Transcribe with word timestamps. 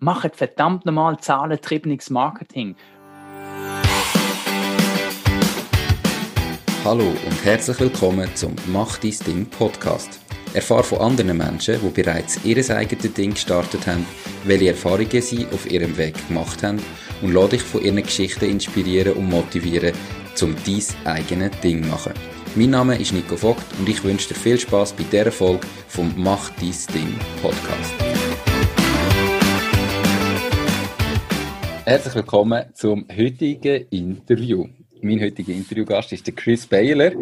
Macht 0.00 0.36
verdammt 0.36 0.86
nochmal 0.86 1.18
zahlentriebenes 1.18 2.08
Marketing. 2.10 2.76
Hallo 6.84 7.02
und 7.02 7.44
herzlich 7.44 7.80
willkommen 7.80 8.28
zum 8.36 8.54
Mach 8.68 8.98
dein 8.98 9.16
Ding 9.26 9.46
Podcast. 9.46 10.20
Erfahre 10.54 10.84
von 10.84 11.00
anderen 11.00 11.36
Menschen, 11.36 11.80
die 11.82 11.88
bereits 12.02 12.38
ihr 12.44 12.58
eigenes 12.70 13.12
Ding 13.12 13.32
gestartet 13.34 13.88
haben, 13.88 14.06
welche 14.44 14.68
Erfahrungen 14.68 15.20
sie 15.20 15.46
auf 15.52 15.68
ihrem 15.68 15.96
Weg 15.96 16.28
gemacht 16.28 16.62
haben 16.62 16.80
und 17.20 17.32
lade 17.32 17.50
dich 17.50 17.62
von 17.62 17.82
ihren 17.82 18.04
Geschichten 18.04 18.44
inspirieren 18.48 19.14
und 19.14 19.28
motivieren, 19.28 19.94
um 20.40 20.54
dein 20.64 21.12
eigenes 21.12 21.58
Ding 21.60 21.82
zu 21.82 21.88
machen. 21.88 22.12
Mein 22.54 22.70
Name 22.70 22.96
ist 22.96 23.12
Nico 23.12 23.36
Vogt 23.36 23.66
und 23.80 23.88
ich 23.88 24.04
wünsche 24.04 24.28
dir 24.28 24.36
viel 24.36 24.60
Spaß 24.60 24.92
bei 24.92 25.02
dieser 25.10 25.32
Folge 25.32 25.66
vom 25.88 26.14
Mach 26.16 26.50
dein 26.50 26.94
Ding 26.94 27.18
Podcast. 27.42 28.07
Herzlich 31.88 32.16
willkommen 32.16 32.66
zum 32.74 33.08
heutigen 33.08 33.88
Interview. 33.88 34.68
Mein 35.00 35.22
heutiger 35.22 35.54
Interviewgast 35.54 36.12
ist 36.12 36.26
der 36.26 36.34
Chris 36.34 36.66
Baylor. 36.66 37.12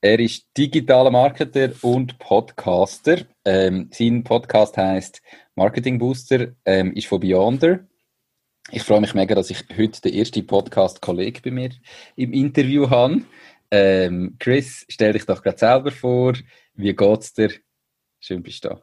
Er 0.00 0.18
ist 0.18 0.48
digitaler 0.58 1.12
Marketer 1.12 1.70
und 1.82 2.18
Podcaster. 2.18 3.18
Ähm, 3.44 3.88
sein 3.92 4.24
Podcast 4.24 4.76
heißt 4.76 5.22
Marketing 5.54 6.00
Booster, 6.00 6.48
ähm, 6.64 6.92
ist 6.94 7.06
von 7.06 7.20
Beyonder. 7.20 7.86
Ich 8.72 8.82
freue 8.82 9.00
mich 9.00 9.14
mega, 9.14 9.36
dass 9.36 9.48
ich 9.48 9.62
heute 9.78 10.00
den 10.00 10.14
ersten 10.14 10.44
Podcast-Kollegen 10.44 11.42
bei 11.44 11.52
mir 11.52 11.70
im 12.16 12.32
Interview 12.32 12.90
habe. 12.90 13.22
Ähm, 13.70 14.34
Chris, 14.40 14.86
stell 14.88 15.12
dich 15.12 15.24
doch 15.24 15.40
gerade 15.40 15.58
selber 15.58 15.92
vor. 15.92 16.32
Wie 16.74 16.96
geht's 16.96 17.32
dir? 17.32 17.52
Schön 18.18 18.42
bist 18.42 18.64
du 18.64 18.70
da. 18.70 18.82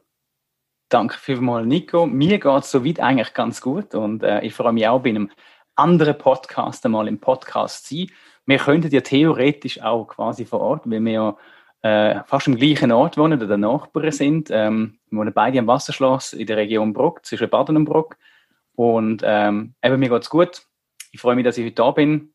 Danke 0.88 1.18
vielmals, 1.18 1.66
Nico. 1.66 2.06
Mir 2.06 2.38
geht 2.38 2.62
es 2.62 2.70
soweit 2.70 3.00
eigentlich 3.00 3.34
ganz 3.34 3.60
gut 3.60 3.94
und 3.94 4.22
äh, 4.22 4.40
ich 4.40 4.54
freue 4.54 4.72
mich 4.72 4.88
auch 4.88 5.02
bei 5.02 5.10
einem 5.10 5.30
anderen 5.74 6.16
Podcast 6.16 6.84
einmal 6.86 7.08
im 7.08 7.20
Podcast 7.20 7.86
zu 7.86 7.96
sein. 7.96 8.10
Wir 8.46 8.58
könnten 8.58 8.90
ja 8.90 9.02
theoretisch 9.02 9.82
auch 9.82 10.06
quasi 10.06 10.46
vor 10.46 10.60
Ort, 10.60 10.90
weil 10.90 11.00
wir 11.00 11.12
ja 11.12 11.36
äh, 11.82 12.24
fast 12.24 12.48
am 12.48 12.56
gleichen 12.56 12.90
Ort 12.90 13.18
wohnen 13.18 13.42
oder 13.42 13.58
Nachbarn 13.58 14.10
sind. 14.12 14.48
Ähm, 14.50 14.98
wir 15.10 15.18
wohnen 15.18 15.34
beide 15.34 15.58
am 15.58 15.66
Wasserschloss 15.66 16.32
in 16.32 16.46
der 16.46 16.56
Region 16.56 16.94
Bruck, 16.94 17.24
zwischen 17.26 17.50
Baden 17.50 17.76
und 17.76 17.84
Bruck. 17.84 18.16
Und 18.74 19.22
ähm, 19.24 19.74
eben, 19.82 20.00
mir 20.00 20.08
geht 20.08 20.22
es 20.22 20.30
gut. 20.30 20.62
Ich 21.12 21.20
freue 21.20 21.36
mich, 21.36 21.44
dass 21.44 21.58
ich 21.58 21.66
heute 21.66 21.74
da 21.74 21.90
bin. 21.90 22.32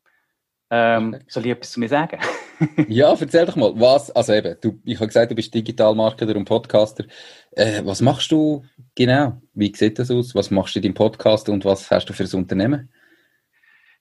Ähm, 0.70 1.18
soll 1.26 1.44
ich 1.44 1.52
etwas 1.52 1.72
zu 1.72 1.80
mir 1.80 1.88
sagen? 1.88 2.20
ja, 2.88 3.14
erzähl 3.18 3.46
doch 3.46 3.56
mal, 3.56 3.72
was, 3.78 4.10
also 4.10 4.32
eben, 4.32 4.56
du, 4.60 4.80
ich 4.84 4.96
habe 4.96 5.08
gesagt, 5.08 5.30
du 5.30 5.34
bist 5.34 5.54
Digitalmarketer 5.54 6.36
und 6.36 6.44
Podcaster. 6.44 7.04
Äh, 7.52 7.82
was 7.84 8.00
machst 8.00 8.30
du 8.32 8.64
genau? 8.94 9.40
Wie 9.54 9.74
sieht 9.74 9.98
das 9.98 10.10
aus? 10.10 10.34
Was 10.34 10.50
machst 10.50 10.74
du 10.74 10.78
in 10.78 10.84
deinem 10.84 10.94
Podcast 10.94 11.48
und 11.48 11.64
was 11.64 11.90
hast 11.90 12.06
du 12.06 12.12
für 12.12 12.24
ein 12.24 12.34
Unternehmen? 12.34 12.92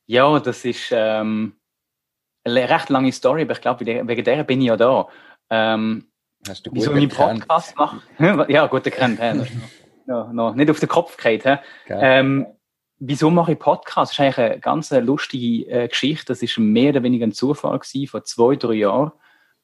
Ja, 0.05 0.39
das 0.39 0.65
ist 0.65 0.89
ähm, 0.91 1.55
eine 2.43 2.69
recht 2.69 2.89
lange 2.89 3.11
Story, 3.11 3.43
aber 3.43 3.53
ich 3.53 3.61
glaube, 3.61 3.85
wegen 3.85 4.23
der 4.23 4.43
bin 4.43 4.61
ich 4.61 4.67
ja 4.67 4.77
da. 4.77 5.07
Ähm, 5.49 6.07
hast 6.47 6.65
du 6.65 6.71
gut 6.71 6.79
wieso 6.79 6.93
ich 6.93 7.09
Podcast 7.09 7.75
mache? 7.77 8.01
ja, 8.49 8.67
gut 8.67 8.85
erkannt. 8.85 9.19
no, 10.05 10.27
no, 10.33 10.53
nicht 10.53 10.69
auf 10.69 10.79
den 10.79 10.89
Kopf. 10.89 11.17
Ähm, 11.87 12.45
wieso 12.99 13.29
mache 13.29 13.53
ich 13.53 13.59
Podcast? 13.59 14.11
Das 14.11 14.13
ist 14.13 14.19
eigentlich 14.19 14.37
eine 14.37 14.59
ganz 14.59 14.91
lustige 14.91 15.69
äh, 15.69 15.87
Geschichte. 15.87 16.27
Das 16.27 16.41
ist 16.41 16.57
mehr 16.57 16.91
oder 16.91 17.03
weniger 17.03 17.25
ein 17.25 17.31
Zufall 17.31 17.79
gewesen. 17.79 18.07
Vor 18.07 18.23
zwei, 18.23 18.55
drei 18.55 18.73
Jahren 18.73 19.11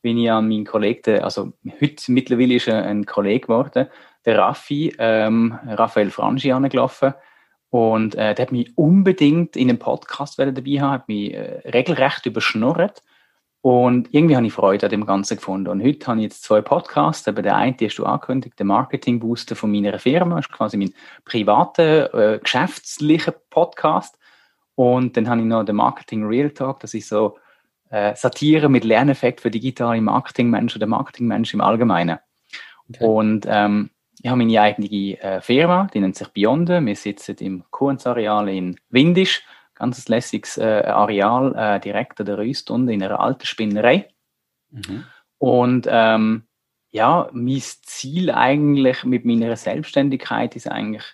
bin 0.02 0.18
ich 0.18 0.32
an 0.32 0.48
meinen 0.48 0.66
Kollegen, 0.66 1.20
also 1.22 1.52
heute 1.82 2.12
mittlerweile 2.12 2.56
ist 2.56 2.68
er 2.68 2.86
ein 2.86 3.06
Kollege 3.06 3.48
geworden, 3.48 3.88
der 4.26 4.38
Raffi, 4.38 4.96
ähm, 4.98 5.60
Raphael 5.68 6.10
Frangi, 6.10 6.52
angelaufen. 6.52 7.14
Und 7.70 8.16
äh, 8.16 8.34
der 8.34 8.46
hat 8.46 8.52
mich 8.52 8.76
unbedingt 8.78 9.56
in 9.56 9.70
einem 9.70 9.80
Podcast 9.80 10.40
dabei 10.40 10.54
haben, 10.54 10.92
hat 10.92 11.08
mich 11.08 11.34
äh, 11.34 11.62
regelrecht 11.70 12.26
überschnurrt. 12.26 13.04
Und 13.62 14.08
irgendwie 14.14 14.38
habe 14.38 14.48
ich 14.48 14.54
Freude 14.54 14.86
an 14.86 14.92
dem 14.92 15.06
Ganzen 15.06 15.36
gefunden. 15.36 15.68
Und 15.68 15.84
heute 15.84 16.08
habe 16.08 16.20
ich 16.20 16.26
jetzt 16.26 16.44
zwei 16.44 16.62
Podcasts. 16.62 17.28
Aber 17.28 17.42
der 17.42 17.56
eine, 17.56 17.76
den 17.76 17.90
hast 17.90 17.98
du 17.98 18.06
angekündigt, 18.06 18.58
der 18.58 18.66
Marketing 18.66 19.20
Booster 19.20 19.56
von 19.56 19.72
meiner 19.72 20.00
Firma, 20.00 20.38
das 20.38 20.46
ist 20.46 20.54
quasi 20.54 20.78
mein 20.78 20.94
privater, 21.26 22.14
äh, 22.14 22.40
geschäftlicher 22.40 23.34
Podcast. 23.50 24.18
Und 24.76 25.18
dann 25.18 25.28
habe 25.28 25.42
ich 25.42 25.48
noch 25.48 25.66
den 25.66 25.76
Marketing 25.76 26.26
Real 26.26 26.52
Talk, 26.52 26.80
das 26.80 26.94
ist 26.94 27.10
so 27.10 27.38
äh, 27.90 28.16
Satire 28.16 28.70
mit 28.70 28.86
Lerneffekt 28.86 29.42
für 29.42 29.52
digitale 29.52 30.00
Marketingmenschen 30.00 30.80
oder 30.80 30.88
Marketingmenschen 30.88 31.60
im 31.60 31.66
Allgemeinen. 31.66 32.20
Okay. 32.88 33.04
Und 33.04 33.46
ähm, 33.50 33.90
ich 34.22 34.30
habe 34.30 34.38
meine 34.38 34.62
eigene 34.62 34.88
äh, 34.88 35.42
Firma, 35.42 35.88
die 35.94 36.00
nennt 36.00 36.16
sich 36.16 36.30
Beyonde. 36.30 36.86
Wir 36.86 36.96
sitzen 36.96 37.36
im 37.40 37.64
Kuhns-Areal 37.72 38.48
in 38.48 38.80
Windisch 38.90 39.44
ganz 39.80 40.08
lässiges 40.08 40.58
äh, 40.58 40.84
Areal 40.86 41.56
äh, 41.56 41.80
direkt 41.80 42.20
an 42.20 42.26
der 42.28 42.38
Rüstunde 42.38 42.94
in 42.94 43.02
einer 43.02 43.20
alten 43.20 43.46
Spinnerei. 43.46 44.10
Mhm. 44.70 45.06
Und 45.38 45.88
ähm, 45.90 46.44
ja, 46.92 47.30
mein 47.32 47.62
Ziel 47.62 48.30
eigentlich 48.32 49.04
mit 49.04 49.26
meiner 49.26 49.56
Selbstständigkeit 49.56 50.56
ist 50.56 50.70
eigentlich 50.70 51.06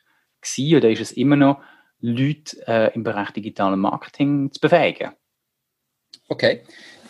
gewesen, 0.42 0.78
oder 0.78 0.90
ist 0.90 1.02
es 1.02 1.12
immer 1.12 1.36
noch, 1.36 1.62
Leute 2.00 2.68
äh, 2.68 2.94
im 2.94 3.04
Bereich 3.04 3.32
digitalen 3.32 3.80
Marketing 3.80 4.52
zu 4.52 4.60
befähigen. 4.60 5.12
Okay. 6.28 6.62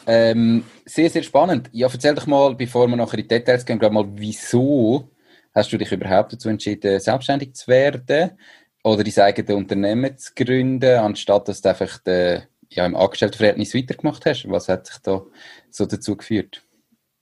Ähm, 0.07 0.63
sehr, 0.85 1.09
sehr 1.09 1.23
spannend. 1.23 1.69
Ja, 1.71 1.87
erzähl 1.91 2.13
doch 2.13 2.27
mal, 2.27 2.53
bevor 2.55 2.87
wir 2.87 2.95
nachher 2.95 3.17
in 3.17 3.23
die 3.23 3.27
Details 3.27 3.65
gehen, 3.65 3.79
mal, 3.79 4.05
wieso 4.13 5.09
hast 5.53 5.71
du 5.71 5.77
dich 5.77 5.91
überhaupt 5.91 6.33
dazu 6.33 6.49
entschieden, 6.49 6.99
selbstständig 6.99 7.55
zu 7.55 7.67
werden? 7.67 8.37
Oder 8.85 9.03
dein 9.03 9.23
eigenes 9.23 9.55
Unternehmen 9.55 10.15
zu 10.15 10.31
gründen, 10.35 10.99
anstatt 10.99 11.47
dass 11.47 11.61
du 11.61 11.69
einfach 11.69 11.97
den, 11.97 12.43
ja, 12.69 12.85
im 12.85 12.95
Angestelltenverhältnis 12.95 13.73
weitergemacht 13.73 14.27
hast? 14.27 14.47
Was 14.47 14.69
hat 14.69 14.85
sich 14.85 14.97
da 14.99 15.23
so 15.71 15.87
dazu 15.87 16.15
geführt? 16.15 16.61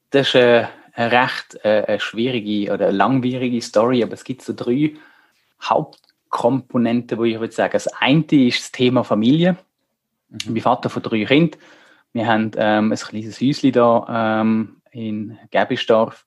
Das 0.09 0.28
ist 0.28 0.35
eine, 0.35 0.69
eine 0.91 1.12
recht 1.24 1.57
äh, 1.63 1.85
eine 1.88 2.00
schwierige 2.01 2.74
oder 2.74 2.88
eine 2.88 2.97
langwierige 2.97 3.62
Story, 3.62 4.03
aber 4.03 4.12
es 4.12 4.25
gibt 4.25 4.41
so 4.41 4.51
drei 4.53 4.96
Hauptkomponenten, 5.62 7.18
wo 7.18 7.24
ich 7.24 7.40
würde 7.40 7.53
sagen. 7.53 7.72
Das 7.72 7.88
eine 7.88 8.25
ist 8.30 8.59
das 8.59 8.72
Thema 8.74 9.06
Familie. 9.06 9.53
Mhm. 10.28 10.38
Ich 10.40 10.45
bin 10.47 10.62
Vater 10.62 10.90
von 10.90 11.01
drei 11.01 11.24
Kindern. 11.24 11.57
Wir 12.12 12.28
haben 12.28 12.51
ähm, 12.57 12.91
ein 12.91 12.97
kleines 12.97 13.40
Häuschen 13.40 13.72
da 13.72 14.41
ähm, 14.41 14.81
in 14.91 15.40
Gebisdorf 15.50 16.25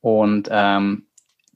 und 0.00 0.48
ähm, 0.48 1.05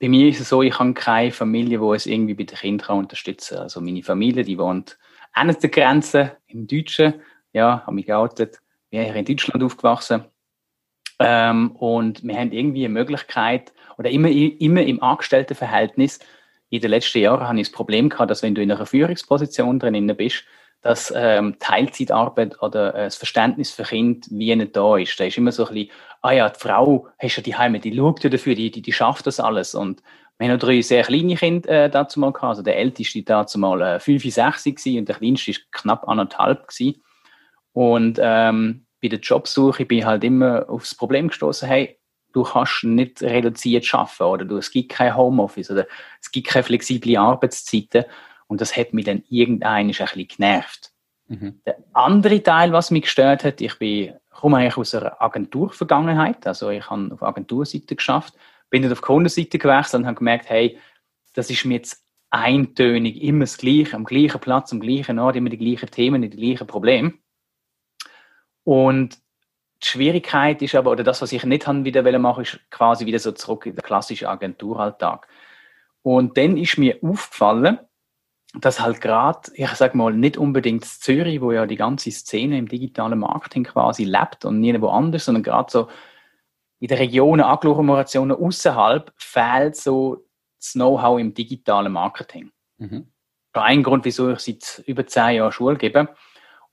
bei 0.00 0.08
mir 0.08 0.28
ist 0.28 0.40
es 0.40 0.48
so, 0.48 0.62
ich 0.62 0.78
habe 0.78 0.94
keine 0.94 1.30
Familie, 1.30 1.78
die 1.78 1.94
es 1.94 2.06
irgendwie 2.06 2.34
bei 2.34 2.44
den 2.44 2.56
Kindern 2.56 2.98
unterstützen 2.98 3.56
kann. 3.56 3.64
Also 3.64 3.80
meine 3.80 4.02
Familie, 4.02 4.42
die 4.42 4.58
wohnt 4.58 4.98
an 5.32 5.54
der 5.62 5.70
Grenze 5.70 6.38
im 6.46 6.66
Deutschen. 6.66 7.14
Ja, 7.52 7.82
habe 7.82 7.94
mich 7.94 8.06
geoutet. 8.06 8.60
Wir 8.88 9.04
sind 9.04 9.28
in 9.28 9.36
Deutschland 9.36 9.62
aufgewachsen. 9.62 10.24
Ähm, 11.18 11.72
und 11.72 12.24
wir 12.24 12.34
haben 12.34 12.50
irgendwie 12.50 12.86
eine 12.86 12.94
Möglichkeit, 12.94 13.74
oder 13.98 14.10
immer, 14.10 14.30
immer 14.30 14.82
im 14.82 15.02
Angestelltenverhältnis, 15.02 16.18
in 16.70 16.80
den 16.80 16.90
letzten 16.90 17.18
Jahren 17.18 17.46
habe 17.46 17.60
ich 17.60 17.68
das 17.68 17.72
Problem 17.72 18.08
gehabt, 18.08 18.30
dass 18.30 18.42
wenn 18.42 18.54
du 18.54 18.62
in 18.62 18.70
einer 18.70 18.86
Führungsposition 18.86 19.78
drin 19.78 20.16
bist, 20.16 20.44
dass 20.82 21.12
ähm, 21.14 21.56
Teilzeitarbeit 21.58 22.62
oder 22.62 22.94
äh, 22.94 23.04
das 23.04 23.16
Verständnis 23.16 23.70
für 23.70 23.82
Kind 23.82 24.26
wie 24.30 24.54
nicht 24.54 24.76
da 24.76 24.96
ist. 24.96 25.18
Da 25.20 25.24
ist 25.24 25.36
immer 25.36 25.52
so 25.52 25.66
ein 25.66 25.74
bisschen, 25.74 25.90
ah 26.22 26.32
ja, 26.32 26.48
die 26.48 26.58
Frau 26.58 27.08
hast 27.18 27.36
ja 27.36 27.42
die 27.42 27.56
Heime, 27.56 27.80
die 27.80 27.94
schaut 27.94 28.24
ja 28.24 28.30
dafür, 28.30 28.54
die, 28.54 28.70
die, 28.70 28.82
die 28.82 28.92
schafft 28.92 29.26
das 29.26 29.40
alles. 29.40 29.74
Und 29.74 30.02
wir 30.38 30.48
haben 30.48 30.54
noch 30.54 30.60
drei 30.60 30.80
sehr 30.80 31.02
kleine 31.02 31.36
Kinder 31.36 31.68
äh, 31.68 31.90
dazu 31.90 32.18
mal 32.18 32.32
gehabt. 32.32 32.48
Also 32.48 32.62
der 32.62 32.78
älteste 32.78 33.22
dazu 33.22 33.58
mal 33.58 33.80
äh, 33.82 34.00
5, 34.00 34.22
6 34.32 34.86
und 34.86 35.08
der 35.08 35.16
kleinste 35.16 35.50
ist 35.50 35.70
knapp 35.70 36.08
anderthalb 36.08 36.68
gewesen. 36.68 37.02
Und 37.72 38.18
ähm, 38.22 38.86
bei 39.02 39.08
der 39.08 39.20
Jobsuche 39.20 39.84
bin 39.84 39.98
ich 39.98 40.04
halt 40.04 40.24
immer 40.24 40.68
aufs 40.68 40.94
Problem 40.94 41.28
gestoßen, 41.28 41.68
hey, 41.68 41.98
du 42.32 42.42
kannst 42.42 42.84
nicht 42.84 43.22
reduziert 43.22 43.92
arbeiten 43.92 44.22
oder 44.22 44.44
du, 44.44 44.56
es 44.56 44.70
gibt 44.70 44.92
kein 44.92 45.16
Homeoffice 45.16 45.70
oder 45.70 45.86
es 46.20 46.30
gibt 46.30 46.48
keine 46.48 46.62
flexible 46.62 47.16
Arbeitszeiten. 47.16 48.04
Und 48.50 48.60
das 48.60 48.76
hat 48.76 48.92
mich 48.92 49.04
dann 49.04 49.22
irgendein 49.28 49.86
ein 49.86 49.92
bisschen 49.92 50.26
genervt. 50.26 50.90
Mhm. 51.28 51.60
Der 51.64 51.76
andere 51.92 52.42
Teil, 52.42 52.72
was 52.72 52.90
mich 52.90 53.02
gestört 53.02 53.44
hat, 53.44 53.60
ich 53.60 53.78
bin, 53.78 54.14
komme 54.28 54.56
eigentlich 54.56 54.76
aus 54.76 54.92
einer 54.92 55.22
Agenturvergangenheit. 55.22 56.44
Also 56.48 56.70
ich 56.70 56.90
habe 56.90 57.10
auf 57.12 57.22
Agenturseite 57.22 57.94
geschafft, 57.94 58.34
bin 58.68 58.82
dann 58.82 58.90
auf 58.90 59.02
Kundenseite 59.02 59.56
gewechselt 59.56 60.00
und 60.00 60.06
habe 60.08 60.16
gemerkt, 60.16 60.50
hey, 60.50 60.80
das 61.34 61.48
ist 61.48 61.64
mir 61.64 61.74
jetzt 61.74 62.04
eintönig, 62.30 63.22
immer 63.22 63.44
das 63.44 63.56
Gleiche, 63.56 63.94
am 63.94 64.04
gleichen 64.04 64.40
Platz, 64.40 64.72
am 64.72 64.80
gleichen 64.80 65.20
Ort, 65.20 65.36
immer 65.36 65.50
die 65.50 65.56
gleichen 65.56 65.88
Themen, 65.88 66.20
die 66.20 66.30
gleichen 66.30 66.66
Probleme. 66.66 67.12
Und 68.64 69.16
die 69.80 69.86
Schwierigkeit 69.86 70.60
ist 70.60 70.74
aber, 70.74 70.90
oder 70.90 71.04
das, 71.04 71.22
was 71.22 71.30
ich 71.30 71.44
nicht 71.44 71.68
haben 71.68 71.84
wieder 71.84 72.18
machen 72.18 72.42
ist 72.42 72.58
quasi 72.68 73.06
wieder 73.06 73.20
so 73.20 73.30
zurück 73.30 73.66
in 73.66 73.76
den 73.76 73.84
klassischen 73.84 74.26
Agenturalltag. 74.26 75.28
Und 76.02 76.36
dann 76.36 76.56
ist 76.56 76.78
mir 76.78 76.98
aufgefallen, 77.00 77.78
dass 78.54 78.80
halt 78.80 79.00
gerade, 79.00 79.50
ich 79.54 79.70
sag 79.70 79.94
mal, 79.94 80.12
nicht 80.12 80.36
unbedingt 80.36 80.84
Zürich, 80.84 81.40
wo 81.40 81.52
ja 81.52 81.66
die 81.66 81.76
ganze 81.76 82.10
Szene 82.10 82.58
im 82.58 82.68
digitalen 82.68 83.18
Marketing 83.18 83.64
quasi 83.64 84.04
lebt 84.04 84.44
und 84.44 84.60
nirgendwo 84.60 84.88
anders, 84.88 85.26
sondern 85.26 85.44
gerade 85.44 85.70
so 85.70 85.88
in 86.80 86.88
den 86.88 86.98
Regionen, 86.98 87.42
Agglomerationen 87.42 88.36
außerhalb 88.36 89.12
fehlt 89.16 89.76
so 89.76 90.24
das 90.58 90.72
Know-how 90.72 91.20
im 91.20 91.34
digitalen 91.34 91.92
Marketing. 91.92 92.50
Mhm. 92.78 93.06
ein 93.52 93.82
Grund, 93.82 94.04
wieso 94.04 94.30
ich 94.30 94.40
seit 94.40 94.82
über 94.86 95.06
zehn 95.06 95.36
Jahren 95.36 95.52
Schule 95.52 95.76
gebe. 95.76 96.08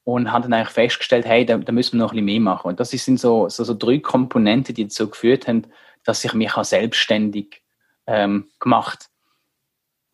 Und 0.03 0.31
habe 0.31 0.43
dann 0.43 0.53
eigentlich 0.53 0.69
festgestellt, 0.69 1.25
hey, 1.25 1.45
da, 1.45 1.57
da 1.57 1.73
müssen 1.73 1.97
wir 1.97 2.05
noch 2.05 2.13
ein 2.13 2.15
bisschen 2.15 2.25
mehr 2.25 2.53
machen. 2.53 2.67
Und 2.69 2.79
das 2.79 2.91
sind 2.91 3.19
so, 3.19 3.49
so, 3.49 3.65
so 3.65 3.73
drei 3.73 3.99
Komponenten, 3.99 4.73
die 4.73 4.85
dazu 4.85 5.09
geführt 5.09 5.49
haben, 5.49 5.67
dass 6.05 6.23
ich 6.23 6.33
mich 6.33 6.55
auch 6.55 6.63
selbstständig 6.63 7.61
ähm, 8.05 8.49
gemacht 8.59 9.09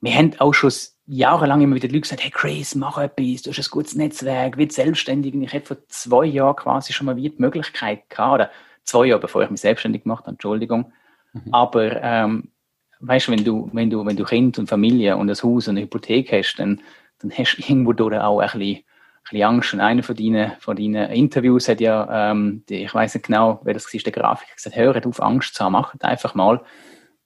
Wir 0.02 0.16
haben 0.16 0.34
auch 0.40 0.54
schon 0.54 0.72
jahrelang 1.06 1.62
immer 1.62 1.76
wieder 1.76 1.88
Leute 1.88 2.02
gesagt, 2.02 2.24
hey 2.24 2.32
Chris, 2.32 2.76
mach 2.76 2.98
etwas, 2.98 3.42
du 3.42 3.52
hast 3.52 3.60
ein 3.60 3.72
gutes 3.72 3.96
Netzwerk, 3.96 4.58
wird 4.58 4.72
selbstständig. 4.72 5.34
Und 5.34 5.44
ich 5.44 5.54
hätte 5.54 5.68
vor 5.68 5.78
zwei 5.88 6.26
Jahren 6.26 6.56
quasi 6.56 6.94
schon 6.94 7.06
mal 7.06 7.16
wie 7.16 7.30
die 7.30 7.42
Möglichkeit 7.42 8.10
gehabt, 8.10 8.34
oder 8.34 8.52
zwei 8.84 9.08
Jahre 9.08 9.22
bevor 9.22 9.44
ich 9.44 9.50
mich 9.50 9.62
selbstständig 9.62 10.04
gemacht 10.04 10.24
habe, 10.24 10.32
Entschuldigung. 10.32 10.94
Mhm. 11.34 11.54
Aber 11.54 12.02
ähm, 12.02 12.52
weißt 13.00 13.28
du, 13.28 13.32
wenn 13.34 13.44
du, 13.44 13.70
wenn 13.74 13.90
du, 13.90 14.06
wenn 14.06 14.16
du 14.16 14.24
Kind 14.24 14.58
und 14.60 14.70
Familie 14.70 15.18
und 15.18 15.30
ein 15.30 15.36
Haus 15.36 15.68
und 15.68 15.78
eine 15.78 15.82
Hypothek 15.82 16.32
hast, 16.32 16.56
dann, 16.56 16.82
dann 17.20 17.32
hast 17.32 17.58
du 17.58 17.62
irgendwo 17.62 17.94
durch 17.94 18.18
auch 18.18 18.40
ein 18.40 18.48
bisschen, 18.58 18.78
ein 18.78 18.84
bisschen 19.24 19.44
Angst. 19.44 19.74
Und 19.74 19.82
einer 19.82 20.04
von 20.04 20.16
deinen, 20.16 20.54
von 20.60 20.76
deinen 20.76 21.12
Interviews 21.12 21.68
hat 21.68 21.82
ja, 21.82 22.32
ähm, 22.32 22.64
die, 22.70 22.84
ich 22.86 22.94
weiß 22.94 23.16
nicht 23.16 23.26
genau, 23.26 23.60
wer 23.64 23.74
das 23.74 23.94
war, 23.94 24.02
der 24.02 24.14
Grafiker 24.14 24.56
gesagt, 24.56 24.76
hört 24.76 25.06
auf 25.06 25.22
Angst 25.22 25.56
zu 25.56 25.64
haben, 25.64 25.74
macht 25.74 26.04
einfach 26.04 26.34
mal. 26.34 26.62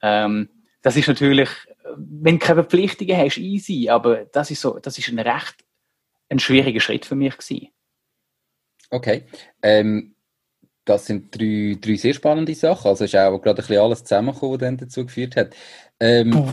Ähm, 0.02 0.50
das 0.82 0.96
ist 0.96 1.08
natürlich, 1.08 1.50
wenn 1.96 2.40
du 2.40 2.46
keine 2.46 2.64
Verpflichtungen 2.64 3.18
hast, 3.18 3.38
easy, 3.38 3.90
aber 3.90 4.26
das 4.26 4.52
ist 4.52 4.62
so, 4.62 4.80
das 4.80 4.98
ist 4.98 5.10
ein 5.10 5.20
recht 5.20 5.64
ein 6.30 6.40
schwieriger 6.40 6.80
Schritt 6.80 7.06
für 7.06 7.16
mich 7.16 7.38
gewesen. 7.38 7.70
Okay. 8.90 9.24
Ähm, 9.62 10.16
das 10.86 11.06
sind 11.06 11.38
drei, 11.38 11.78
drei 11.80 11.96
sehr 11.96 12.14
spannende 12.14 12.56
Sachen. 12.56 12.88
Also 12.88 13.06
ist 13.06 13.16
auch 13.16 13.40
gerade 13.40 13.62
ein 13.62 13.68
bisschen 13.68 13.82
alles 13.82 14.04
zusammengekommen, 14.04 14.54
was 14.54 14.60
dann 14.60 14.78
dazu 14.78 15.06
geführt 15.06 15.36
hat. 15.36 15.56
Ähm, 16.00 16.52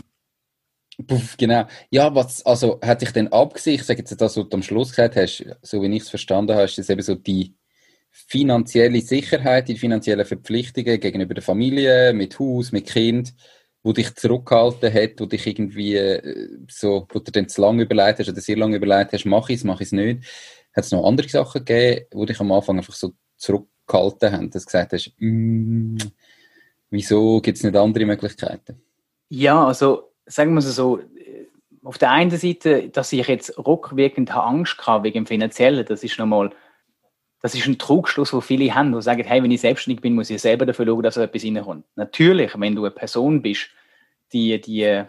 Puff, 1.07 1.35
genau. 1.37 1.65
Ja, 1.89 2.13
was, 2.15 2.45
also, 2.45 2.79
hat 2.81 3.01
sich 3.01 3.11
denn 3.11 3.31
abgesehen, 3.31 3.75
ich 3.75 3.83
sage 3.83 3.99
jetzt 3.99 4.11
das, 4.19 4.37
was 4.37 4.47
du 4.47 4.55
am 4.55 4.63
Schluss 4.63 4.89
gesagt 4.91 5.17
hast, 5.17 5.45
so 5.61 5.81
wie 5.81 5.93
ich 5.93 6.03
es 6.03 6.09
verstanden 6.09 6.53
habe, 6.53 6.63
ist 6.63 6.77
das 6.77 6.89
eben 6.89 7.01
so 7.01 7.15
die 7.15 7.55
finanzielle 8.11 9.01
Sicherheit, 9.01 9.67
die 9.67 9.77
finanziellen 9.77 10.25
Verpflichtungen 10.25 10.99
gegenüber 10.99 11.33
der 11.33 11.43
Familie, 11.43 12.13
mit 12.13 12.39
Haus, 12.39 12.71
mit 12.71 12.87
Kind, 12.87 13.33
wo 13.85 13.93
dich 13.93 14.15
zurückgehalten 14.15 14.91
hat, 14.91 15.19
wo 15.19 15.27
dich 15.27 15.45
irgendwie 15.45 15.95
äh, 15.95 16.49
so, 16.67 17.05
wo 17.07 17.19
du 17.19 17.31
dann 17.31 17.47
zu 17.47 17.61
lange 17.61 17.83
überlegt 17.83 18.17
hast 18.17 18.27
oder 18.27 18.41
sehr 18.41 18.57
lange 18.57 18.77
überlegt 18.77 19.13
hast, 19.13 19.25
mach 19.25 19.47
ich 19.49 19.57
es, 19.57 19.63
mach 19.63 19.79
ich 19.79 19.85
es 19.85 19.91
nicht. 19.91 20.23
Hat 20.75 20.85
es 20.85 20.91
noch 20.91 21.05
andere 21.05 21.29
Sachen 21.29 21.63
gegeben, 21.63 22.07
wo 22.11 22.25
dich 22.25 22.39
am 22.39 22.51
Anfang 22.51 22.77
einfach 22.77 22.95
so 22.95 23.13
zurück 23.37 23.67
gehalten 23.85 24.31
haben, 24.31 24.49
dass 24.49 24.63
du 24.63 24.65
gesagt 24.65 24.93
hast, 24.93 25.13
mm, 25.19 25.97
wieso 26.89 27.39
gibt 27.41 27.59
es 27.59 27.63
nicht 27.63 27.77
andere 27.77 28.05
Möglichkeiten? 28.05 28.81
Ja, 29.29 29.67
also 29.67 30.09
sagen 30.25 30.53
wir 30.53 30.59
es 30.59 30.75
so, 30.75 30.99
auf 31.83 31.99
der 31.99 32.09
einen 32.09 32.31
Seite, 32.31 32.89
dass 32.89 33.13
ich 33.13 33.27
jetzt 33.27 33.55
rückwirkend 33.55 34.35
Angst 34.35 34.79
hatte 34.87 35.03
wegen 35.03 35.25
dem 35.25 35.27
Finanziellen, 35.27 35.85
das 35.85 36.03
ist 36.03 36.17
nochmal, 36.17 36.49
das 37.45 37.53
ist 37.53 37.67
ein 37.67 37.77
Trugschluss, 37.77 38.33
wo 38.33 38.41
viele 38.41 38.73
haben, 38.73 38.91
die 38.91 39.01
sagen, 39.03 39.23
hey, 39.23 39.43
wenn 39.43 39.51
ich 39.51 39.61
selbstständig 39.61 40.01
bin, 40.01 40.15
muss 40.15 40.31
ich 40.31 40.41
selber 40.41 40.65
dafür 40.65 40.87
schauen, 40.87 41.03
dass 41.03 41.15
etwas 41.15 41.43
reinkommt. 41.43 41.85
Natürlich, 41.95 42.59
wenn 42.59 42.75
du 42.75 42.85
eine 42.85 42.89
Person 42.89 43.43
bist, 43.43 43.67
die, 44.33 44.59
die 44.59 45.03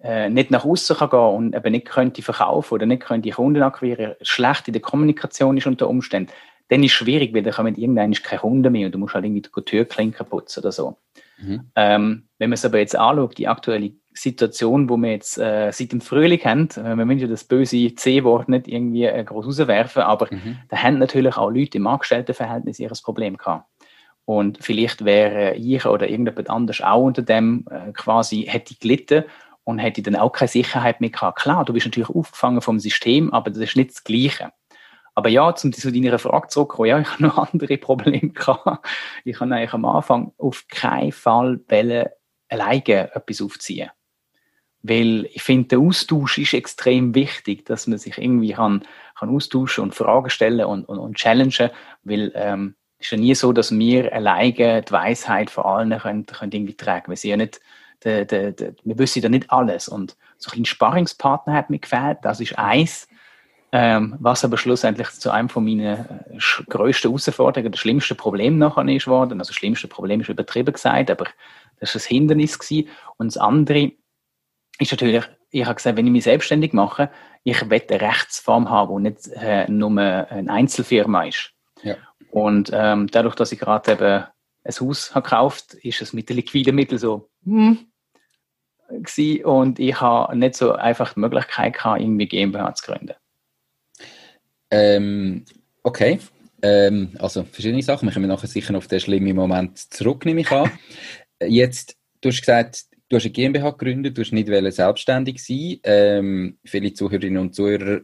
äh, 0.00 0.30
nicht 0.30 0.52
nach 0.52 0.64
außen 0.64 0.96
kann 0.96 1.10
gehen 1.10 1.18
und 1.18 1.56
eben 1.56 1.72
nicht 1.72 1.88
könnte 1.88 2.22
verkaufen 2.22 2.74
oder 2.74 2.86
nicht 2.86 3.02
könnte 3.02 3.30
Kunden 3.30 3.64
akquirieren, 3.64 4.14
schlecht 4.22 4.68
in 4.68 4.74
der 4.74 4.80
Kommunikation 4.82 5.56
ist 5.56 5.66
unter 5.66 5.88
Umständen, 5.88 6.30
dann 6.68 6.84
ist 6.84 6.92
es 6.92 6.98
schwierig, 6.98 7.34
weil 7.34 7.42
dann 7.42 7.52
kommen 7.52 7.74
irgendwann 7.74 8.12
keine 8.12 8.40
Kunden 8.40 8.70
mehr 8.70 8.86
und 8.86 8.92
du 8.92 8.98
musst 8.98 9.14
halt 9.14 9.24
irgendwie 9.24 9.42
die 9.42 9.62
Türklinken 9.64 10.24
putzen 10.24 10.60
oder 10.60 10.70
so. 10.70 10.98
Mhm. 11.38 11.68
Ähm, 11.74 12.28
wenn 12.38 12.50
man 12.50 12.54
es 12.54 12.64
aber 12.64 12.78
jetzt 12.78 12.94
anschaut, 12.94 13.36
die 13.38 13.48
aktuelle 13.48 13.90
Situation, 14.14 14.88
wo 14.88 14.96
wir 14.96 15.12
jetzt 15.12 15.38
äh, 15.38 15.70
seit 15.72 15.92
dem 15.92 16.00
Frühling 16.00 16.40
haben, 16.44 16.68
äh, 16.76 16.96
wir 16.96 17.04
müssen 17.04 17.20
ja 17.20 17.26
das 17.26 17.44
böse 17.44 17.94
C-Wort 17.94 18.48
nicht 18.48 18.68
irgendwie 18.68 19.04
äh, 19.04 19.24
groß 19.24 19.46
rauswerfen, 19.46 20.02
aber 20.02 20.28
mhm. 20.30 20.58
da 20.68 20.76
haben 20.76 20.98
natürlich 20.98 21.36
auch 21.36 21.50
Leute 21.50 21.78
im 21.78 21.86
Angestelltenverhältnis 21.86 22.78
ihr 22.78 22.90
Problem 23.02 23.36
gehabt. 23.36 23.66
Und 24.24 24.58
vielleicht 24.60 25.04
wäre 25.04 25.54
ich 25.56 25.84
oder 25.84 26.08
irgendjemand 26.08 26.48
anders 26.48 26.80
auch 26.80 27.02
unter 27.02 27.22
dem 27.22 27.66
äh, 27.70 27.92
quasi 27.92 28.44
hätte 28.48 28.74
gelitten 28.76 29.24
und 29.64 29.78
hätte 29.78 30.02
dann 30.02 30.16
auch 30.16 30.30
keine 30.30 30.48
Sicherheit 30.48 31.00
mehr 31.00 31.10
gehabt. 31.10 31.40
Klar, 31.40 31.64
du 31.64 31.72
bist 31.72 31.86
natürlich 31.86 32.10
aufgefangen 32.10 32.60
vom 32.60 32.78
System, 32.78 33.32
aber 33.32 33.50
das 33.50 33.58
ist 33.62 33.76
nicht 33.76 33.90
das 33.90 34.04
Gleiche. 34.04 34.52
Aber 35.14 35.28
ja, 35.28 35.54
zum 35.54 35.72
zu 35.72 35.92
deiner 35.92 36.18
Frage 36.18 36.48
zurückzukommen, 36.48 36.88
ja, 36.88 36.98
ich 37.00 37.08
habe 37.12 37.22
noch 37.24 37.38
andere 37.38 37.76
Probleme 37.78 38.30
gehabt. 38.30 38.86
Ich 39.24 39.40
habe 39.40 39.54
eigentlich 39.54 39.74
am 39.74 39.84
Anfang 39.84 40.32
auf 40.38 40.66
keinen 40.68 41.12
Fall 41.12 41.60
alleine 42.48 43.14
etwas 43.14 43.42
aufziehen. 43.42 43.90
Weil 44.82 45.28
ich 45.32 45.42
finde, 45.42 45.68
der 45.68 45.78
Austausch 45.78 46.38
ist 46.38 46.54
extrem 46.54 47.14
wichtig, 47.14 47.64
dass 47.66 47.86
man 47.86 47.98
sich 47.98 48.18
irgendwie 48.18 48.52
kann, 48.52 48.84
kann 49.18 49.30
austauschen 49.30 49.84
und 49.84 49.94
Fragen 49.94 50.30
stellen 50.30 50.66
und, 50.66 50.88
und, 50.88 50.98
und 50.98 51.16
challengen, 51.16 51.70
weil 52.02 52.32
ähm, 52.34 52.74
es 52.98 53.06
ist 53.06 53.12
ja 53.12 53.18
nie 53.18 53.34
so, 53.34 53.52
dass 53.52 53.76
wir 53.76 54.12
alleine 54.12 54.82
die 54.82 54.92
Weisheit 54.92 55.50
von 55.50 55.64
allen 55.64 55.98
können, 55.98 56.26
können 56.26 56.52
irgendwie 56.52 56.74
tragen. 56.74 57.12
Wir 57.12 57.30
ja 57.30 57.36
nicht, 57.36 57.60
de, 58.04 58.24
de, 58.24 58.52
de, 58.52 58.74
wir 58.84 58.98
wissen 58.98 59.22
ja 59.22 59.28
nicht 59.28 59.50
alles. 59.50 59.88
Und 59.88 60.16
so 60.38 60.50
ein 60.56 60.64
Sparringspartner 60.64 61.52
hat 61.52 61.70
mir 61.70 61.78
gefällt, 61.78 62.18
das 62.22 62.40
ist 62.40 62.58
eins. 62.58 63.08
Ähm, 63.74 64.16
was 64.20 64.44
aber 64.44 64.58
schlussendlich 64.58 65.08
zu 65.12 65.30
einem 65.30 65.48
von 65.48 65.64
meinen 65.64 65.80
äh, 65.80 66.38
grössten 66.68 67.08
Herausforderungen, 67.08 67.72
das 67.72 67.80
schlimmste 67.80 68.14
Problem 68.14 68.58
nachher 68.58 68.86
ist 68.86 69.06
worden. 69.06 69.40
Also 69.40 69.48
das 69.48 69.56
schlimmste 69.56 69.88
Problem 69.88 70.20
ist 70.20 70.28
übertrieben 70.28 70.74
gesagt, 70.74 71.10
aber 71.10 71.24
das 71.80 71.94
war 71.94 72.02
ein 72.02 72.06
Hindernis 72.06 72.58
gewesen. 72.58 72.88
Und 73.16 73.28
das 73.28 73.38
andere 73.38 73.92
ist 74.78 74.90
natürlich, 74.90 75.24
ich 75.50 75.64
habe 75.64 75.74
gesagt, 75.74 75.96
wenn 75.96 76.06
ich 76.06 76.12
mich 76.12 76.24
selbstständig 76.24 76.72
mache, 76.72 77.10
ich 77.44 77.68
will 77.68 77.82
eine 77.88 78.00
Rechtsform 78.00 78.70
haben, 78.70 78.96
die 78.96 79.10
nicht 79.10 79.28
äh, 79.34 79.70
nur 79.70 79.90
eine 79.90 80.50
Einzelfirma 80.50 81.24
ist. 81.24 81.52
Ja. 81.82 81.96
Und 82.30 82.70
ähm, 82.72 83.08
dadurch, 83.08 83.34
dass 83.34 83.52
ich 83.52 83.58
gerade 83.58 83.92
eben 83.92 84.24
ein 84.64 84.74
Haus 84.80 85.14
habe 85.14 85.24
gekauft, 85.24 85.74
ist 85.74 86.00
es 86.00 86.12
mit 86.12 86.28
den 86.28 86.36
liquiden 86.36 86.74
Mitteln 86.74 86.98
so 86.98 87.28
hm, 87.44 87.86
gewesen. 88.88 89.44
und 89.44 89.78
ich 89.78 90.00
habe 90.00 90.36
nicht 90.36 90.54
so 90.54 90.72
einfach 90.72 91.14
die 91.14 91.20
Möglichkeit 91.20 91.74
gehabt, 91.74 92.00
irgendwie 92.00 92.26
GmbH 92.26 92.74
zu 92.74 92.86
gründen. 92.86 93.14
Ähm, 94.70 95.44
okay. 95.82 96.18
Ähm, 96.62 97.16
also 97.18 97.42
verschiedene 97.42 97.82
Sachen. 97.82 98.08
Wir 98.08 98.14
kommen 98.14 98.28
nachher 98.28 98.46
sicher 98.46 98.76
auf 98.76 98.86
den 98.86 99.00
schlimmen 99.00 99.34
Moment 99.34 99.78
zurück, 99.78 100.24
nehme 100.24 100.42
ich 100.42 100.50
an. 100.50 100.70
Jetzt, 101.44 101.96
du 102.20 102.28
hast 102.28 102.40
gesagt, 102.40 102.84
du 103.12 103.16
hast 103.16 103.24
eine 103.24 103.32
GmbH 103.32 103.70
gegründet, 103.70 104.16
du 104.16 104.22
hast 104.22 104.32
nicht 104.32 104.48
selbstständig 104.48 105.44
sein. 105.44 105.78
Ähm, 105.84 106.58
viele 106.64 106.94
Zuhörerinnen 106.94 107.42
und 107.42 107.54
Zuhörer 107.54 108.00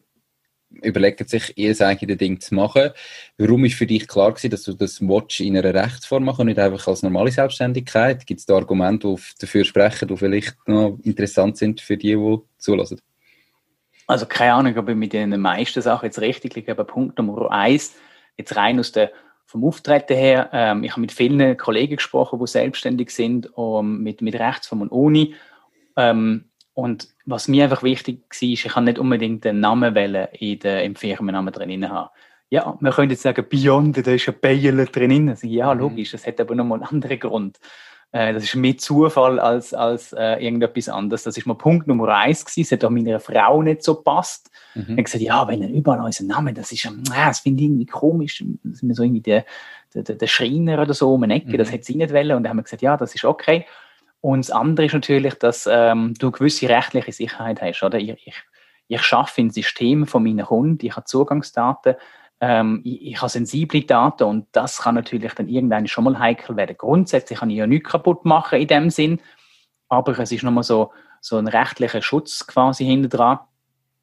überlegen 0.82 1.26
sich, 1.26 1.56
ihr 1.56 1.80
eigenes 1.80 2.18
Ding 2.18 2.40
zu 2.40 2.54
machen. 2.54 2.90
Warum 3.38 3.64
ist 3.64 3.76
für 3.76 3.86
dich 3.86 4.06
klar 4.06 4.32
gewesen, 4.32 4.50
dass 4.50 4.64
du 4.64 4.74
das 4.74 5.00
Watch 5.00 5.40
in 5.40 5.56
einer 5.56 5.72
Rechtsform 5.72 6.24
machen 6.24 6.42
und 6.42 6.46
nicht 6.48 6.58
einfach 6.58 6.86
als 6.86 7.02
normale 7.02 7.30
Selbstständigkeit? 7.30 8.26
Gibt 8.26 8.40
es 8.40 8.46
da 8.46 8.56
Argumente, 8.56 9.14
die 9.14 9.40
dafür 9.40 9.64
sprechen, 9.64 10.08
die 10.08 10.16
vielleicht 10.18 10.56
noch 10.68 10.98
interessant 11.02 11.56
sind 11.56 11.80
für 11.80 11.96
die, 11.96 12.14
die 12.14 12.38
zulassen? 12.58 13.00
Also 14.06 14.26
keine 14.26 14.52
Ahnung, 14.52 14.76
ob 14.76 14.90
ich 14.90 14.96
mit 14.96 15.14
den 15.14 15.40
meisten 15.40 15.80
Sachen 15.80 16.04
jetzt 16.04 16.20
richtig 16.20 16.54
liege, 16.54 16.72
aber 16.72 16.84
Punkt 16.84 17.16
Nummer 17.16 17.50
eins, 17.50 17.94
jetzt 18.36 18.54
rein 18.56 18.78
aus 18.78 18.92
der, 18.92 19.10
vom 19.48 19.64
Auftreten 19.64 20.14
her, 20.14 20.50
ähm, 20.52 20.84
ich 20.84 20.90
habe 20.90 21.00
mit 21.00 21.10
vielen 21.10 21.56
Kollegen 21.56 21.96
gesprochen, 21.96 22.38
die 22.38 22.46
selbstständig 22.46 23.10
sind, 23.10 23.56
um, 23.56 24.02
mit, 24.02 24.20
mit 24.20 24.34
Rechtsform 24.34 24.82
und 24.82 24.92
Uni. 24.92 25.34
Ähm, 25.96 26.44
und 26.74 27.08
was 27.24 27.48
mir 27.48 27.64
einfach 27.64 27.82
wichtig 27.82 28.20
war, 28.20 28.26
ist, 28.30 28.42
ich 28.42 28.62
kann 28.64 28.84
nicht 28.84 28.98
unbedingt 28.98 29.46
den 29.46 29.60
Namen 29.60 29.94
wählen 29.94 30.28
in 30.38 30.58
der, 30.58 30.84
im 30.84 30.96
Firmennamen 30.96 31.50
drin 31.50 31.88
haben. 31.88 32.10
Ja, 32.50 32.76
man 32.80 32.92
könnte 32.92 33.14
jetzt 33.14 33.22
sagen, 33.22 33.46
Beyond, 33.48 34.06
da 34.06 34.10
ist 34.10 34.28
ein 34.28 34.34
Bayer 34.38 34.84
drin. 34.84 35.30
Also, 35.30 35.46
ja, 35.46 35.72
mhm. 35.72 35.80
logisch, 35.80 36.10
das 36.10 36.26
hat 36.26 36.40
aber 36.42 36.54
nochmal 36.54 36.82
einen 36.82 36.88
anderen 36.88 37.18
Grund. 37.18 37.58
Äh, 38.12 38.32
das 38.32 38.44
ist 38.44 38.54
mehr 38.54 38.78
Zufall 38.78 39.38
als, 39.38 39.74
als 39.74 40.12
äh, 40.12 40.42
irgendetwas 40.42 40.88
anderes. 40.88 41.24
Das 41.24 41.36
ist 41.36 41.46
mal 41.46 41.54
Punkt 41.54 41.86
Nummer 41.86 42.08
eins 42.08 42.44
gewesen. 42.44 42.62
Es 42.62 42.72
hat 42.72 42.84
auch 42.84 42.90
meiner 42.90 43.20
Frau 43.20 43.62
nicht 43.62 43.82
so 43.82 43.96
passt. 43.96 44.50
Mhm. 44.74 44.82
Ich 44.82 44.90
habe 44.90 45.02
gesagt, 45.02 45.24
ja, 45.24 45.48
wenn 45.48 45.62
er 45.62 45.68
überall 45.68 46.00
unser 46.00 46.24
Name, 46.24 46.54
das 46.54 46.72
ist, 46.72 46.86
äh, 46.86 46.90
das 47.14 47.40
finde 47.40 47.62
ich 47.62 47.68
irgendwie 47.68 47.86
komisch. 47.86 48.42
Das 48.64 48.82
ist 48.82 48.96
so 48.96 49.02
irgendwie 49.02 49.20
der, 49.20 49.44
der, 49.94 50.02
der 50.02 50.26
Schreiner 50.26 50.80
oder 50.80 50.94
so 50.94 51.12
um 51.12 51.22
eine 51.22 51.34
Ecke, 51.34 51.52
mhm. 51.52 51.58
das 51.58 51.70
hätte 51.70 51.84
sie 51.84 51.96
nicht 51.96 52.12
wollen. 52.12 52.36
Und 52.36 52.44
dann 52.44 52.50
haben 52.50 52.56
wir 52.58 52.62
gesagt, 52.62 52.82
ja, 52.82 52.96
das 52.96 53.14
ist 53.14 53.24
okay. 53.24 53.66
Und 54.20 54.44
das 54.44 54.50
andere 54.50 54.86
ist 54.86 54.94
natürlich, 54.94 55.34
dass 55.34 55.68
ähm, 55.70 56.14
du 56.18 56.30
gewisse 56.30 56.68
rechtliche 56.68 57.12
Sicherheit 57.12 57.60
hast. 57.60 57.82
Oder? 57.82 57.98
Ich, 57.98 58.26
ich, 58.26 58.34
ich 58.88 59.02
schaffe 59.02 59.42
ein 59.42 59.50
System 59.50 60.06
von 60.06 60.22
meinen 60.22 60.46
Kunden, 60.46 60.84
ich 60.84 60.96
habe 60.96 61.04
Zugangsdaten, 61.04 61.94
ähm, 62.40 62.82
ich, 62.84 63.06
ich 63.06 63.16
habe 63.18 63.28
sensible 63.28 63.82
Daten 63.82 64.24
und 64.24 64.46
das 64.52 64.78
kann 64.78 64.94
natürlich 64.94 65.32
dann 65.34 65.48
irgendwann 65.48 65.86
schon 65.86 66.04
mal 66.04 66.18
heikel 66.18 66.56
werden. 66.56 66.76
Grundsätzlich 66.76 67.38
kann 67.38 67.50
ich 67.50 67.56
ja 67.56 67.66
nichts 67.66 67.90
kaputt 67.90 68.24
machen 68.24 68.60
in 68.60 68.68
dem 68.68 68.90
Sinn, 68.90 69.20
aber 69.88 70.18
es 70.18 70.32
ist 70.32 70.42
nochmal 70.42 70.64
so, 70.64 70.92
so 71.20 71.36
ein 71.36 71.48
rechtlicher 71.48 72.02
Schutz 72.02 72.46
quasi 72.46 72.84
hinter 72.84 73.08
dran. 73.08 73.38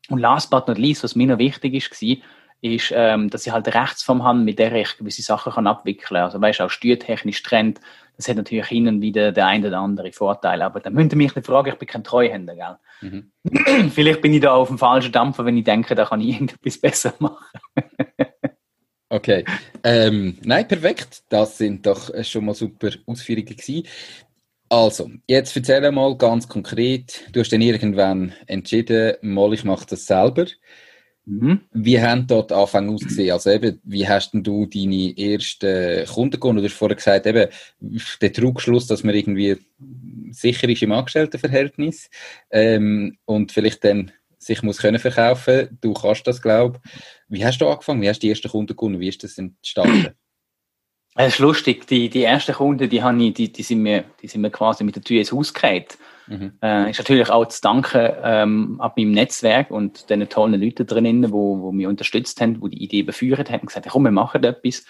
Und 0.09 0.19
last 0.19 0.51
but 0.51 0.67
not 0.67 0.77
least, 0.77 1.03
was 1.03 1.15
mir 1.15 1.27
noch 1.27 1.39
wichtig 1.39 1.73
ist, 1.73 1.91
war, 2.01 2.17
ist, 2.61 2.91
ähm, 2.95 3.29
dass 3.29 3.45
ich 3.45 3.53
halt 3.53 3.73
rechts 3.73 4.03
vom 4.03 4.23
Hand 4.23 4.43
mit 4.43 4.59
der 4.59 4.73
ich 4.73 4.97
gewisse 4.97 5.21
Sachen 5.21 5.53
kann 5.53 5.67
abwickeln 5.67 6.07
kann. 6.07 6.17
Also 6.17 6.41
weißt 6.41 6.59
du, 6.59 6.63
auch 6.65 6.69
steuertechnisch 6.69 7.41
Trend, 7.43 7.79
das 8.17 8.27
hat 8.27 8.37
natürlich 8.37 8.67
hin 8.67 8.87
und 8.87 9.01
wieder 9.01 9.31
der 9.31 9.47
eine 9.47 9.67
oder 9.67 9.79
andere 9.79 10.11
Vorteil. 10.11 10.61
Aber 10.61 10.79
dann 10.79 10.93
müsst 10.93 11.13
ihr 11.13 11.17
mich 11.17 11.35
nicht 11.35 11.45
fragen, 11.45 11.69
ich 11.69 11.75
bin 11.75 11.87
kein 11.87 12.03
Treuhänder, 12.03 12.55
gell? 12.55 12.77
Mhm. 13.01 13.89
Vielleicht 13.91 14.21
bin 14.21 14.33
ich 14.33 14.41
da 14.41 14.53
auf 14.53 14.69
dem 14.69 14.77
falschen 14.77 15.11
Dampfer, 15.11 15.45
wenn 15.45 15.57
ich 15.57 15.63
denke, 15.63 15.95
da 15.95 16.05
kann 16.05 16.21
ich 16.21 16.29
irgendetwas 16.33 16.77
besser 16.77 17.13
machen. 17.19 17.45
okay. 19.09 19.45
Ähm, 19.83 20.37
nein, 20.43 20.67
perfekt. 20.67 21.23
Das 21.29 21.57
sind 21.57 21.85
doch 21.85 22.11
schon 22.23 22.45
mal 22.45 22.55
super 22.55 22.89
Ausführungen 23.05 23.45
gewesen. 23.45 23.83
Also, 24.69 25.11
jetzt 25.27 25.55
erzähl 25.55 25.91
mal 25.91 26.17
ganz 26.17 26.47
konkret. 26.47 27.23
Du 27.31 27.39
hast 27.39 27.51
dann 27.51 27.61
irgendwann 27.61 28.33
entschieden, 28.47 29.15
mal 29.21 29.53
ich 29.53 29.63
mache 29.63 29.85
das 29.87 30.05
selber. 30.05 30.45
Mhm. 31.25 31.61
Wie 31.73 31.99
haben 31.99 32.27
dort 32.27 32.51
Anfang 32.51 32.93
ausgesehen? 32.93 33.31
Also 33.31 33.49
eben, 33.49 33.79
wie 33.83 34.07
hast 34.07 34.31
denn 34.31 34.43
du 34.43 34.67
deine 34.67 35.17
ersten 35.17 36.05
Kunden 36.05 36.39
gewonnen? 36.39 36.59
Du 36.59 36.65
hast 36.65 36.75
vorher 36.75 36.95
gesagt, 36.95 37.25
eben, 37.25 37.49
der 38.21 38.33
Trugschluss, 38.33 38.87
dass 38.87 39.03
man 39.03 39.15
irgendwie 39.15 39.57
sicher 40.31 40.69
ist 40.69 40.83
im 40.83 40.91
Angestelltenverhältnis 40.91 42.09
ähm, 42.51 43.17
und 43.25 43.51
vielleicht 43.51 43.83
dann 43.83 44.11
sich 44.37 44.61
muss 44.61 44.77
können 44.77 44.99
verkaufen. 44.99 45.77
Du 45.81 45.93
kannst 45.93 46.27
das, 46.27 46.41
glaube 46.41 46.79
ich. 46.83 47.01
Wie 47.27 47.45
hast 47.45 47.59
du 47.59 47.67
angefangen? 47.67 48.01
Wie 48.01 48.09
hast 48.09 48.19
du 48.19 48.27
die 48.27 48.29
ersten 48.29 48.49
Kunden 48.49 48.75
gewonnen? 48.75 48.99
Wie 48.99 49.07
ist 49.07 49.23
das 49.23 49.37
entstanden? 49.37 50.13
Es 51.17 51.35
ist 51.35 51.39
lustig, 51.39 51.87
die, 51.87 52.09
die 52.09 52.23
ersten 52.23 52.53
Kunden, 52.53 52.89
die, 52.89 53.01
habe 53.01 53.23
ich, 53.23 53.33
die, 53.33 53.51
die, 53.51 53.63
sind 53.63 53.81
mir, 53.81 54.03
die 54.21 54.27
sind 54.27 54.41
mir 54.41 54.51
quasi 54.51 54.83
mit 54.83 54.97
der 54.97 55.03
Tür 55.03 55.19
ins 55.19 55.31
Haus 55.31 55.53
gehalten. 55.53 55.97
Mhm. 56.27 56.53
Äh, 56.61 56.89
ist 56.89 56.97
natürlich 56.97 57.29
auch 57.29 57.45
zu 57.45 57.61
danken 57.61 58.09
ähm, 58.23 58.81
ab 58.81 58.97
meinem 58.97 59.11
Netzwerk 59.11 59.71
und 59.71 60.09
den 60.09 60.27
tollen 60.29 60.59
Leuten 60.59 60.87
drinnen, 60.87 61.31
wo, 61.31 61.61
wo 61.61 61.71
mich 61.71 61.87
unterstützt 61.87 62.41
haben, 62.41 62.61
die 62.61 62.69
die 62.69 62.83
Idee 62.83 63.03
beführt 63.03 63.49
haben 63.49 63.61
und 63.61 63.67
gesagt, 63.67 63.87
komm, 63.89 64.03
wir 64.03 64.11
machen 64.11 64.43
etwas. 64.43 64.85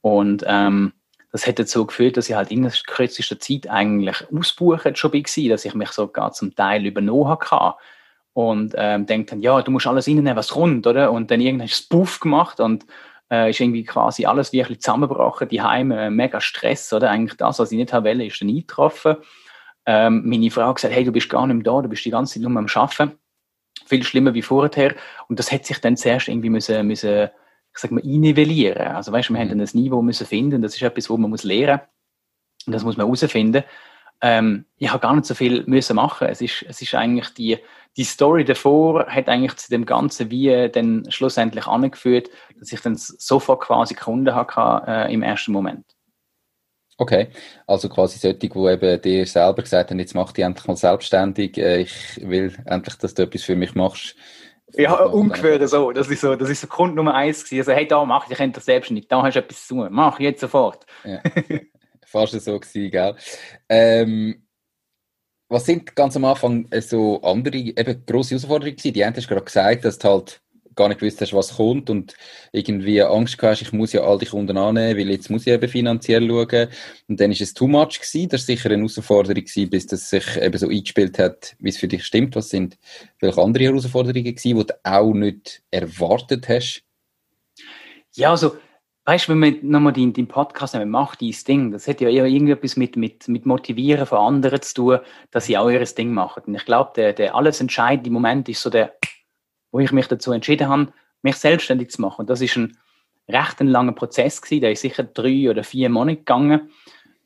Und 0.00 0.44
ähm, 0.46 0.92
das 1.32 1.46
hat 1.46 1.58
dazu 1.58 1.86
geführt, 1.86 2.16
dass 2.16 2.28
ich 2.28 2.34
halt 2.34 2.50
in 2.50 2.62
der 2.62 2.72
kürzesten 2.86 3.40
Zeit 3.40 3.68
eigentlich 3.68 4.24
ausbuchen 4.34 4.96
schon 4.96 5.12
war, 5.12 5.48
dass 5.50 5.64
ich 5.64 5.74
mich 5.74 5.90
sogar 5.90 6.32
zum 6.32 6.54
Teil 6.54 6.86
übernommen 6.86 7.28
habe. 7.28 7.76
Und 8.32 8.74
ähm, 8.76 9.06
denkt 9.06 9.32
dann, 9.32 9.40
ja, 9.40 9.62
du 9.62 9.70
musst 9.70 9.86
alles 9.86 10.06
reinnehmen, 10.06 10.36
was 10.36 10.50
kommt, 10.50 10.86
oder? 10.86 11.10
Und 11.10 11.30
dann 11.30 11.40
irgendwann 11.40 11.66
ist 11.66 11.80
es 11.80 11.88
Puff 11.88 12.20
gemacht 12.20 12.60
und 12.60 12.84
äh, 13.30 13.50
ist 13.50 13.60
irgendwie 13.60 13.84
quasi 13.84 14.26
alles 14.26 14.52
wirklich 14.52 14.80
zusammengebrochen, 14.80 15.48
die 15.48 15.62
Heime, 15.62 16.06
äh, 16.06 16.10
mega 16.10 16.40
Stress, 16.40 16.92
oder? 16.92 17.10
Eigentlich 17.10 17.38
das, 17.38 17.58
was 17.58 17.72
ich 17.72 17.78
nicht 17.78 17.92
haben 17.92 18.04
wollte, 18.04 18.24
ist 18.24 18.40
dann 18.40 18.48
eingetroffen. 18.48 19.16
Ähm, 19.86 20.22
meine 20.24 20.50
Frau 20.50 20.74
gesagt, 20.74 20.94
hey, 20.94 21.04
du 21.04 21.12
bist 21.12 21.28
gar 21.30 21.46
nicht 21.46 21.56
mehr 21.56 21.64
da, 21.64 21.82
du 21.82 21.88
bist 21.88 22.04
die 22.04 22.10
ganze 22.10 22.34
Zeit 22.34 22.42
nur 22.42 22.56
am 22.56 22.66
Arbeiten. 22.66 23.18
Viel 23.86 24.02
schlimmer 24.02 24.34
wie 24.34 24.42
vorher. 24.42 24.94
Und 25.28 25.38
das 25.38 25.52
hat 25.52 25.64
sich 25.64 25.80
dann 25.80 25.96
zuerst 25.96 26.28
irgendwie 26.28 26.50
müssen, 26.50 26.86
müssen 26.86 27.28
ich 27.76 27.82
sag 27.82 27.90
mal, 27.90 28.02
einnivellieren. 28.02 28.88
Also 28.88 29.12
weißt, 29.12 29.28
wir 29.28 29.36
mhm. 29.36 29.40
haben 29.40 29.58
dann 29.58 29.60
ein 29.60 29.68
Niveau 29.74 30.02
müssen 30.02 30.26
finden, 30.26 30.62
das 30.62 30.74
ist 30.74 30.82
etwas, 30.82 31.10
wo 31.10 31.16
man 31.16 31.30
muss 31.30 31.44
lernen. 31.44 31.80
Und 32.66 32.72
das 32.72 32.84
muss 32.84 32.96
man 32.96 33.06
herausfinden. 33.06 33.64
Ähm, 34.22 34.64
ich 34.78 34.90
habe 34.90 35.00
gar 35.00 35.14
nicht 35.14 35.26
so 35.26 35.34
viel 35.34 35.62
müssen 35.66 35.96
machen. 35.96 36.28
Es 36.28 36.40
ist, 36.40 36.64
es 36.66 36.80
ist 36.80 36.94
eigentlich 36.94 37.28
die, 37.34 37.58
die 37.96 38.04
Story 38.04 38.44
davor 38.44 39.06
hat 39.06 39.28
eigentlich 39.28 39.56
zu 39.56 39.70
dem 39.70 39.84
Ganzen 39.84 40.30
wie 40.30 40.70
dann 40.70 41.04
schlussendlich 41.10 41.66
angeführt, 41.66 42.30
dass 42.58 42.72
ich 42.72 42.80
dann 42.80 42.96
sofort 42.96 43.60
quasi 43.60 43.94
Kunden 43.94 44.34
hatte 44.34 44.82
äh, 44.86 45.12
im 45.12 45.22
ersten 45.22 45.52
Moment. 45.52 45.95
Okay, 46.98 47.28
also 47.66 47.90
quasi 47.90 48.18
solche, 48.18 48.38
die 48.38 48.46
eben 48.46 49.02
dir 49.02 49.26
selber 49.26 49.62
gesagt 49.62 49.90
haben, 49.90 49.98
jetzt 49.98 50.14
mach 50.14 50.32
dich 50.32 50.44
endlich 50.44 50.66
mal 50.66 50.76
selbstständig, 50.76 51.58
äh, 51.58 51.82
ich 51.82 52.20
will 52.22 52.56
endlich, 52.64 52.96
dass 52.96 53.12
du 53.12 53.22
etwas 53.24 53.42
für 53.42 53.54
mich 53.54 53.74
machst. 53.74 54.16
Ja, 54.74 55.04
ungefähr 55.04 55.66
so. 55.68 55.92
Das 55.92 56.08
ist 56.08 56.20
so, 56.20 56.34
das 56.34 56.48
ist 56.48 56.60
so 56.60 56.66
Grund 56.66 56.94
Nummer 56.94 57.14
eins 57.14 57.44
gewesen. 57.44 57.60
Also, 57.60 57.72
hey, 57.72 57.86
da 57.86 58.04
mach 58.04 58.30
ich, 58.30 58.38
ich 58.38 58.52
das 58.52 58.64
selbstständig, 58.64 59.08
da 59.08 59.22
hast 59.22 59.34
du 59.34 59.40
etwas 59.40 59.66
zu 59.66 59.74
tun, 59.74 59.88
mach 59.90 60.18
jetzt 60.20 60.40
sofort. 60.40 60.86
Ja. 61.04 61.20
Fast 62.06 62.40
so 62.40 62.58
gewesen, 62.58 62.90
gell? 62.90 63.16
Ähm, 63.68 64.46
was 65.48 65.66
sind 65.66 65.94
ganz 65.94 66.16
am 66.16 66.24
Anfang 66.24 66.68
so 66.80 67.20
andere, 67.22 67.56
eben 67.56 68.04
grosse 68.06 68.30
Herausforderungen 68.30 68.76
gewesen? 68.76 68.94
Die 68.94 69.04
eine 69.04 69.16
hast 69.16 69.28
gerade 69.28 69.44
gesagt, 69.44 69.84
dass 69.84 69.98
du 69.98 70.08
halt 70.08 70.40
gar 70.76 70.88
nicht 70.88 71.00
gewusst 71.00 71.20
hast, 71.20 71.32
was 71.32 71.56
kommt 71.56 71.90
und 71.90 72.14
irgendwie 72.52 73.02
Angst 73.02 73.38
hast, 73.42 73.62
ich 73.62 73.72
muss 73.72 73.92
ja 73.92 74.02
all 74.02 74.18
die 74.18 74.26
Kunden 74.26 74.56
annehmen, 74.56 74.98
weil 74.98 75.10
jetzt 75.10 75.30
muss 75.30 75.46
ich 75.46 75.52
eben 75.52 75.68
finanziell 75.68 76.28
schauen. 76.28 76.68
Und 77.08 77.20
dann 77.20 77.32
ist 77.32 77.40
es 77.40 77.54
too 77.54 77.66
much 77.66 77.98
gewesen. 77.98 78.28
Das 78.28 78.42
war 78.42 78.46
sicher 78.46 78.70
eine 78.70 78.78
Herausforderung 78.78 79.42
gewesen, 79.42 79.70
bis 79.70 79.86
das 79.86 80.10
sich 80.10 80.36
eben 80.36 80.58
so 80.58 80.68
eingespielt 80.68 81.18
hat, 81.18 81.56
wie 81.58 81.70
es 81.70 81.78
für 81.78 81.88
dich 81.88 82.04
stimmt. 82.04 82.36
Was 82.36 82.50
sind 82.50 82.78
welche 83.20 83.42
andere 83.42 83.64
Herausforderungen 83.64 84.24
gewesen, 84.24 84.58
die 84.58 84.66
du 84.66 84.74
auch 84.84 85.12
nicht 85.12 85.62
erwartet 85.70 86.48
hast? 86.48 86.82
Ja, 88.14 88.30
also, 88.30 88.56
weißt 89.04 89.28
du, 89.28 89.32
wenn 89.32 89.38
man 89.38 89.58
nochmal 89.62 89.92
den, 89.92 90.12
den 90.12 90.28
Podcast 90.28 90.74
nehmen, 90.74 90.90
macht 90.90 91.20
dieses 91.20 91.44
Ding, 91.44 91.70
das 91.70 91.88
hat 91.88 92.00
ja 92.00 92.08
eher 92.08 92.26
irgendetwas 92.26 92.76
mit, 92.76 92.96
mit, 92.96 93.28
mit 93.28 93.46
Motivieren 93.46 94.06
von 94.06 94.18
anderen 94.18 94.60
zu 94.62 94.74
tun, 94.74 94.98
dass 95.30 95.46
sie 95.46 95.56
auch 95.56 95.70
ihr 95.70 95.84
Ding 95.84 96.12
machen. 96.12 96.42
Und 96.46 96.54
ich 96.54 96.64
glaube, 96.64 96.92
der, 96.96 97.12
der 97.12 97.34
alles 97.34 97.60
entscheidende 97.60 98.10
Moment 98.10 98.48
ist 98.48 98.62
so 98.62 98.70
der 98.70 98.96
wo 99.72 99.80
ich 99.80 99.92
mich 99.92 100.06
dazu 100.06 100.32
entschieden 100.32 100.68
habe, 100.68 100.92
mich 101.22 101.36
selbstständig 101.36 101.90
zu 101.90 102.02
machen. 102.02 102.26
Das 102.26 102.40
ist 102.40 102.56
ein 102.56 102.76
recht 103.28 103.60
ein 103.60 103.68
langer 103.68 103.92
Prozess 103.92 104.40
gewesen, 104.40 104.60
der 104.60 104.72
ist 104.72 104.82
sicher 104.82 105.02
drei 105.02 105.50
oder 105.50 105.64
vier 105.64 105.88
Monate 105.88 106.18
gegangen. 106.18 106.70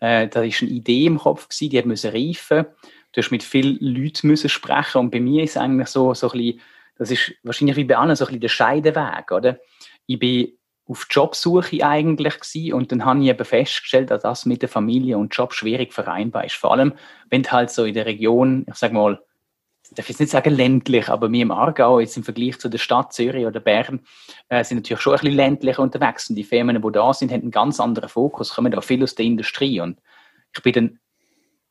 Äh, 0.01 0.29
da 0.29 0.43
ist 0.43 0.63
eine 0.63 0.71
Idee 0.71 1.07
im 1.07 1.19
Kopf 1.19 1.49
gewesen, 1.49 1.71
die 1.71 1.79
hat 1.79 1.87
müssen 1.87 2.11
reifen. 2.11 2.67
Du 3.13 3.21
hast 3.21 3.31
mit 3.31 3.43
vielen 3.43 3.79
Leuten 3.81 4.29
müssen 4.29 4.49
sprechen 4.49 4.99
und 4.99 5.11
bei 5.11 5.21
mir 5.21 5.43
ist 5.43 5.57
eigentlich 5.57 5.89
so, 5.89 6.15
so 6.15 6.31
ein 6.31 6.39
bisschen, 6.39 6.61
das 6.97 7.11
ist 7.11 7.33
wahrscheinlich 7.43 7.77
wie 7.77 7.85
bei 7.85 7.97
allen 7.97 8.17
so 8.17 8.25
ein 8.25 8.29
bisschen 8.29 8.41
der 8.41 8.49
Scheideweg, 8.49 9.31
oder? 9.33 9.59
Ich 10.07 10.19
bin 10.19 10.53
auf 10.87 11.07
Jobsuche 11.09 11.87
eigentlich 11.87 12.41
gewesen 12.41 12.75
und 12.75 12.91
dann 12.91 13.05
habe 13.05 13.21
ich 13.21 13.29
eben 13.29 13.45
festgestellt, 13.45 14.11
dass 14.11 14.23
das 14.23 14.47
mit 14.47 14.63
der 14.63 14.69
Familie 14.69 15.19
und 15.19 15.35
Job 15.35 15.53
schwierig 15.55 15.93
vereinbar 15.93 16.45
ist. 16.45 16.57
Vor 16.57 16.73
allem, 16.73 16.95
wenn 17.29 17.43
du 17.43 17.53
halt 17.53 17.71
so 17.71 17.85
in 17.85 17.95
der 17.95 18.07
Region, 18.07 18.67
ich 18.69 18.75
sag 18.75 18.93
mal, 18.93 19.21
ich 19.91 19.97
darf 19.97 20.09
jetzt 20.09 20.21
nicht 20.21 20.31
sagen 20.31 20.55
ländlich, 20.55 21.09
aber 21.09 21.31
wir 21.33 21.43
im 21.43 21.51
Aargau, 21.51 21.99
jetzt 21.99 22.17
im 22.17 22.23
Vergleich 22.23 22.59
zu 22.61 22.69
der 22.69 22.79
Stadt 22.79 23.13
Zürich 23.13 23.45
oder 23.45 23.59
Bern, 23.59 24.01
äh, 24.49 24.63
sind 24.63 24.79
natürlich 24.79 25.01
schon 25.01 25.15
ein 25.15 25.21
bisschen 25.21 25.35
ländlicher 25.35 25.83
unterwegs. 25.83 26.31
Und 26.31 26.37
die 26.37 26.45
Firmen, 26.45 26.81
die 26.81 26.93
da 26.93 27.13
sind, 27.13 27.33
haben 27.33 27.43
einen 27.43 27.51
ganz 27.51 27.81
anderen 27.81 28.09
Fokus, 28.09 28.55
kommen 28.55 28.73
auch 28.75 28.85
viel 28.85 29.03
aus 29.03 29.17
der 29.17 29.27
Industrie. 29.27 29.81
Und 29.81 29.99
ich 30.55 30.63
bin 30.63 30.73
dann 30.73 30.99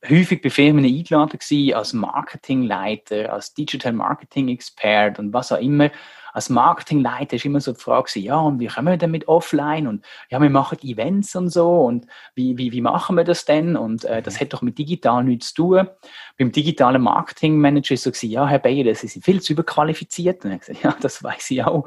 häufig 0.08 0.42
bei 0.42 0.50
Firmen 0.50 0.84
eingeladen 0.84 1.38
gewesen, 1.38 1.74
als 1.74 1.94
Marketingleiter, 1.94 3.32
als 3.32 3.54
Digital 3.54 3.94
Marketing 3.94 4.48
Expert 4.48 5.18
und 5.18 5.32
was 5.32 5.50
auch 5.52 5.60
immer 5.60 5.90
als 6.32 6.48
Marketingleiter 6.48 7.36
ist 7.36 7.44
immer 7.44 7.60
so 7.60 7.72
die 7.72 7.80
Frage, 7.80 8.20
ja, 8.20 8.38
und 8.38 8.60
wie 8.60 8.66
kommen 8.66 8.88
wir 8.88 8.96
denn 8.96 9.10
mit 9.10 9.28
offline? 9.28 9.86
Und 9.86 10.04
ja, 10.30 10.40
wir 10.40 10.50
machen 10.50 10.78
Events 10.82 11.34
und 11.34 11.48
so. 11.48 11.82
Und 11.82 12.06
wie, 12.34 12.56
wie, 12.58 12.72
wie 12.72 12.80
machen 12.80 13.16
wir 13.16 13.24
das 13.24 13.44
denn? 13.44 13.76
Und 13.76 14.04
äh, 14.04 14.22
das 14.22 14.40
hat 14.40 14.52
doch 14.52 14.62
mit 14.62 14.78
digital 14.78 15.24
nichts 15.24 15.54
zu 15.54 15.62
tun. 15.62 15.88
Beim 16.38 16.52
digitalen 16.52 17.02
Marketingmanager 17.02 17.94
ist 17.94 18.04
so, 18.04 18.26
ja, 18.26 18.46
Herr 18.46 18.58
Bayer, 18.58 18.84
das 18.84 19.04
ist 19.04 19.24
viel 19.24 19.40
zu 19.40 19.52
überqualifiziert. 19.52 20.44
Und 20.44 20.52
ich 20.52 20.60
gesagt, 20.60 20.80
ja, 20.84 20.96
das 21.00 21.22
weiß 21.22 21.50
ich 21.50 21.64
auch. 21.64 21.86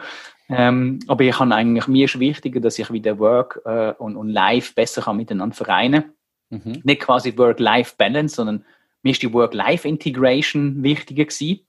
Ähm, 0.50 1.00
aber 1.08 1.24
ich 1.24 1.36
kann 1.36 1.52
eigentlich, 1.52 1.88
mir 1.88 2.06
ist 2.06 2.20
wichtiger, 2.20 2.60
dass 2.60 2.78
ich 2.78 2.92
wieder 2.92 3.18
Work 3.20 3.62
äh, 3.66 3.94
und, 3.94 4.16
und 4.18 4.30
Life 4.30 4.74
besser 4.74 5.02
kann 5.02 5.18
miteinander 5.18 5.56
vereinen. 5.56 6.14
Mhm. 6.50 6.82
Nicht 6.84 7.02
quasi 7.02 7.38
Work-Life-Balance, 7.38 8.36
sondern 8.36 8.66
mir 9.02 9.12
ist 9.12 9.22
die 9.22 9.34
Work-Life-Integration 9.34 10.84
wichtiger 10.84 11.26
gewesen. 11.26 11.66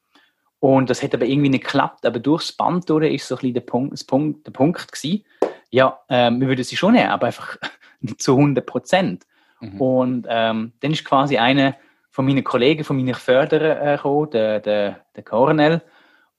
Und 0.65 0.89
das 0.89 1.03
hat 1.03 1.13
aber 1.13 1.27
irgendwie 1.27 1.51
nicht 1.51 1.65
geklappt. 1.65 2.07
Aber 2.07 2.19
durchs 2.19 2.51
Band 2.51 2.89
durch 2.89 3.13
ist 3.13 3.29
so 3.29 3.35
ein 3.35 3.41
bisschen 3.41 3.53
der 3.53 3.61
Punkt, 3.61 4.07
Punkt, 4.07 4.47
der 4.47 4.51
Punkt 4.53 4.91
gewesen. 4.91 5.23
Ja, 5.69 6.01
ähm, 6.09 6.41
wir 6.41 6.49
würden 6.49 6.65
sie 6.65 6.79
schon 6.79 6.95
nehmen, 6.95 7.11
aber 7.11 7.27
einfach 7.27 7.59
nicht 8.01 8.23
zu 8.23 8.33
100 8.33 8.65
Prozent. 8.65 9.27
Mhm. 9.61 9.79
Und 9.79 10.27
ähm, 10.27 10.73
dann 10.81 10.91
ist 10.91 11.05
quasi 11.05 11.37
einer 11.37 11.77
von 12.11 12.25
meinen 12.25 12.45
Kollegen, 12.45 12.83
von 12.83 12.97
meinen 12.97 13.15
Förderern 13.15 13.87
äh, 13.87 13.97
gekommen, 13.97 14.31
der, 14.31 14.61
der, 14.61 15.01
der 15.15 15.23
Cornell. 15.23 15.83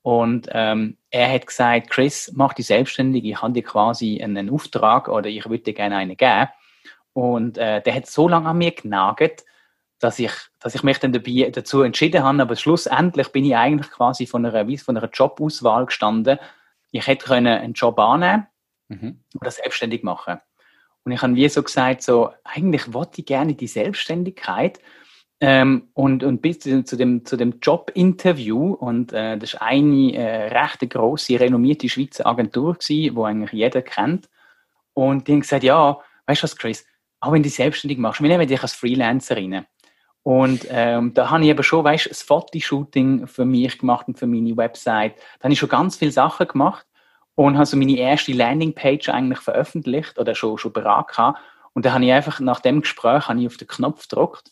Und 0.01 0.50
ähm, 0.53 0.98
er 1.12 1.32
hat 1.32 1.46
gesagt, 1.46 1.91
Chris, 1.91 2.32
mach 2.34 2.53
dich 2.53 2.65
selbstständig, 2.65 3.25
ich 3.25 3.39
habe 3.39 3.53
dir 3.53 3.62
quasi 3.62 4.24
einen 4.24 4.50
Auftrag 4.50 5.08
oder 5.08 5.29
ich 5.29 5.48
würde 5.48 5.65
dir 5.65 5.74
gerne 5.75 5.98
einen 5.98 6.17
geben. 6.17 6.48
Und 7.13 7.60
äh, 7.60 7.79
der 7.79 7.94
hat 7.94 8.08
so 8.08 8.27
lange 8.27 8.50
an 8.50 8.58
mir 8.58 8.72
genagelt, 8.72 9.46
dass 10.00 10.20
ich, 10.20 10.32
dass 10.60 10.75
ich 10.75 10.84
mich 10.84 10.98
dann 11.00 11.14
dabei 11.14 11.50
dazu 11.52 11.82
entschieden 11.82 12.24
habe, 12.24 12.42
aber 12.42 12.56
schlussendlich 12.56 13.30
bin 13.30 13.46
ich 13.46 13.56
eigentlich 13.56 13.90
quasi 13.92 14.28
von 14.28 14.46
einer, 14.46 14.78
von 14.78 14.98
einer 14.98 15.10
Jobauswahl 15.10 15.86
gestanden. 15.86 16.38
Ich 16.92 17.08
hätte 17.08 17.25
können 17.25 17.60
einen 17.60 17.74
Job 17.74 17.98
annehmen 18.00 18.48
mhm. 18.90 19.20
oder 19.40 19.52
selbstständig 19.52 20.04
machen. 20.04 20.40
Und 21.04 21.12
ich 21.12 21.22
habe 21.22 21.36
wie 21.36 21.48
so 21.50 21.62
gesagt, 21.62 22.02
so, 22.02 22.32
eigentlich 22.44 22.94
wollte 22.94 23.22
ich 23.22 23.28
gerne 23.28 23.54
die 23.54 23.68
Selbstständigkeit. 23.68 24.80
Ähm, 25.42 25.90
und, 25.94 26.24
und 26.24 26.42
bis 26.42 26.60
zu 26.60 26.70
dem, 26.70 26.86
zu 26.86 26.96
dem, 26.96 27.25
zu 27.25 27.36
dem 27.36 27.60
Jobinterview, 27.62 28.74
und 28.74 29.12
äh, 29.12 29.38
das 29.38 29.54
ist 29.54 29.62
eine 29.62 30.14
äh, 30.14 30.48
recht 30.58 30.90
grosse, 30.90 31.40
renommierte 31.40 31.90
Schweizer 31.90 32.25
Agentur 32.25 32.75
gewesen, 32.75 33.16
wo 33.16 33.25
eigentlich 33.25 33.52
jeder 33.52 33.82
kennt. 33.82 34.30
Und 34.94 35.28
die 35.28 35.34
haben 35.34 35.42
gesagt, 35.42 35.64
ja, 35.64 36.00
weißt 36.25 36.42
du 36.42 36.44
was, 36.46 36.56
Chris, 36.56 36.86
auch 37.20 37.32
wenn 37.32 37.44
du 37.44 37.48
dich 37.48 37.56
selbstständig 37.56 37.98
machst, 37.98 38.22
wir 38.22 38.30
nehmen 38.30 38.48
dich 38.48 38.62
als 38.62 38.74
Freelancerin. 38.74 39.66
Und 40.25 40.65
ähm, 40.72 41.13
da 41.13 41.29
habe 41.29 41.44
ich 41.44 41.50
eben 41.51 41.62
schon, 41.62 41.84
weißt, 41.84 42.10
das 42.10 42.24
Fotoshooting 42.24 43.27
für 43.27 43.46
mich 43.46 43.77
gemacht 43.77 44.08
und 44.08 44.17
für 44.17 44.25
meine 44.25 44.58
Website. 44.58 45.13
Da 45.38 45.44
habe 45.44 45.53
ich 45.53 45.60
schon 45.60 45.70
ganz 45.70 45.98
viele 45.98 46.12
Sachen 46.12 46.48
gemacht. 46.48 46.84
und 47.36 47.58
habe 47.58 47.67
so 47.67 47.77
meine 47.77 47.96
erste 47.96 48.34
Landingpage 48.34 49.10
eigentlich 49.10 49.38
veröffentlicht 49.38 50.17
oder 50.17 50.34
schon, 50.34 50.58
schon 50.58 50.74
beraten 50.74 51.36
Und 51.74 51.86
dann 51.86 51.94
habe 51.94 52.05
ich 52.05 52.12
einfach 52.12 52.39
nach 52.39 52.60
dem 52.60 52.82
Gespräch 52.82 53.27
habe 53.27 53.39
ich 53.39 53.46
auf 53.46 53.58
den 53.58 53.67
Knopf 53.67 54.08
gedrückt 54.08 54.50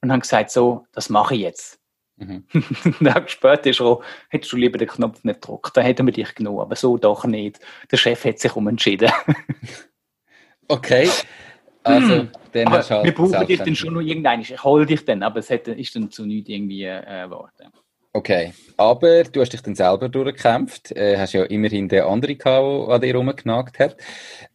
und 0.00 0.12
habe 0.12 0.20
gesagt, 0.20 0.52
so, 0.52 0.86
das 0.92 1.08
mache 1.08 1.34
ich 1.34 1.40
jetzt. 1.40 1.80
Mhm. 2.16 2.44
Tag 3.04 3.30
später 3.30 3.70
ist 3.70 3.80
er 3.80 3.98
hättest 4.28 4.52
du 4.52 4.58
lieber 4.58 4.78
den 4.78 4.86
Knopf 4.86 5.24
nicht 5.24 5.40
gedrückt, 5.40 5.76
dann 5.76 5.84
hätten 5.84 6.06
wir 6.06 6.12
dich 6.12 6.36
genommen, 6.36 6.60
aber 6.60 6.76
so 6.76 6.98
doch 6.98 7.24
nicht. 7.24 7.58
Der 7.90 7.96
Chef 7.96 8.24
hat 8.24 8.38
sich 8.38 8.54
umentschieden. 8.54 9.10
okay. 10.68 11.10
Also, 11.82 12.28
dann 12.52 12.66
aber 12.66 12.82
halt 12.82 13.04
wir 13.04 13.14
brauchen 13.14 13.46
dich 13.46 13.58
dann 13.58 13.76
schon 13.76 13.94
noch 13.94 14.00
irgendeinen. 14.00 14.42
Ich 14.42 14.62
hole 14.62 14.86
dich 14.86 15.04
dann, 15.04 15.22
aber 15.22 15.40
es 15.40 15.50
hätte, 15.50 15.72
ist 15.72 15.94
dann 15.96 16.10
zu 16.10 16.26
nichts 16.26 16.48
irgendwie 16.48 16.84
äh, 16.84 17.24
geworden. 17.24 17.72
Okay, 18.12 18.52
aber 18.76 19.22
du 19.22 19.40
hast 19.40 19.52
dich 19.52 19.62
dann 19.62 19.76
selber 19.76 20.08
durchgekämpft, 20.08 20.90
äh, 20.90 21.16
hast 21.16 21.32
ja 21.32 21.44
immerhin 21.44 21.88
den 21.88 22.02
anderen 22.02 22.36
gehabt, 22.36 22.88
der 22.88 22.94
an 22.94 23.00
dir 23.00 23.14
rumgenagt 23.14 23.78
hat. 23.78 23.96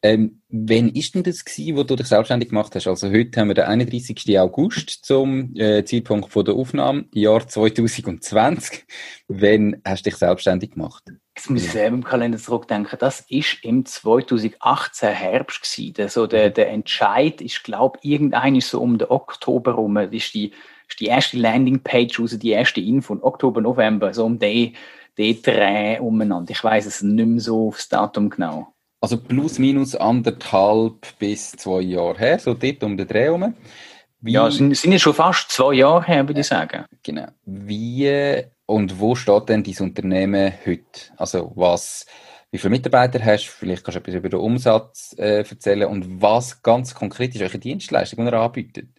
Ähm, 0.02 0.42
wann 0.50 0.90
ist 0.90 1.16
denn 1.16 1.24
das 1.24 1.46
gewesen, 1.46 1.78
wo 1.78 1.84
du 1.84 1.96
dich 1.96 2.08
selbstständig 2.08 2.50
gemacht 2.50 2.76
hast? 2.76 2.86
Also 2.86 3.10
heute 3.10 3.40
haben 3.40 3.48
wir 3.48 3.56
den 3.56 3.64
31. 3.64 4.38
August 4.38 5.06
zum 5.06 5.56
äh, 5.56 5.86
Zeitpunkt 5.86 6.34
von 6.34 6.44
der 6.44 6.54
Aufnahme, 6.54 7.06
Jahr 7.14 7.48
2020. 7.48 8.86
Wann 9.30 9.82
hast 9.86 10.06
du 10.06 10.10
dich 10.10 10.20
selbstständig 10.20 10.72
gemacht? 10.72 11.04
Jetzt 11.36 11.50
muss 11.50 11.64
ich 11.64 11.72
selber 11.72 11.98
im 11.98 12.04
Kalender 12.04 12.38
zurückdenken. 12.38 12.98
Das 13.00 13.22
ist 13.28 13.58
im 13.64 13.86
2018 13.86 15.10
Herbst 15.10 15.62
gewesen. 15.62 16.10
So 16.10 16.28
der, 16.28 16.50
der 16.50 16.70
Entscheid 16.70 17.42
ist, 17.42 17.64
glaube 17.64 18.00
ich, 18.02 18.12
irgendein 18.12 18.62
so 18.62 18.82
um 18.82 18.98
den 18.98 19.10
Oktober 19.10 19.74
rum. 19.74 19.96
Das 19.96 20.12
ist 20.12 20.34
die 20.34 20.54
ist 20.88 21.00
die 21.00 21.06
erste 21.06 21.38
Landingpage 21.38 22.20
raus, 22.20 22.38
die 22.38 22.52
erste 22.52 22.82
Info 22.82 23.08
von 23.08 23.24
Oktober, 23.24 23.62
November, 23.62 24.14
so 24.14 24.26
um 24.26 24.40
den, 24.40 24.76
den 25.18 25.42
Dreh 25.42 26.00
umeinander. 26.00 26.52
Ich 26.52 26.64
weiß 26.64 26.86
es 26.86 27.02
nicht 27.02 27.26
mehr 27.26 27.42
so 27.42 27.68
aufs 27.68 27.90
Datum 27.90 28.30
genau. 28.30 28.68
Also 29.02 29.18
plus 29.18 29.60
minus 29.60 29.96
anderthalb 29.96 31.18
bis 31.20 31.52
zwei 31.52 31.82
Jahre 31.82 32.18
her, 32.18 32.40
so 32.40 32.54
dort 32.54 32.84
um 32.84 32.98
den 32.98 33.08
Dreh 33.08 33.24
herum. 33.24 33.54
Wie, 34.22 34.32
ja, 34.32 34.50
sind, 34.50 34.76
sind 34.76 34.92
ja 34.92 35.00
schon 35.00 35.14
fast 35.14 35.52
zwei 35.52 35.74
Jahre 35.74 36.04
her, 36.06 36.28
würde 36.28 36.42
ich 36.42 36.48
sagen. 36.48 36.86
Genau. 37.04 37.28
Wie 37.46 38.44
und 38.66 39.00
wo 39.00 39.16
steht 39.16 39.50
denn 39.50 39.64
dein 39.64 39.78
Unternehmen 39.80 40.54
heute? 40.66 40.84
Also 41.18 41.52
was, 41.56 42.06
wie 42.52 42.58
viele 42.58 42.72
Mitarbeiter 42.72 43.24
hast 43.24 43.48
du? 43.48 43.52
Vielleicht 43.52 43.84
kannst 43.84 43.96
du 43.96 44.00
etwas 44.00 44.16
über 44.16 44.30
den 44.30 44.40
Umsatz 44.40 45.16
äh, 45.18 45.40
erzählen 45.40 45.88
und 45.88 46.22
was 46.22 46.62
ganz 46.62 46.96
konkret 46.96 47.36
ist 47.36 47.42
eure 47.42 47.60
Dienstleistung, 47.60 48.26
die 48.26 48.32
ihr 48.32 48.40
anbietet? 48.40 48.90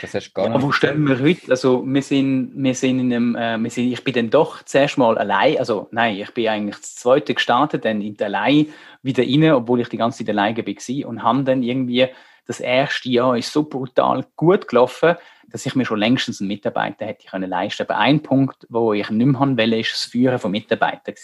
Das 0.00 0.14
hast 0.14 0.28
du 0.28 0.32
gar 0.32 0.48
ja, 0.48 0.62
wo 0.62 0.72
stehen 0.72 1.06
wir 1.06 1.20
heute? 1.20 1.50
Also 1.50 1.84
wir 1.86 2.02
sind, 2.02 2.52
wir 2.56 2.74
sind 2.74 3.00
in 3.00 3.12
einem, 3.12 3.36
äh, 3.36 3.58
wir 3.58 3.70
sind, 3.70 3.92
ich 3.92 4.02
bin 4.02 4.14
dann 4.14 4.30
doch 4.30 4.62
zuerst 4.62 4.96
mal 4.96 5.18
allein, 5.18 5.58
also 5.58 5.88
nein, 5.90 6.16
ich 6.16 6.30
bin 6.32 6.48
eigentlich 6.48 6.76
das 6.76 6.94
zweite 6.94 7.34
gestartet, 7.34 7.84
dann 7.84 8.00
in 8.00 8.16
der 8.16 8.28
allein 8.28 8.68
wieder 9.02 9.22
rein, 9.22 9.52
obwohl 9.52 9.80
ich 9.80 9.88
die 9.88 9.98
ganze 9.98 10.24
Zeit 10.24 10.30
alleine 10.30 10.56
war 10.56 11.08
und 11.08 11.22
haben 11.22 11.44
dann 11.44 11.62
irgendwie, 11.62 12.08
das 12.46 12.60
erste 12.60 13.08
Jahr 13.08 13.36
ist 13.36 13.52
so 13.52 13.64
brutal 13.64 14.26
gut 14.36 14.68
gelaufen, 14.68 15.16
dass 15.50 15.66
ich 15.66 15.74
mir 15.74 15.84
schon 15.84 15.98
längstens 15.98 16.40
einen 16.40 16.48
Mitarbeiter 16.48 17.06
hätte 17.06 17.26
können 17.26 17.48
leisten. 17.48 17.82
Aber 17.82 17.98
ein 17.98 18.22
Punkt, 18.22 18.66
wo 18.68 18.92
ich 18.92 19.08
nicht 19.10 19.26
mehr 19.26 19.40
haben 19.40 19.56
wollte, 19.56 19.76
ist 19.76 19.92
das 19.92 20.04
Führen 20.04 20.38
von 20.38 20.50
Mitarbeitern 20.50 21.14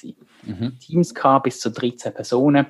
Mhm. 0.42 0.78
Teams 0.78 1.14
gehabt, 1.14 1.44
bis 1.44 1.60
zu 1.60 1.70
13 1.70 2.14
Personen 2.14 2.66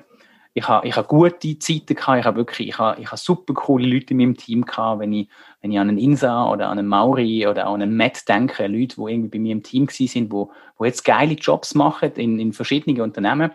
ich 0.53 0.67
habe, 0.67 0.87
ich 0.87 0.95
habe 0.95 1.07
gute 1.07 1.59
Zeiten 1.59 1.95
gehabt, 1.95 2.19
ich 2.19 2.25
habe 2.25 2.37
wirklich, 2.37 2.67
ich 2.69 2.77
habe, 2.77 2.99
ich 2.99 3.07
habe 3.07 3.17
super 3.17 3.53
coole 3.53 3.87
Leute 3.87 4.11
in 4.11 4.17
meinem 4.17 4.35
Team 4.35 4.65
gehabt, 4.65 4.99
wenn 4.99 5.13
ich, 5.13 5.29
wenn 5.61 5.71
ich 5.71 5.79
an 5.79 5.87
einen 5.87 5.97
Insa 5.97 6.51
oder 6.51 6.67
an 6.69 6.77
einen 6.77 6.89
Mauri 6.89 7.47
oder 7.47 7.67
an 7.67 7.81
einen 7.81 7.95
Matt 7.95 8.27
denke, 8.27 8.67
Leute, 8.67 8.95
die 8.97 9.11
irgendwie 9.11 9.29
bei 9.29 9.39
mir 9.39 9.53
im 9.53 9.63
Team 9.63 9.87
sind, 9.87 10.31
wo, 10.31 10.51
wo 10.77 10.83
jetzt 10.83 11.05
geile 11.05 11.35
Jobs 11.35 11.73
machen 11.73 12.11
in, 12.15 12.37
in 12.39 12.51
verschiedenen 12.51 13.01
Unternehmen. 13.01 13.51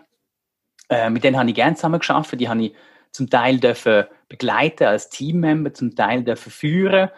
Äh, 0.89 1.09
mit 1.09 1.23
denen 1.23 1.37
habe 1.37 1.49
ich 1.49 1.55
gerne 1.55 1.75
zusammen 1.75 1.99
geschafft, 1.99 2.39
die 2.39 2.49
habe 2.49 2.63
ich 2.63 2.73
zum 3.11 3.29
Teil 3.29 3.59
dürfen 3.59 4.05
begleiten 4.29 4.85
als 4.85 5.09
Teammember, 5.09 5.73
zum 5.73 5.95
Teil 5.95 6.23
dürfen 6.23 6.51
führen. 6.51 7.09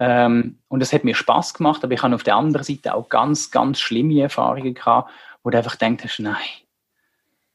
Ähm, 0.00 0.58
und 0.68 0.80
das 0.80 0.92
hat 0.92 1.04
mir 1.04 1.14
Spaß 1.14 1.54
gemacht, 1.54 1.84
aber 1.84 1.92
ich 1.92 2.02
habe 2.02 2.14
auf 2.14 2.22
der 2.22 2.36
anderen 2.36 2.64
Seite 2.64 2.94
auch 2.94 3.08
ganz, 3.08 3.50
ganz 3.50 3.80
schlimme 3.80 4.20
Erfahrungen 4.20 4.74
gehabt, 4.74 5.10
wo 5.42 5.50
du 5.50 5.58
einfach 5.58 5.76
denkst, 5.76 6.18
nein, 6.20 6.36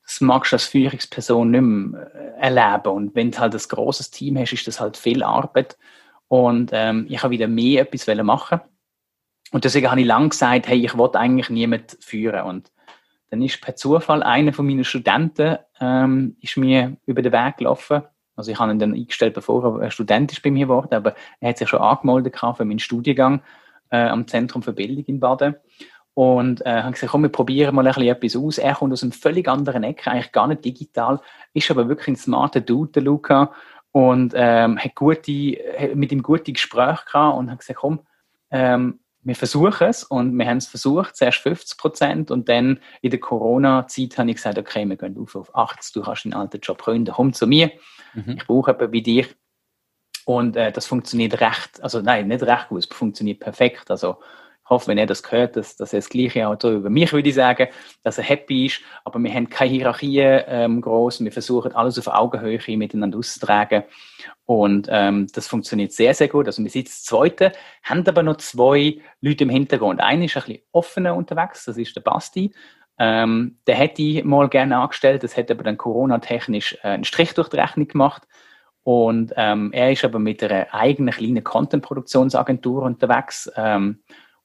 das 0.03 0.21
magst 0.21 0.51
du 0.51 0.55
als 0.55 0.65
Führungsperson 0.65 1.51
nicht 1.51 1.61
mehr 1.61 2.11
äh, 2.15 2.47
erleben. 2.47 2.93
Und 2.93 3.15
wenn 3.15 3.31
du 3.31 3.39
halt 3.39 3.53
ein 3.53 3.61
grosses 3.67 4.09
Team 4.09 4.37
hast, 4.37 4.53
ist 4.53 4.67
das 4.67 4.79
halt 4.79 4.97
viel 4.97 5.21
Arbeit. 5.23 5.77
Und 6.27 6.71
ähm, 6.73 7.05
ich 7.09 7.21
habe 7.21 7.31
wieder 7.31 7.47
mehr 7.47 7.81
etwas 7.81 8.07
machen 8.23 8.61
Und 9.51 9.65
deswegen 9.65 9.89
habe 9.89 10.01
ich 10.01 10.07
lange 10.07 10.29
gesagt, 10.29 10.67
hey, 10.67 10.83
ich 10.83 10.97
will 10.97 11.09
eigentlich 11.13 11.49
niemand 11.49 11.97
führen. 11.99 12.43
Und 12.43 12.71
dann 13.29 13.41
ist 13.41 13.61
per 13.61 13.75
Zufall 13.75 14.23
einer 14.23 14.53
von 14.53 14.65
meinen 14.65 14.83
Studenten 14.83 15.57
ähm, 15.79 16.35
ist 16.41 16.57
mir 16.57 16.97
über 17.05 17.21
den 17.21 17.31
Weg 17.31 17.57
gelaufen. 17.57 18.03
Also 18.35 18.51
ich 18.51 18.59
habe 18.59 18.71
ihn 18.71 18.79
dann 18.79 18.93
eingestellt, 18.93 19.33
bevor 19.33 19.81
er 19.81 19.91
Student 19.91 20.31
ist 20.31 20.41
bei 20.41 20.51
mir 20.51 20.65
geworden, 20.65 20.93
aber 20.93 21.15
er 21.39 21.49
hat 21.49 21.57
sich 21.57 21.69
schon 21.69 21.81
angemeldet 21.81 22.37
für 22.39 22.65
meinen 22.65 22.79
Studiengang 22.79 23.41
äh, 23.91 24.07
am 24.07 24.27
Zentrum 24.27 24.63
für 24.63 24.73
Bildung 24.73 25.05
in 25.05 25.19
Baden 25.19 25.55
und 26.13 26.65
äh, 26.65 26.81
haben 26.81 26.93
gesagt, 26.93 27.11
komm, 27.11 27.23
wir 27.23 27.29
probieren 27.29 27.75
mal 27.75 27.85
ein 27.85 27.93
bisschen 27.93 28.09
etwas 28.09 28.35
aus. 28.35 28.57
Er 28.57 28.75
kommt 28.75 28.93
aus 28.93 29.03
einem 29.03 29.11
völlig 29.11 29.47
anderen 29.47 29.83
Ecke, 29.83 30.09
eigentlich 30.09 30.31
gar 30.31 30.47
nicht 30.47 30.65
digital, 30.65 31.19
ist 31.53 31.69
aber 31.69 31.87
wirklich 31.87 32.09
ein 32.09 32.15
smarter 32.15 32.61
Dude, 32.61 32.91
der 32.91 33.03
Luca, 33.03 33.53
und 33.91 34.33
ähm, 34.35 34.77
hat, 34.77 34.95
gute, 34.95 35.57
hat 35.77 35.95
mit 35.95 36.11
ihm 36.11 36.21
gute 36.21 36.51
Gespräche 36.53 37.05
gehabt 37.05 37.37
und 37.37 37.49
hat 37.49 37.59
gesagt, 37.59 37.79
komm, 37.79 38.01
ähm, 38.51 38.99
wir 39.21 39.35
versuchen 39.35 39.87
es 39.87 40.03
und 40.03 40.37
wir 40.37 40.47
haben 40.47 40.57
es 40.57 40.67
versucht, 40.67 41.15
zuerst 41.15 41.39
50 41.39 41.77
Prozent 41.77 42.31
und 42.31 42.47
dann 42.47 42.79
in 43.01 43.11
der 43.11 43.19
Corona-Zeit 43.19 44.17
habe 44.17 44.29
ich 44.29 44.37
gesagt, 44.37 44.57
okay, 44.57 44.85
wir 44.85 44.95
gehen 44.95 45.17
auf, 45.17 45.35
auf 45.35 45.55
80, 45.55 45.93
du 45.93 46.01
kannst 46.01 46.25
deinen 46.25 46.33
alten 46.33 46.59
Job 46.59 46.81
gründen, 46.81 47.13
komm 47.13 47.33
zu 47.33 47.45
mir, 47.45 47.71
mhm. 48.13 48.37
ich 48.37 48.47
brauche 48.47 48.71
jemanden 48.71 48.91
wie 48.93 49.01
dich 49.01 49.35
und 50.25 50.55
äh, 50.55 50.71
das 50.71 50.85
funktioniert 50.85 51.41
recht, 51.41 51.81
also 51.83 52.01
nein, 52.01 52.27
nicht 52.27 52.43
recht 52.43 52.69
gut, 52.69 52.79
es 52.79 52.85
funktioniert 52.85 53.39
perfekt, 53.39 53.91
also 53.91 54.19
hoffe, 54.69 54.87
wenn 54.87 54.97
er 54.97 55.05
das 55.05 55.23
hört, 55.31 55.55
dass, 55.55 55.75
dass 55.75 55.93
er 55.93 55.99
das 55.99 56.09
Gleiche 56.09 56.47
auch 56.47 56.63
über 56.63 56.89
mich 56.89 57.11
würde 57.11 57.31
sagen, 57.31 57.67
dass 58.03 58.17
er 58.17 58.23
happy 58.23 58.67
ist, 58.67 58.81
aber 59.03 59.19
wir 59.19 59.33
haben 59.33 59.49
keine 59.49 59.71
Hierarchie 59.71 60.19
ähm, 60.19 60.81
groß, 60.81 61.23
wir 61.23 61.31
versuchen 61.31 61.73
alles 61.73 61.97
auf 61.99 62.07
Augenhöhe 62.07 62.59
miteinander 62.77 63.17
auszutragen 63.17 63.83
und 64.45 64.87
ähm, 64.89 65.27
das 65.33 65.47
funktioniert 65.47 65.91
sehr, 65.91 66.13
sehr 66.13 66.27
gut. 66.27 66.47
Also 66.47 66.63
wir 66.63 66.69
sind 66.69 66.87
das 66.87 67.03
Zweite, 67.03 67.51
haben 67.83 68.07
aber 68.07 68.23
noch 68.23 68.37
zwei 68.37 68.99
Leute 69.21 69.43
im 69.43 69.49
Hintergrund. 69.49 70.01
Einer 70.01 70.25
ist 70.25 70.35
ein 70.37 70.43
bisschen 70.43 70.63
offener 70.71 71.15
unterwegs, 71.15 71.65
das 71.65 71.77
ist 71.77 71.95
der 71.95 72.01
Basti. 72.01 72.51
Ähm, 72.97 73.59
der 73.65 73.75
hätte 73.75 74.01
ich 74.01 74.23
mal 74.23 74.49
gerne 74.49 74.77
angestellt, 74.77 75.23
das 75.23 75.37
hätte 75.37 75.53
aber 75.53 75.63
dann 75.63 75.77
Corona-technisch 75.77 76.77
äh, 76.83 76.89
einen 76.89 77.05
Strich 77.05 77.33
durch 77.33 77.47
die 77.47 77.57
Rechnung 77.57 77.87
gemacht. 77.87 78.27
Und 78.83 79.33
ähm, 79.37 79.71
er 79.71 79.91
ist 79.91 80.03
aber 80.03 80.19
mit 80.19 80.43
einer 80.43 80.73
eigenen 80.73 81.13
kleinen 81.13 81.43
Content-Produktionsagentur 81.43 82.81
unterwegs. 82.81 83.49
Ähm, 83.55 83.99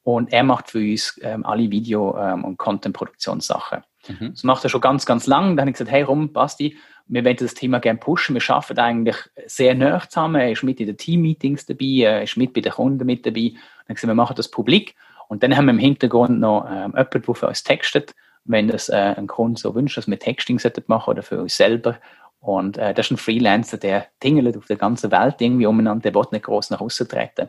und 0.05 0.33
er 0.33 0.45
macht 0.45 0.71
für 0.71 0.79
uns 0.79 1.19
ähm, 1.23 1.45
alle 1.45 1.71
Video- 1.71 2.17
ähm, 2.17 2.45
und 2.45 2.59
Content-Produktionssachen. 2.59 3.83
Mhm. 4.07 4.31
Das 4.33 4.45
macht 4.45 4.63
er 4.65 4.71
schon 4.71 4.83
ganz, 4.83 5.07
ganz 5.07 5.27
lang. 5.27 5.57
Dann 5.57 5.63
habe 5.63 5.71
ich 5.71 5.75
gesagt, 5.75 5.91
hey, 5.91 6.03
rum, 6.03 6.33
Basti, 6.33 6.77
wir 7.07 7.25
wollen 7.25 7.37
das 7.37 7.55
Thema 7.55 7.81
gerne 7.81 7.99
pushen. 7.99 8.35
Wir 8.35 8.55
arbeiten 8.55 8.79
eigentlich 8.79 9.17
sehr 9.47 9.75
nah 9.75 10.01
zusammen. 10.01 10.41
Er 10.41 10.53
ist 10.53 10.63
mit 10.63 10.79
in 10.81 10.87
den 10.87 10.97
Team-Meetings 10.97 11.67
dabei, 11.67 12.03
er 12.05 12.23
ist 12.23 12.37
mit 12.37 12.53
bei 12.53 12.61
den 12.61 12.73
Kunden 12.73 13.05
mit 13.07 13.27
dabei. 13.27 13.53
Dann 13.53 13.55
habe 13.55 13.59
ich 13.89 13.95
gesagt, 13.97 14.09
wir 14.09 14.15
machen 14.15 14.37
das 14.37 14.51
publik. 14.51 14.95
Und 15.29 15.43
dann 15.43 15.57
haben 15.57 15.67
wir 15.67 15.73
im 15.73 15.79
Hintergrund 15.79 16.39
noch 16.39 16.67
ähm, 16.67 16.93
jemanden, 16.95 17.23
der 17.23 17.35
für 17.35 17.49
uns 17.49 17.65
textet, 17.65 18.15
wenn 18.45 18.69
das 18.69 18.91
äh, 18.91 19.15
ein 19.17 19.27
Kunde 19.27 19.59
so 19.59 19.75
wünscht, 19.75 19.97
dass 19.97 20.07
wir 20.07 20.19
Texting 20.19 20.61
machen 20.87 21.11
oder 21.11 21.23
für 21.23 21.41
uns 21.41 21.57
selber. 21.57 21.97
Und 22.41 22.77
äh, 22.77 22.93
das 22.93 23.07
ist 23.07 23.13
ein 23.13 23.17
Freelancer, 23.17 23.79
der 23.79 24.07
tingelt 24.21 24.55
auf 24.57 24.67
der 24.67 24.77
ganzen 24.77 25.11
Welt 25.11 25.37
irgendwie 25.41 25.65
umeinander, 25.65 26.03
der 26.11 26.15
will 26.15 26.29
nicht 26.31 26.45
groß 26.45 26.69
nach 26.71 26.81
außen 26.83 27.09
treten. 27.09 27.49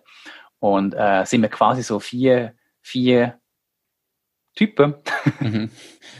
Und 0.65 0.95
äh, 0.95 1.23
sind 1.25 1.43
wir 1.43 1.49
quasi 1.49 1.83
so 1.83 1.99
vier, 1.99 2.55
vier 2.81 3.39
Typen. 4.55 4.95
mhm. 5.39 5.69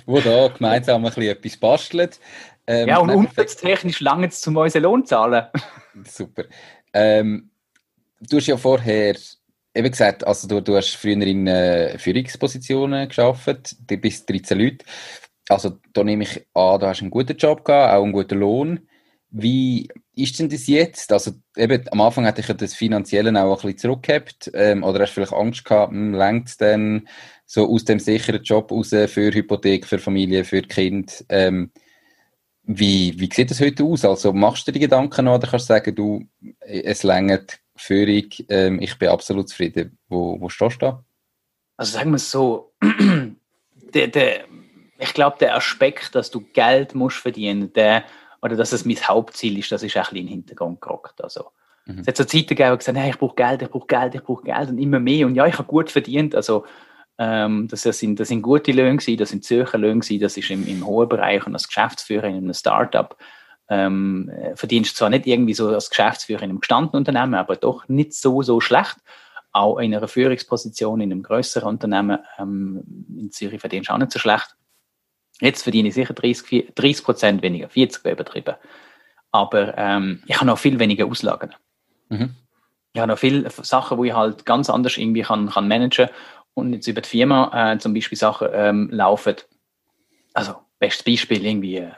Wo 0.06 0.20
da 0.20 0.50
gemeinsam 0.50 1.04
ein 1.04 1.12
bisschen 1.12 1.24
etwas 1.24 1.58
basteln. 1.58 2.12
Ähm, 2.68 2.88
ja, 2.88 2.98
und 3.00 3.10
umsatztechnisch 3.10 4.02
lange 4.02 4.30
zu 4.30 4.52
unseren 4.52 4.84
Lohn 4.84 5.06
zahlen. 5.06 5.46
Super. 6.04 6.44
Ähm, 6.94 7.50
du 8.20 8.38
hast 8.38 8.46
ja 8.46 8.58
vorher 8.58 9.16
eben 9.74 9.92
gesagt, 9.92 10.26
also 10.28 10.48
du, 10.48 10.62
du 10.62 10.76
hast 10.76 10.96
früher 10.96 11.22
in 11.22 11.48
äh, 11.48 11.98
Führungspositionen 11.98 13.08
geschafft, 13.08 13.76
du 13.88 13.98
bist 13.98 14.30
13 14.30 14.60
Leute. 14.60 14.86
Also 15.50 15.80
da 15.94 16.04
nehme 16.04 16.24
ich 16.24 16.46
an, 16.54 16.80
du 16.80 16.88
hast 16.88 17.02
einen 17.02 17.10
guten 17.10 17.36
Job 17.36 17.66
gehabt, 17.66 17.94
auch 17.94 18.04
einen 18.04 18.14
guten 18.14 18.40
Lohn. 18.40 18.88
Wie 19.38 19.90
ist 20.14 20.40
denn 20.40 20.48
das 20.48 20.66
jetzt? 20.68 21.12
Also 21.12 21.32
eben, 21.58 21.84
am 21.92 22.00
Anfang 22.00 22.26
hatte 22.26 22.40
ich 22.40 22.48
ja 22.48 22.54
das 22.54 22.74
Finanzielle 22.74 23.30
auch 23.44 23.58
ein 23.58 23.62
bisschen 23.74 23.80
zurückgehabt 23.80 24.50
ähm, 24.54 24.82
oder 24.82 25.02
hast 25.02 25.10
du 25.10 25.16
vielleicht 25.16 25.34
Angst 25.34 25.66
gehabt, 25.66 25.92
hm, 25.92 26.14
längt 26.14 26.48
es 26.48 26.56
denn 26.56 27.10
so 27.46 27.70
aus 27.70 27.84
dem 27.84 28.00
sicheren 28.00 28.42
Job 28.42 28.72
raus 28.72 28.92
für 28.92 29.34
Hypothek, 29.34 29.88
für 29.88 30.00
Familie, 30.00 30.46
für 30.46 30.62
Kind? 30.62 31.26
Ähm, 31.28 31.72
wie, 32.64 33.20
wie 33.20 33.30
sieht 33.30 33.52
das 33.52 33.60
heute 33.60 33.84
aus? 33.84 34.06
Also 34.06 34.32
machst 34.32 34.66
du 34.68 34.72
dir 34.72 34.80
die 34.80 34.86
Gedanken 34.86 35.26
noch 35.26 35.36
oder 35.36 35.50
kannst 35.50 35.70
du 35.70 35.74
sagen, 35.74 35.94
du, 35.94 36.26
es 36.62 37.04
längert 37.04 37.60
Führung, 37.76 38.30
ähm, 38.48 38.80
ich 38.82 38.98
bin 38.98 39.10
absolut 39.10 39.50
zufrieden. 39.50 39.98
Wo, 40.08 40.40
wo 40.40 40.48
stehst 40.48 40.82
du 40.82 40.86
da? 40.86 41.04
Also 41.76 41.92
sagen 41.92 42.12
wir 42.12 42.16
es 42.16 42.32
so, 42.32 42.74
der, 43.94 44.08
der 44.08 44.46
ich 44.98 45.14
glaube, 45.14 45.36
der 45.42 45.58
Aspekt, 45.58 46.16
dass 46.16 46.32
du 46.32 46.40
Geld 46.40 46.96
musst 46.96 47.18
verdienen, 47.18 47.74
der, 47.74 48.06
oder 48.46 48.56
dass 48.56 48.72
es 48.72 48.86
mein 48.86 48.96
Hauptziel 48.96 49.58
ist, 49.58 49.72
das 49.72 49.82
ist 49.82 49.98
ein 49.98 50.02
bisschen 50.04 50.18
in 50.18 50.26
den 50.26 50.32
Hintergrund 50.34 50.80
gerockt. 50.80 51.22
Also, 51.24 51.46
mhm. 51.88 52.00
Es 52.00 52.08
hat 52.08 52.18
so 52.18 52.24
Zeiten 52.24 52.50
gegeben, 52.50 52.74
wo 52.74 52.78
gesagt 52.78 52.98
hey, 52.98 53.10
ich 53.10 53.18
brauche 53.18 53.36
Geld, 53.36 53.64
ich 53.64 53.70
brauche 53.70 53.88
Geld, 53.88 54.14
ich 54.14 54.24
brauche 54.24 54.44
Geld 54.44 54.70
und 54.70 54.78
immer 54.78 55.00
mehr. 55.00 55.26
Und 55.26 55.34
ja, 55.34 55.48
ich 55.48 55.58
habe 55.58 55.68
gut 55.68 55.90
verdient. 55.90 56.36
Also, 56.36 56.64
ähm, 57.18 57.68
das, 57.68 57.82
sind, 57.82 58.20
das 58.20 58.28
sind 58.28 58.44
gute 58.44 58.72
Löhne 58.72 58.98
gewesen, 58.98 59.18
das 59.18 59.30
sind 59.30 59.44
Zürcher 59.44 59.80
Löhne 59.80 60.02
gewesen, 60.02 60.22
das 60.22 60.38
ist 60.38 60.52
im, 60.52 60.68
im 60.68 60.86
hohen 60.86 61.10
Bereich 61.10 61.48
und 61.48 61.54
als 61.54 61.68
Geschäftsführer 61.68 62.28
in 62.28 62.36
einem 62.36 62.54
Startup 62.54 63.18
ähm, 63.68 64.32
verdienst 64.54 64.96
zwar 64.96 65.10
nicht 65.10 65.26
irgendwie 65.26 65.56
so 65.56 65.70
als 65.70 65.90
Geschäftsführer 65.90 66.44
in 66.44 66.52
einem 66.52 66.60
gestandenen 66.60 67.00
Unternehmen, 67.00 67.34
aber 67.34 67.56
doch 67.56 67.88
nicht 67.88 68.14
so, 68.14 68.44
so 68.44 68.60
schlecht. 68.62 68.98
Auch 69.54 69.80
in 69.80 69.96
einer 69.96 70.08
Führungsposition 70.08 71.02
in 71.02 71.12
einem 71.12 71.24
größeren 71.24 71.68
Unternehmen 71.68 72.20
ähm, 72.38 72.84
in 73.18 73.32
Zürich 73.32 73.62
verdienst 73.62 73.90
du 73.90 73.94
auch 73.94 73.98
nicht 73.98 74.12
so 74.12 74.20
schlecht. 74.20 74.56
Jetzt 75.42 75.64
verdiene 75.64 75.90
ich 75.90 75.94
sicher 75.94 76.14
30 76.14 77.04
Prozent 77.04 77.42
weniger, 77.42 77.70
40 77.70 78.04
wäre 78.04 78.16
übertrieben. 78.16 78.56
Aber 79.32 79.78
ähm, 79.78 80.24
ich 80.28 80.36
habe 80.36 80.46
noch 80.46 80.58
viel 80.58 80.80
weniger 80.80 81.06
Auslagen. 81.06 81.54
Mhm. 82.10 82.36
Ich 82.94 83.02
habe 83.02 83.12
noch 83.12 83.20
viele 83.20 83.50
Sachen, 83.50 83.98
wo 83.98 84.06
ich 84.06 84.14
halt 84.14 84.46
ganz 84.46 84.70
anders 84.70 84.98
irgendwie 84.98 85.24
kann, 85.24 85.50
kann 85.50 85.68
managen 85.68 86.08
und 86.54 86.72
jetzt 86.72 86.88
über 86.88 87.02
die 87.02 87.10
Firma 87.10 87.74
äh, 87.74 87.78
zum 87.78 87.94
Beispiel 87.94 88.18
Sachen 88.18 88.48
ähm, 88.54 88.90
laufen. 88.92 89.36
Also, 90.34 90.56
bestes 90.80 91.04
Beispiel 91.04 91.46
irgendwie 91.46 91.78
äh, 91.78 91.92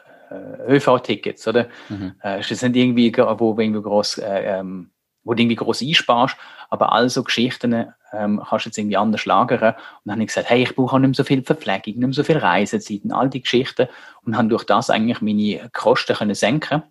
ÖV-Tickets, 0.68 1.48
oder? 1.48 1.68
Mhm. 1.90 2.16
Äh, 2.24 2.40
ist 2.40 2.64
nicht 2.64 2.76
irgendwie, 2.76 3.16
wo 3.16 3.60
irgendwie 3.60 3.82
groß, 3.82 4.18
äh, 4.18 4.60
ähm, 4.60 4.90
wo 5.28 5.34
du 5.34 5.44
irgendwie 5.44 5.56
groß 5.58 5.82
einsparst, 5.82 6.38
aber 6.70 6.94
all 6.94 7.10
so 7.10 7.24
Geschichten 7.24 7.94
ähm, 8.14 8.42
kannst 8.48 8.66
du 8.66 8.70
jetzt 8.70 8.78
irgendwie 8.78 8.98
anders 8.98 9.26
lagern. 9.26 9.76
Und 9.76 10.02
dann 10.06 10.14
habe 10.14 10.24
ich 10.24 10.28
gesagt, 10.28 10.50
hey, 10.50 10.64
ich 10.64 10.76
brauche 10.76 10.96
auch 10.96 11.00
nicht 11.00 11.10
mehr 11.10 11.16
so 11.16 11.24
viel 11.24 11.44
Verpflegung, 11.44 11.96
nicht 11.96 11.98
mehr 11.98 12.14
so 12.14 12.24
viel 12.24 12.38
Reisezeiten, 12.38 13.12
all 13.12 13.30
die 13.30 13.42
Geschichten 13.42 13.88
und 14.24 14.38
habe 14.38 14.48
durch 14.48 14.64
das 14.64 14.90
eigentlich 14.90 15.22
meine 15.22 15.70
Kosten 15.74 16.16
können 16.16 16.36
senken. 16.36 16.84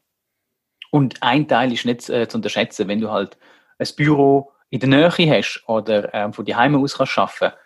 Und 0.91 1.23
ein 1.23 1.49
Teil 1.49 1.73
ist 1.73 1.85
nicht 1.85 2.09
äh, 2.11 2.29
zu 2.29 2.39
unterschätzen, 2.39 2.89
wenn 2.89 3.01
du 3.01 3.11
halt 3.11 3.39
ein 3.79 3.89
Büro 3.97 4.53
in 4.71 4.81
der 4.81 4.89
Nähe 4.89 5.11
hast 5.11 5.63
oder 5.67 6.13
ähm, 6.15 6.33
von 6.33 6.45
die 6.45 6.55
Heime 6.55 6.79
aus 6.79 6.99
kannst 6.99 7.19
arbeiten, 7.19 7.57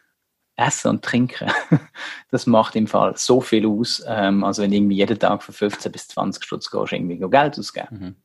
Essen 0.57 0.89
und 0.89 1.05
Trinken, 1.05 1.51
das 2.31 2.47
macht 2.47 2.77
im 2.77 2.87
Fall 2.87 3.17
so 3.17 3.41
viel 3.41 3.67
aus. 3.67 4.03
Ähm, 4.07 4.45
also 4.45 4.63
wenn 4.63 4.71
du 4.71 4.77
irgendwie 4.77 4.97
jeden 4.97 5.19
Tag 5.19 5.43
für 5.43 5.53
15 5.53 5.91
bis 5.91 6.09
20 6.09 6.45
Stutz 6.45 6.71
gehst, 6.71 6.93
irgendwie 6.93 7.19
Geld 7.19 7.59
ausgeben. 7.59 7.89
Mhm. 7.99 8.17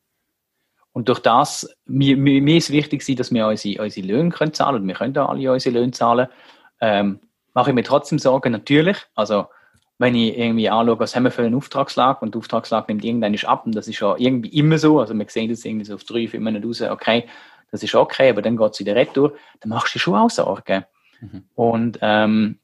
Und 0.96 1.10
durch 1.10 1.20
das, 1.20 1.70
mir, 1.86 2.16
mir, 2.16 2.42
mir 2.42 2.56
ist 2.56 2.70
wichtig, 2.70 3.04
dass 3.18 3.34
wir 3.34 3.48
unsere, 3.48 3.84
unsere 3.84 4.08
Löhne 4.08 4.30
können 4.30 4.54
zahlen 4.54 4.82
und 4.82 4.88
wir 4.88 4.96
können 4.96 5.14
da 5.14 5.26
alle 5.26 5.52
unsere 5.52 5.78
Löhne 5.78 5.92
zahlen. 5.92 6.28
Ähm, 6.80 7.20
mache 7.54 7.72
ich 7.72 7.76
mir 7.76 7.84
trotzdem 7.84 8.18
Sorgen, 8.18 8.54
natürlich. 8.54 8.96
Also 9.14 9.48
wenn 9.98 10.16
ich 10.16 10.38
irgendwie 10.38 10.70
anschaue, 10.70 10.98
was 10.98 11.14
haben 11.14 11.24
wir 11.24 11.32
für 11.32 11.42
einen 11.42 11.54
Auftragslag 11.56 12.22
und 12.22 12.34
der 12.34 12.40
Auftragslag 12.40 12.88
nimmt 12.88 13.04
irgendwann 13.04 13.36
ab 13.44 13.66
und 13.66 13.76
das 13.76 13.90
ist 13.90 14.00
ja 14.00 14.16
irgendwie 14.18 14.58
immer 14.58 14.78
so, 14.78 15.02
also 15.02 15.14
wir 15.14 15.26
sehen 15.28 15.50
das 15.50 15.66
irgendwie 15.66 15.84
so 15.84 15.96
auf 15.96 16.06
drei, 16.06 16.30
vier 16.30 16.40
Monate 16.40 16.66
raus, 16.66 16.82
okay, 16.82 17.26
das 17.72 17.84
ist 17.84 17.94
okay, 17.94 18.30
aber 18.30 18.42
dann 18.42 18.56
geht 18.56 18.72
es 18.72 18.80
wieder 18.80 18.96
retour, 18.96 19.34
dann 19.60 19.72
machst 19.72 19.94
du 19.96 20.00
schon 20.00 20.16
auch 20.16 20.30
Sorgen. 20.30 20.86
Mhm. 21.20 21.44
Und 21.56 22.00
ähm, 22.02 22.60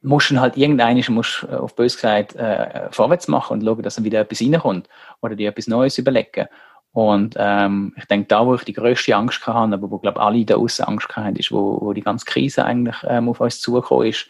musst 0.00 0.30
dann 0.30 0.40
halt 0.40 0.56
irgendeine 0.56 1.02
musst 1.08 1.44
äh, 1.50 1.56
auf 1.56 1.74
bös 1.74 1.96
gesagt 1.96 2.36
äh, 2.36 2.88
vorwärts 2.92 3.26
machen 3.26 3.54
und 3.54 3.64
schauen, 3.64 3.82
dass 3.82 3.96
dann 3.96 4.04
wieder 4.04 4.20
etwas 4.20 4.40
reinkommt 4.40 4.88
oder 5.22 5.34
dir 5.34 5.48
etwas 5.48 5.66
Neues 5.66 5.98
überlegen. 5.98 6.46
Und 6.92 7.36
ähm, 7.38 7.94
ich 7.96 8.06
denke, 8.06 8.28
da, 8.28 8.44
wo 8.46 8.54
ich 8.54 8.64
die 8.64 8.72
größte 8.72 9.14
Angst 9.14 9.46
hatte, 9.46 9.74
aber 9.74 9.90
wo, 9.90 9.98
glaube 9.98 10.20
alle 10.20 10.44
da 10.44 10.56
außen 10.56 10.84
Angst 10.84 11.14
hatten, 11.16 11.36
ist, 11.36 11.52
wo, 11.52 11.78
wo 11.80 11.92
die 11.92 12.00
ganze 12.00 12.24
Krise 12.24 12.64
eigentlich 12.64 12.96
ähm, 13.06 13.28
auf 13.28 13.40
uns 13.40 13.60
zugekommen 13.60 14.08
ist 14.08 14.26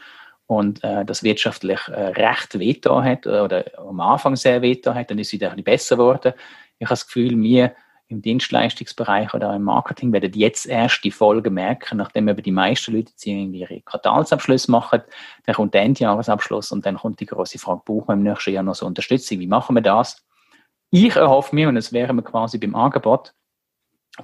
und 0.46 0.82
äh, 0.82 1.04
das 1.04 1.22
wirtschaftlich 1.22 1.80
äh, 1.88 2.08
recht 2.08 2.58
veto 2.58 3.02
hat 3.02 3.26
oder 3.26 3.64
am 3.76 4.00
Anfang 4.00 4.34
sehr 4.34 4.60
veto 4.62 4.94
hat, 4.94 5.10
dann 5.10 5.18
ist 5.18 5.28
es 5.28 5.32
wieder 5.34 5.50
ein 5.50 5.56
bisschen 5.56 5.64
besser 5.64 5.96
geworden. 5.96 6.32
Ich 6.78 6.86
habe 6.86 6.92
das 6.94 7.06
Gefühl, 7.06 7.40
wir 7.40 7.74
im 8.08 8.22
Dienstleistungsbereich 8.22 9.34
oder 9.34 9.54
im 9.54 9.62
Marketing 9.62 10.12
werden 10.12 10.32
jetzt 10.32 10.66
erst 10.66 11.04
die 11.04 11.10
Folgen 11.10 11.52
merken, 11.52 11.98
nachdem 11.98 12.28
eben 12.28 12.42
die 12.42 12.50
meisten 12.50 12.94
Leute 12.94 13.10
jetzt 13.10 13.26
irgendwie 13.26 13.60
ihre 13.60 13.80
Quartalsabschlüsse 13.82 14.70
machen, 14.70 15.02
dann 15.44 15.54
kommt 15.54 15.74
der 15.74 15.82
Endjahresabschluss 15.82 16.72
und 16.72 16.86
dann 16.86 16.96
kommt 16.96 17.20
die 17.20 17.26
große 17.26 17.58
Frage, 17.58 17.82
brauchen 17.84 18.08
wir 18.08 18.14
im 18.14 18.22
nächsten 18.22 18.52
Jahr 18.52 18.62
noch 18.62 18.74
so 18.74 18.86
Unterstützung? 18.86 19.38
Wie 19.40 19.46
machen 19.46 19.76
wir 19.76 19.82
das? 19.82 20.24
Ich 20.90 21.16
erhoffe 21.16 21.54
mir, 21.54 21.68
und 21.68 21.76
es 21.76 21.92
wäre 21.92 22.12
mir 22.12 22.22
quasi 22.22 22.58
beim 22.58 22.74
Angebot, 22.74 23.34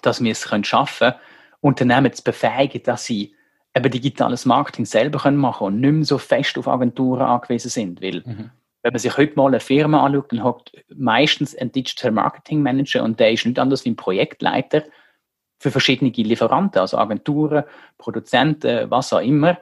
dass 0.02 0.22
wir 0.22 0.32
es 0.32 0.46
können 0.46 0.64
schaffen 0.64 1.12
Unternehmen 1.60 2.12
zu 2.12 2.22
befähigen, 2.22 2.82
dass 2.82 3.04
sie 3.04 3.34
eben 3.74 3.90
digitales 3.90 4.44
Marketing 4.44 4.84
selber 4.84 5.18
können 5.18 5.36
machen 5.36 5.66
und 5.66 5.80
nicht 5.80 5.92
mehr 5.92 6.04
so 6.04 6.18
fest 6.18 6.58
auf 6.58 6.68
Agenturen 6.68 7.22
angewiesen 7.22 7.70
sind, 7.70 8.02
weil 8.02 8.22
mhm 8.24 8.50
wenn 8.84 8.92
man 8.92 9.00
sich 9.00 9.16
heute 9.16 9.34
mal 9.34 9.46
eine 9.46 9.60
Firma 9.60 10.04
anschaut, 10.04 10.30
dann 10.30 10.44
hat 10.44 10.72
meistens 10.94 11.56
ein 11.56 11.72
Digital 11.72 12.10
Marketing 12.10 12.62
Manager 12.62 13.02
und 13.02 13.18
der 13.18 13.32
ist 13.32 13.46
nicht 13.46 13.58
anders 13.58 13.86
wie 13.86 13.90
ein 13.90 13.96
Projektleiter 13.96 14.84
für 15.58 15.70
verschiedene 15.70 16.10
Lieferanten, 16.10 16.82
also 16.82 16.98
Agenturen, 16.98 17.64
Produzenten, 17.96 18.90
was 18.90 19.14
auch 19.14 19.22
immer. 19.22 19.56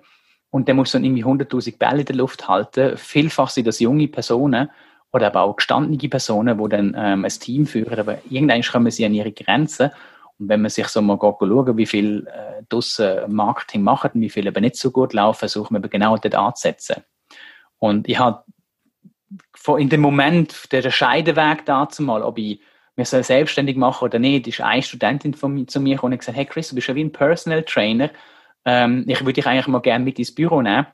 Und 0.50 0.66
der 0.66 0.74
muss 0.74 0.90
dann 0.90 1.04
irgendwie 1.04 1.24
100.000 1.24 1.78
Bälle 1.78 2.00
in 2.00 2.06
der 2.06 2.16
Luft 2.16 2.48
halten. 2.48 2.96
Vielfach 2.96 3.48
sind 3.48 3.68
das 3.68 3.78
junge 3.78 4.08
Personen 4.08 4.70
oder 5.12 5.26
aber 5.26 5.42
auch 5.42 5.56
gestandene 5.56 6.08
Personen, 6.08 6.58
die 6.58 6.68
dann 6.68 6.96
ähm, 6.96 7.24
ein 7.24 7.30
Team 7.30 7.66
führen, 7.66 7.98
aber 7.98 8.18
irgendwann 8.28 8.62
kommen 8.62 8.90
sie 8.90 9.04
an 9.04 9.14
ihre 9.14 9.32
Grenzen. 9.32 9.90
Und 10.38 10.48
wenn 10.48 10.62
man 10.62 10.70
sich 10.70 10.88
so 10.88 11.02
mal 11.02 11.18
schaut, 11.20 11.76
wie 11.76 11.86
viel 11.86 12.26
äh, 12.26 12.62
draussen 12.68 13.32
Marketing 13.32 13.82
machen, 13.82 14.12
wie 14.14 14.30
viel 14.30 14.46
eben 14.46 14.62
nicht 14.62 14.76
so 14.76 14.90
gut 14.90 15.12
laufen, 15.12 15.40
versucht 15.40 15.70
man 15.70 15.82
eben 15.82 15.90
genau 15.90 16.16
dort 16.16 16.34
anzusetzen. 16.34 17.02
Und 17.78 18.08
ich 18.08 18.18
habe 18.18 18.44
in 19.78 19.88
dem 19.88 20.00
Moment, 20.00 20.72
der 20.72 20.90
Scheideweg 20.90 21.64
dazu 21.66 22.02
mal, 22.02 22.22
ob 22.22 22.38
ich 22.38 22.60
mir 22.96 23.04
so 23.04 23.22
selbstständig 23.22 23.76
mache 23.76 24.04
oder 24.04 24.18
nicht, 24.18 24.46
ist 24.46 24.60
eine 24.60 24.82
Studentin 24.82 25.34
von 25.34 25.52
mir, 25.54 25.66
zu 25.66 25.80
mir 25.80 25.94
gekommen 25.94 26.14
und 26.14 26.18
gesagt, 26.18 26.36
hey 26.36 26.46
Chris, 26.46 26.68
du 26.70 26.74
bist 26.74 26.88
ja 26.88 26.94
wie 26.94 27.04
ein 27.04 27.12
Personal 27.12 27.62
Trainer. 27.62 28.10
Ähm, 28.64 29.04
ich 29.06 29.20
würde 29.20 29.34
dich 29.34 29.46
eigentlich 29.46 29.66
mal 29.66 29.80
gerne 29.80 30.04
mit 30.04 30.18
ins 30.18 30.34
Büro 30.34 30.62
nehmen 30.62 30.86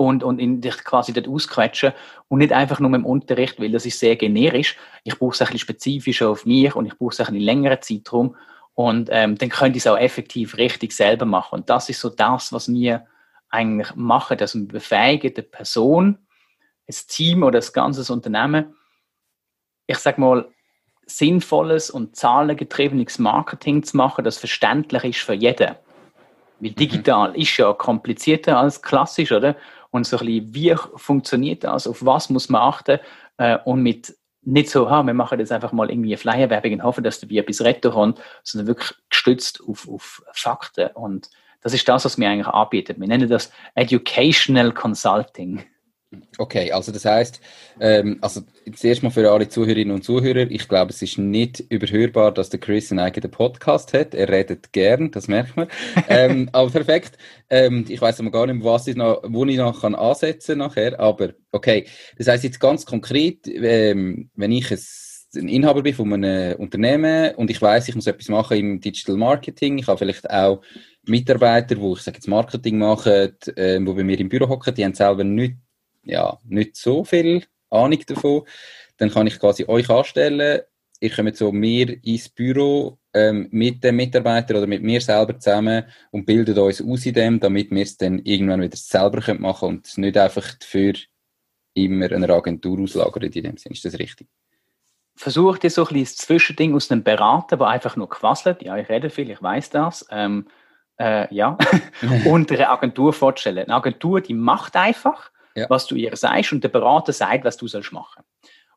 und, 0.00 0.24
und 0.24 0.38
in 0.38 0.62
dich 0.62 0.82
quasi 0.82 1.12
dort 1.12 1.28
ausquetschen 1.28 1.92
und 2.28 2.38
nicht 2.38 2.54
einfach 2.54 2.80
nur 2.80 2.94
im 2.94 3.04
Unterricht, 3.04 3.60
weil 3.60 3.70
das 3.70 3.84
ist 3.84 4.00
sehr 4.00 4.16
generisch. 4.16 4.78
Ich 5.04 5.18
brauche 5.18 5.34
es 5.34 5.42
ein 5.42 5.48
bisschen 5.48 5.58
spezifischer 5.58 6.30
auf 6.30 6.46
mich 6.46 6.74
und 6.74 6.86
ich 6.86 6.96
brauche 6.96 7.12
es 7.12 7.20
ein 7.20 7.26
bisschen 7.26 7.42
längeren 7.42 7.82
Zeitraum 7.82 8.34
und 8.72 9.10
ähm, 9.12 9.36
dann 9.36 9.50
könnte 9.50 9.76
ich 9.76 9.84
es 9.84 9.86
auch 9.86 9.98
effektiv 9.98 10.56
richtig 10.56 10.92
selber 10.92 11.26
machen. 11.26 11.58
Und 11.58 11.68
das 11.68 11.90
ist 11.90 12.00
so 12.00 12.08
das, 12.08 12.50
was 12.50 12.72
wir 12.72 13.04
eigentlich 13.50 13.94
machen, 13.94 14.38
dass 14.38 14.54
wir 14.54 14.66
befähigen 14.66 15.34
die 15.34 15.42
Person, 15.42 16.16
ein 16.88 16.94
Team 17.06 17.42
oder 17.42 17.58
ein 17.58 17.72
ganzes 17.74 18.08
Unternehmen, 18.08 18.74
ich 19.86 19.98
sage 19.98 20.18
mal, 20.18 20.48
sinnvolles 21.04 21.90
und 21.90 22.16
zahlengetriebenes 22.16 23.18
Marketing 23.18 23.82
zu 23.82 23.98
machen, 23.98 24.24
das 24.24 24.38
verständlich 24.38 25.04
ist 25.04 25.18
für 25.18 25.34
jeden. 25.34 25.74
Weil 26.60 26.70
mhm. 26.70 26.74
digital 26.76 27.30
mhm. 27.30 27.34
ist 27.34 27.56
ja 27.56 27.72
komplizierter 27.74 28.58
als 28.58 28.80
klassisch, 28.80 29.32
oder? 29.32 29.56
Und 29.90 30.06
so 30.06 30.18
ein 30.18 30.26
bisschen, 30.26 30.54
wie 30.54 30.74
funktioniert 30.96 31.64
das? 31.64 31.86
Auf 31.86 32.04
was 32.04 32.30
muss 32.30 32.48
man 32.48 32.62
achten? 32.62 33.00
Äh, 33.38 33.58
und 33.64 33.82
mit 33.82 34.14
nicht 34.42 34.70
so, 34.70 34.88
ha, 34.88 35.02
wir 35.02 35.14
machen 35.14 35.38
jetzt 35.38 35.52
einfach 35.52 35.72
mal 35.72 35.90
irgendwie 35.90 36.10
eine 36.10 36.18
Flyer-Werbung 36.18 36.72
und 36.74 36.82
hoffen, 36.82 37.04
dass 37.04 37.20
da 37.20 37.28
wie 37.28 37.38
etwas 37.38 37.60
retten 37.60 37.92
kommt, 37.92 38.20
sondern 38.42 38.68
wirklich 38.68 38.92
gestützt 39.10 39.60
auf, 39.66 39.88
auf 39.88 40.22
Fakten. 40.32 40.88
Und 40.94 41.28
das 41.60 41.74
ist 41.74 41.88
das, 41.88 42.04
was 42.04 42.18
wir 42.18 42.28
eigentlich 42.28 42.46
anbieten. 42.46 42.96
Wir 42.98 43.08
nennen 43.08 43.28
das 43.28 43.52
Educational 43.74 44.72
Consulting. 44.72 45.64
Okay, 46.38 46.72
also 46.72 46.90
das 46.90 47.04
heißt, 47.04 47.40
ähm, 47.78 48.18
also 48.20 48.40
zuerst 48.74 49.02
mal 49.04 49.10
für 49.10 49.30
alle 49.30 49.48
Zuhörerinnen 49.48 49.94
und 49.94 50.02
Zuhörer, 50.02 50.50
ich 50.50 50.66
glaube, 50.66 50.90
es 50.90 51.00
ist 51.02 51.18
nicht 51.18 51.60
überhörbar, 51.68 52.32
dass 52.32 52.50
der 52.50 52.58
Chris 52.58 52.90
einen 52.90 52.98
eigenen 52.98 53.30
Podcast 53.30 53.92
hat. 53.94 54.14
Er 54.14 54.28
redet 54.28 54.72
gern, 54.72 55.12
das 55.12 55.28
merkt 55.28 55.56
man. 55.56 55.68
ähm, 56.08 56.48
aber 56.52 56.70
perfekt. 56.70 57.16
Ähm, 57.48 57.84
ich 57.88 58.00
weiß 58.00 58.18
aber 58.20 58.32
gar 58.32 58.46
nicht, 58.46 58.64
was 58.64 58.88
ich 58.88 58.96
noch, 58.96 59.22
wo 59.22 59.44
ich 59.44 59.56
noch 59.56 59.82
kann 59.82 59.94
ansetzen 59.94 60.58
nachher. 60.58 60.98
Aber 60.98 61.30
okay, 61.52 61.86
das 62.18 62.26
heißt 62.26 62.42
jetzt 62.42 62.58
ganz 62.58 62.84
konkret, 62.84 63.46
ähm, 63.46 64.30
wenn 64.34 64.50
ich 64.50 64.68
ein 64.72 65.48
Inhaber 65.48 65.82
bin 65.82 65.94
von 65.94 66.12
einem 66.12 66.56
Unternehmen 66.56 67.36
und 67.36 67.50
ich 67.50 67.62
weiß, 67.62 67.88
ich 67.88 67.94
muss 67.94 68.08
etwas 68.08 68.28
machen 68.28 68.56
im 68.56 68.80
Digital 68.80 69.16
Marketing. 69.16 69.78
Ich 69.78 69.86
habe 69.86 69.98
vielleicht 69.98 70.28
auch 70.28 70.60
Mitarbeiter, 71.06 71.76
wo 71.78 71.94
ich 71.94 72.00
sage 72.02 72.16
jetzt 72.16 72.26
Marketing 72.26 72.78
machen, 72.78 73.36
äh, 73.56 73.78
wo 73.84 73.94
bei 73.94 74.02
mir 74.02 74.18
im 74.18 74.28
Büro 74.28 74.48
hocken, 74.48 74.74
die 74.74 74.84
haben 74.84 74.94
selber 74.94 75.22
nicht 75.22 75.54
ja, 76.02 76.38
nicht 76.44 76.76
so 76.76 77.04
viel 77.04 77.44
Ahnung 77.70 78.00
davon, 78.06 78.42
dann 78.96 79.10
kann 79.10 79.26
ich 79.26 79.38
quasi 79.38 79.64
euch 79.66 79.88
anstellen. 79.88 80.62
Ihr 81.00 81.10
kommt 81.10 81.36
zu 81.36 81.50
mir 81.50 81.96
ins 82.04 82.28
Büro 82.28 82.98
ähm, 83.14 83.48
mit 83.50 83.82
den 83.82 83.96
Mitarbeitern 83.96 84.58
oder 84.58 84.66
mit 84.66 84.82
mir 84.82 85.00
selber 85.00 85.38
zusammen 85.38 85.84
und 86.10 86.26
bildet 86.26 86.58
uns 86.58 86.82
aus 86.82 87.06
in 87.06 87.14
dem, 87.14 87.40
damit 87.40 87.70
wir 87.70 87.82
es 87.82 87.96
dann 87.96 88.18
irgendwann 88.18 88.60
wieder 88.60 88.76
selber 88.76 89.20
können 89.20 89.40
machen 89.40 89.68
und 89.68 89.98
nicht 89.98 90.18
einfach 90.18 90.46
für 90.62 90.92
immer 91.74 92.10
eine 92.12 92.28
Agentur 92.28 92.80
auslagern 92.80 93.22
in 93.22 93.30
dem 93.32 93.56
Sinne. 93.56 93.74
Ist 93.74 93.84
das 93.84 93.98
richtig? 93.98 94.28
Versucht 95.16 95.64
ihr 95.64 95.70
so 95.70 95.82
ein 95.82 95.88
bisschen 95.88 96.04
das 96.04 96.16
Zwischending 96.16 96.74
aus 96.74 96.90
einem 96.90 97.02
Berater, 97.02 97.56
der 97.56 97.66
einfach 97.66 97.96
nur 97.96 98.08
quasselt. 98.08 98.62
Ja, 98.62 98.76
ich 98.76 98.88
rede 98.88 99.10
viel, 99.10 99.30
ich 99.30 99.42
weiß 99.42 99.70
das. 99.70 100.06
Ähm, 100.10 100.48
äh, 100.98 101.32
ja. 101.34 101.56
und 102.26 102.50
eine 102.52 102.68
Agentur 102.68 103.12
vorzustellen. 103.12 103.64
Eine 103.64 103.74
Agentur, 103.74 104.20
die 104.20 104.34
macht 104.34 104.76
einfach 104.76 105.30
ja. 105.54 105.66
was 105.68 105.86
du 105.86 105.94
ihr 105.94 106.16
sagst 106.16 106.52
und 106.52 106.62
der 106.64 106.68
Berater 106.68 107.12
sagt, 107.12 107.44
was 107.44 107.56
du 107.56 107.68
sollst 107.68 107.92
machen. 107.92 108.22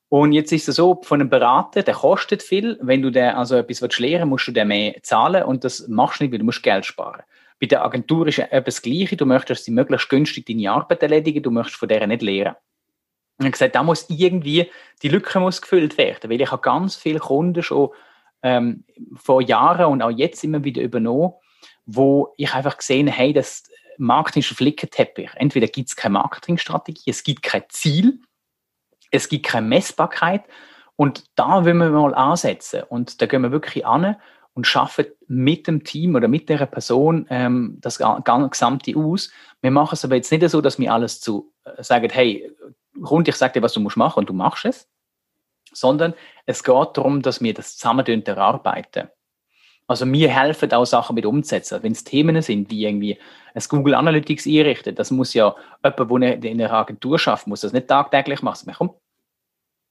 Und 0.10 0.32
jetzt 0.32 0.52
ist 0.52 0.70
es 0.70 0.76
so, 0.76 1.02
von 1.02 1.22
einem 1.22 1.30
Berater, 1.30 1.82
der 1.82 1.96
kostet 1.96 2.44
viel. 2.44 2.78
Wenn 2.82 3.02
du 3.02 3.10
der 3.10 3.36
also 3.38 3.56
etwas 3.56 3.82
willst 3.82 4.00
lernen 4.00 4.30
musst 4.30 4.48
du 4.48 4.52
der 4.52 4.64
mehr 4.64 5.02
zahlen 5.02 5.44
und 5.44 5.64
das 5.64 5.88
machst 5.88 6.20
du 6.20 6.24
nicht, 6.24 6.32
weil 6.32 6.40
du 6.40 6.46
musst 6.46 6.62
Geld 6.62 6.86
sparen. 6.86 7.24
Bei 7.60 7.66
der 7.66 7.84
Agentur 7.84 8.28
ist 8.28 8.38
etwas 8.38 8.82
Gleiche. 8.82 9.18
Du 9.18 9.26
möchtest 9.26 9.66
sie 9.66 9.72
möglichst 9.72 10.10
günstig 10.10 10.46
deine 10.46 10.72
Arbeit 10.72 11.02
erledigen, 11.02 11.42
du 11.42 11.50
möchtest 11.50 11.78
von 11.78 11.88
der 11.88 12.06
nicht 12.06 12.22
lernen. 12.22 12.56
Und 13.38 13.40
ich 13.40 13.46
habe 13.46 13.52
gesagt, 13.52 13.76
da 13.76 13.82
muss 13.82 14.08
irgendwie, 14.10 14.70
die 15.02 15.10
Lücke 15.10 15.40
muss 15.40 15.62
gefüllt 15.62 15.98
werden, 15.98 16.30
weil 16.30 16.42
ich 16.42 16.52
habe 16.52 16.62
ganz 16.62 16.96
viele 16.96 17.20
Kunden 17.20 17.64
schon 17.64 17.90
ähm, 18.44 18.84
vor 19.16 19.42
Jahren 19.42 19.86
und 19.86 20.02
auch 20.04 20.12
jetzt 20.12 20.44
immer 20.44 20.64
wieder 20.64 20.84
übernommen, 20.84 21.34
wo 21.86 22.34
ich 22.38 22.54
einfach 22.54 22.78
gesehen 22.78 23.08
habe, 23.08 23.18
hey, 23.18 23.34
das 23.34 23.64
Marketing 23.98 24.42
ist 24.42 24.52
ein 24.52 24.56
Flickenteppich. 24.56 25.32
Entweder 25.36 25.68
gibt 25.68 25.90
es 25.90 25.96
keine 25.96 26.14
Marketingstrategie, 26.14 27.10
es 27.10 27.24
gibt 27.24 27.44
kein 27.44 27.64
Ziel, 27.70 28.20
es 29.12 29.30
gibt 29.30 29.46
keine 29.46 29.68
Messbarkeit 29.68 30.44
und 30.96 31.26
da 31.36 31.66
wollen 31.66 31.78
wir 31.78 31.90
mal 31.90 32.14
ansetzen 32.14 32.84
und 32.84 33.22
da 33.22 33.26
gehen 33.26 33.42
wir 33.42 33.52
wirklich 33.52 33.86
an 33.86 34.16
und 34.54 34.68
schaffen 34.68 35.06
mit 35.28 35.68
dem 35.68 35.84
Team 35.84 36.16
oder 36.16 36.28
mit 36.28 36.50
der 36.50 36.66
Person 36.66 37.26
ähm, 37.30 37.78
das 37.82 37.98
Gesamte 37.98 38.96
aus. 38.96 39.32
Wir 39.62 39.72
machen 39.72 39.94
es 39.94 40.06
aber 40.06 40.16
jetzt 40.16 40.32
nicht 40.32 40.48
so, 40.50 40.62
dass 40.62 40.80
wir 40.80 40.94
alles 40.94 41.20
zu 41.22 41.52
äh, 41.64 41.82
sagen, 41.82 42.10
hey, 42.12 42.52
rund, 43.04 43.28
ich 43.28 43.36
sage 43.36 43.54
dir, 43.54 43.62
was 43.64 43.74
du 43.74 43.80
musst 43.80 43.98
machen 43.98 44.20
und 44.20 44.30
du 44.30 44.34
machst 44.34 44.66
es, 44.66 44.90
sondern 45.72 46.14
es 46.46 46.64
geht 46.64 46.98
darum, 46.98 47.22
dass 47.22 47.42
wir 47.42 47.54
das 47.54 47.78
zusammen 47.78 48.06
erarbeiten. 48.06 49.10
Also 49.94 50.12
wir 50.12 50.30
helfen 50.30 50.72
auch 50.74 50.86
Sachen 50.86 51.14
mit 51.14 51.24
umzusetzen. 51.24 51.84
Wenn 51.84 51.92
es 51.92 52.04
Themen 52.04 52.42
sind, 52.42 52.72
wie 52.72 52.84
irgendwie 52.84 53.20
ein 53.54 53.62
Google 53.70 53.94
Analytics 53.94 54.48
einrichten, 54.48 54.96
das 54.96 55.12
muss 55.12 55.36
ja 55.36 55.56
jemand, 55.84 56.44
der 56.44 56.52
in 56.52 56.60
einer 56.60 56.74
Agentur 56.74 57.20
schafft, 57.20 57.46
muss 57.46 57.62
das 57.62 57.74
nicht 57.74 57.88
tagtäglich 57.88 58.42
machen. 58.42 58.74
Komm, 58.76 58.96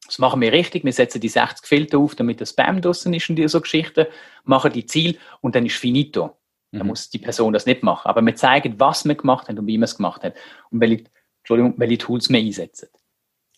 das 0.05 0.19
machen 0.19 0.41
wir 0.41 0.51
richtig. 0.53 0.83
Wir 0.83 0.93
setzen 0.93 1.21
die 1.21 1.29
60 1.29 1.65
Filter 1.65 1.99
auf, 1.99 2.17
damit 2.17 2.41
der 2.41 2.47
Spam 2.47 2.81
draussen 2.81 3.15
ist 3.15 3.31
und 3.31 3.37
diese 3.37 3.51
so 3.51 3.61
Geschichten, 3.61 4.07
machen 4.43 4.73
die 4.73 4.87
Ziel 4.87 5.19
und 5.41 5.55
dann 5.55 5.65
ist 5.65 5.77
finito. 5.77 6.37
Mhm. 6.73 6.79
Dann 6.79 6.87
muss 6.89 7.09
die 7.09 7.19
Person 7.19 7.53
das 7.53 7.67
nicht 7.67 7.85
machen. 7.85 8.09
Aber 8.09 8.23
wir 8.23 8.35
zeigen, 8.35 8.81
was 8.81 9.05
wir 9.05 9.15
gemacht 9.15 9.47
haben 9.47 9.61
und 9.61 9.69
wie 9.69 9.79
wir 9.79 9.85
es 9.85 9.97
gemacht 9.97 10.25
haben 10.25 10.35
und 10.73 10.81
welche, 10.81 11.05
Entschuldigung, 11.43 11.75
welche 11.77 11.99
Tools 11.99 12.29
wir 12.29 12.41
einsetzen. 12.41 12.89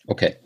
Okay. 0.07 0.37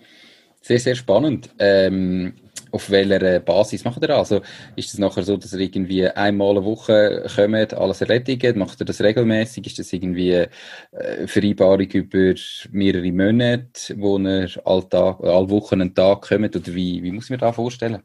Sehr, 0.69 0.81
sehr 0.81 0.97
spannend. 0.97 1.49
Ähm, 1.59 2.35
auf 2.73 2.91
welcher 2.91 3.41
Basis 3.41 3.87
macht 3.87 4.03
ihr 4.03 4.09
das? 4.09 4.19
Also 4.19 4.43
ist 4.77 4.93
es 4.93 4.99
nachher 4.99 5.23
so, 5.23 5.39
dass 5.39 5.55
ihr 5.55 5.61
irgendwie 5.61 6.07
einmal 6.07 6.51
eine 6.51 6.65
Woche 6.67 7.25
kommt, 7.35 7.73
alles 7.73 8.03
erledigt? 8.03 8.55
Macht 8.55 8.79
ihr 8.79 8.85
das 8.85 9.01
regelmäßig? 9.01 9.67
Ist 9.67 9.79
das 9.79 9.91
irgendwie 9.95 10.33
äh, 10.33 11.27
Vereinbarung 11.27 11.91
über 11.91 12.35
mehrere 12.71 13.11
Monate, 13.11 13.95
wo 13.97 14.19
ihr 14.19 14.51
alle, 14.67 14.89
Tag, 14.91 15.21
alle 15.23 15.49
Wochen 15.49 15.81
einen 15.81 15.95
Tag 15.95 16.29
kommt? 16.29 16.55
Oder 16.55 16.75
wie, 16.75 17.03
wie 17.03 17.13
muss 17.13 17.25
ich 17.25 17.31
mir 17.31 17.39
das 17.39 17.57
vorstellen? 17.57 18.03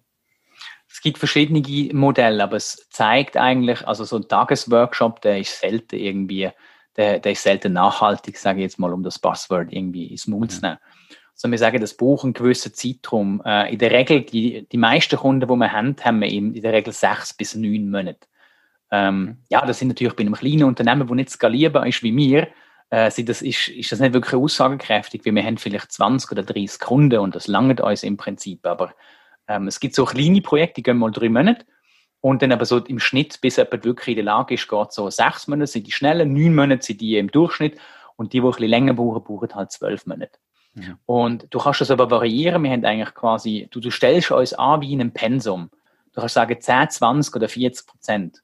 Es 0.90 1.02
gibt 1.02 1.18
verschiedene 1.18 1.94
Modelle, 1.94 2.42
aber 2.42 2.56
es 2.56 2.88
zeigt 2.92 3.36
eigentlich, 3.36 3.86
also 3.86 4.06
so 4.06 4.16
ein 4.16 4.30
Tagesworkshop, 4.30 5.20
der 5.20 5.40
ist 5.40 5.60
selten 5.60 5.98
irgendwie, 5.98 6.50
der, 6.96 7.20
der 7.20 7.34
ist 7.34 7.44
selten 7.44 7.74
nachhaltig, 7.74 8.38
sage 8.38 8.60
ich 8.60 8.64
jetzt 8.64 8.80
mal, 8.80 8.94
um 8.94 9.04
das 9.04 9.20
Passwort 9.20 9.68
irgendwie 9.74 10.06
ins 10.06 10.28
Mund 10.28 10.54
zu 10.54 10.62
nehmen 10.62 10.78
sondern 11.44 11.60
wir 11.60 11.60
sagen, 11.60 11.82
das 11.82 11.96
braucht 11.96 12.24
einen 12.24 12.32
gewissen 12.32 12.74
Zeitraum. 12.74 13.42
Äh, 13.46 13.74
in 13.74 13.78
der 13.78 13.92
Regel, 13.92 14.22
die, 14.22 14.66
die 14.72 14.78
meisten 14.78 15.18
Kunden, 15.18 15.46
die 15.46 15.54
wir 15.54 15.72
haben, 15.74 15.94
haben 16.02 16.22
wir 16.22 16.30
in 16.30 16.54
der 16.54 16.72
Regel 16.72 16.94
sechs 16.94 17.34
bis 17.34 17.54
neun 17.54 17.92
Monate. 17.92 18.26
Ähm, 18.90 19.20
mhm. 19.20 19.38
ja, 19.50 19.66
das 19.66 19.80
sind 19.80 19.90
natürlich 19.90 20.16
bei 20.16 20.22
einem 20.22 20.36
kleinen 20.36 20.64
Unternehmen, 20.64 21.06
das 21.06 21.16
nicht 21.16 21.30
skalierbar 21.32 21.86
ist 21.86 22.02
wie 22.02 22.16
wir, 22.16 22.48
äh, 22.92 23.12
das 23.26 23.42
ist, 23.42 23.68
ist 23.68 23.92
das 23.92 24.00
nicht 24.00 24.14
wirklich 24.14 24.36
aussagekräftig, 24.36 25.26
weil 25.26 25.36
wir 25.36 25.44
haben 25.44 25.58
vielleicht 25.58 25.92
20 25.92 26.32
oder 26.32 26.44
30 26.44 26.80
Kunden 26.80 27.20
und 27.20 27.36
das 27.36 27.48
langt 27.48 27.82
uns 27.82 28.04
im 28.04 28.16
Prinzip. 28.16 28.66
Aber 28.66 28.94
ähm, 29.50 29.68
es 29.68 29.82
gibt 29.82 29.96
so 29.96 30.06
kleine 30.06 30.40
Projekte, 30.40 30.76
die 30.76 30.84
gehen 30.84 30.98
mal 30.98 31.12
drei 31.12 31.28
Monate 31.28 31.66
und 32.22 32.42
dann 32.42 32.54
aber 32.54 32.64
so 32.64 32.78
im 32.78 33.00
Schnitt, 33.00 33.42
bis 33.42 33.58
jemand 33.58 33.84
wirklich 33.84 34.18
in 34.18 34.24
der 34.24 34.34
Lage 34.34 34.54
ist, 34.54 34.70
geht 34.70 34.94
so 34.94 35.10
sechs 35.10 35.50
Monate 35.50 35.68
sind 35.68 35.88
die 35.88 35.92
schnellen, 35.92 36.32
neun 36.32 36.56
Monate 36.56 36.86
sind 36.86 37.02
die 37.02 37.18
im 37.18 37.30
Durchschnitt 37.30 37.78
und 38.16 38.32
die, 38.32 38.40
die 38.40 38.46
ein 38.46 38.52
bisschen 38.52 38.70
länger 38.70 38.94
brauchen, 38.94 39.26
brauchen 39.26 39.54
halt 39.56 39.74
zwölf 39.74 40.06
Monate. 40.06 40.40
Und 41.06 41.48
du 41.50 41.60
kannst 41.60 41.82
das 41.82 41.92
aber 41.92 42.10
variieren. 42.10 42.64
Wir 42.64 42.72
haben 42.72 42.86
eigentlich 42.86 43.14
quasi, 43.14 43.68
du, 43.72 43.80
du 43.80 43.92
stellst 43.92 44.32
uns 44.32 44.54
an 44.54 44.82
wie 44.82 44.94
in 44.94 45.02
einem 45.02 45.12
Pensum. 45.12 45.70
Du 46.14 46.22
kannst 46.22 46.36
sagen 46.36 46.60
10, 46.60 46.90
20 46.90 47.36
oder 47.36 47.50
40 47.50 47.88
Prozent. 47.88 48.44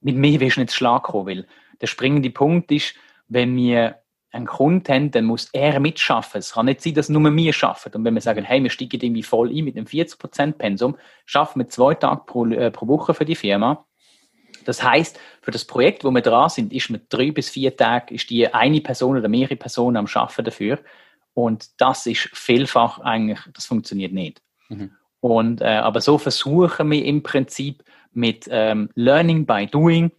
Mit 0.00 0.16
mir 0.16 0.40
wirst 0.40 0.56
du 0.56 0.60
nicht 0.60 0.72
Schlag 0.72 1.04
kommen, 1.04 1.26
weil 1.26 1.46
der 1.80 1.86
springende 1.86 2.30
Punkt 2.30 2.70
ist, 2.70 2.94
wenn 3.28 3.54
wir 3.56 3.96
einen 4.32 4.46
Kunden 4.46 4.92
haben, 4.92 5.10
dann 5.10 5.24
muss 5.24 5.48
er 5.52 5.80
mitschaffen. 5.80 6.38
Es 6.38 6.52
kann 6.52 6.66
nicht 6.66 6.82
sein, 6.82 6.94
dass 6.94 7.08
nur 7.08 7.34
wir 7.34 7.52
schaffen. 7.52 7.92
Und 7.94 8.04
wenn 8.04 8.14
wir 8.14 8.20
sagen, 8.20 8.44
hey, 8.44 8.62
wir 8.62 8.70
steigen 8.70 9.00
irgendwie 9.00 9.22
voll 9.22 9.50
ein 9.50 9.64
mit 9.64 9.76
einem 9.76 9.86
40% 9.86 10.52
Pensum, 10.52 10.96
schaffen 11.26 11.60
wir 11.60 11.68
zwei 11.68 11.94
Tage 11.94 12.22
pro, 12.26 12.46
äh, 12.46 12.70
pro 12.70 12.86
Woche 12.86 13.12
für 13.12 13.24
die 13.24 13.34
Firma. 13.34 13.86
Das 14.64 14.82
heißt, 14.82 15.18
für 15.42 15.50
das 15.50 15.64
Projekt, 15.64 16.04
wo 16.04 16.10
wir 16.10 16.20
dran 16.20 16.48
sind, 16.48 16.72
ist 16.72 16.90
mit 16.90 17.06
drei 17.08 17.30
bis 17.30 17.50
vier 17.50 17.76
Tagen, 17.76 18.14
ist 18.14 18.30
die 18.30 18.52
eine 18.52 18.80
Person 18.80 19.16
oder 19.16 19.28
mehrere 19.28 19.56
Personen 19.56 19.96
am 19.96 20.06
Schaffen 20.06 20.44
dafür. 20.44 20.78
Und 21.34 21.80
das 21.80 22.06
ist 22.06 22.28
vielfach 22.32 22.98
eigentlich, 23.00 23.40
das 23.54 23.66
funktioniert 23.66 24.12
nicht. 24.12 24.42
Mhm. 24.68 24.92
Und, 25.20 25.60
äh, 25.60 25.66
aber 25.66 26.00
so 26.00 26.18
versuchen 26.18 26.90
wir 26.90 27.04
im 27.04 27.22
Prinzip 27.22 27.84
mit 28.12 28.48
ähm, 28.50 28.90
Learning 28.94 29.46
by 29.46 29.66
Doing 29.66 30.10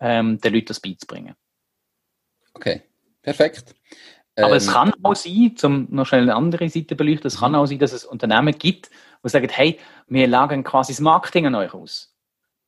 ähm, 0.00 0.38
den 0.40 0.54
Leuten 0.54 0.66
das 0.66 0.80
beizubringen. 0.80 1.34
Okay, 2.54 2.82
perfekt. 3.22 3.74
Aber 4.36 4.50
ähm, 4.50 4.56
es 4.56 4.68
kann 4.68 4.92
auch 5.02 5.14
sein, 5.14 5.56
zum 5.56 5.88
noch 5.90 6.06
schnell 6.06 6.22
eine 6.22 6.34
andere 6.34 6.68
Seite 6.68 6.94
beleuchten, 6.96 7.26
es 7.26 7.40
kann 7.40 7.52
mhm. 7.52 7.58
auch 7.58 7.66
sein, 7.66 7.78
dass 7.78 7.92
es 7.92 8.04
Unternehmen 8.04 8.56
gibt, 8.56 8.90
die 9.24 9.28
sagen, 9.28 9.48
hey, 9.50 9.78
wir 10.06 10.26
lagern 10.26 10.64
quasi 10.64 10.92
das 10.92 11.00
Marketing 11.00 11.46
an 11.46 11.54
euch 11.54 11.72
aus. 11.74 12.14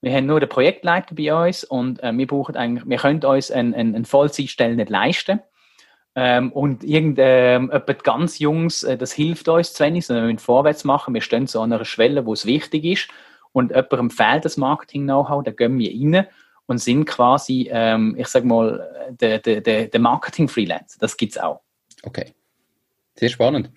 Wir 0.01 0.13
haben 0.13 0.27
nur 0.27 0.39
den 0.39 0.49
Projektleiter 0.49 1.15
bei 1.15 1.35
uns 1.35 1.65
und 1.65 2.03
äh, 2.03 2.13
wir 2.13 2.27
brauchen 2.27 2.57
eigentlich, 2.57 2.87
wir 2.87 2.99
können 2.99 3.25
uns 3.25 3.51
eine 3.51 3.75
ein, 3.75 3.95
ein 3.95 4.05
Vollzeitstelle 4.05 4.77
nicht 4.77 4.91
leisten. 4.91 5.41
Ähm, 6.17 6.53
und 6.53 6.85
irgendjemand 6.85 7.89
ähm, 7.89 7.97
ganz 8.05 8.39
Jungs, 8.39 8.85
äh, 8.85 8.97
das 8.97 9.13
hilft 9.13 9.49
uns 9.49 9.73
zu 9.73 9.85
wenig, 9.85 10.07
sondern 10.07 10.27
wir 10.27 10.33
müssen 10.33 10.45
vorwärts 10.45 10.85
machen. 10.85 11.15
Wir 11.15 11.21
stehen 11.21 11.47
so 11.47 11.61
an 11.61 11.73
einer 11.73 11.85
Schwelle, 11.85 12.25
wo 12.25 12.33
es 12.33 12.47
wichtig 12.47 12.85
ist. 12.85 13.09
Und 13.53 13.71
jemandem 13.71 14.11
fehlt 14.11 14.45
das 14.45 14.57
Marketing-Know-how, 14.57 15.45
da 15.45 15.51
gehen 15.53 15.79
wir 15.79 15.91
rein 15.91 16.27
und 16.67 16.79
sind 16.79 17.05
quasi, 17.05 17.69
ähm, 17.71 18.15
ich 18.19 18.29
sag 18.29 18.45
mal, 18.45 19.09
der, 19.11 19.39
der, 19.39 19.61
der 19.61 20.01
Marketing-Freelancer. 20.01 20.99
Das 20.99 21.17
gibt's 21.17 21.39
auch. 21.39 21.61
Okay. 22.03 22.33
Sehr 23.17 23.29
spannend. 23.29 23.71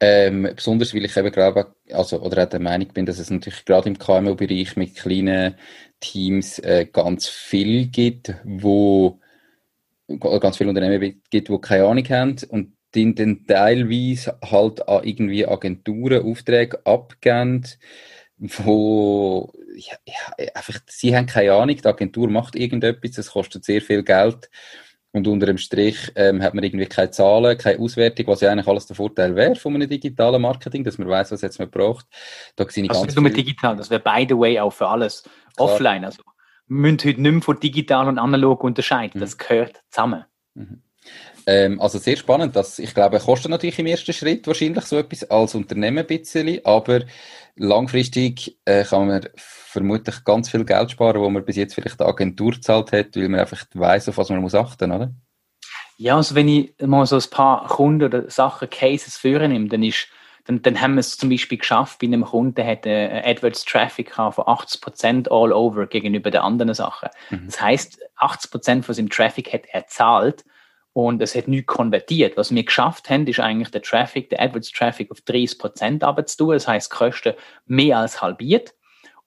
Ähm, 0.00 0.50
besonders, 0.56 0.94
weil 0.94 1.04
ich 1.04 1.16
eben 1.16 1.30
glaube, 1.30 1.74
also, 1.92 2.20
oder 2.20 2.44
auch 2.44 2.48
der 2.48 2.58
Meinung 2.58 2.88
bin, 2.88 3.06
dass 3.06 3.18
es 3.18 3.30
natürlich 3.30 3.64
gerade 3.64 3.88
im 3.88 3.98
KMU-Bereich 3.98 4.76
mit 4.76 4.96
kleinen 4.96 5.54
Teams 6.00 6.58
äh, 6.58 6.86
ganz 6.90 7.28
viel 7.28 7.86
gibt, 7.86 8.34
wo 8.42 9.20
ganz 10.18 10.56
viele 10.56 10.70
Unternehmen 10.70 11.22
gibt, 11.30 11.48
die 11.48 11.58
keine 11.60 11.86
Ahnung 11.86 12.08
haben 12.08 12.36
und 12.48 12.76
die 12.94 13.14
dann 13.14 13.46
teilweise 13.46 14.38
halt 14.42 14.86
an 14.88 15.04
irgendwie 15.04 15.46
Agenturen 15.46 16.24
Aufträge 16.24 16.84
abgeben, 16.84 17.64
wo 18.38 19.52
ja, 19.76 19.96
ja, 20.06 20.48
einfach, 20.54 20.80
sie 20.86 21.16
haben 21.16 21.26
keine 21.26 21.52
Ahnung, 21.52 21.76
die 21.76 21.86
Agentur 21.86 22.28
macht 22.28 22.56
irgendetwas, 22.56 23.12
das 23.12 23.30
kostet 23.30 23.64
sehr 23.64 23.80
viel 23.80 24.02
Geld 24.02 24.50
und 25.12 25.26
unter 25.26 25.46
dem 25.46 25.58
Strich 25.58 26.12
ähm, 26.14 26.42
hat 26.42 26.54
man 26.54 26.64
irgendwie 26.64 26.86
keine 26.86 27.10
Zahlen, 27.10 27.58
keine 27.58 27.80
Auswertung, 27.80 28.26
was 28.28 28.40
ja 28.40 28.50
eigentlich 28.50 28.68
alles 28.68 28.86
der 28.86 28.96
Vorteil 28.96 29.34
wäre 29.34 29.56
von 29.56 29.74
einem 29.74 29.88
digitalen 29.88 30.40
Marketing, 30.40 30.84
dass 30.84 30.98
man 30.98 31.08
weiß, 31.08 31.32
was 31.32 31.42
jetzt 31.42 31.58
man 31.58 31.70
braucht. 31.70 32.06
Da 32.56 32.64
also 32.64 32.80
nicht 32.80 33.16
nur 33.16 33.30
digital, 33.30 33.76
das 33.76 33.90
wäre 33.90 34.00
by 34.00 34.26
the 34.28 34.36
way 34.36 34.58
auch 34.60 34.72
für 34.72 34.86
alles 34.86 35.22
Klar. 35.56 35.68
offline. 35.68 36.04
Also 36.04 36.22
müssen 36.70 36.98
heute 36.98 37.20
nicht 37.20 37.32
mehr 37.32 37.42
von 37.42 37.58
digital 37.58 38.08
und 38.08 38.18
analog 38.18 38.62
unterscheiden. 38.64 39.18
Mhm. 39.18 39.20
Das 39.20 39.36
gehört 39.36 39.82
zusammen. 39.90 40.24
Mhm. 40.54 40.82
Ähm, 41.46 41.80
also 41.80 41.98
sehr 41.98 42.16
spannend. 42.16 42.54
Das, 42.54 42.78
ich 42.78 42.94
glaube, 42.94 43.18
kostet 43.18 43.50
natürlich 43.50 43.78
im 43.78 43.86
ersten 43.86 44.12
Schritt 44.12 44.46
wahrscheinlich 44.46 44.84
so 44.84 44.98
etwas 44.98 45.24
als 45.30 45.54
Unternehmen 45.54 45.98
ein 45.98 46.06
bisschen, 46.06 46.64
aber 46.64 47.00
langfristig 47.56 48.58
äh, 48.64 48.84
kann 48.84 49.08
man 49.08 49.28
vermutlich 49.36 50.24
ganz 50.24 50.50
viel 50.50 50.64
Geld 50.64 50.92
sparen, 50.92 51.20
wo 51.20 51.28
man 51.28 51.44
bis 51.44 51.56
jetzt 51.56 51.74
vielleicht 51.74 52.00
eine 52.00 52.08
Agentur 52.08 52.52
gezahlt 52.52 52.92
hat, 52.92 53.16
weil 53.16 53.28
man 53.28 53.40
einfach 53.40 53.64
weiß, 53.74 54.10
auf 54.10 54.18
was 54.18 54.28
man 54.28 54.40
muss 54.40 54.54
achten, 54.54 54.92
oder? 54.92 55.12
Ja, 55.96 56.16
also 56.16 56.34
wenn 56.34 56.48
ich 56.48 56.74
mal 56.80 57.04
so 57.04 57.16
ein 57.16 57.30
paar 57.30 57.66
Kunden 57.66 58.04
oder 58.04 58.30
Sachen, 58.30 58.70
Cases 58.70 59.16
führen 59.16 59.50
nehme, 59.50 59.68
dann 59.68 59.82
ist 59.82 60.08
dann, 60.44 60.62
dann 60.62 60.80
haben 60.80 60.94
wir 60.94 61.00
es 61.00 61.16
zum 61.16 61.28
Beispiel 61.30 61.58
geschafft, 61.58 62.00
bei 62.00 62.06
einem 62.06 62.24
Kunden, 62.24 62.54
der 62.54 62.66
hat 62.66 62.86
äh, 62.86 63.22
AdWords 63.24 63.64
Traffic 63.64 64.14
von 64.14 64.30
80% 64.30 65.28
all 65.30 65.52
over 65.52 65.86
gegenüber 65.86 66.30
den 66.30 66.40
anderen 66.40 66.74
Sachen. 66.74 67.08
Mhm. 67.30 67.46
Das 67.46 67.60
heißt, 67.60 67.98
80% 68.18 68.82
von 68.82 68.94
seinem 68.94 69.10
Traffic 69.10 69.52
hat 69.52 69.62
er 69.72 69.86
zahlt 69.86 70.44
und 70.92 71.22
es 71.22 71.34
hat 71.34 71.48
nichts 71.48 71.66
konvertiert. 71.66 72.36
Was 72.36 72.54
wir 72.54 72.64
geschafft 72.64 73.10
haben, 73.10 73.26
ist 73.26 73.40
eigentlich 73.40 73.70
der 73.70 73.82
Traffic, 73.82 74.30
der 74.30 74.40
AdWords 74.40 74.72
Traffic 74.72 75.10
auf 75.10 75.18
30% 75.18 76.36
tun. 76.36 76.50
Das 76.50 76.66
heißt, 76.66 76.90
Kosten 76.90 77.34
mehr 77.66 77.98
als 77.98 78.20
halbiert. 78.20 78.74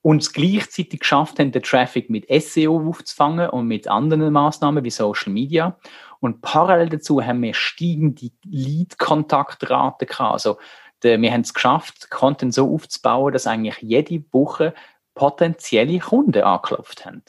und 0.02 0.22
es 0.22 0.34
gleichzeitig 0.34 1.00
geschafft 1.00 1.40
haben, 1.40 1.54
den 1.54 1.64
Traffic 1.64 2.10
mit 2.10 2.26
SEO 2.30 2.90
aufzufangen 2.90 3.50
und 3.50 3.68
mit 3.68 3.88
anderen 3.88 4.34
Maßnahmen 4.34 4.84
wie 4.84 4.90
Social 4.90 5.32
Media. 5.32 5.78
Und 6.20 6.42
parallel 6.42 6.90
dazu 6.90 7.22
haben 7.22 7.42
wir 7.42 7.54
steigende 7.54 8.30
Lead-Kontaktraten 8.46 10.08
gehabt. 10.08 10.34
Also, 10.34 10.58
der, 11.04 11.22
wir 11.22 11.32
haben 11.32 11.42
es 11.42 11.54
geschafft, 11.54 12.10
Content 12.10 12.54
so 12.54 12.74
aufzubauen, 12.74 13.34
dass 13.34 13.48
eigentlich 13.48 13.78
jede 13.82 14.24
Woche 14.32 14.74
potenzielle 15.16 16.00
Kunden 16.00 16.44
angeklopft 16.44 17.06
haben. 17.06 17.24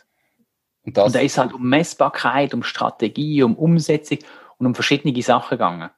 Und, 0.84 0.96
das 0.96 1.06
und 1.06 1.14
da 1.14 1.20
ist 1.20 1.38
halt 1.38 1.52
um 1.52 1.68
Messbarkeit, 1.68 2.54
um 2.54 2.62
Strategie, 2.62 3.42
um 3.42 3.56
Umsetzung 3.56 4.18
und 4.58 4.66
um 4.66 4.74
verschiedene 4.74 5.20
Sachen 5.22 5.58
gegangen. 5.58 5.90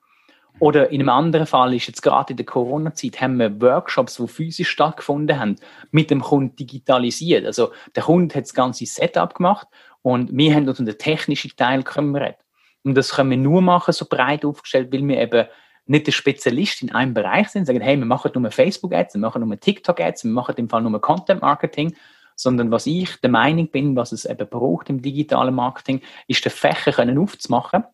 Oder 0.59 0.91
in 0.91 1.01
einem 1.01 1.11
anderen 1.11 1.47
Fall 1.47 1.75
ist 1.75 1.87
jetzt 1.87 2.03
gerade 2.03 2.31
in 2.31 2.39
der 2.39 2.47
Corona-Zeit 2.47 3.21
haben 3.21 3.39
wir 3.39 3.61
Workshops, 3.61 4.17
die 4.17 4.27
physisch 4.27 4.71
stattgefunden 4.71 5.39
haben, 5.39 5.57
mit 5.91 6.11
dem 6.11 6.23
Kunden 6.23 6.57
digitalisiert. 6.57 7.45
Also 7.45 7.73
der 7.95 8.05
Kunde 8.05 8.35
hat 8.35 8.45
das 8.45 8.55
ganze 8.55 8.87
Setup 8.87 9.35
gemacht 9.35 9.69
und 10.01 10.35
wir 10.35 10.55
haben 10.55 10.67
uns 10.67 10.81
um 10.81 10.87
den 10.87 10.97
technischen 10.97 11.55
Teil 11.57 11.83
gekümmert. 11.83 12.39
Und 12.85 12.95
das 12.95 13.11
können 13.11 13.31
wir 13.31 13.37
nur 13.37 13.61
machen, 13.61 13.93
so 13.93 14.07
breit 14.09 14.45
aufgestellt, 14.45 14.93
weil 14.93 15.07
wir 15.07 15.21
eben 15.21 15.47
nicht 15.87 16.07
der 16.07 16.13
Spezialist 16.13 16.83
in 16.83 16.93
einem 16.93 17.15
Bereich 17.15 17.49
sind, 17.49 17.67
sagen, 17.67 17.81
hey, 17.81 17.97
wir 17.97 18.07
machen 18.07 18.31
nur 18.35 18.51
Facebook-Ads, 18.51 19.15
wir 19.15 19.21
machen 19.21 19.47
nur 19.47 19.59
TikTok-Ads, 19.59 20.25
wir 20.25 20.33
machen 20.33 20.55
im 20.57 20.69
Fall 20.69 20.83
nur 20.83 21.01
Content-Marketing, 21.01 21.95
sondern 22.35 22.71
was 22.71 22.87
ich 22.87 23.17
der 23.21 23.31
Meinung 23.31 23.69
bin, 23.69 23.97
was 23.97 24.13
es 24.13 24.25
eben 24.25 24.49
braucht 24.49 24.91
im 24.91 25.01
digitalen 25.01 25.55
Marketing, 25.55 26.01
ist 26.27 26.45
den 26.45 26.53
Fächer 26.53 26.93
können 26.93 27.19
aufzumachen 27.19 27.85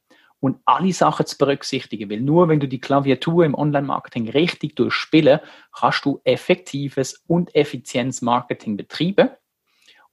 und 0.40 0.59
alle 0.64 0.92
Sachen 0.92 1.26
zu 1.26 1.38
berücksichtigen. 1.38 2.11
Weil 2.11 2.20
nur 2.20 2.48
wenn 2.48 2.59
du 2.59 2.66
die 2.66 2.81
Klaviatur 2.81 3.44
im 3.44 3.55
Online-Marketing 3.55 4.28
richtig 4.31 4.74
durchspielen, 4.74 5.38
kannst 5.72 6.05
du 6.05 6.20
effektives 6.24 7.22
und 7.28 7.55
effizientes 7.55 8.22
Marketing 8.22 8.76
betreiben. 8.76 9.31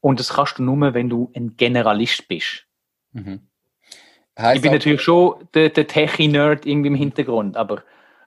Und 0.01 0.19
das 0.19 0.33
kannst 0.33 0.59
du 0.59 0.63
nur, 0.63 0.93
wenn 0.93 1.09
du 1.09 1.31
ein 1.35 1.57
Generalist 1.57 2.27
bist. 2.27 2.67
Mhm. 3.11 3.48
Ich 4.53 4.61
bin 4.61 4.71
natürlich 4.71 5.01
schon 5.01 5.35
der, 5.53 5.69
der 5.69 5.87
Techie-Nerd 5.87 6.65
irgendwie 6.65 6.87
im 6.87 6.95
Hintergrund, 6.95 7.57
aber 7.57 7.83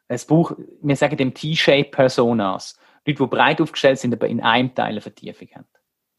es 0.08 0.26
braucht, 0.26 0.56
wir 0.82 0.96
sagen 0.96 1.16
dem 1.16 1.32
T-Shape-Personas. 1.32 2.78
Leute, 3.06 3.22
die 3.22 3.26
breit 3.26 3.60
aufgestellt 3.60 3.98
sind, 3.98 4.14
aber 4.14 4.28
in 4.28 4.40
einem 4.40 4.74
Teil 4.74 4.90
eine 4.90 5.00
Vertiefung 5.00 5.48
haben. 5.54 5.66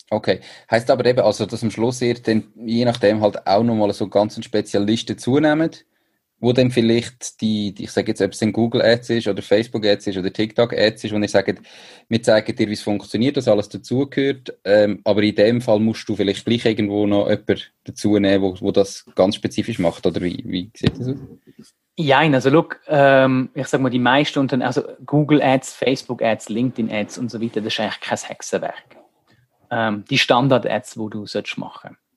Okay. 0.10 0.42
Heißt 0.70 0.92
aber 0.92 1.06
eben, 1.06 1.22
also, 1.22 1.46
dass 1.46 1.64
am 1.64 1.72
Schluss 1.72 2.02
ihr 2.02 2.16
dann 2.16 2.44
je 2.56 2.86
nachdem 2.86 3.22
halt 3.22 3.48
auch 3.48 3.64
nochmal 3.64 3.94
so 3.94 4.08
ganz 4.08 4.44
Spezialisten 4.44 5.18
zunehmt, 5.18 5.86
wo 6.44 6.52
dann 6.52 6.72
vielleicht 6.72 7.40
die, 7.40 7.74
ich 7.78 7.90
sage 7.90 8.10
jetzt, 8.10 8.22
ob 8.22 8.34
es 8.34 8.42
ein 8.44 8.52
Google 8.52 8.82
Ads 8.82 9.12
ist 9.12 9.28
oder 9.30 9.42
Facebook 9.42 9.86
Ads 9.86 10.08
ist 10.08 10.18
oder 10.18 10.32
TikTok 10.32 10.74
Ads 10.74 11.06
ist, 11.06 11.14
wo 11.14 11.18
ihr 11.18 11.28
sagt, 11.30 11.62
wir 12.10 12.22
zeigen 12.22 12.54
dir, 12.54 12.68
wie 12.68 12.74
es 12.74 12.82
funktioniert, 12.82 13.38
dass 13.38 13.48
alles 13.48 13.70
dazugehört, 13.70 14.54
ähm, 14.66 15.00
aber 15.06 15.24
in 15.24 15.36
dem 15.36 15.62
Fall 15.62 15.80
musst 15.80 16.08
du 16.10 16.18
vielleicht 16.18 16.46
gleich 16.46 16.66
irgendwo 16.66 17.08
noch 17.08 17.30
jemanden 17.30 17.62
dazu 17.86 18.20
nehmen, 18.20 18.44
wo, 18.44 18.58
wo 18.60 18.72
das 18.72 19.06
ganz 19.16 19.36
spezifisch 19.36 19.80
macht, 19.80 20.06
oder 20.06 20.22
wie, 20.22 20.44
wie 20.46 20.70
sieht 20.76 21.00
das 21.00 21.08
aus? 21.08 21.74
Ja, 21.96 22.20
also 22.20 22.50
look, 22.50 22.82
ähm, 22.88 23.50
ich 23.54 23.68
sag 23.68 23.80
mal, 23.80 23.90
die 23.90 24.00
meisten 24.00 24.40
Unternehmen, 24.40 24.68
also 24.68 24.84
Google 25.06 25.42
Ads, 25.42 25.74
Facebook 25.74 26.22
Ads, 26.22 26.50
LinkedIn 26.50 26.92
Ads 26.92 27.20
und 27.20 27.32
so 27.32 27.42
weiter, 27.42 27.62
das 27.62 27.72
ist 27.72 27.80
eigentlich 27.80 28.02
kein 28.02 28.18
Hexenwerk. 28.18 28.98
Ähm, 29.72 30.04
die 30.10 30.18
Standard-Ads, 30.18 30.96
die 30.96 31.10
du 31.10 31.20
machen. 31.20 31.28
solltest 31.30 31.58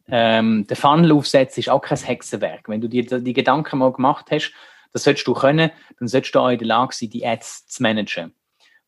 ähm, 0.08 0.66
der 0.66 0.76
Funnel 0.76 1.12
aufsetzen 1.12 1.60
ist 1.60 1.68
auch 1.68 1.80
kein 1.80 1.98
Hexenwerk. 1.98 2.68
Wenn 2.68 2.80
du 2.80 2.88
dir 2.88 3.04
die 3.04 3.32
Gedanken 3.32 3.78
mal 3.78 3.92
gemacht 3.92 4.26
hast, 4.30 4.52
das 4.92 5.04
solltest 5.04 5.26
du 5.26 5.34
können, 5.34 5.70
dann 5.98 6.08
solltest 6.08 6.34
du 6.34 6.40
auch 6.40 6.48
in 6.48 6.58
der 6.58 6.68
Lage 6.68 6.94
sein, 6.94 7.10
die 7.10 7.26
Ads 7.26 7.66
zu 7.66 7.82
managen. 7.82 8.32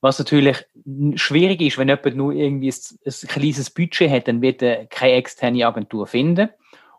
Was 0.00 0.18
natürlich 0.18 0.64
schwierig 1.16 1.61
ist, 1.61 1.76
wenn 1.76 1.88
jemand 1.88 2.16
nur 2.16 2.33
irgendwie 2.33 2.72
ein, 2.72 2.98
ein 3.04 3.28
kleines 3.28 3.70
Budget 3.70 4.11
hat, 4.11 4.28
dann 4.28 4.40
wird 4.40 4.62
er 4.62 4.87
keine 4.87 5.14
externe 5.14 5.66
Agentur 5.66 6.07
finden. 6.07 6.50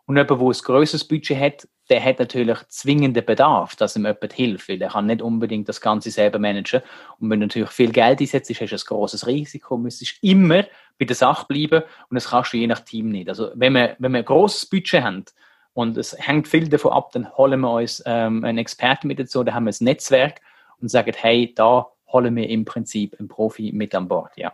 Und 0.04 0.16
jemand, 0.16 0.30
der 0.30 0.36
ein 0.38 0.52
größeres 0.52 1.08
Budget 1.08 1.38
hat, 1.38 1.68
der 1.88 2.04
hat 2.04 2.18
natürlich 2.18 2.58
zwingenden 2.68 3.24
Bedarf, 3.24 3.74
dass 3.74 3.96
ihm 3.96 4.06
jemand 4.06 4.32
hilft, 4.32 4.68
weil 4.68 4.80
er 4.80 4.90
kann 4.90 5.06
nicht 5.06 5.22
unbedingt 5.22 5.68
das 5.68 5.80
Ganze 5.80 6.10
selber 6.10 6.38
managen. 6.38 6.82
Und 7.18 7.30
wenn 7.30 7.40
du 7.40 7.46
natürlich 7.46 7.70
viel 7.70 7.90
Geld 7.90 8.20
einsetzt, 8.20 8.50
hast 8.50 8.60
du 8.60 8.76
ein 8.76 8.96
großes 8.96 9.26
Risiko, 9.26 9.76
müsstest 9.76 10.22
immer 10.22 10.64
bei 11.00 11.06
der 11.06 11.16
Sache 11.16 11.46
bleiben 11.48 11.82
und 12.08 12.14
das 12.14 12.28
kannst 12.28 12.52
du 12.52 12.58
je 12.58 12.66
nach 12.66 12.80
Team 12.80 13.08
nicht. 13.08 13.28
Also 13.28 13.50
wenn 13.54 13.72
wir, 13.72 13.96
wenn 13.98 14.12
wir 14.12 14.18
ein 14.18 14.24
grosses 14.24 14.66
Budget 14.66 15.02
haben 15.02 15.24
und 15.72 15.96
es 15.96 16.14
hängt 16.18 16.46
viel 16.46 16.68
davon 16.68 16.92
ab, 16.92 17.10
dann 17.12 17.36
holen 17.36 17.60
wir 17.60 17.72
uns 17.72 18.02
ähm, 18.06 18.44
einen 18.44 18.58
Experten 18.58 19.08
mit 19.08 19.18
dazu, 19.18 19.42
da 19.42 19.54
haben 19.54 19.64
wir 19.64 19.72
ein 19.72 19.84
Netzwerk 19.84 20.40
und 20.78 20.88
sagen, 20.88 21.12
hey, 21.16 21.52
da 21.56 21.86
holen 22.12 22.36
wir 22.36 22.48
im 22.48 22.64
Prinzip 22.64 23.18
einen 23.18 23.28
Profi 23.28 23.72
mit 23.72 23.94
an 23.94 24.06
Bord, 24.06 24.36
ja. 24.36 24.52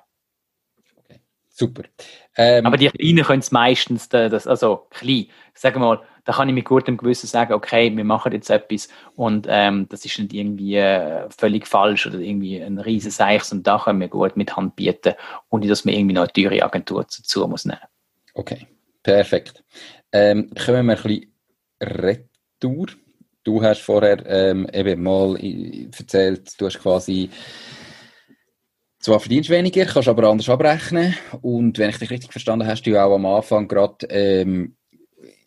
Super. 1.58 1.84
Ähm, 2.36 2.66
Aber 2.66 2.76
die 2.76 2.88
Kleinen 2.88 3.24
können 3.24 3.38
es 3.40 3.50
meistens, 3.50 4.10
das, 4.10 4.46
also 4.46 4.88
klein, 4.90 5.28
sagen 5.54 5.80
wir 5.80 5.86
mal, 5.86 6.02
da 6.26 6.34
kann 6.34 6.50
ich 6.50 6.54
mit 6.54 6.66
gutem 6.66 6.98
Gewissen 6.98 7.28
sagen, 7.28 7.54
okay, 7.54 7.96
wir 7.96 8.04
machen 8.04 8.32
jetzt 8.32 8.50
etwas 8.50 8.88
und 9.14 9.46
ähm, 9.48 9.86
das 9.88 10.04
ist 10.04 10.18
nicht 10.18 10.34
irgendwie 10.34 10.76
äh, 10.76 11.26
völlig 11.30 11.66
falsch 11.66 12.08
oder 12.08 12.18
irgendwie 12.18 12.60
ein 12.60 12.78
riesen 12.78 13.10
Seichs 13.10 13.52
und 13.52 13.66
da 13.66 13.78
können 13.78 14.00
wir 14.00 14.08
gut 14.08 14.36
mit 14.36 14.54
Hand 14.54 14.76
bieten, 14.76 15.14
ohne 15.48 15.66
dass 15.66 15.86
man 15.86 15.94
irgendwie 15.94 16.14
noch 16.14 16.24
eine 16.24 16.32
teure 16.32 16.62
Agentur 16.62 17.04
dazu 17.04 17.48
muss 17.48 17.64
nehmen. 17.64 17.80
Okay, 18.34 18.66
perfekt. 19.02 19.64
Ähm, 20.12 20.50
kommen 20.62 20.86
wir 20.86 20.94
ein 20.94 21.02
bisschen 21.02 21.32
retour. 21.82 22.88
Du 23.44 23.62
hast 23.62 23.80
vorher 23.80 24.26
ähm, 24.26 24.68
eben 24.74 25.02
mal 25.02 25.38
erzählt, 25.40 26.60
du 26.60 26.66
hast 26.66 26.80
quasi 26.80 27.30
zwar 29.06 29.20
verdienst 29.20 29.50
weniger, 29.50 29.84
kannst 29.84 30.08
aber 30.08 30.28
anders 30.28 30.48
abrechnen. 30.48 31.14
Und 31.40 31.78
wenn 31.78 31.90
ich 31.90 31.98
dich 31.98 32.10
richtig 32.10 32.32
verstanden 32.32 32.66
hast, 32.66 32.82
du 32.82 33.00
auch 33.00 33.14
am 33.14 33.24
Anfang 33.24 33.68
gerade, 33.68 34.04
ähm, 34.08 34.74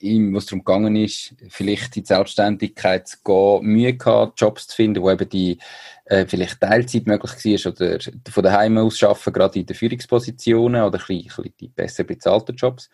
was 0.01 0.45
darum 0.45 0.63
gegangen 0.63 0.95
ist, 0.95 1.35
vielleicht 1.49 1.97
in 1.97 2.03
die 2.03 2.07
Selbstständigkeit 2.07 3.05
zu 3.05 3.17
gehen, 3.21 3.65
Mühe 3.65 3.97
gehabt, 3.97 4.39
Jobs 4.39 4.67
zu 4.67 4.77
finden, 4.77 5.03
wo 5.03 5.11
eben 5.11 5.27
die 5.27 5.57
äh, 6.05 6.25
vielleicht 6.25 6.61
Teilzeit 6.61 7.05
möglich 7.05 7.31
war 7.33 7.73
oder 7.73 7.99
von 8.31 8.43
daheim 8.43 8.77
aus 8.77 9.03
arbeiten, 9.03 9.33
gerade 9.33 9.59
in 9.59 9.65
den 9.65 9.75
Führungspositionen 9.75 10.81
oder 10.81 10.97
ein 10.97 11.05
bisschen, 11.05 11.19
ein 11.19 11.25
bisschen 11.25 11.53
die 11.59 11.67
besser 11.67 12.03
bezahlten 12.05 12.55
Jobs. 12.55 12.89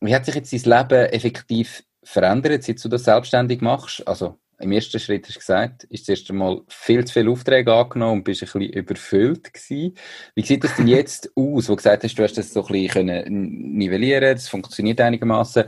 Wie 0.00 0.14
hat 0.14 0.24
sich 0.24 0.36
jetzt 0.36 0.52
dein 0.52 0.78
Leben 0.78 1.06
effektiv 1.06 1.82
verändert, 2.04 2.62
seit 2.62 2.84
du 2.84 2.88
das 2.88 3.02
selbstständig 3.02 3.60
machst? 3.60 4.06
Also 4.06 4.38
im 4.60 4.72
ersten 4.72 5.00
Schritt 5.00 5.26
hast 5.26 5.36
du 5.36 5.40
gesagt, 5.40 5.84
ist 5.84 6.08
das 6.08 6.18
erste 6.18 6.32
Mal 6.32 6.60
viel 6.68 7.04
zu 7.04 7.14
viele 7.14 7.30
Aufträge 7.30 7.72
angenommen 7.72 8.18
und 8.18 8.24
bist 8.24 8.42
ein 8.42 8.46
bisschen 8.46 8.72
überfüllt 8.72 9.54
gewesen. 9.54 9.96
Wie 10.34 10.42
sieht 10.42 10.64
das 10.64 10.76
denn 10.76 10.88
jetzt 10.88 11.28
aus, 11.34 11.68
wo 11.68 11.72
du 11.72 11.76
gesagt 11.76 12.04
hast, 12.04 12.14
du 12.14 12.22
hast 12.22 12.36
das 12.36 12.52
so 12.52 12.64
ein 12.66 12.72
bisschen 12.72 13.06
nivellieren 13.76 14.34
das 14.34 14.48
funktioniert 14.48 15.00
einigermaßen. 15.00 15.64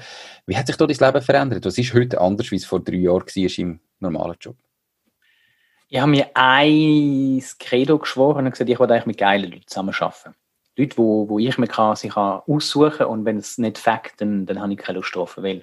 Wie 0.46 0.56
hat 0.56 0.66
sich 0.66 0.76
da 0.76 0.86
dein 0.86 0.96
Leben 0.96 1.24
verändert? 1.24 1.64
Was 1.64 1.78
ist 1.78 1.94
heute 1.94 2.20
anders, 2.20 2.50
wie 2.50 2.56
es 2.56 2.66
vor 2.66 2.80
drei 2.80 2.96
Jahren 2.96 3.26
war 3.26 3.58
im 3.58 3.80
normalen 3.98 4.36
Job? 4.40 4.56
Ich 5.88 6.00
habe 6.00 6.10
mir 6.10 6.30
ein 6.34 7.42
Credo 7.58 7.98
geschworen 7.98 8.44
und 8.44 8.50
gesagt, 8.52 8.70
ich 8.70 8.78
will 8.78 8.90
eigentlich 8.90 9.06
mit 9.06 9.18
geilen 9.18 9.50
Leuten 9.50 9.66
zusammenarbeiten. 9.66 10.34
Leute, 10.76 10.96
wo, 10.96 11.28
wo 11.28 11.38
ich 11.38 11.58
mir 11.58 11.66
kann, 11.66 11.96
aussuchen 12.46 12.90
kann 12.98 13.06
und 13.08 13.24
wenn 13.24 13.36
es 13.36 13.58
nicht 13.58 13.78
fängt, 13.78 14.12
dann, 14.18 14.46
dann 14.46 14.60
habe 14.60 14.72
ich 14.72 14.78
keine 14.78 14.98
Lust 14.98 15.14
drauf, 15.14 15.36
weil 15.36 15.62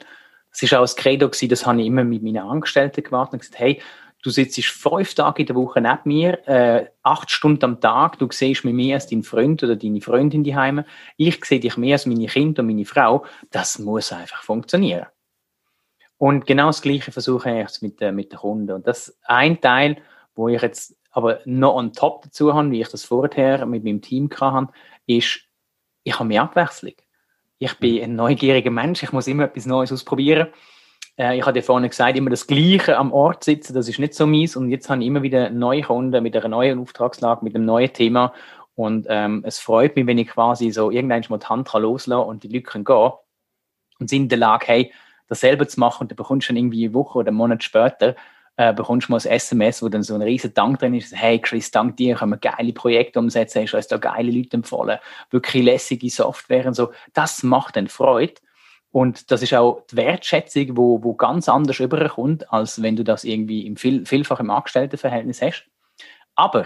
es 0.61 0.71
war 0.71 0.81
auch 0.81 0.87
ein 0.87 0.95
Credo, 0.95 1.27
gewesen, 1.29 1.49
das 1.49 1.65
habe 1.65 1.81
ich 1.81 1.87
immer 1.87 2.03
mit 2.03 2.23
meinen 2.23 2.37
Angestellten 2.37 3.03
gemacht 3.03 3.33
und 3.33 3.39
gesagt, 3.39 3.59
hey, 3.59 3.81
du 4.23 4.29
sitzt 4.29 4.63
fünf 4.65 5.13
Tage 5.13 5.43
in 5.43 5.47
der 5.47 5.55
Woche 5.55 5.81
neben 5.81 6.01
mir, 6.03 6.47
äh, 6.47 6.87
acht 7.03 7.31
Stunden 7.31 7.65
am 7.65 7.81
Tag, 7.81 8.19
du 8.19 8.27
siehst 8.29 8.65
mich 8.65 8.73
mehr 8.73 8.95
als 8.95 9.07
dein 9.07 9.23
Freund 9.23 9.63
oder 9.63 9.75
deine 9.75 10.01
Freundin 10.01 10.43
die 10.43 10.55
Heime. 10.55 10.85
Ich 11.17 11.43
sehe 11.45 11.59
dich 11.59 11.77
mehr 11.77 11.95
als 11.95 12.05
meine 12.05 12.27
Kinder 12.27 12.61
und 12.61 12.67
meine 12.67 12.85
Frau. 12.85 13.25
Das 13.51 13.79
muss 13.79 14.11
einfach 14.11 14.43
funktionieren. 14.43 15.05
Und 16.17 16.45
genau 16.45 16.67
das 16.67 16.81
Gleiche 16.81 17.13
versuche 17.13 17.49
ich 17.49 17.55
jetzt 17.55 17.81
mit, 17.81 18.01
äh, 18.01 18.11
mit 18.11 18.31
den 18.31 18.39
Kunden. 18.39 18.71
Und 18.71 18.87
das 18.87 19.17
ein 19.23 19.61
Teil, 19.61 20.01
wo 20.35 20.49
ich 20.49 20.61
jetzt 20.61 20.97
aber 21.11 21.39
noch 21.45 21.75
on 21.75 21.93
top 21.93 22.23
dazu 22.23 22.53
habe, 22.53 22.71
wie 22.71 22.81
ich 22.81 22.89
das 22.89 23.05
vorher 23.05 23.65
mit 23.65 23.83
meinem 23.83 24.01
Team 24.01 24.29
hatte, 24.39 24.71
ist, 25.07 25.41
ich 26.03 26.13
habe 26.13 26.27
mehr 26.27 26.43
Abwechslung. 26.43 26.93
Ich 27.61 27.77
bin 27.77 28.01
ein 28.01 28.15
neugieriger 28.15 28.71
Mensch, 28.71 29.03
ich 29.03 29.11
muss 29.11 29.27
immer 29.27 29.43
etwas 29.43 29.65
Neues 29.65 29.91
ausprobieren. 29.91 30.47
Äh, 31.17 31.37
ich 31.37 31.41
habe 31.41 31.51
dir 31.51 31.61
vorhin 31.61 31.89
gesagt, 31.89 32.17
immer 32.17 32.29
das 32.29 32.47
Gleiche 32.47 32.97
am 32.97 33.11
Ort 33.11 33.43
sitzen, 33.43 33.73
das 33.73 33.89
ist 33.89 33.99
nicht 33.99 34.13
so 34.13 34.25
mies. 34.25 34.55
Und 34.55 34.69
jetzt 34.69 34.89
habe 34.89 35.01
ich 35.01 35.07
immer 35.07 35.21
wieder 35.23 35.49
neue 35.49 35.81
Kunden 35.81 36.23
mit 36.23 36.37
einer 36.37 36.47
neuen 36.47 36.79
Auftragslage, 36.79 37.43
mit 37.43 37.53
einem 37.55 37.65
neuen 37.65 37.91
Thema. 37.91 38.33
Und 38.75 39.07
ähm, 39.09 39.43
es 39.45 39.59
freut 39.59 39.97
mich, 39.97 40.07
wenn 40.07 40.17
ich 40.17 40.29
quasi 40.29 40.71
so 40.71 40.89
irgendwann 40.89 41.25
mal 41.27 41.37
die 41.37 41.47
Hand 41.47 41.69
loslassen 41.73 42.29
und 42.29 42.43
die 42.43 42.47
Leute 42.47 42.63
können 42.63 42.85
gehen 42.85 43.11
und 43.99 44.09
sind 44.09 44.23
in 44.23 44.29
der 44.29 44.37
Lage, 44.37 44.65
hey, 44.67 44.93
das 45.27 45.41
selber 45.41 45.67
zu 45.67 45.81
machen. 45.81 46.03
Und 46.03 46.11
dann 46.11 46.15
bekommst 46.15 46.45
du 46.45 46.47
schon 46.47 46.55
irgendwie 46.55 46.85
eine 46.85 46.93
Woche 46.93 47.19
oder 47.19 47.27
einen 47.27 47.37
Monat 47.37 47.61
später 47.61 48.15
äh, 48.59 48.73
bekommst 48.73 49.07
du 49.07 49.13
mal 49.13 49.21
ein 49.23 49.31
SMS, 49.31 49.81
wo 49.81 49.87
dann 49.87 50.03
so 50.03 50.13
ein 50.13 50.21
riesen 50.21 50.53
Dank 50.53 50.79
drin 50.79 50.93
ist. 50.93 51.15
Hey 51.15 51.39
Chris, 51.39 51.71
dank 51.71 51.95
dir 51.95 52.15
können 52.15 52.31
wir 52.31 52.37
geile 52.37 52.73
Projekte 52.73 53.17
umsetzen, 53.17 53.61
hast 53.61 53.73
uns 53.73 53.87
da 53.87 53.95
geile 53.95 54.29
Leute 54.29 54.57
empfohlen, 54.57 54.99
wirklich 55.31 55.63
lässige 55.63 56.09
Software 56.09 56.65
und 56.65 56.73
so. 56.73 56.91
Das 57.13 57.41
macht 57.41 57.77
dann 57.77 57.87
Freude. 57.87 58.33
Und 58.91 59.31
das 59.31 59.43
ist 59.43 59.53
auch 59.53 59.85
die 59.89 59.95
Wertschätzung, 59.95 60.75
wo, 60.75 61.01
wo 61.01 61.13
ganz 61.13 61.47
anders 61.47 61.79
überkommt, 61.79 62.51
als 62.51 62.81
wenn 62.81 62.97
du 62.97 63.05
das 63.05 63.23
irgendwie 63.23 63.65
im 63.65 63.77
viel, 63.77 64.05
vielfach 64.05 64.41
im 64.41 64.49
Angestelltenverhältnis 64.49 65.41
hast. 65.41 65.69
Aber 66.35 66.65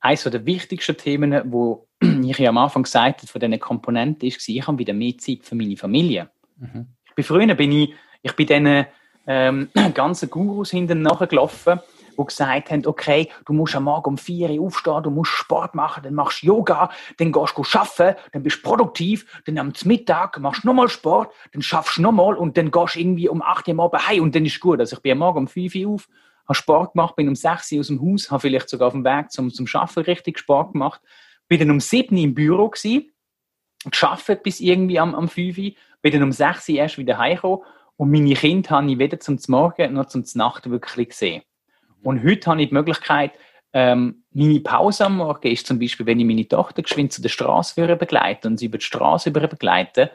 eines 0.00 0.22
der 0.22 0.46
wichtigsten 0.46 0.96
Themen, 0.96 1.52
wo 1.52 1.86
ich 2.00 2.38
ja 2.38 2.48
am 2.48 2.56
Anfang 2.56 2.84
gesagt 2.84 3.20
habe, 3.20 3.26
von 3.26 3.40
diesen 3.42 3.60
Komponenten 3.60 4.26
ist, 4.26 4.48
ich 4.48 4.66
habe 4.66 4.78
wieder 4.78 4.94
mehr 4.94 5.18
Zeit 5.18 5.44
für 5.44 5.54
meine 5.54 5.76
Familie. 5.76 6.30
Mhm. 6.56 6.86
Ich 7.10 7.14
bin 7.14 7.24
früher 7.26 7.54
bin 7.54 7.72
ich, 7.72 7.94
ich 8.22 8.32
bin 8.32 8.46
diesen 8.46 8.86
ähm, 9.26 9.68
ganzen 9.94 10.30
Gurus 10.30 10.70
hinten 10.70 11.02
nachgelaufen 11.02 11.80
die 12.18 12.26
gesagt 12.26 12.70
haben, 12.70 12.86
okay, 12.86 13.28
du 13.44 13.52
musst 13.52 13.74
am 13.76 13.84
Morgen 13.84 14.10
um 14.10 14.18
4 14.18 14.50
Uhr 14.50 14.66
aufstehen, 14.66 15.02
du 15.02 15.10
musst 15.10 15.32
Sport 15.32 15.74
machen, 15.74 16.02
dann 16.02 16.14
machst 16.14 16.42
du 16.42 16.46
Yoga, 16.46 16.90
dann 17.18 17.32
gehst 17.32 17.56
du 17.56 17.62
arbeiten, 17.78 18.18
dann 18.32 18.42
bist 18.42 18.58
du 18.58 18.62
produktiv, 18.62 19.42
dann 19.44 19.58
am 19.58 19.72
Mittag 19.84 20.38
machst 20.40 20.64
du 20.64 20.68
nochmal 20.68 20.88
Sport, 20.88 21.32
dann 21.52 21.62
schaffst 21.62 21.98
du 21.98 22.02
nochmal 22.02 22.34
und 22.34 22.56
dann 22.56 22.70
gehst 22.70 22.94
du 22.94 23.00
irgendwie 23.00 23.28
um 23.28 23.42
8 23.42 23.68
Uhr 23.68 23.84
Abend 23.84 24.08
heim 24.08 24.22
und 24.22 24.34
dann 24.34 24.44
ist 24.44 24.60
gut. 24.60 24.80
Also 24.80 24.96
ich 24.96 25.02
bin 25.02 25.12
am 25.12 25.18
Morgen 25.18 25.38
um 25.40 25.48
5 25.48 25.74
Uhr 25.74 25.94
auf, 25.94 26.08
habe 26.46 26.54
Sport 26.54 26.92
gemacht, 26.92 27.16
bin 27.16 27.28
um 27.28 27.34
6 27.34 27.72
Uhr 27.72 27.80
aus 27.80 27.86
dem 27.88 28.00
Haus, 28.00 28.30
habe 28.30 28.40
vielleicht 28.40 28.68
sogar 28.68 28.88
auf 28.88 28.94
dem 28.94 29.04
Weg 29.04 29.30
zum, 29.30 29.52
zum 29.52 29.66
Arbeiten 29.72 30.00
richtig 30.00 30.38
Sport 30.38 30.72
gemacht, 30.72 31.00
bin 31.48 31.58
dann 31.58 31.70
um 31.70 31.80
7 31.80 32.16
Uhr 32.16 32.22
im 32.22 32.34
Büro 32.34 32.68
gewesen, 32.68 33.10
geschafft 33.84 34.42
bis 34.42 34.60
irgendwie 34.60 34.98
am, 34.98 35.14
am 35.14 35.28
5 35.28 35.58
Uhr, 35.58 35.70
bin 36.02 36.12
dann 36.12 36.22
um 36.22 36.32
6 36.32 36.68
Uhr 36.68 36.76
erst 36.76 36.98
wieder 36.98 37.18
heimgekommen 37.18 37.60
und 37.96 38.10
meine 38.10 38.34
Kinder 38.34 38.70
habe 38.70 38.90
ich 38.90 38.98
weder 38.98 39.18
zum 39.20 39.38
Morgen 39.48 39.94
noch 39.94 40.06
zum 40.06 40.24
Nacht 40.34 40.68
wirklich 40.68 41.08
gesehen. 41.10 41.42
Und 42.02 42.22
heute 42.22 42.50
habe 42.50 42.62
ich 42.62 42.68
die 42.68 42.74
Möglichkeit, 42.74 43.32
ähm, 43.72 44.22
meine 44.32 44.60
Pause 44.60 45.06
am 45.06 45.16
Morgen 45.16 45.48
ist 45.48 45.66
zum 45.66 45.78
Beispiel, 45.78 46.06
wenn 46.06 46.20
ich 46.20 46.26
meine 46.26 46.46
Tochter 46.46 46.82
geschwind 46.82 47.12
zu 47.12 47.20
der 47.20 47.28
Straße 47.28 47.96
begleite 47.96 48.48
und 48.48 48.58
sie 48.58 48.66
über 48.66 48.78
die 48.78 48.84
Straße 48.84 49.30
begleite, 49.30 50.10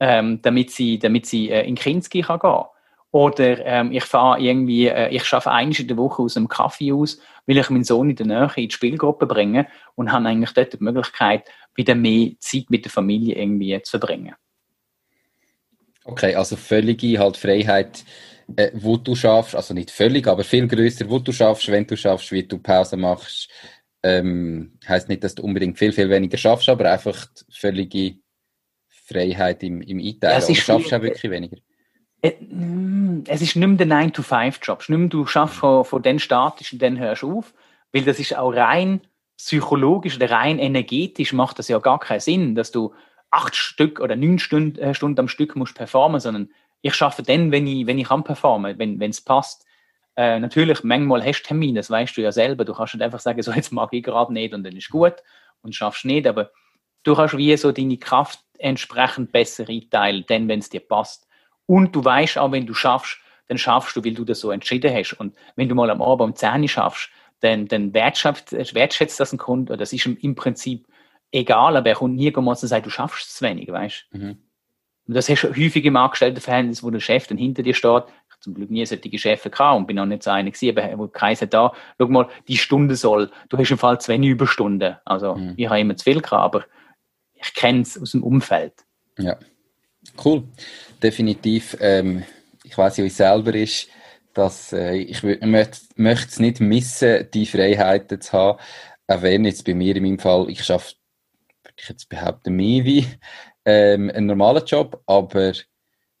ähm, 0.00 0.40
damit 0.42 0.70
sie, 0.70 0.98
damit 0.98 1.26
sie 1.26 1.50
äh, 1.50 1.66
in 1.66 1.76
Kinski 1.76 2.22
kann 2.22 2.40
gehen 2.40 2.64
Oder 3.12 3.64
ähm, 3.64 3.92
ich 3.92 4.04
fahre 4.04 4.40
irgendwie, 4.40 4.88
äh, 4.88 5.08
ich 5.08 5.24
schaffe 5.24 5.50
eines 5.50 5.78
in 5.78 5.88
der 5.88 5.96
Woche 5.96 6.22
aus 6.22 6.36
einem 6.36 6.48
Kaffee 6.48 6.92
aus, 6.92 7.18
will 7.46 7.58
ich 7.58 7.70
meinen 7.70 7.84
Sohn 7.84 8.10
in 8.10 8.16
der 8.16 8.26
Nähe 8.26 8.50
in 8.56 8.68
die 8.68 8.74
Spielgruppe 8.74 9.26
bringen 9.26 9.66
und 9.94 10.12
habe 10.12 10.26
eigentlich 10.26 10.52
dort 10.52 10.72
die 10.72 10.82
Möglichkeit, 10.82 11.48
wieder 11.74 11.94
mehr 11.94 12.32
Zeit 12.38 12.68
mit 12.68 12.84
der 12.84 12.92
Familie 12.92 13.36
irgendwie 13.36 13.80
zu 13.82 13.98
verbringen. 13.98 14.34
Okay, 16.06 16.34
also 16.34 16.56
völlige 16.56 17.18
halt 17.18 17.36
Freiheit 17.36 18.04
äh, 18.54 18.70
wo 18.74 18.96
du 18.96 19.14
schaffst, 19.14 19.56
also 19.56 19.74
nicht 19.74 19.90
völlig, 19.90 20.26
aber 20.28 20.44
viel 20.44 20.68
größer, 20.68 21.08
wo 21.10 21.18
du 21.18 21.32
schaffst, 21.32 21.68
wenn 21.68 21.86
du 21.86 21.96
schaffst, 21.96 22.30
wie 22.30 22.44
du 22.44 22.58
Pause 22.58 22.96
machst. 22.96 23.50
Ähm, 24.02 24.78
heißt 24.86 25.08
nicht, 25.08 25.24
dass 25.24 25.34
du 25.34 25.42
unbedingt 25.42 25.78
viel, 25.78 25.92
viel 25.92 26.08
weniger 26.08 26.38
schaffst, 26.38 26.68
aber 26.68 26.92
einfach 26.92 27.26
völlige 27.50 28.16
Freiheit 28.88 29.62
im, 29.64 29.80
im 29.82 29.98
Einteilen. 29.98 30.40
Ja, 30.40 30.46
Oder 30.46 30.54
schaffst 30.54 30.92
du 30.92 30.96
auch 30.96 31.02
wirklich 31.02 31.30
weniger? 31.30 31.56
Äh, 32.22 32.34
mm, 32.40 33.24
es 33.26 33.42
ist 33.42 33.56
nicht 33.56 33.66
mehr 33.66 33.76
der 33.76 33.88
9-to-5-Job. 33.88 34.88
Nicht 34.88 34.98
mehr, 34.98 35.08
du 35.08 35.26
schaffst 35.26 35.56
von, 35.56 35.84
von 35.84 36.02
den 36.02 36.20
statisch 36.20 36.72
und 36.72 36.82
dann 36.82 36.98
hörst 36.98 37.22
du 37.22 37.38
auf, 37.38 37.52
weil 37.92 38.02
das 38.02 38.20
ist 38.20 38.36
auch 38.36 38.52
rein 38.52 39.00
psychologisch 39.36 40.16
oder 40.16 40.30
rein 40.30 40.58
energetisch 40.58 41.32
macht 41.32 41.58
das 41.58 41.68
ja 41.68 41.78
gar 41.78 41.98
keinen 41.98 42.20
Sinn, 42.20 42.54
dass 42.54 42.70
du 42.70 42.94
acht 43.36 43.54
Stück 43.54 44.00
oder 44.00 44.16
neun 44.16 44.38
Stunden, 44.38 44.78
äh, 44.78 44.94
Stunden 44.94 45.20
am 45.20 45.28
Stück 45.28 45.56
musst 45.56 45.74
performen, 45.74 46.20
sondern 46.20 46.50
ich 46.80 46.94
schaffe 46.94 47.22
dann, 47.22 47.52
wenn 47.52 47.66
ich, 47.66 47.86
wenn 47.86 47.98
ich 47.98 48.08
kann 48.08 48.24
performen, 48.24 48.78
wenn 48.78 49.00
es 49.02 49.20
passt. 49.20 49.66
Äh, 50.16 50.40
natürlich, 50.40 50.82
manchmal 50.82 51.24
hast 51.24 51.42
du 51.42 51.48
Termine, 51.48 51.80
das 51.80 51.90
weißt 51.90 52.16
du 52.16 52.22
ja 52.22 52.32
selber. 52.32 52.64
Du 52.64 52.72
kannst 52.72 52.94
nicht 52.94 53.02
einfach 53.02 53.20
sagen, 53.20 53.42
so 53.42 53.52
jetzt 53.52 53.72
mag 53.72 53.90
ich 53.92 54.02
gerade 54.02 54.32
nicht 54.32 54.54
und 54.54 54.64
dann 54.64 54.76
ist 54.76 54.90
gut 54.90 55.14
und 55.62 55.74
schaffst 55.74 56.04
nicht, 56.04 56.26
aber 56.26 56.50
du 57.02 57.14
kannst 57.14 57.36
wie 57.36 57.56
so 57.56 57.72
deine 57.72 57.98
Kraft 57.98 58.40
entsprechend 58.58 59.32
besser 59.32 59.68
einteilen, 59.68 60.24
denn 60.28 60.48
wenn 60.48 60.60
es 60.60 60.70
dir 60.70 60.80
passt. 60.80 61.26
Und 61.66 61.94
du 61.94 62.04
weißt 62.04 62.38
auch, 62.38 62.52
wenn 62.52 62.66
du 62.66 62.72
schaffst, 62.72 63.18
dann 63.48 63.58
schaffst 63.58 63.96
du, 63.96 64.04
weil 64.04 64.14
du 64.14 64.24
das 64.24 64.40
so 64.40 64.50
entschieden 64.50 64.94
hast. 64.94 65.12
Und 65.14 65.36
wenn 65.56 65.68
du 65.68 65.74
mal 65.74 65.90
am 65.90 66.00
Abend 66.00 66.30
um 66.30 66.34
10 66.34 66.62
Uhr 66.62 66.68
schaffst, 66.68 67.10
dann, 67.40 67.68
dann 67.68 67.92
wertschätzt, 67.92 68.52
wertschätzt 68.74 69.20
das 69.20 69.32
ein 69.32 69.38
Kunde, 69.38 69.76
das 69.76 69.92
ist 69.92 70.06
im 70.06 70.34
Prinzip 70.34 70.86
egal, 71.30 71.76
aber 71.76 71.88
er 71.88 71.96
kommt 71.96 72.16
nie 72.16 72.34
und 72.34 72.58
sagt, 72.58 72.86
du 72.86 72.90
schaffst 72.90 73.28
es 73.28 73.34
zu 73.36 73.44
wenig, 73.44 73.68
weißt 73.68 74.06
mhm. 74.12 74.38
Und 75.06 75.14
das 75.14 75.28
hast 75.28 75.42
du 75.42 75.50
häufig 75.50 75.84
im 75.84 75.96
Angestelltenverhältnis, 75.96 76.82
wo 76.82 76.90
der 76.90 77.00
Chef 77.00 77.28
dann 77.28 77.38
hinter 77.38 77.62
dir 77.62 77.74
steht. 77.74 78.04
Ich 78.06 78.32
habe 78.32 78.40
zum 78.40 78.54
Glück 78.54 78.70
nie 78.70 78.84
solche 78.84 79.18
Chefs 79.18 79.44
gehabt 79.44 79.76
und 79.76 79.86
bin 79.86 79.98
auch 79.98 80.06
nicht 80.06 80.24
so 80.24 80.30
einer 80.30 80.50
gewesen, 80.50 80.76
aber 80.76 80.98
wo 80.98 81.06
geheißen 81.06 81.48
da, 81.48 81.72
schau 81.98 82.08
mal, 82.08 82.28
die 82.48 82.56
Stunde 82.56 82.96
soll, 82.96 83.30
du 83.48 83.56
hast 83.56 83.70
im 83.70 83.78
Fall 83.78 84.00
zwei 84.00 84.16
Überstunden. 84.16 84.96
Also, 85.04 85.36
mhm. 85.36 85.54
ich 85.56 85.68
habe 85.68 85.80
immer 85.80 85.96
zu 85.96 86.04
viel 86.04 86.20
gehabt, 86.20 86.32
aber 86.32 86.64
ich 87.34 87.54
kenne 87.54 87.82
es 87.82 88.00
aus 88.00 88.12
dem 88.12 88.24
Umfeld. 88.24 88.72
Ja, 89.18 89.36
cool. 90.24 90.42
Definitiv. 91.02 91.76
Ähm, 91.80 92.24
ich 92.64 92.76
weiß, 92.76 92.98
wie 92.98 93.06
es 93.06 93.16
selber 93.16 93.54
ist, 93.54 93.88
dass 94.34 94.72
äh, 94.72 94.96
ich 94.96 95.22
möchte 95.22 95.86
es 95.96 96.40
nicht 96.40 96.60
missen, 96.60 97.28
die 97.32 97.46
Freiheiten 97.46 98.20
zu 98.20 98.32
haben. 98.32 98.58
Auch 99.06 99.22
wenn 99.22 99.44
jetzt 99.44 99.64
bei 99.64 99.74
mir 99.74 99.94
in 99.94 100.02
meinem 100.02 100.18
Fall, 100.18 100.50
ich 100.50 100.64
schaffe, 100.64 100.94
ich 101.76 101.88
jetzt 101.88 102.08
behaupten, 102.08 102.54
mehr 102.54 102.84
wie 102.84 103.06
ähm, 103.64 104.10
einen 104.10 104.26
normalen 104.26 104.64
Job, 104.64 105.02
aber 105.06 105.52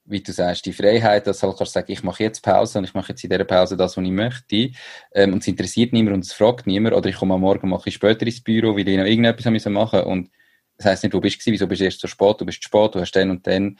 wie 0.06 0.22
du 0.22 0.32
sagst, 0.32 0.64
die 0.66 0.72
Freiheit, 0.72 1.26
dass 1.26 1.42
halt 1.42 1.56
kannst 1.56 1.72
sagen, 1.72 1.90
ich 1.90 2.02
mache 2.02 2.22
jetzt 2.22 2.40
Pause 2.40 2.78
und 2.78 2.84
ich 2.84 2.94
mache 2.94 3.10
jetzt 3.10 3.24
in 3.24 3.30
dieser 3.30 3.44
Pause 3.44 3.76
das, 3.76 3.96
was 3.96 4.04
ich 4.04 4.10
möchte. 4.10 4.70
Ähm, 5.12 5.32
und 5.32 5.40
es 5.40 5.48
interessiert 5.48 5.92
niemand 5.92 6.14
und 6.14 6.24
es 6.24 6.32
fragt 6.32 6.66
niemand. 6.66 6.94
Oder 6.94 7.08
ich 7.08 7.16
komme 7.16 7.34
am 7.34 7.40
Morgen, 7.40 7.68
mache 7.68 7.88
ich 7.88 7.96
später 7.96 8.24
ins 8.24 8.40
Büro, 8.40 8.76
weil 8.76 8.88
ich 8.88 8.96
noch 8.96 9.04
irgendetwas 9.04 9.46
machen 9.46 9.72
musste. 9.72 10.04
Und 10.04 10.30
das 10.76 10.86
heisst 10.86 11.02
nicht, 11.02 11.14
wo 11.14 11.20
bist 11.20 11.44
du 11.44 11.50
wieso 11.50 11.66
bist 11.66 11.80
du 11.80 11.84
erst 11.84 12.00
so 12.00 12.08
spät, 12.08 12.40
du 12.40 12.46
bist 12.46 12.62
zu 12.62 12.68
spät, 12.68 12.94
du 12.94 13.00
hast 13.00 13.12
den 13.12 13.30
und 13.30 13.46
den. 13.46 13.78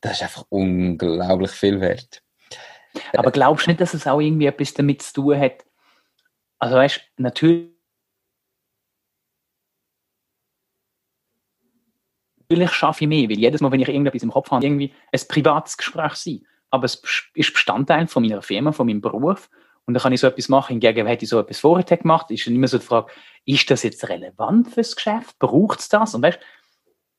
Das 0.00 0.12
ist 0.12 0.22
einfach 0.22 0.44
unglaublich 0.48 1.52
viel 1.52 1.80
wert. 1.80 2.22
Aber 3.12 3.30
glaubst 3.30 3.66
du 3.66 3.70
nicht, 3.70 3.80
dass 3.80 3.94
es 3.94 4.06
auch 4.06 4.20
irgendwie 4.20 4.46
etwas 4.46 4.74
damit 4.74 5.02
zu 5.02 5.12
tun 5.12 5.38
hat? 5.38 5.64
Also 6.58 6.76
weißt, 6.76 7.00
natürlich 7.18 7.70
natürlich 12.50 12.72
schaffe 12.72 13.04
ich 13.04 13.08
mehr, 13.08 13.28
weil 13.28 13.38
jedes 13.38 13.60
Mal, 13.60 13.70
wenn 13.70 13.80
ich 13.80 13.88
irgendetwas 13.88 14.22
im 14.22 14.32
Kopf 14.32 14.50
habe, 14.50 14.64
irgendwie 14.64 14.92
ein 15.12 15.20
privates 15.28 15.76
Gespräch 15.76 16.14
sein. 16.14 16.40
Aber 16.70 16.84
es 16.84 17.02
ist 17.34 17.52
Bestandteil 17.52 18.06
von 18.08 18.22
meiner 18.22 18.42
Firma, 18.42 18.72
von 18.72 18.86
meinem 18.86 19.00
Beruf. 19.00 19.48
Und 19.86 19.94
dann 19.94 20.02
kann 20.02 20.12
ich 20.12 20.20
so 20.20 20.26
etwas 20.26 20.48
machen. 20.48 20.72
Hingegen 20.72 21.06
hätte 21.06 21.24
ich 21.24 21.30
so 21.30 21.38
etwas 21.40 21.60
vorher 21.60 21.84
gemacht, 21.96 22.30
ist 22.30 22.46
dann 22.46 22.54
immer 22.54 22.68
so 22.68 22.78
die 22.78 22.84
Frage, 22.84 23.10
ist 23.44 23.70
das 23.70 23.82
jetzt 23.82 24.08
relevant 24.08 24.68
fürs 24.68 24.94
Geschäft? 24.94 25.38
Braucht 25.38 25.80
es 25.80 25.88
das? 25.88 26.14
Und 26.14 26.22
weißt 26.22 26.38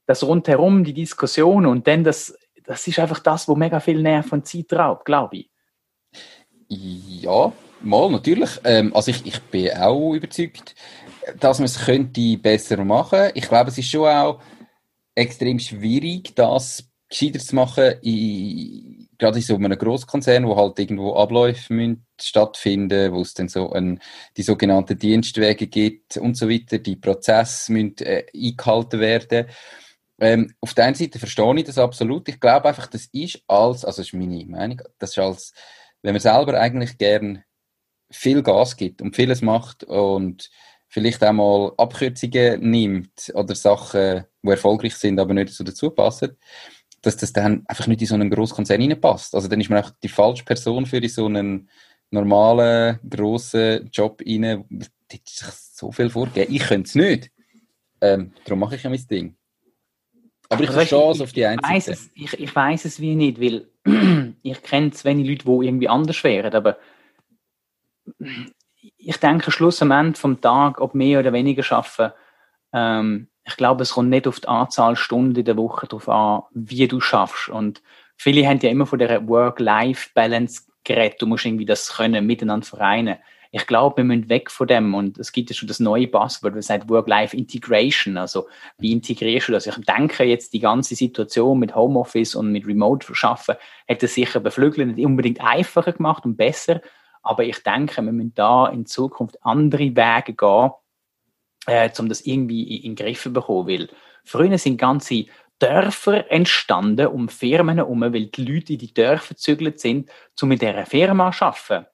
das 0.06 0.24
rundherum, 0.24 0.84
die 0.84 0.94
Diskussion 0.94 1.66
und 1.66 1.88
dann 1.88 2.04
das, 2.04 2.38
das 2.64 2.86
ist 2.88 3.00
einfach 3.00 3.20
das, 3.20 3.48
wo 3.48 3.56
mega 3.56 3.80
viel 3.80 4.02
Nerv 4.02 4.32
und 4.32 4.46
Zeit 4.46 4.74
raubt, 4.74 5.06
glaube 5.06 5.38
ich. 5.38 5.50
Ja, 6.68 7.52
mal, 7.82 8.10
natürlich. 8.10 8.60
Ähm, 8.64 8.94
also 8.96 9.12
ich, 9.12 9.26
ich 9.26 9.42
bin 9.44 9.72
auch 9.78 10.14
überzeugt, 10.14 10.76
dass 11.40 11.60
man 11.60 11.66
es 11.66 11.86
könnte 11.86 12.38
besser 12.38 12.84
machen. 12.84 13.30
Ich 13.36 13.48
glaube, 13.48 13.70
es 13.70 13.78
ist 13.78 13.90
schon 13.90 14.08
auch 14.08 14.42
extrem 15.16 15.60
schwierig, 15.60 16.36
das 16.36 16.92
gescheiter 17.12 17.40
zu 17.40 17.56
machen, 17.56 17.94
in, 18.02 19.10
gerade 19.18 19.38
in 19.38 19.44
so 19.44 19.56
einem 19.56 19.78
Großkonzern, 19.78 20.48
wo 20.48 20.56
halt 20.56 20.80
irgendwo 20.80 21.16
Abläufe 21.16 21.74
müssen 21.74 22.06
stattfinden, 22.20 23.12
wo 23.14 23.22
es 23.22 23.34
dann 23.34 23.50
so 23.50 23.72
ein, 23.72 24.00
die 24.38 24.44
sogenannten 24.44 24.98
Dienstwege 24.98 25.68
gibt 25.68 26.18
und 26.18 26.38
so 26.38 26.50
weiter, 26.50 26.80
die 26.80 26.96
Prozesse 26.96 27.72
müssen 27.72 27.98
äh, 28.00 28.26
eingehalten 28.34 29.00
werden. 29.00 29.48
Ähm, 30.20 30.54
auf 30.62 30.74
der 30.74 30.86
einen 30.86 30.96
Seite 30.96 31.20
verstehe 31.20 31.56
ich 31.58 31.66
das 31.66 31.78
absolut. 31.78 32.30
Ich 32.30 32.40
glaube 32.40 32.70
einfach, 32.70 32.88
das 32.88 33.08
ist 33.12 33.42
als, 33.48 33.84
also 33.84 34.02
das 34.02 34.08
ist 34.08 34.14
meine 34.14 34.46
Meinung, 34.46 34.82
das 34.98 35.12
ist 35.12 35.20
als, 35.20 35.54
wenn 36.02 36.14
man 36.14 36.22
selber 36.22 36.60
eigentlich 36.60 36.98
gern 36.98 37.44
viel 38.10 38.44
Gas 38.44 38.78
gibt 38.78 39.02
und 39.02 39.16
vieles 39.16 39.42
macht 39.42 39.84
und 39.84 40.50
vielleicht 40.92 41.24
auch 41.24 41.32
mal 41.32 41.72
Abkürzungen 41.78 42.70
nimmt 42.70 43.32
oder 43.34 43.56
Sachen, 43.56 44.26
die 44.44 44.50
erfolgreich 44.50 44.96
sind, 44.96 45.20
aber 45.20 45.34
nicht 45.34 45.50
so 45.50 45.64
dazu 45.64 45.90
passen, 45.90 46.38
dass 47.02 47.16
das 47.16 47.32
dann 47.32 47.64
einfach 47.66 47.88
nicht 47.88 48.02
in 48.02 48.08
so 48.08 48.16
einen 48.16 48.30
Großkonzern 48.30 48.82
reinpasst. 48.82 49.34
Also 49.34 49.48
dann 49.48 49.62
ist 49.62 49.70
man 49.70 49.84
auch 49.84 49.92
die 50.04 50.10
falsche 50.10 50.44
Person 50.44 50.86
für 50.86 51.08
so 51.08 51.28
einen 51.28 51.70
normalen, 52.12 53.00
grossen 53.10 53.90
Job 53.92 54.22
rein. 54.28 54.66
Da 54.70 54.86
sich 55.10 55.22
so 55.74 55.92
viel 55.94 56.10
vorgeben. 56.10 56.54
Ich 56.54 56.64
könnte 56.64 56.88
es 56.88 56.96
nicht. 56.96 57.32
Ähm, 58.02 58.34
darum 58.44 58.60
mache 58.60 58.76
ich 58.76 58.84
ja 58.84 58.90
mein 58.90 59.08
Ding. 59.08 59.36
Aber 60.50 60.64
ich 60.64 60.72
verstehe 60.72 61.12
es 61.12 61.22
auf 61.22 61.32
die. 61.32 61.44
Es, 61.44 62.12
ich, 62.14 62.34
ich 62.34 62.54
weiß 62.54 62.84
es 62.84 63.00
wie 63.00 63.16
nicht, 63.16 63.40
weil 63.40 63.68
ich 64.44 64.62
kenne 64.62 64.92
zu 64.92 65.06
wenig 65.06 65.26
Leute, 65.26 65.46
die 65.46 65.68
irgendwie 65.68 65.88
anders 65.88 66.22
wären, 66.26 66.54
aber 66.54 66.78
ich 68.82 69.18
denke, 69.18 69.52
Schluss 69.52 69.82
am 69.82 69.92
Ende 69.92 70.20
vom 70.20 70.42
Tag, 70.42 70.82
ob 70.82 70.96
mehr 70.96 71.20
oder 71.20 71.34
weniger 71.34 71.64
schaffen, 71.64 72.12
ähm, 72.74 73.28
ich 73.44 73.58
glaube, 73.58 73.84
es 73.84 73.94
kommt 73.94 74.10
nicht 74.10 74.28
auf 74.28 74.40
die 74.40 74.48
Anzahl 74.48 74.96
Stunden 74.96 75.36
in 75.36 75.46
der 75.46 75.58
Woche 75.58 75.88
darauf 75.88 76.10
an, 76.10 76.44
wie 76.52 76.88
du 76.88 77.00
schaffst. 77.00 77.50
Und 77.50 77.82
viele 78.16 78.48
haben 78.48 78.60
ja 78.60 78.70
immer 78.70 78.86
von 78.86 79.00
der 79.00 79.28
Work-Life-Balance 79.28 80.64
geredet. 80.84 81.22
Du 81.22 81.26
musst 81.26 81.46
irgendwie 81.46 81.66
das 81.66 81.96
können, 81.96 82.26
miteinander 82.26 82.66
vereinen. 82.66 83.18
Ich 83.54 83.68
glaube, 83.68 83.98
wir 83.98 84.04
müssen 84.04 84.30
weg 84.30 84.50
von 84.52 84.68
dem. 84.68 84.94
Und 84.94 85.18
es 85.18 85.32
gibt 85.32 85.50
ja 85.50 85.56
schon 85.56 85.68
das 85.68 85.80
neue 85.80 86.08
Passwort, 86.08 86.56
das 86.56 86.68
sagt 86.68 86.88
Work-Life-Integration. 86.88 88.18
Also, 88.18 88.48
wie 88.78 88.94
integrierst 88.94 89.50
du 89.50 89.54
das? 89.54 89.66
Ich 89.66 89.76
denke 89.86 90.24
jetzt, 90.24 90.54
die 90.54 90.60
ganze 90.60 90.96
Situation 90.96 91.60
mit 91.60 91.76
Homeoffice 91.76 92.36
und 92.36 92.52
mit 92.52 92.68
Remote-Schaffen 92.68 93.56
hätte 93.88 94.08
sicher 94.08 94.40
beflügelt, 94.40 94.96
nicht 94.96 95.06
unbedingt 95.06 95.42
einfacher 95.42 95.94
gemacht 95.94 96.26
und 96.26 96.38
besser, 96.38 96.80
aber 97.22 97.44
ich 97.44 97.62
denke, 97.64 98.02
wir 98.02 98.12
müssen 98.12 98.34
da 98.34 98.68
in 98.68 98.86
Zukunft 98.86 99.38
andere 99.44 99.96
Wege 99.96 100.34
gehen, 100.34 100.72
äh, 101.68 101.90
um 102.00 102.10
das 102.10 102.22
irgendwie 102.22 102.78
in, 102.78 102.84
in 102.84 102.96
den 102.96 103.06
Griff 103.06 103.22
zu 103.22 103.34
bekommen. 103.34 103.68
Weil 103.68 103.90
früher 104.24 104.58
sind 104.58 104.78
ganze 104.78 105.26
Dörfer 105.60 106.30
entstanden 106.32 107.08
um 107.08 107.30
Firmen 107.30 107.78
herum, 107.78 108.02
weil 108.02 108.26
die 108.28 108.46
Leute 108.46 108.74
in 108.74 108.80
die 108.80 108.94
Dörfer 108.94 109.36
gezügelt 109.36 109.80
sind, 109.80 110.10
um 110.42 110.50
mit 110.50 110.62
dieser 110.62 110.86
Firma 110.88 111.32
zu 111.32 111.46
arbeiten. 111.46 111.86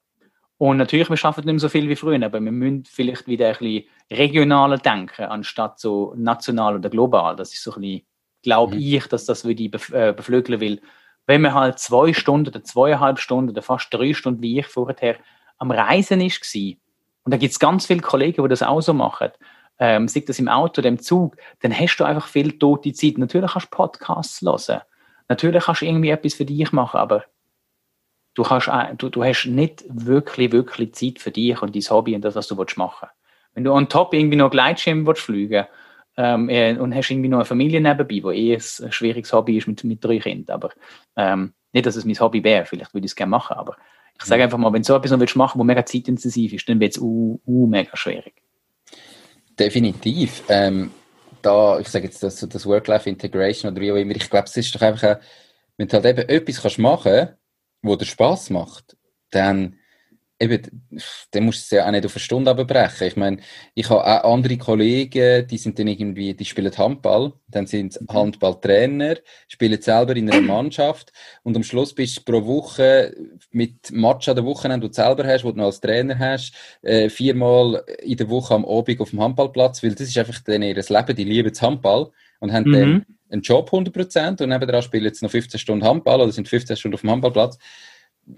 Und 0.56 0.78
natürlich, 0.78 1.08
wir 1.08 1.24
arbeiten 1.24 1.46
nicht 1.46 1.54
mehr 1.54 1.60
so 1.60 1.68
viel 1.68 1.88
wie 1.88 1.94
früher, 1.94 2.24
aber 2.24 2.40
wir 2.40 2.50
müssen 2.50 2.84
vielleicht 2.84 3.28
wieder 3.28 3.48
ein 3.48 3.58
bisschen 3.58 3.84
regionaler 4.10 4.78
denken, 4.78 5.26
anstatt 5.26 5.78
so 5.78 6.14
national 6.16 6.76
oder 6.76 6.90
global. 6.90 7.36
Das 7.36 7.52
ist 7.52 7.62
so 7.62 7.74
ein 7.74 7.80
bisschen, 7.82 8.06
glaube 8.42 8.74
mhm. 8.74 8.82
ich, 8.82 9.06
dass 9.06 9.24
das 9.26 9.44
würde 9.44 9.68
bef 9.68 9.92
äh, 9.92 10.12
beflügeln 10.16 10.60
will. 10.60 10.80
Wenn 11.28 11.42
man 11.42 11.52
halt 11.52 11.78
zwei 11.78 12.14
Stunden 12.14 12.48
oder 12.48 12.64
zweieinhalb 12.64 13.18
Stunden 13.18 13.50
oder 13.50 13.60
fast 13.60 13.92
drei 13.92 14.14
Stunden, 14.14 14.40
wie 14.40 14.60
ich 14.60 14.66
vorher, 14.66 15.16
am 15.58 15.70
Reisen 15.70 16.22
ist, 16.22 16.56
und 16.56 17.32
da 17.32 17.36
gibt 17.36 17.52
es 17.52 17.58
ganz 17.58 17.84
viele 17.84 18.00
Kollegen, 18.00 18.42
die 18.42 18.48
das 18.48 18.62
auch 18.62 18.80
so 18.80 18.94
machen, 18.94 19.28
ähm, 19.78 20.08
sei 20.08 20.24
das 20.26 20.38
im 20.38 20.48
Auto 20.48 20.80
oder 20.80 20.88
im 20.88 20.98
Zug, 20.98 21.36
dann 21.60 21.78
hast 21.78 21.98
du 21.98 22.04
einfach 22.04 22.26
viel 22.26 22.58
tote 22.58 22.94
Zeit. 22.94 23.18
Natürlich 23.18 23.52
kannst 23.52 23.66
du 23.70 23.76
Podcasts 23.76 24.40
hören. 24.40 24.80
Natürlich 25.28 25.64
kannst 25.64 25.82
du 25.82 25.86
irgendwie 25.86 26.08
etwas 26.08 26.32
für 26.32 26.46
dich 26.46 26.72
machen, 26.72 26.96
aber 26.96 27.24
du, 28.32 28.42
kannst, 28.42 28.70
du, 28.96 29.10
du 29.10 29.22
hast 29.22 29.44
nicht 29.44 29.84
wirklich, 29.86 30.50
wirklich 30.50 30.94
Zeit 30.94 31.18
für 31.18 31.30
dich 31.30 31.60
und 31.60 31.76
dein 31.76 31.82
Hobby 31.82 32.14
und 32.14 32.22
das, 32.22 32.36
was 32.36 32.48
du 32.48 32.54
machen 32.54 32.72
willst. 33.02 33.14
Wenn 33.52 33.64
du 33.64 33.72
on 33.72 33.90
top 33.90 34.14
irgendwie 34.14 34.38
noch 34.38 34.50
Gleitschirm 34.50 35.06
willst 35.06 35.20
fliegen 35.20 35.66
ähm, 36.18 36.48
äh, 36.48 36.76
und 36.76 36.94
hast 36.94 37.10
irgendwie 37.10 37.28
noch 37.28 37.38
eine 37.38 37.44
Familie 37.44 37.80
nebenbei, 37.80 38.20
wo 38.22 38.32
eh 38.32 38.54
ein 38.54 38.92
schwieriges 38.92 39.32
Hobby 39.32 39.56
ist 39.56 39.68
mit, 39.68 39.84
mit 39.84 40.04
drei 40.04 40.18
Kindern, 40.18 40.54
aber 40.54 40.70
ähm, 41.16 41.54
nicht, 41.72 41.86
dass 41.86 41.96
es 41.96 42.04
mein 42.04 42.18
Hobby 42.18 42.42
wäre, 42.42 42.66
vielleicht 42.66 42.92
würde 42.92 43.06
ich 43.06 43.12
es 43.12 43.16
gerne 43.16 43.30
machen, 43.30 43.56
aber 43.56 43.76
ich 44.20 44.24
sage 44.24 44.40
mhm. 44.40 44.44
einfach 44.44 44.58
mal, 44.58 44.72
wenn 44.72 44.82
du 44.82 44.86
so 44.86 44.96
etwas 44.96 45.12
noch 45.12 45.20
willst 45.20 45.36
machen, 45.36 45.60
wo 45.60 45.64
mega 45.64 45.86
zeitintensiv 45.86 46.52
ist, 46.52 46.68
dann 46.68 46.80
wird 46.80 46.96
es 46.96 46.98
uh, 47.00 47.40
uh, 47.46 47.66
mega 47.68 47.96
schwierig. 47.96 48.34
Definitiv. 49.56 50.42
Ähm, 50.48 50.90
da, 51.40 51.78
ich 51.78 51.88
sage 51.88 52.06
jetzt 52.06 52.22
das, 52.22 52.40
das 52.40 52.66
Work-Life-Integration 52.66 53.70
oder 53.72 53.80
wie 53.80 53.92
auch 53.92 53.96
immer, 53.96 54.16
ich 54.16 54.28
glaube, 54.28 54.46
es 54.46 54.56
ist 54.56 54.74
doch 54.74 54.82
einfach, 54.82 55.04
ein, 55.04 55.16
wenn 55.76 55.86
du 55.86 55.94
halt 55.94 56.06
eben 56.06 56.28
etwas 56.28 56.62
kannst 56.62 56.78
machen, 56.80 57.28
wo 57.82 57.94
dir 57.94 58.06
Spaß 58.06 58.50
macht, 58.50 58.96
dann 59.30 59.77
eben, 60.40 60.90
dann 61.32 61.44
musst 61.44 61.60
du 61.60 61.76
es 61.76 61.78
ja 61.78 61.86
auch 61.86 61.90
nicht 61.90 62.06
auf 62.06 62.14
eine 62.14 62.20
Stunde 62.20 62.50
abbrechen. 62.50 63.06
Ich 63.06 63.16
meine, 63.16 63.38
ich 63.74 63.90
habe 63.90 64.04
auch 64.04 64.32
andere 64.34 64.56
Kollegen, 64.56 65.46
die 65.46 65.58
sind 65.58 65.78
dann 65.78 65.88
irgendwie, 65.88 66.34
die 66.34 66.44
spielen 66.44 66.76
Handball, 66.76 67.32
dann 67.48 67.66
sind 67.66 67.94
sie 67.94 68.00
mhm. 68.02 68.08
Handballtrainer, 68.12 69.16
spielen 69.48 69.80
selber 69.80 70.16
in 70.16 70.30
einer 70.30 70.40
Mannschaft 70.46 71.12
und 71.42 71.56
am 71.56 71.62
Schluss 71.62 71.94
bist 71.94 72.18
du 72.18 72.22
pro 72.22 72.46
Woche 72.46 73.14
mit 73.50 73.90
Match 73.90 74.28
an 74.28 74.36
der 74.36 74.44
Wochenende, 74.44 74.86
die 74.86 74.90
du 74.90 75.02
selber 75.02 75.26
hast, 75.26 75.44
wo 75.44 75.50
du 75.50 75.58
noch 75.58 75.66
als 75.66 75.80
Trainer 75.80 76.18
hast, 76.18 76.52
äh, 76.82 77.08
viermal 77.08 77.84
in 78.02 78.16
der 78.16 78.28
Woche 78.28 78.54
am 78.54 78.64
Abend 78.64 79.00
auf 79.00 79.10
dem 79.10 79.20
Handballplatz, 79.20 79.82
weil 79.82 79.94
das 79.94 80.08
ist 80.08 80.18
einfach 80.18 80.40
dann 80.40 80.62
ihr 80.62 80.74
Leben, 80.74 81.16
die 81.16 81.24
lieben 81.24 81.48
das 81.48 81.62
Handball 81.62 82.10
und 82.40 82.52
haben 82.52 82.68
mhm. 82.68 82.72
dann 82.72 83.06
einen 83.30 83.42
Job 83.42 83.70
100% 83.70 84.42
und 84.42 84.48
nebenan 84.48 84.82
spielen 84.82 85.12
sie 85.12 85.24
noch 85.24 85.30
15 85.30 85.60
Stunden 85.60 85.84
Handball 85.84 86.20
oder 86.20 86.32
sind 86.32 86.48
15 86.48 86.76
Stunden 86.76 86.94
auf 86.94 87.02
dem 87.02 87.10
Handballplatz 87.10 87.58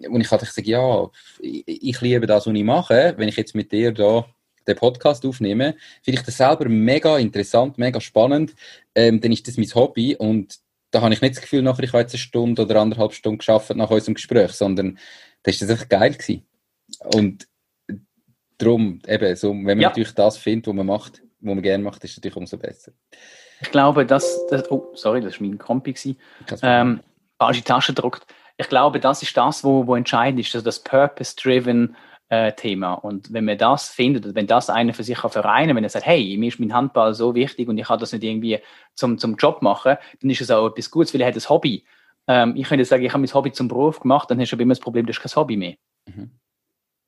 und 0.09 0.21
ich 0.21 0.31
hatte 0.31 0.47
gesagt, 0.47 0.67
ja, 0.67 1.09
ich, 1.41 1.65
ich 1.67 2.01
liebe 2.01 2.27
das, 2.27 2.47
was 2.47 2.55
ich 2.55 2.65
mache. 2.65 3.15
Wenn 3.17 3.29
ich 3.29 3.37
jetzt 3.37 3.55
mit 3.55 3.73
dir 3.73 3.93
da 3.93 4.27
den 4.67 4.77
Podcast 4.77 5.25
aufnehme, 5.27 5.75
finde 6.03 6.21
ich 6.21 6.27
das 6.27 6.37
selber 6.37 6.69
mega 6.69 7.19
interessant, 7.19 7.79
mega 7.79 8.01
spannend. 8.01 8.55
Ähm, 8.95 9.21
dann 9.21 9.33
ist 9.33 9.49
das 9.49 9.57
mein 9.57 9.75
Hobby 9.75 10.17
und 10.17 10.59
da 10.91 11.01
habe 11.03 11.15
ich 11.15 11.21
nicht 11.21 11.37
das 11.37 11.43
Gefühl, 11.43 11.63
nachher 11.63 11.85
ich 11.85 11.93
habe 11.93 12.03
jetzt 12.03 12.15
eine 12.15 12.19
Stunde 12.19 12.63
oder 12.63 12.81
anderthalb 12.81 13.13
Stunden 13.13 13.39
geschafft 13.39 13.75
nach 13.75 13.91
unserem 13.91 14.15
Gespräch, 14.15 14.53
sondern 14.53 14.99
da 15.43 15.51
ist 15.51 15.63
das 15.63 15.71
einfach 15.71 15.89
geil 15.89 16.13
gewesen. 16.13 16.45
Und 17.15 17.47
darum, 18.59 19.01
eben, 19.07 19.37
so, 19.37 19.51
wenn 19.51 19.65
man 19.65 19.81
ja. 19.81 19.89
natürlich 19.89 20.13
das 20.13 20.37
findet, 20.37 20.67
was 20.67 20.75
man 20.75 20.87
macht, 20.87 21.23
was 21.41 21.55
man 21.55 21.63
gerne 21.63 21.85
macht, 21.85 22.03
ist 22.05 22.11
es 22.11 22.17
natürlich 22.17 22.37
umso 22.37 22.59
besser. 22.59 22.93
Ich 23.61 23.71
glaube, 23.71 24.05
dass, 24.05 24.47
das, 24.49 24.71
oh, 24.71 24.91
sorry, 24.95 25.21
das 25.21 25.41
war 25.41 25.47
mein 25.47 25.59
Kompi. 25.59 25.95
Ähm, 26.63 27.01
falsche 27.39 27.63
Tasche 27.63 27.95
gedruckt 27.95 28.27
ich 28.61 28.69
glaube, 28.69 29.01
das 29.01 29.23
ist 29.23 29.35
das, 29.39 29.65
wo, 29.65 29.87
wo 29.87 29.97
entscheidend 29.97 30.39
ist, 30.39 30.55
also 30.55 30.63
das 30.63 30.81
Purpose-Driven 30.81 31.97
äh, 32.29 32.53
Thema. 32.53 32.93
Und 32.93 33.33
wenn 33.33 33.47
man 33.47 33.57
das 33.57 33.89
findet, 33.89 34.35
wenn 34.35 34.47
das 34.47 34.69
einer 34.69 34.93
für 34.93 35.03
sich 35.03 35.17
kann 35.17 35.31
vereinen, 35.31 35.75
wenn 35.75 35.83
er 35.83 35.89
sagt, 35.89 36.05
hey, 36.05 36.37
mir 36.37 36.49
ist 36.49 36.61
mein 36.61 36.75
Handball 36.75 37.15
so 37.15 37.35
wichtig 37.35 37.69
und 37.69 37.79
ich 37.79 37.87
kann 37.87 37.99
das 37.99 38.13
nicht 38.13 38.23
irgendwie 38.23 38.59
zum, 38.95 39.17
zum 39.17 39.37
Job 39.37 39.63
machen, 39.63 39.97
dann 40.21 40.31
ist 40.31 40.43
es 40.43 40.51
auch 40.51 40.67
etwas 40.67 40.91
Gutes, 40.91 41.15
weil 41.15 41.23
er 41.23 41.29
hat 41.29 41.37
ein 41.37 41.49
Hobby. 41.49 41.87
Ähm, 42.29 42.55
ich 42.55 42.69
könnte 42.69 42.85
sagen, 42.85 43.03
ich 43.03 43.13
habe 43.13 43.23
mein 43.23 43.33
Hobby 43.33 43.51
zum 43.51 43.67
Beruf 43.67 44.01
gemacht, 44.01 44.31
dann 44.31 44.39
hast 44.39 44.51
du 44.51 44.57
aber 44.57 44.63
immer 44.63 44.75
das 44.75 44.81
Problem, 44.81 45.07
du 45.07 45.13
hast 45.15 45.23
kein 45.23 45.35
Hobby 45.35 45.57
mehr. 45.57 45.77
Mhm. 46.07 46.31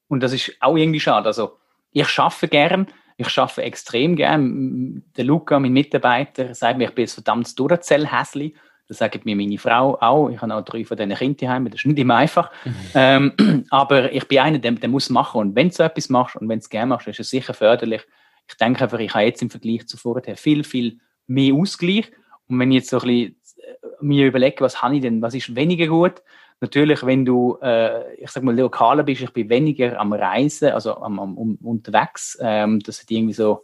Und 0.08 0.22
das 0.22 0.32
ist 0.32 0.56
auch 0.58 0.76
irgendwie 0.76 1.00
schade. 1.00 1.26
Also, 1.26 1.58
ich 1.90 2.08
schaffe 2.08 2.48
gern, 2.48 2.86
ich 3.18 3.28
schaffe 3.28 3.62
extrem 3.62 4.16
gern. 4.16 5.04
Der 5.18 5.24
Luca, 5.26 5.60
mein 5.60 5.74
Mitarbeiter, 5.74 6.54
sagt 6.54 6.78
mir, 6.78 6.88
ich 6.88 6.94
bin 6.94 7.04
ein 7.04 7.08
verdammtes 7.08 7.54
Duracell-Häsli. 7.56 8.54
Das 8.92 8.98
sagt 8.98 9.24
mir 9.24 9.34
meine 9.34 9.56
Frau 9.56 9.96
auch. 10.02 10.28
Ich 10.28 10.42
habe 10.42 10.54
auch 10.54 10.62
drei 10.62 10.84
von 10.84 10.98
diesen 10.98 11.14
Kindern 11.14 11.36
daheim. 11.38 11.64
Das 11.64 11.76
ist 11.76 11.86
nicht 11.86 11.98
immer 11.98 12.16
einfach. 12.16 12.50
Mhm. 12.66 12.74
Ähm, 12.94 13.64
aber 13.70 14.12
ich 14.12 14.28
bin 14.28 14.40
einer, 14.40 14.58
der, 14.58 14.72
der 14.72 14.90
muss 14.90 15.08
machen. 15.08 15.40
Und 15.40 15.56
wenn 15.56 15.70
du 15.70 15.74
so 15.74 15.82
etwas 15.82 16.10
machst 16.10 16.36
und 16.36 16.46
wenn 16.50 16.58
du 16.58 16.62
es 16.62 16.68
gerne 16.68 16.90
machst, 16.90 17.08
ist 17.08 17.18
es 17.18 17.30
sicher 17.30 17.54
förderlich. 17.54 18.02
Ich 18.46 18.54
denke 18.56 18.84
einfach, 18.84 18.98
ich 18.98 19.14
habe 19.14 19.24
jetzt 19.24 19.40
im 19.40 19.48
Vergleich 19.48 19.86
zu 19.86 19.96
vorher 19.96 20.36
viel, 20.36 20.62
viel 20.62 20.98
mehr 21.26 21.54
Ausgleich. 21.54 22.12
Und 22.48 22.58
wenn 22.58 22.70
ich 22.70 22.80
jetzt 22.80 22.90
so 22.90 22.98
ein 22.98 23.06
bisschen 23.06 23.36
äh, 23.56 24.02
mir 24.02 24.26
überlege, 24.26 24.60
was 24.60 24.82
habe 24.82 24.96
ich 24.96 25.00
denn, 25.00 25.22
was 25.22 25.32
ist 25.32 25.56
weniger 25.56 25.86
gut? 25.86 26.22
Natürlich, 26.60 27.02
wenn 27.06 27.24
du, 27.24 27.56
äh, 27.62 28.14
ich 28.16 28.30
sag 28.30 28.42
mal, 28.42 28.54
lokaler 28.54 29.04
bist, 29.04 29.22
ich 29.22 29.32
bin 29.32 29.48
weniger 29.48 29.98
am 29.98 30.12
Reisen, 30.12 30.72
also 30.72 30.98
am, 30.98 31.18
am 31.18 31.38
um, 31.38 31.56
unterwegs. 31.62 32.36
Ähm, 32.42 32.78
das 32.80 33.00
hat 33.00 33.10
irgendwie 33.10 33.32
so, 33.32 33.62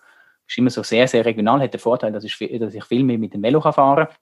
ist 0.49 0.57
immer 0.57 0.71
so 0.71 0.83
sehr, 0.83 1.07
sehr 1.07 1.27
regional, 1.27 1.61
hat 1.61 1.75
den 1.75 1.81
Vorteil, 1.81 2.13
dass 2.13 2.25
ich, 2.25 2.39
dass 2.59 2.73
ich 2.73 2.85
viel 2.85 3.05
mehr 3.05 3.19
mit 3.19 3.35
dem 3.35 3.43
Velo 3.43 3.61
fahren 3.61 4.07
kann. 4.07 4.17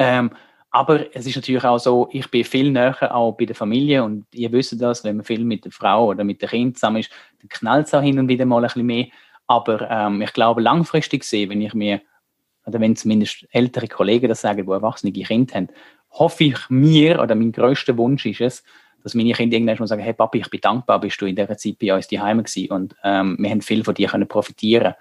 Ähm, 0.00 0.30
aber 0.70 1.14
es 1.14 1.26
ist 1.26 1.36
natürlich 1.36 1.64
auch 1.64 1.78
so, 1.78 2.08
ich 2.10 2.30
bin 2.30 2.44
viel 2.44 2.70
näher 2.70 3.14
auch 3.14 3.32
bei 3.32 3.44
der 3.44 3.56
Familie 3.56 4.02
und 4.02 4.24
ihr 4.32 4.50
wisst 4.50 4.80
das, 4.80 5.04
wenn 5.04 5.16
man 5.16 5.24
viel 5.24 5.44
mit 5.44 5.64
der 5.64 5.72
Frau 5.72 6.06
oder 6.06 6.24
mit 6.24 6.40
dem 6.40 6.48
Kind 6.48 6.76
zusammen 6.78 6.98
ist, 6.98 7.10
dann 7.40 7.48
knallt 7.48 7.86
es 7.86 7.94
auch 7.94 8.02
hin 8.02 8.18
und 8.18 8.28
wieder 8.28 8.46
mal 8.46 8.58
ein 8.58 8.62
bisschen 8.62 8.86
mehr. 8.86 9.06
Aber 9.46 9.90
ähm, 9.90 10.22
ich 10.22 10.32
glaube, 10.32 10.62
langfristig 10.62 11.22
gesehen, 11.22 11.50
wenn 11.50 11.60
ich 11.60 11.74
mir, 11.74 12.00
oder 12.66 12.80
wenn 12.80 12.96
zumindest 12.96 13.46
ältere 13.50 13.88
Kollegen 13.88 14.28
das 14.28 14.40
sagen, 14.40 14.64
die 14.64 14.72
erwachsene 14.72 15.12
Kinder 15.12 15.54
haben, 15.54 15.68
hoffe 16.12 16.44
ich 16.44 16.58
mir, 16.70 17.20
oder 17.20 17.34
mein 17.34 17.52
größter 17.52 17.96
Wunsch 17.98 18.24
ist 18.26 18.40
es, 18.40 18.64
dass 19.02 19.14
meine 19.14 19.32
Kinder 19.32 19.56
irgendwann 19.56 19.78
mal 19.78 19.86
sagen, 19.86 20.02
hey 20.02 20.12
Papi, 20.12 20.38
ich 20.38 20.50
bin 20.50 20.60
dankbar, 20.60 21.00
bist 21.00 21.20
du 21.20 21.26
in 21.26 21.36
dieser 21.36 21.56
Zeit 21.56 21.78
bei 21.78 21.94
uns 21.94 22.08
daheim 22.08 22.42
gewesen 22.42 22.70
und 22.70 22.94
ähm, 23.02 23.36
wir 23.38 23.50
haben 23.50 23.60
viel 23.60 23.82
von 23.84 23.94
dir 23.94 24.08
können 24.08 24.28
profitieren. 24.28 24.94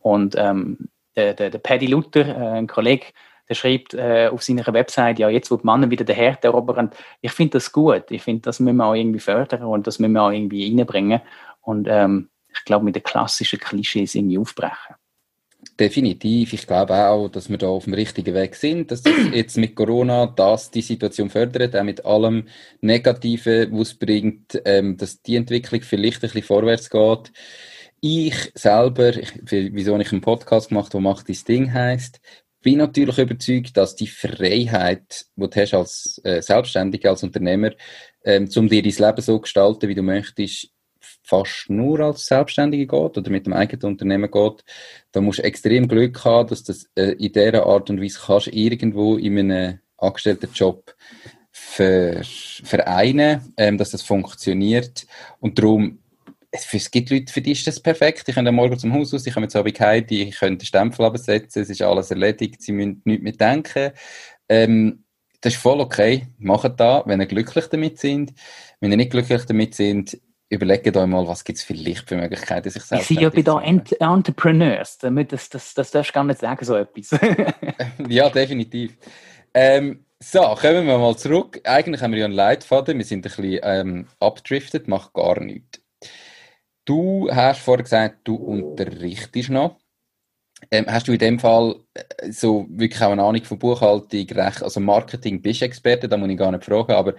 Und 0.00 0.34
ähm, 0.36 0.78
der, 1.16 1.34
der, 1.34 1.50
der 1.50 1.58
Paddy 1.58 1.86
Luther, 1.86 2.26
äh, 2.26 2.58
ein 2.58 2.66
Kollege, 2.66 3.06
der 3.52 3.56
schreibt 3.56 3.92
äh, 3.92 4.28
auf 4.32 4.42
seiner 4.42 4.66
Website, 4.72 5.18
ja, 5.18 5.28
jetzt 5.28 5.50
wo 5.50 5.56
die 5.56 5.66
Männer 5.66 5.90
wieder 5.90 6.06
den 6.06 6.16
Herd 6.16 6.42
erobern, 6.42 6.90
ich 7.20 7.32
finde 7.32 7.52
das 7.52 7.70
gut. 7.70 8.04
Ich 8.10 8.22
finde, 8.22 8.40
das 8.40 8.60
müssen 8.60 8.76
wir 8.76 8.86
auch 8.86 8.94
irgendwie 8.94 9.20
fördern 9.20 9.64
und 9.64 9.86
das 9.86 9.98
müssen 9.98 10.12
wir 10.12 10.22
auch 10.22 10.30
irgendwie 10.30 10.74
reinbringen. 10.74 11.20
Und 11.60 11.86
ähm, 11.90 12.30
ich 12.54 12.64
glaube, 12.64 12.86
mit 12.86 12.96
den 12.96 13.02
klassischen 13.02 13.58
Klischees 13.58 14.14
irgendwie 14.14 14.38
aufbrechen. 14.38 14.96
Definitiv. 15.78 16.54
Ich 16.54 16.66
glaube 16.66 16.94
auch, 16.94 17.28
dass 17.28 17.50
wir 17.50 17.58
da 17.58 17.68
auf 17.68 17.84
dem 17.84 17.94
richtigen 17.94 18.34
Weg 18.34 18.56
sind, 18.56 18.90
dass 18.90 19.02
das 19.02 19.12
jetzt 19.34 19.58
mit 19.58 19.76
Corona 19.76 20.26
das 20.26 20.70
die 20.70 20.80
Situation 20.80 21.28
fördert, 21.28 21.76
auch 21.76 21.84
mit 21.84 22.06
allem 22.06 22.48
Negativen, 22.80 23.70
was 23.72 23.88
es 23.88 23.94
bringt, 23.94 24.62
ähm, 24.64 24.96
dass 24.96 25.20
die 25.20 25.36
Entwicklung 25.36 25.82
vielleicht 25.82 26.16
ein 26.16 26.20
bisschen 26.22 26.42
vorwärts 26.42 26.88
geht. 26.88 27.32
Ich 28.00 28.50
selber, 28.56 29.16
ich, 29.16 29.32
wieso 29.44 29.96
ich 29.98 30.10
einen 30.10 30.22
Podcast 30.22 30.70
gemacht, 30.70 30.92
wo 30.94 31.00
macht 31.00 31.28
das 31.28 31.44
Ding 31.44 31.72
heißt, 31.72 32.20
bin 32.62 32.78
natürlich 32.78 33.18
überzeugt, 33.18 33.76
dass 33.76 33.96
die 33.96 34.06
Freiheit, 34.06 35.26
die 35.36 35.48
du 35.48 35.60
hast 35.60 35.74
als 35.74 36.20
äh, 36.24 36.40
Selbstständiger, 36.40 37.10
als 37.10 37.22
Unternehmer, 37.22 37.72
ähm, 38.24 38.48
um 38.56 38.68
dir 38.68 38.82
dein 38.82 38.92
Leben 38.92 39.20
so 39.22 39.40
gestalten, 39.40 39.88
wie 39.88 39.94
du 39.94 40.02
möchtest, 40.02 40.68
fast 41.24 41.68
nur 41.68 42.00
als 42.00 42.26
Selbstständige 42.26 42.86
geht 42.86 43.18
oder 43.18 43.30
mit 43.30 43.46
dem 43.46 43.52
eigenen 43.52 43.92
Unternehmen 43.92 44.30
geht. 44.30 44.64
Da 45.12 45.20
musst 45.20 45.40
du 45.40 45.44
extrem 45.44 45.88
Glück 45.88 46.24
haben, 46.24 46.48
dass 46.48 46.64
du 46.64 46.72
das 46.72 46.88
äh, 46.94 47.12
in 47.12 47.32
dieser 47.32 47.66
Art 47.66 47.90
und 47.90 48.00
Weise 48.00 48.20
kannst 48.24 48.48
irgendwo 48.48 49.16
in 49.16 49.38
einem 49.38 49.78
angestellten 49.98 50.50
Job 50.52 50.94
ver 51.50 52.22
vereinen, 52.24 53.52
ähm, 53.56 53.78
dass 53.78 53.90
das 53.90 54.02
funktioniert. 54.02 55.06
Und 55.38 55.58
darum 55.58 55.98
es 56.52 56.90
gibt 56.90 57.10
Leute, 57.10 57.32
für 57.32 57.40
die 57.40 57.52
ist 57.52 57.66
das 57.66 57.80
perfekt. 57.80 58.28
Die 58.28 58.32
können 58.32 58.48
am 58.48 58.56
Morgen 58.56 58.78
zum 58.78 58.92
Haus 58.92 59.14
aus, 59.14 59.22
die 59.22 59.30
kommen 59.30 59.44
jetzt 59.44 59.56
Abend 59.56 59.80
heim, 59.80 60.06
die 60.06 60.30
können 60.30 60.58
den 60.58 60.66
Stempel 60.66 61.06
absetzen, 61.06 61.62
es 61.62 61.70
ist 61.70 61.82
alles 61.82 62.10
erledigt, 62.10 62.60
sie 62.60 62.72
müssen 62.72 63.00
nichts 63.04 63.22
mehr 63.22 63.32
denken. 63.32 63.92
Ähm, 64.48 65.04
das 65.40 65.54
ist 65.54 65.62
voll 65.62 65.80
okay. 65.80 66.28
Macht 66.38 66.78
da, 66.78 67.02
wenn 67.06 67.20
ihr 67.20 67.26
glücklich 67.26 67.66
damit 67.66 67.98
sind. 67.98 68.32
Wenn 68.80 68.90
ihr 68.90 68.96
nicht 68.96 69.10
glücklich 69.10 69.44
damit 69.44 69.74
sind, 69.74 70.20
überlegt 70.50 70.94
euch 70.94 71.06
mal, 71.06 71.26
was 71.26 71.42
gibt 71.42 71.58
es 71.58 71.64
vielleicht 71.64 72.08
für 72.08 72.16
Möglichkeiten, 72.16 72.68
sich 72.68 72.82
selbst 72.82 73.08
zu 73.08 73.14
Ich 73.14 73.18
sehe 73.18 73.30
bei 73.30 73.42
da 73.42 73.60
Ent 73.60 73.98
Entrepreneurs, 74.00 74.98
damit 74.98 75.32
das, 75.32 75.48
das, 75.48 75.72
das 75.72 75.90
darfst 75.90 76.10
du 76.10 76.14
gar 76.14 76.24
nicht 76.24 76.40
sagen, 76.40 76.64
so 76.64 76.76
etwas. 76.76 77.10
ja, 78.08 78.28
definitiv. 78.28 78.92
Ähm, 79.54 80.04
so, 80.20 80.40
kommen 80.40 80.86
wir 80.86 80.98
mal 80.98 81.16
zurück. 81.16 81.60
Eigentlich 81.64 82.02
haben 82.02 82.12
wir 82.12 82.20
ja 82.20 82.26
einen 82.26 82.34
Leitfaden, 82.34 82.98
wir 82.98 83.04
sind 83.04 83.20
ein 83.20 83.22
bisschen 83.22 83.58
ähm, 83.62 84.06
abgedriftet, 84.20 84.86
macht 84.86 85.12
gar 85.14 85.40
nichts. 85.40 85.81
Du 86.84 87.28
hast 87.30 87.60
vorher 87.60 87.82
gesagt, 87.84 88.20
du 88.24 88.34
unterrichtest 88.34 89.50
noch. 89.50 89.78
Ähm, 90.70 90.86
hast 90.88 91.08
du 91.08 91.12
in 91.12 91.18
dem 91.18 91.38
Fall 91.40 91.76
äh, 91.94 92.30
so 92.30 92.66
wirklich 92.70 93.02
auch 93.02 93.10
eine 93.10 93.22
Ahnung 93.24 93.42
von 93.42 93.58
Buchhaltung, 93.58 94.26
Recht, 94.30 94.62
also 94.62 94.78
Marketing, 94.78 95.42
bist 95.42 95.60
du 95.60 95.64
Experte, 95.64 96.08
da 96.08 96.16
muss 96.16 96.28
ich 96.28 96.36
gar 96.36 96.52
nicht 96.52 96.64
fragen, 96.64 96.92
aber 96.92 97.14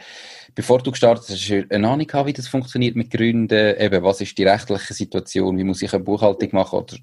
bevor 0.56 0.82
du 0.82 0.92
gestartet 0.92 1.26
hast, 1.26 1.32
hast 1.32 1.50
du 1.50 1.66
eine 1.70 1.90
Ahnung 1.90 2.08
gehabt, 2.08 2.28
wie 2.28 2.34
das 2.34 2.48
funktioniert 2.48 2.96
mit 2.96 3.12
Gründen, 3.12 3.76
eben, 3.78 4.04
was 4.04 4.22
ist 4.22 4.38
die 4.38 4.46
rechtliche 4.46 4.94
Situation, 4.94 5.58
wie 5.58 5.66
muss 5.66 5.82
ich 5.82 5.94
eine 5.94 6.04
Buchhaltung 6.04 6.50
machen 6.54 6.80
oder 6.80 6.96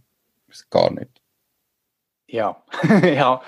gar 0.70 0.90
nicht? 0.92 1.11
Ja, 2.26 2.62
ja. 3.02 3.42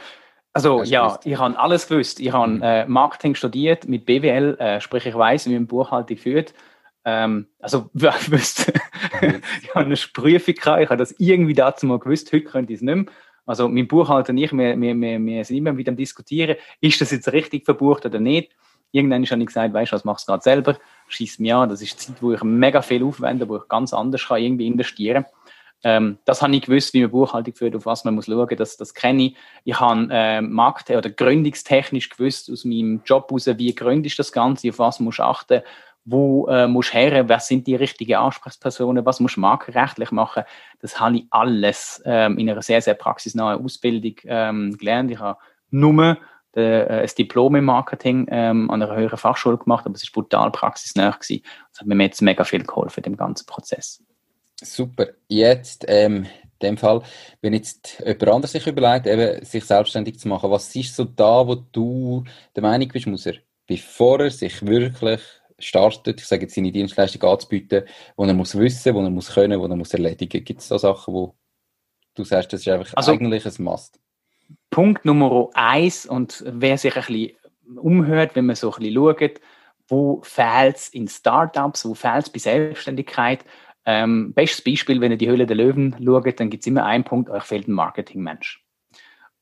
Also 0.53 0.83
ja, 0.83 1.07
gewusst? 1.07 1.27
ich 1.27 1.39
habe 1.39 1.59
alles 1.59 1.89
gewusst. 1.89 2.21
Ich 2.21 2.33
habe 2.33 2.53
mhm. 2.53 2.63
äh, 2.63 2.87
Marketing 2.87 3.35
studiert 3.35 3.89
mit 3.89 4.05
BWL, 4.05 4.59
äh, 4.59 4.81
sprich 4.83 5.07
ich 5.07 5.15
weiß, 5.15 5.49
wie 5.49 5.55
man 5.55 5.67
Buchhaltung 5.67 6.19
führt. 6.19 6.53
Ähm, 7.05 7.47
also 7.61 7.91
ich 7.95 8.31
wüsste, 8.31 8.73
ich 9.63 9.75
habe 9.75 9.87
eine 9.87 9.97
Prüfung 10.13 10.55
gehabt, 10.55 10.83
ich 10.83 10.89
habe 10.89 10.99
das 10.99 11.15
irgendwie 11.19 11.55
dazu 11.55 11.87
mal 11.87 11.99
gewusst, 11.99 12.33
heute 12.33 12.45
könnte 12.45 12.73
ich 12.73 12.79
es 12.79 12.83
nicht 12.83 12.95
mehr. 12.95 13.07
Also 13.45 13.69
mein 13.69 13.89
Buchhalter 13.89 14.31
und 14.31 14.39
ich, 14.39 14.53
wir, 14.53 14.81
wir, 14.81 14.95
wir, 14.95 15.21
wir 15.21 15.45
sind 15.45 15.57
immer 15.57 15.77
wieder 15.77 15.91
am 15.91 15.97
diskutieren, 15.97 16.57
ist 16.81 17.01
das 17.01 17.11
jetzt 17.11 17.33
richtig 17.33 17.65
verbucht 17.65 18.07
oder 18.07 18.21
nicht. 18.21 18.53
Irgendwann 18.93 19.25
habe 19.25 19.41
ich 19.41 19.47
gesagt, 19.47 19.75
weißt 19.75 19.91
du, 19.91 19.97
was 19.97 20.05
machst 20.05 20.29
du 20.29 20.33
gerade 20.33 20.43
selber? 20.43 20.79
Schieß 21.09 21.39
mir 21.39 21.57
an, 21.57 21.69
das 21.69 21.83
ist 21.83 21.99
Zeit, 21.99 22.23
wo 22.23 22.33
ich 22.33 22.43
mega 22.43 22.83
viel 22.83 23.03
aufwende, 23.03 23.49
wo 23.49 23.57
ich 23.57 23.67
ganz 23.69 23.93
anders 23.93 24.29
kann 24.29 24.41
irgendwie 24.41 24.67
investieren 24.67 25.25
ähm, 25.85 26.19
das 26.25 26.43
habe 26.43 26.55
ich 26.55 26.63
gewusst, 26.63 26.95
wie 26.95 27.01
man 27.01 27.11
Buchhaltung 27.11 27.55
führt, 27.55 27.75
auf 27.75 27.87
was 27.87 28.05
man 28.05 28.15
muss 28.15 28.27
schauen, 28.27 28.57
das, 28.57 28.77
das 28.77 28.95
kenne 28.95 29.25
ich. 29.25 29.37
Ich 29.65 29.81
habe 29.81 30.09
äh, 30.11 30.41
Markt- 30.41 30.91
oder 30.91 31.11
gründungstechnisch 31.11 32.09
gewusst 32.09 32.51
aus 32.51 32.65
meinem 32.65 33.03
Job 33.05 33.29
heraus, 33.31 33.47
wie 33.47 33.75
gründest 33.75 34.19
das 34.19 34.33
Ganze, 34.33 34.69
auf 34.71 34.79
was 34.79 35.01
muss 35.01 35.19
achten, 35.19 35.63
wo 36.05 36.47
äh, 36.49 36.67
musst 36.67 36.95
her, 36.95 37.29
wer 37.29 37.41
sind 37.41 37.67
die 37.67 37.77
richtigen 37.77 38.15
Ansprechpersonen, 38.15 39.07
was 39.07 39.21
musst 39.21 39.37
du 39.37 39.41
markenrechtlich 39.41 40.11
machen. 40.11 40.45
Das 40.81 40.99
habe 40.99 41.17
ich 41.17 41.27
alles 41.31 42.03
ähm, 42.05 42.39
in 42.39 42.51
einer 42.51 42.63
sehr, 42.63 42.83
sehr 42.83 42.95
praxisnahen 42.95 43.65
Ausbildung 43.65 44.15
ähm, 44.25 44.77
gelernt. 44.77 45.11
Ich 45.11 45.21
habe 45.21 45.39
nur 45.71 46.19
äh, 46.55 47.03
ein 47.03 47.11
Diplom 47.17 47.57
im 47.57 47.65
Marketing 47.65 48.27
ähm, 48.31 48.71
an 48.71 48.83
einer 48.83 48.95
höheren 48.95 49.19
Fachschule 49.19 49.59
gemacht, 49.59 49.87
aber 49.87 49.95
es 49.95 50.03
ist 50.03 50.13
brutal 50.13 50.51
praxisnah 50.51 51.11
gewesen. 51.11 51.43
Das 51.71 51.81
hat 51.81 51.87
mir 51.87 52.03
jetzt 52.03 52.23
mega 52.23 52.45
viel 52.45 52.65
geholfen, 52.65 53.03
dem 53.03 53.17
ganzen 53.17 53.47
Prozess. 53.47 54.03
Super. 54.61 55.09
Jetzt, 55.29 55.85
ähm, 55.89 56.27
in 56.61 56.69
dem 56.69 56.77
Fall, 56.77 57.03
wenn 57.41 57.55
jetzt 57.55 57.99
jemand 58.01 58.29
anderes 58.29 58.53
sich 58.53 58.67
überlegt, 58.67 59.07
eben 59.07 59.45
sich 59.45 59.65
selbstständig 59.65 60.19
zu 60.19 60.29
machen, 60.29 60.51
was 60.51 60.75
ist 60.77 60.95
so 60.95 61.05
da, 61.05 61.47
wo 61.47 61.55
du 61.55 62.25
der 62.55 62.63
Meinung 62.63 62.89
bist, 62.89 63.07
muss 63.07 63.27
er, 63.27 63.35
bevor 63.67 64.21
er 64.21 64.31
sich 64.31 64.65
wirklich 64.65 65.21
startet, 65.65 66.21
ich 66.21 66.27
sage 66.27 66.43
jetzt 66.43 66.55
seine 66.55 66.73
Dienstleistung 66.73 67.23
anzubieten, 67.31 67.85
wo 68.17 68.25
er 68.25 68.35
muss 68.35 68.57
wissen, 68.57 68.95
wo 68.95 69.03
er 69.03 69.11
muss 69.11 69.35
können, 69.35 69.61
wo 69.61 69.67
er 69.67 69.77
muss 69.77 69.95
erledigen. 69.95 70.45
Gibt 70.45 70.61
es 70.61 70.69
da 70.69 70.79
Sachen, 70.79 71.15
wo 71.15 71.35
du 72.15 72.25
sagst, 72.25 72.53
das 72.53 72.61
ist 72.61 72.69
einfach 72.69 72.93
also, 72.95 73.13
eigentlich 73.13 73.45
ein 73.47 73.65
Must? 73.65 73.99
Punkt 74.71 75.05
Nummer 75.05 75.49
eins 75.55 76.07
und 76.07 76.45
wer 76.47 76.79
sich 76.79 76.97
ein 76.97 77.05
bisschen 77.05 77.33
umhört, 77.77 78.35
wenn 78.35 78.47
man 78.47 78.57
so 78.57 78.73
ein 78.73 78.79
bisschen 78.81 78.95
schaut, 78.95 79.41
wo 79.89 80.21
fehlt 80.23 80.77
es 80.77 80.89
in 80.89 81.09
Startups, 81.09 81.85
wo 81.85 81.95
fehlt 81.95 82.25
es 82.25 82.31
bei 82.31 82.39
Selbstständigkeit. 82.39 83.45
Ähm, 83.85 84.33
bestes 84.33 84.63
Beispiel, 84.63 85.01
wenn 85.01 85.11
ihr 85.11 85.19
die 85.19 85.29
Höhle 85.29 85.47
der 85.47 85.57
Löwen 85.57 85.97
schaut, 86.03 86.39
dann 86.39 86.51
gibt 86.51 86.63
es 86.63 86.67
immer 86.67 86.85
einen 86.85 87.05
Punkt, 87.05 87.31
euch 87.31 87.43
fehlt 87.43 87.69
ein 87.69 87.73
Marketingmensch. 87.73 88.62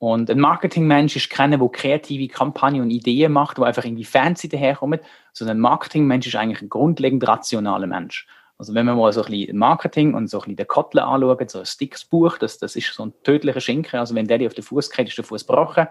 Und 0.01 0.31
ein 0.31 0.41
Marketingmensch 0.41 1.15
ist 1.15 1.29
keiner, 1.29 1.59
der 1.59 1.69
kreative 1.69 2.27
Kampagnen 2.27 2.81
und 2.81 2.91
Ideen 2.91 3.33
macht, 3.33 3.59
wo 3.59 3.65
einfach 3.65 3.85
irgendwie 3.85 4.05
fancy 4.05 4.49
daherkommt, 4.49 5.03
sondern 5.35 5.59
ein 5.59 5.61
Marketingmensch 5.61 6.27
ist 6.27 6.37
eigentlich 6.37 6.63
ein 6.63 6.71
grundlegend 6.71 7.29
rationaler 7.29 7.87
Mensch. 7.87 8.27
Also 8.57 8.73
wenn 8.73 8.87
wir 8.87 8.95
mal 8.95 9.13
so 9.13 9.23
ein 9.23 9.31
bisschen 9.31 9.59
Marketing 9.59 10.15
und 10.15 10.29
so 10.29 10.39
ein 10.39 10.41
bisschen 10.41 10.57
den 10.57 10.69
Kottler 10.69 11.07
anschauen, 11.07 11.49
so 11.51 11.59
ein 11.59 11.67
Sticksbuch, 11.67 12.39
das, 12.39 12.57
das 12.57 12.77
ist 12.77 12.95
so 12.95 13.05
ein 13.05 13.13
tödlicher 13.25 13.61
Schinken, 13.61 14.01
also 14.01 14.15
wenn 14.15 14.27
der 14.27 14.39
dir 14.39 14.47
auf 14.47 14.55
den 14.55 14.65
Fuß 14.65 14.89
kriegt, 14.89 15.11
ist 15.11 15.19
der 15.19 15.25
Fuß 15.25 15.47
gebrochen. 15.47 15.87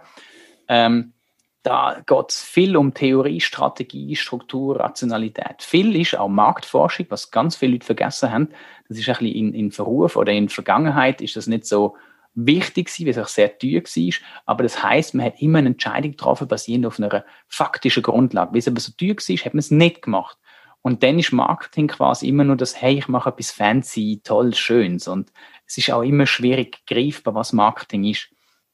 Ähm, 0.68 1.14
da 1.62 2.02
geht 2.04 2.30
es 2.30 2.42
viel 2.42 2.78
um 2.78 2.96
Theorie, 2.96 3.42
Strategie, 3.42 4.16
Struktur, 4.16 4.80
Rationalität. 4.80 5.62
Viel 5.62 5.96
ist 5.96 6.18
auch 6.18 6.30
Marktforschung, 6.30 7.06
was 7.10 7.30
ganz 7.30 7.56
viele 7.56 7.74
Leute 7.74 7.86
vergessen 7.86 8.32
haben. 8.32 8.50
Das 8.88 8.98
ist 8.98 9.08
ein 9.08 9.18
bisschen 9.20 9.36
in, 9.36 9.54
in 9.54 9.72
Verruf 9.72 10.16
oder 10.16 10.32
in 10.32 10.50
Vergangenheit 10.50 11.22
ist 11.22 11.36
das 11.36 11.46
nicht 11.46 11.66
so 11.66 11.96
wichtig 12.36 12.88
gewesen, 12.88 13.06
weil 13.06 13.12
es 13.12 13.18
auch 13.18 13.28
sehr 13.28 13.58
teuer 13.58 13.82
war. 13.82 14.14
Aber 14.46 14.64
das 14.64 14.84
heißt, 14.84 15.16
man 15.16 15.26
hat 15.26 15.42
immer 15.42 15.60
eine 15.60 15.70
Entscheidung 15.70 16.12
getroffen, 16.12 16.48
basierend 16.48 16.86
auf 16.86 17.00
einer 17.00 17.26
faktischen 17.48 18.04
Grundlage. 18.04 18.52
Weil 18.52 18.60
es 18.60 18.68
aber 18.68 18.80
so 18.80 18.92
teuer 18.92 19.16
war, 19.16 19.46
hat 19.46 19.54
man 19.54 19.60
es 19.60 19.72
nicht 19.72 20.02
gemacht. 20.02 20.38
Und 20.82 21.04
dann 21.04 21.20
ist 21.20 21.34
Marketing 21.34 21.88
quasi 21.88 22.28
immer 22.30 22.44
nur 22.44 22.56
das, 22.56 22.82
hey, 22.82 22.98
ich 22.98 23.08
mache 23.08 23.30
etwas 23.30 23.52
fancy, 23.52 24.22
toll, 24.24 24.54
schönes. 24.56 25.08
Und 25.08 25.32
es 25.68 25.78
ist 25.78 25.92
auch 25.92 26.04
immer 26.04 26.26
schwierig 26.26 26.86
greifbar, 26.88 27.36
was 27.36 27.54
Marketing 27.54 28.06
ist. 28.06 28.30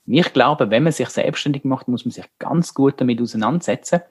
Ich 0.05 0.33
glaube, 0.33 0.69
wenn 0.69 0.83
man 0.83 0.93
sich 0.93 1.09
selbstständig 1.09 1.63
macht, 1.63 1.87
muss 1.87 2.05
man 2.05 2.11
sich 2.11 2.25
ganz 2.37 2.75
gut 2.75 3.01
damit 3.01 3.19
auseinandersetzen, 3.19 4.01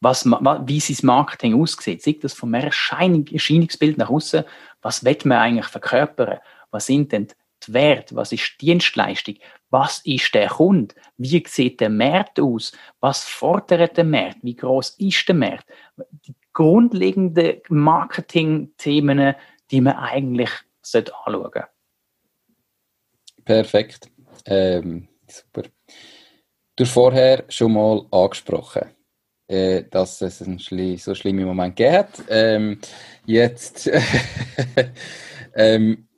was, 0.00 0.24
wie 0.24 0.80
sein 0.80 1.06
Marketing 1.06 1.60
aussieht. 1.60 2.02
Sieht 2.02 2.24
das 2.24 2.32
vom 2.32 2.54
Erscheinungsbild 2.54 3.98
nach 3.98 4.08
außen, 4.08 4.44
was 4.80 5.04
will 5.04 5.18
man 5.24 5.38
eigentlich 5.38 5.66
verkörpern? 5.66 6.38
Was 6.70 6.86
sind 6.86 7.12
denn 7.12 7.28
die 7.66 7.72
Werte? 7.72 8.14
Was 8.14 8.32
ist 8.32 8.56
die 8.60 8.66
Dienstleistung? 8.66 9.36
Was 9.70 10.00
ist 10.04 10.34
der 10.34 10.48
Kunde? 10.48 10.94
Wie 11.16 11.44
sieht 11.46 11.80
der 11.80 11.90
Markt 11.90 12.40
aus? 12.40 12.72
Was 13.00 13.24
fordert 13.24 13.96
der 13.96 14.04
Markt? 14.04 14.38
Wie 14.42 14.56
groß 14.56 14.96
ist 14.98 15.28
der 15.28 15.34
Markt? 15.34 15.66
Die 16.26 16.34
grundlegenden 16.52 17.62
Marketing-Themen, 17.68 19.34
die 19.70 19.80
man 19.80 19.96
eigentlich 19.96 20.50
anschauen 20.82 21.42
sollte. 21.42 21.66
Perfekt. 23.44 24.10
Ähm, 24.46 25.08
super. 25.26 25.62
Du 26.76 26.84
hast 26.84 26.92
vorher 26.92 27.44
schon 27.48 27.72
mal 27.72 28.06
angesprochen, 28.10 28.90
äh, 29.48 29.84
dass 29.90 30.22
es 30.22 30.42
einen 30.42 30.58
schli 30.58 30.96
so 30.96 31.14
schlimmen 31.14 31.44
Moment 31.44 31.76
gegeben. 31.76 32.08
Ähm, 32.28 32.80
jetzt, 33.26 33.90
ähm, 35.54 36.08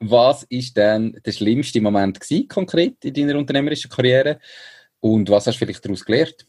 was 0.00 0.44
ist 0.44 0.76
denn 0.76 1.20
der 1.24 1.32
schlimmste 1.32 1.80
Moment 1.80 2.20
gewesen, 2.20 2.48
konkret 2.48 3.04
in 3.04 3.14
deiner 3.14 3.38
unternehmerischen 3.38 3.90
Karriere? 3.90 4.40
Und 4.98 5.30
was 5.30 5.46
hast 5.46 5.56
du 5.56 5.64
vielleicht 5.64 5.84
daraus 5.84 6.04
gelernt? 6.04 6.46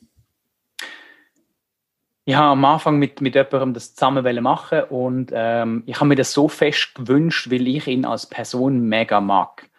Ich 2.24 2.36
habe 2.36 2.52
am 2.52 2.66
Anfang 2.66 2.98
mit, 2.98 3.20
mit 3.20 3.36
jemandem 3.36 3.74
das 3.74 3.94
zusammen 3.94 4.44
machen 4.44 4.84
und 4.90 5.32
ähm, 5.34 5.84
ich 5.86 5.96
habe 5.96 6.06
mir 6.06 6.16
das 6.16 6.34
so 6.34 6.48
fest 6.48 6.94
gewünscht, 6.96 7.50
weil 7.50 7.68
ich 7.68 7.88
ihn 7.88 8.06
als 8.06 8.28
Person 8.28 8.88
mega 8.88 9.20
mag. 9.20 9.70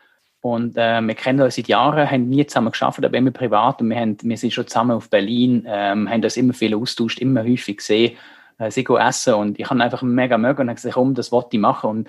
Und 0.43 0.77
äh, 0.77 1.01
wir 1.01 1.15
kennen 1.15 1.41
uns 1.41 1.55
seit 1.55 1.69
Jahren, 1.69 2.11
haben 2.11 2.29
nie 2.29 2.45
zusammen 2.45 2.73
geschafft, 2.73 3.03
aber 3.03 3.17
immer 3.17 3.31
privat. 3.31 3.81
Und 3.81 3.91
wir, 3.91 3.97
haben, 3.97 4.17
wir 4.23 4.37
sind 4.37 4.53
schon 4.53 4.67
zusammen 4.67 4.91
auf 4.91 5.09
Berlin, 5.09 5.65
ähm, 5.69 6.11
haben 6.11 6.25
uns 6.25 6.37
immer 6.37 6.53
viel 6.53 6.75
austauscht, 6.75 7.21
immer 7.21 7.45
häufig 7.45 7.77
gesehen, 7.77 8.17
äh, 8.59 8.69
sie 8.69 8.83
gehen 8.83 8.97
essen. 8.97 9.35
Und 9.35 9.61
ich 9.61 9.71
habe 9.71 9.81
einfach 9.81 10.03
mega 10.03 10.37
mögen 10.37 10.63
und 10.63 10.69
habe 10.69 10.75
gesagt, 10.75 10.95
komm, 10.95 11.15
das 11.15 11.31
wollte 11.31 11.51
ich 11.53 11.61
machen. 11.61 11.91
Und 11.91 12.09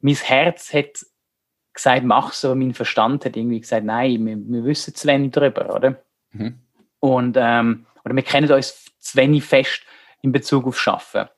mein 0.00 0.14
Herz 0.14 0.72
hat 0.72 1.06
gesagt, 1.72 2.04
mach 2.04 2.32
so, 2.32 2.54
mein 2.54 2.74
Verstand 2.74 3.24
hat 3.24 3.36
irgendwie 3.36 3.60
gesagt, 3.60 3.84
nein, 3.84 4.26
wir, 4.26 4.36
wir 4.36 4.64
wissen 4.64 4.94
zu 4.94 5.06
wenig 5.06 5.32
darüber, 5.32 5.74
oder? 5.74 6.02
Mhm. 6.32 6.60
Und 7.00 7.36
ähm, 7.38 7.86
oder 8.04 8.14
wir 8.14 8.22
kennen 8.22 8.50
uns 8.50 8.90
zu 8.98 9.16
wenig 9.16 9.44
fest 9.44 9.82
in 10.22 10.32
Bezug 10.32 10.66
auf 10.66 10.78
Schaffen. 10.78 11.28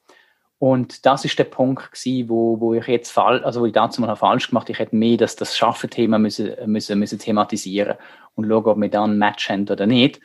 Und 0.59 1.07
das 1.07 1.25
ist 1.25 1.39
der 1.39 1.45
Punkt 1.45 1.91
gewesen, 1.91 2.29
wo, 2.29 2.61
wo 2.61 2.75
ich 2.75 2.87
jetzt 2.87 3.11
fall, 3.11 3.43
also 3.43 3.63
wo 3.63 3.67
ich 3.67 3.73
dazu 3.73 4.01
mal 4.01 4.15
falsch 4.15 4.49
gemacht, 4.49 4.71
ich 4.71 4.79
hätte 4.79 4.95
mehr 4.95 5.17
das, 5.17 5.35
das 5.35 5.57
Schaffen-Thema 5.57 6.21
müssen, 6.21 6.53
müssen, 6.67 7.01
müssen 7.01 7.19
thematisieren 7.19 7.97
und 8.37 8.47
schauen, 8.47 8.67
ob 8.67 8.81
wir 8.81 8.89
da 8.89 9.03
ein 9.03 9.19
Match 9.19 9.51
haben 9.51 9.69
oder 9.69 9.87
nicht. 9.87 10.21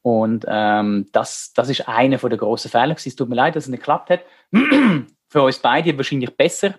Und 0.00 0.46
ähm, 0.48 1.08
das, 1.12 1.52
das 1.54 1.68
ist 1.68 1.88
einer 1.88 2.16
der 2.16 2.38
grossen 2.38 2.70
Fehler 2.70 2.94
gewesen. 2.94 3.10
Es 3.10 3.16
tut 3.16 3.28
mir 3.28 3.34
leid, 3.34 3.54
dass 3.54 3.64
es 3.64 3.70
nicht 3.70 3.80
geklappt 3.80 4.08
hat. 4.08 4.20
Für 5.28 5.42
uns 5.42 5.58
beide 5.58 5.96
wahrscheinlich 5.96 6.34
besser, 6.36 6.74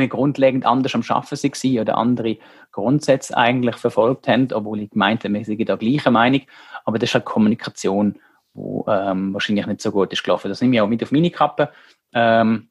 wir 0.00 0.08
grundlegend 0.08 0.64
anders 0.64 0.94
am 0.94 1.02
Schaffen 1.02 1.36
waren 1.36 1.80
oder 1.80 1.98
andere 1.98 2.38
Grundsätze 2.70 3.36
eigentlich 3.36 3.76
verfolgt 3.76 4.28
haben, 4.28 4.48
obwohl 4.52 4.80
ich 4.80 4.90
meinte, 4.94 5.32
wir 5.32 5.44
sind 5.44 5.68
da 5.68 5.76
gleicher 5.76 6.10
Meinung. 6.10 6.42
Aber 6.84 6.98
das 6.98 7.10
ist 7.10 7.14
halt 7.14 7.24
Kommunikation, 7.24 8.18
wo 8.54 8.84
ähm, 8.88 9.32
wahrscheinlich 9.34 9.66
nicht 9.66 9.82
so 9.82 9.90
gut 9.90 10.12
ist 10.12 10.24
gelaufen. 10.24 10.48
Das 10.48 10.60
nehme 10.60 10.76
ich 10.76 10.80
auch 10.80 10.88
mit 10.88 11.02
auf 11.02 11.12
meine 11.12 11.30
Kappe. 11.30 11.70
Ähm, 12.12 12.68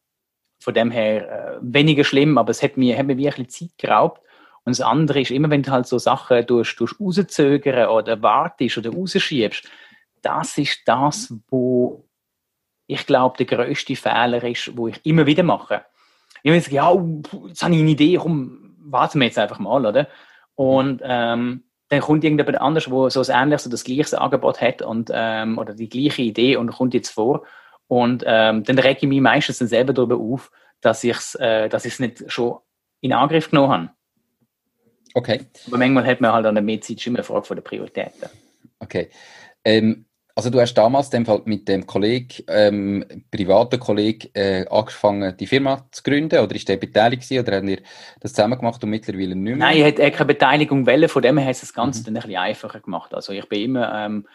von 0.59 0.74
dem 0.74 0.91
her 0.91 1.30
äh, 1.30 1.57
weniger 1.61 2.03
schlimm, 2.03 2.38
aber 2.38 2.51
es 2.51 2.61
hat 2.61 2.78
mir, 2.78 2.97
hat 2.97 3.07
mir 3.07 3.17
wirklich 3.17 3.49
Zeit 3.49 3.78
geraubt. 3.78 4.22
Und 4.63 4.78
das 4.78 4.82
andere 4.82 5.22
ist 5.22 5.32
immer, 5.32 5.49
wenn 5.49 5.63
du 5.63 5.72
halt 5.72 5.88
so 5.88 5.97
Sachen 5.97 6.45
durch, 6.45 6.76
durch 6.76 6.99
rauszögern 6.99 7.89
oder 7.89 8.22
wartest 8.22 8.78
oder 8.78 8.91
rausschiebst, 8.91 9.67
das 10.22 10.57
ist 10.59 10.82
das, 10.86 11.34
wo 11.49 12.05
ich 12.86 13.05
glaube, 13.07 13.38
der 13.38 13.45
größte 13.45 13.95
Fehler 13.95 14.43
ist, 14.43 14.76
wo 14.78 14.88
ich 14.88 14.99
immer 15.03 15.26
wieder 15.26 15.43
mache. 15.43 15.86
Ich 16.43 16.51
will 16.51 16.61
sagen, 16.61 16.75
ja, 16.75 17.47
jetzt 17.47 17.63
habe 17.63 17.73
ich 17.73 17.81
eine 17.81 17.89
Idee, 17.89 18.17
komm, 18.17 18.75
warten 18.79 19.19
wir 19.19 19.27
jetzt 19.27 19.37
einfach 19.37 19.59
mal, 19.59 19.85
oder? 19.85 20.07
Und 20.55 21.01
ähm, 21.03 21.63
dann 21.89 21.99
kommt 21.99 22.23
irgendjemand 22.23 22.61
anders, 22.61 22.89
wo 22.89 23.09
so 23.09 23.21
ein 23.21 23.43
ähnliches 23.43 23.65
oder 23.65 23.71
das 23.71 23.83
gleiche 23.83 24.19
Angebot 24.19 24.61
hat 24.61 24.81
und, 24.81 25.11
ähm, 25.13 25.57
oder 25.57 25.73
die 25.73 25.89
gleiche 25.89 26.21
Idee 26.21 26.55
und 26.55 26.71
kommt 26.71 26.93
jetzt 26.93 27.09
vor 27.09 27.43
und 27.87 28.23
ähm, 28.25 28.63
dann 28.63 28.79
rege 28.79 28.99
ich 29.01 29.07
mich 29.09 29.19
meistens 29.19 29.57
dann 29.57 29.67
selber 29.67 29.91
darüber 29.91 30.15
auf, 30.15 30.49
dass 30.79 31.03
ich 31.03 31.17
es 31.17 31.35
äh, 31.35 31.67
dass 31.67 31.99
nicht 31.99 32.23
schon 32.31 32.59
in 33.01 33.11
Angriff 33.11 33.49
genommen 33.49 33.71
habe. 33.71 33.89
Okay. 35.13 35.41
Aber 35.67 35.77
manchmal 35.77 36.05
hat 36.05 36.21
man 36.21 36.31
halt 36.31 36.45
an 36.45 36.55
der 36.55 36.63
Medizin 36.63 36.97
immer 37.05 37.19
eine 37.19 37.25
Frage 37.25 37.43
von 37.43 37.57
der 37.57 37.63
Prioritäten. 37.63 38.29
Okay. 38.79 39.09
Ähm, 39.65 40.05
also 40.41 40.49
du 40.49 40.59
hast 40.59 40.73
damals 40.73 41.11
dem 41.11 41.23
Fall 41.23 41.43
mit 41.45 41.67
dem 41.67 41.85
Kollegen, 41.85 42.43
ähm, 42.47 43.05
privaten 43.29 43.79
Kollegen, 43.79 44.27
äh, 44.33 44.65
angefangen, 44.71 45.37
die 45.37 45.45
Firma 45.45 45.85
zu 45.91 46.01
gründen 46.01 46.39
oder 46.39 46.55
ist 46.55 46.67
der 46.67 46.77
beteiligt 46.77 47.21
gewesen, 47.21 47.45
oder 47.45 47.57
haben 47.57 47.67
ihr 47.67 47.81
das 48.21 48.33
zusammen 48.33 48.57
gemacht 48.57 48.83
und 48.83 48.89
mittlerweile 48.89 49.35
nicht 49.35 49.55
mehr? 49.55 49.55
Nein, 49.55 49.77
er 49.77 49.87
hat 49.89 50.13
keine 50.13 50.25
Beteiligung 50.25 50.87
wollen, 50.87 51.07
von 51.07 51.21
dem 51.21 51.37
her 51.37 51.45
hat 51.45 51.53
es 51.53 51.61
das 51.61 51.73
Ganze 51.75 51.99
mhm. 51.99 52.05
dann 52.05 52.15
ein 52.15 52.21
bisschen 52.23 52.37
einfacher 52.37 52.79
gemacht. 52.79 53.13
Also 53.13 53.33
ich 53.33 53.47
bin 53.49 53.61
immer, 53.61 53.93
ähm, 54.03 54.25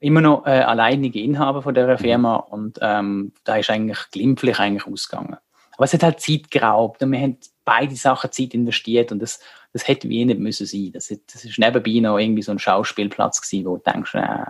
immer 0.00 0.20
noch 0.20 0.44
äh, 0.46 0.50
alleinige 0.50 1.20
Inhaber 1.20 1.62
von 1.62 1.76
dieser 1.76 1.92
mhm. 1.92 1.98
Firma 1.98 2.38
mhm. 2.38 2.52
und 2.52 2.78
ähm, 2.82 3.32
da 3.44 3.54
ist 3.54 3.70
eigentlich 3.70 4.00
glimpflich 4.10 4.58
eigentlich 4.58 4.88
ausgegangen. 4.88 5.36
Aber 5.76 5.84
es 5.84 5.94
hat 5.94 6.02
halt 6.02 6.18
Zeit 6.18 6.50
geraubt 6.50 7.04
und 7.04 7.12
wir 7.12 7.20
haben 7.20 7.38
beide 7.64 7.94
Sachen 7.94 8.32
Zeit 8.32 8.52
investiert 8.52 9.12
und 9.12 9.20
das, 9.20 9.38
das 9.72 9.86
hätte 9.86 10.08
wie 10.08 10.24
nicht 10.24 10.40
müssen 10.40 10.66
sein. 10.66 10.90
Das, 10.92 11.14
das 11.32 11.44
ist 11.44 11.56
nebenbei 11.60 12.00
noch 12.00 12.18
irgendwie 12.18 12.42
so 12.42 12.50
ein 12.50 12.58
Schauspielplatz 12.58 13.40
gewesen, 13.40 13.64
wo 13.64 13.76
du 13.76 13.82
denkst, 13.88 14.16
äh, 14.16 14.46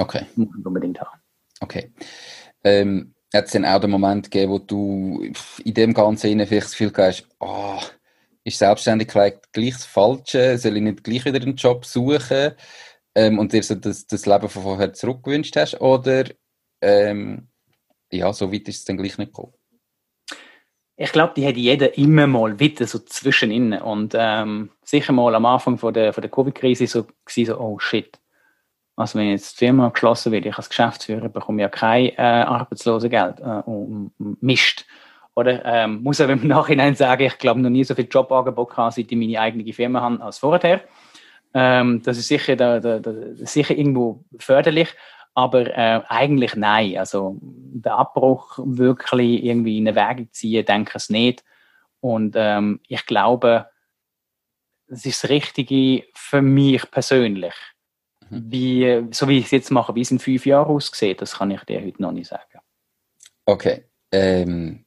Okay. 0.00 0.26
Muss 0.34 0.48
man 0.48 0.66
unbedingt 0.66 0.98
haben. 0.98 1.20
Okay. 1.60 1.92
Ähm, 2.64 3.14
hat 3.34 3.44
es 3.44 3.52
dann 3.52 3.66
auch 3.66 3.80
den 3.80 3.90
Moment 3.90 4.30
gegeben, 4.30 4.52
wo 4.52 4.58
du 4.58 5.30
in 5.62 5.74
dem 5.74 5.92
Ganzen 5.92 6.46
vielleicht 6.46 6.66
das 6.66 6.70
Gefühl 6.72 6.92
hast, 6.96 7.28
oh, 7.38 7.78
ist 8.44 8.58
Selbstständigkeit 8.58 9.52
gleich 9.52 9.74
das 9.74 9.84
Falsche? 9.84 10.56
Soll 10.56 10.78
ich 10.78 10.82
nicht 10.82 11.04
gleich 11.04 11.24
wieder 11.26 11.40
einen 11.40 11.54
Job 11.54 11.84
suchen? 11.84 12.52
Ähm, 13.14 13.38
und 13.38 13.52
dir 13.52 13.62
so 13.62 13.74
das, 13.74 14.06
das 14.06 14.24
Leben 14.24 14.48
von 14.48 14.62
vorher 14.62 14.92
zurückgewünscht 14.94 15.54
hast? 15.56 15.80
Oder 15.80 16.24
ähm, 16.80 17.48
ja, 18.10 18.32
so 18.32 18.50
weit 18.50 18.68
ist 18.68 18.78
es 18.78 18.84
dann 18.86 18.96
gleich 18.96 19.18
nicht 19.18 19.34
gekommen? 19.34 19.52
Ich 20.96 21.12
glaube, 21.12 21.34
die 21.36 21.46
hat 21.46 21.56
jeder 21.56 21.96
immer 21.96 22.26
mal 22.26 22.58
wieder 22.58 22.86
so 22.86 22.98
zwischenin. 23.00 23.74
Und 23.74 24.14
ähm, 24.16 24.70
sicher 24.82 25.12
mal 25.12 25.34
am 25.34 25.46
Anfang 25.46 25.76
von 25.76 25.92
der, 25.92 26.12
von 26.14 26.22
der 26.22 26.30
Covid-Krise 26.30 26.86
so, 26.86 27.06
so, 27.28 27.58
oh 27.58 27.78
shit, 27.78 28.19
also 29.00 29.18
wenn 29.18 29.30
jetzt 29.30 29.60
die 29.60 29.64
Firma 29.64 29.88
geschlossen 29.88 30.30
wird, 30.32 30.46
ich 30.46 30.56
als 30.56 30.68
Geschäftsführer 30.68 31.28
bekomme 31.28 31.62
ja 31.62 31.68
kein 31.68 32.10
äh, 32.10 32.20
Arbeitslosengeld 32.20 33.40
äh, 33.40 33.62
um, 33.64 34.12
Mist. 34.40 34.84
Oder 35.34 35.64
ähm, 35.64 36.02
muss 36.02 36.20
aber 36.20 36.34
im 36.34 36.46
Nachhinein 36.46 36.94
sagen, 36.94 37.22
ich 37.22 37.38
glaube 37.38 37.60
noch 37.60 37.70
nie 37.70 37.84
so 37.84 37.94
viel 37.94 38.08
Jobangebot 38.10 38.70
gehabt, 38.70 38.94
seit 38.94 39.10
ich 39.10 39.16
meine 39.16 39.40
eigene 39.40 39.72
Firma 39.72 40.00
habe, 40.02 40.22
als 40.22 40.38
vorher. 40.38 40.82
Ähm, 41.54 42.02
das 42.02 42.18
ist 42.18 42.28
sicher, 42.28 42.56
da, 42.56 42.78
da, 42.78 42.98
da, 42.98 43.12
sicher 43.36 43.76
irgendwo 43.76 44.24
förderlich, 44.38 44.88
aber 45.34 45.66
äh, 45.66 46.02
eigentlich 46.08 46.54
nein. 46.54 46.98
Also 46.98 47.38
der 47.40 47.96
Abbruch 47.96 48.58
wirklich 48.62 49.44
irgendwie 49.44 49.78
in 49.78 49.86
Wege 49.86 50.30
ziehen, 50.30 50.64
denke 50.64 50.90
ich 50.90 50.96
es 50.96 51.10
nicht. 51.10 51.44
Und 52.00 52.34
ähm, 52.36 52.80
ich 52.86 53.06
glaube, 53.06 53.66
das 54.88 55.06
ist 55.06 55.24
das 55.24 55.30
Richtige 55.30 56.04
für 56.14 56.42
mich 56.42 56.90
persönlich. 56.90 57.54
Mhm. 58.30 58.44
Wie, 58.50 59.06
so 59.10 59.28
wie 59.28 59.38
ich 59.38 59.46
es 59.46 59.50
jetzt 59.50 59.70
mache, 59.70 59.94
wie 59.94 60.00
es 60.00 60.10
in 60.10 60.18
fünf 60.18 60.46
Jahren 60.46 60.68
aussieht, 60.68 61.20
das 61.20 61.34
kann 61.34 61.50
ich 61.50 61.62
dir 61.64 61.82
heute 61.82 62.00
noch 62.00 62.12
nicht 62.12 62.28
sagen. 62.28 62.60
Okay. 63.44 63.84
Ähm, 64.12 64.84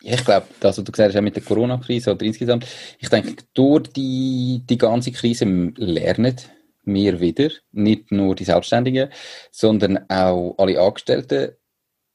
ich 0.00 0.24
glaube, 0.24 0.46
das, 0.60 0.78
was 0.78 0.84
du 0.84 0.92
gesagt 0.92 1.10
hast, 1.10 1.18
auch 1.18 1.22
mit 1.22 1.36
der 1.36 1.42
Corona-Krise 1.42 2.12
oder 2.12 2.24
insgesamt, 2.24 2.66
ich 2.98 3.08
denke, 3.08 3.36
durch 3.54 3.88
die, 3.88 4.62
die 4.68 4.78
ganze 4.78 5.12
Krise 5.12 5.44
lernen 5.76 6.36
wir 6.84 7.20
wieder, 7.20 7.50
nicht 7.72 8.12
nur 8.12 8.34
die 8.34 8.44
Selbstständigen, 8.44 9.10
sondern 9.50 10.08
auch 10.08 10.54
alle 10.58 10.80
Angestellten 10.80 11.56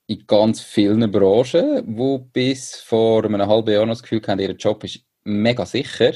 in 0.08 0.26
ganz 0.28 0.62
vielen 0.62 1.12
Branchen, 1.12 1.84
wo 1.86 2.20
bis 2.20 2.76
vor 2.76 3.26
einem 3.26 3.46
halben 3.48 3.74
Jahr 3.74 3.86
noch 3.86 3.94
das 3.94 4.04
Gefühl 4.04 4.22
haben, 4.28 4.40
ihr 4.40 4.52
Job 4.52 4.84
ist 4.84 5.02
mega 5.24 5.66
sicher 5.66 6.14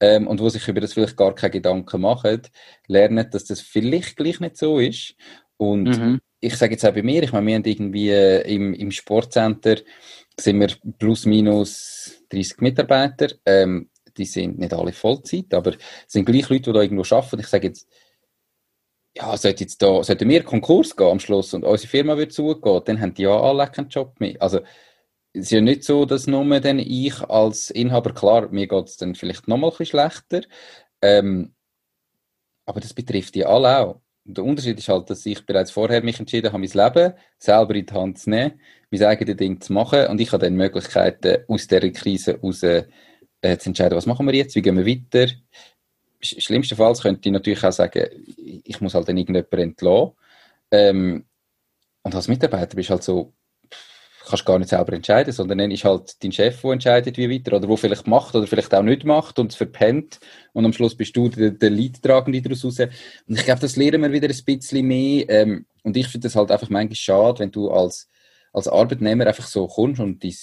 ähm, 0.00 0.26
und 0.26 0.40
wo 0.40 0.48
sich 0.48 0.66
über 0.68 0.80
das 0.80 0.92
vielleicht 0.92 1.16
gar 1.16 1.34
keine 1.34 1.52
Gedanken 1.52 2.00
machen, 2.00 2.42
lernen, 2.86 3.28
dass 3.30 3.44
das 3.44 3.60
vielleicht 3.60 4.16
gleich 4.16 4.40
nicht 4.40 4.56
so 4.56 4.78
ist. 4.78 5.14
Und 5.56 5.84
mhm. 5.84 6.20
ich 6.40 6.56
sage 6.56 6.72
jetzt 6.72 6.84
auch 6.84 6.94
bei 6.94 7.02
mir, 7.02 7.22
ich 7.22 7.32
meine, 7.32 7.46
wir 7.46 7.54
haben 7.54 7.64
irgendwie 7.64 8.10
äh, 8.10 8.52
im, 8.52 8.74
im 8.74 8.90
Sportcenter 8.90 9.76
sind 10.38 10.60
wir 10.60 10.68
plus 10.98 11.26
minus 11.26 12.24
30 12.30 12.60
Mitarbeiter. 12.60 13.28
Ähm, 13.46 13.90
die 14.16 14.24
sind 14.24 14.58
nicht 14.58 14.72
alle 14.72 14.92
Vollzeit, 14.92 15.52
aber 15.52 15.72
es 15.72 15.78
sind 16.12 16.24
gleich 16.24 16.48
Leute, 16.48 16.62
die 16.62 16.72
da 16.72 16.82
irgendwo 16.82 17.14
arbeiten. 17.14 17.40
Ich 17.40 17.48
sage 17.48 17.68
jetzt, 17.68 17.88
ja, 19.16 19.36
sollte 19.36 19.64
jetzt 19.64 19.80
da, 19.80 20.02
sollten 20.02 20.28
wir 20.28 20.42
Konkurs 20.42 20.96
gehen 20.96 21.06
am 21.06 21.20
Schluss 21.20 21.54
und 21.54 21.64
unsere 21.64 21.88
Firma 21.88 22.16
wird 22.16 22.32
zugehen, 22.32 22.82
dann 22.84 23.00
haben 23.00 23.14
die 23.14 23.22
ja 23.22 23.40
alle 23.40 23.66
keinen 23.68 23.88
Job 23.88 24.18
mehr. 24.20 24.34
Also, 24.40 24.60
es 25.34 25.46
ist 25.46 25.50
ja 25.50 25.60
nicht 25.60 25.82
so, 25.82 26.04
dass 26.04 26.28
nur 26.28 26.60
dann 26.60 26.78
ich 26.78 27.20
als 27.22 27.70
Inhaber, 27.70 28.14
klar, 28.14 28.48
mir 28.50 28.68
geht 28.68 28.86
es 28.86 28.96
dann 28.96 29.16
vielleicht 29.16 29.48
noch 29.48 29.56
mal 29.56 29.66
ein 29.66 29.70
bisschen 29.70 29.86
schlechter, 29.86 30.42
ähm, 31.02 31.54
aber 32.66 32.80
das 32.80 32.94
betrifft 32.94 33.34
die 33.34 33.44
alle 33.44 33.78
auch. 33.80 34.00
Der 34.24 34.44
Unterschied 34.44 34.78
ist 34.78 34.88
halt, 34.88 35.10
dass 35.10 35.26
ich 35.26 35.44
bereits 35.44 35.72
vorher 35.72 36.02
mich 36.02 36.20
entschieden 36.20 36.52
habe, 36.52 36.60
mein 36.60 36.70
Leben 36.70 37.14
selber 37.38 37.74
in 37.74 37.84
die 37.86 37.92
Hand 37.92 38.18
zu 38.18 38.30
nehmen, 38.30 38.60
mein 38.90 39.02
eigenes 39.02 39.36
Ding 39.36 39.60
zu 39.60 39.72
machen 39.72 40.06
und 40.06 40.20
ich 40.20 40.32
habe 40.32 40.44
dann 40.44 40.54
Möglichkeiten, 40.54 41.44
aus 41.48 41.66
dieser 41.66 41.90
Krise 41.90 42.34
heraus 42.34 42.62
äh, 42.62 42.86
zu 43.58 43.68
entscheiden, 43.70 43.96
was 43.96 44.06
machen 44.06 44.26
wir 44.26 44.34
jetzt, 44.34 44.54
wie 44.54 44.62
gehen 44.62 44.76
wir 44.76 44.86
weiter. 44.86 45.32
Schlimmstenfalls 46.20 47.02
könnte 47.02 47.28
ich 47.28 47.32
natürlich 47.32 47.62
auch 47.64 47.72
sagen, 47.72 48.08
ich 48.36 48.80
muss 48.80 48.94
halt 48.94 49.08
dann 49.08 49.18
irgendjemanden 49.18 49.60
entlassen. 49.60 50.12
Ähm, 50.70 51.26
und 52.02 52.14
als 52.14 52.28
Mitarbeiter 52.28 52.76
bist 52.76 52.88
du 52.88 52.92
halt 52.94 53.02
so, 53.02 53.34
kannst 54.24 54.44
gar 54.44 54.58
nicht 54.58 54.70
selber 54.70 54.92
entscheiden, 54.92 55.32
sondern 55.32 55.58
dann 55.58 55.70
ist 55.70 55.84
halt 55.84 56.22
dein 56.22 56.32
Chef, 56.32 56.60
der 56.60 56.70
entscheidet, 56.72 57.16
wie 57.18 57.30
weiter, 57.30 57.56
oder 57.56 57.68
wo 57.68 57.76
vielleicht 57.76 58.06
macht 58.06 58.34
oder 58.34 58.46
vielleicht 58.46 58.74
auch 58.74 58.82
nicht 58.82 59.04
macht 59.04 59.38
und 59.38 59.52
es 59.52 59.56
verpennt 59.56 60.18
und 60.52 60.64
am 60.64 60.72
Schluss 60.72 60.96
bist 60.96 61.16
du 61.16 61.28
der, 61.28 61.50
der 61.50 61.70
Leidtragende 61.70 62.40
daraus 62.40 62.64
raus. 62.64 62.78
Und 62.80 63.38
ich 63.38 63.44
glaube, 63.44 63.60
das 63.60 63.76
lernen 63.76 64.02
wir 64.02 64.12
wieder 64.12 64.28
ein 64.28 64.44
bisschen 64.44 64.86
mehr 64.86 65.28
ähm, 65.28 65.66
und 65.82 65.96
ich 65.96 66.08
finde 66.08 66.26
das 66.26 66.36
halt 66.36 66.50
einfach 66.50 66.70
manchmal 66.70 66.96
schade, 66.96 67.40
wenn 67.40 67.50
du 67.50 67.70
als, 67.70 68.08
als 68.52 68.68
Arbeitnehmer 68.68 69.26
einfach 69.26 69.46
so 69.46 69.66
kommst 69.66 70.00
und 70.00 70.22
dein, 70.24 70.34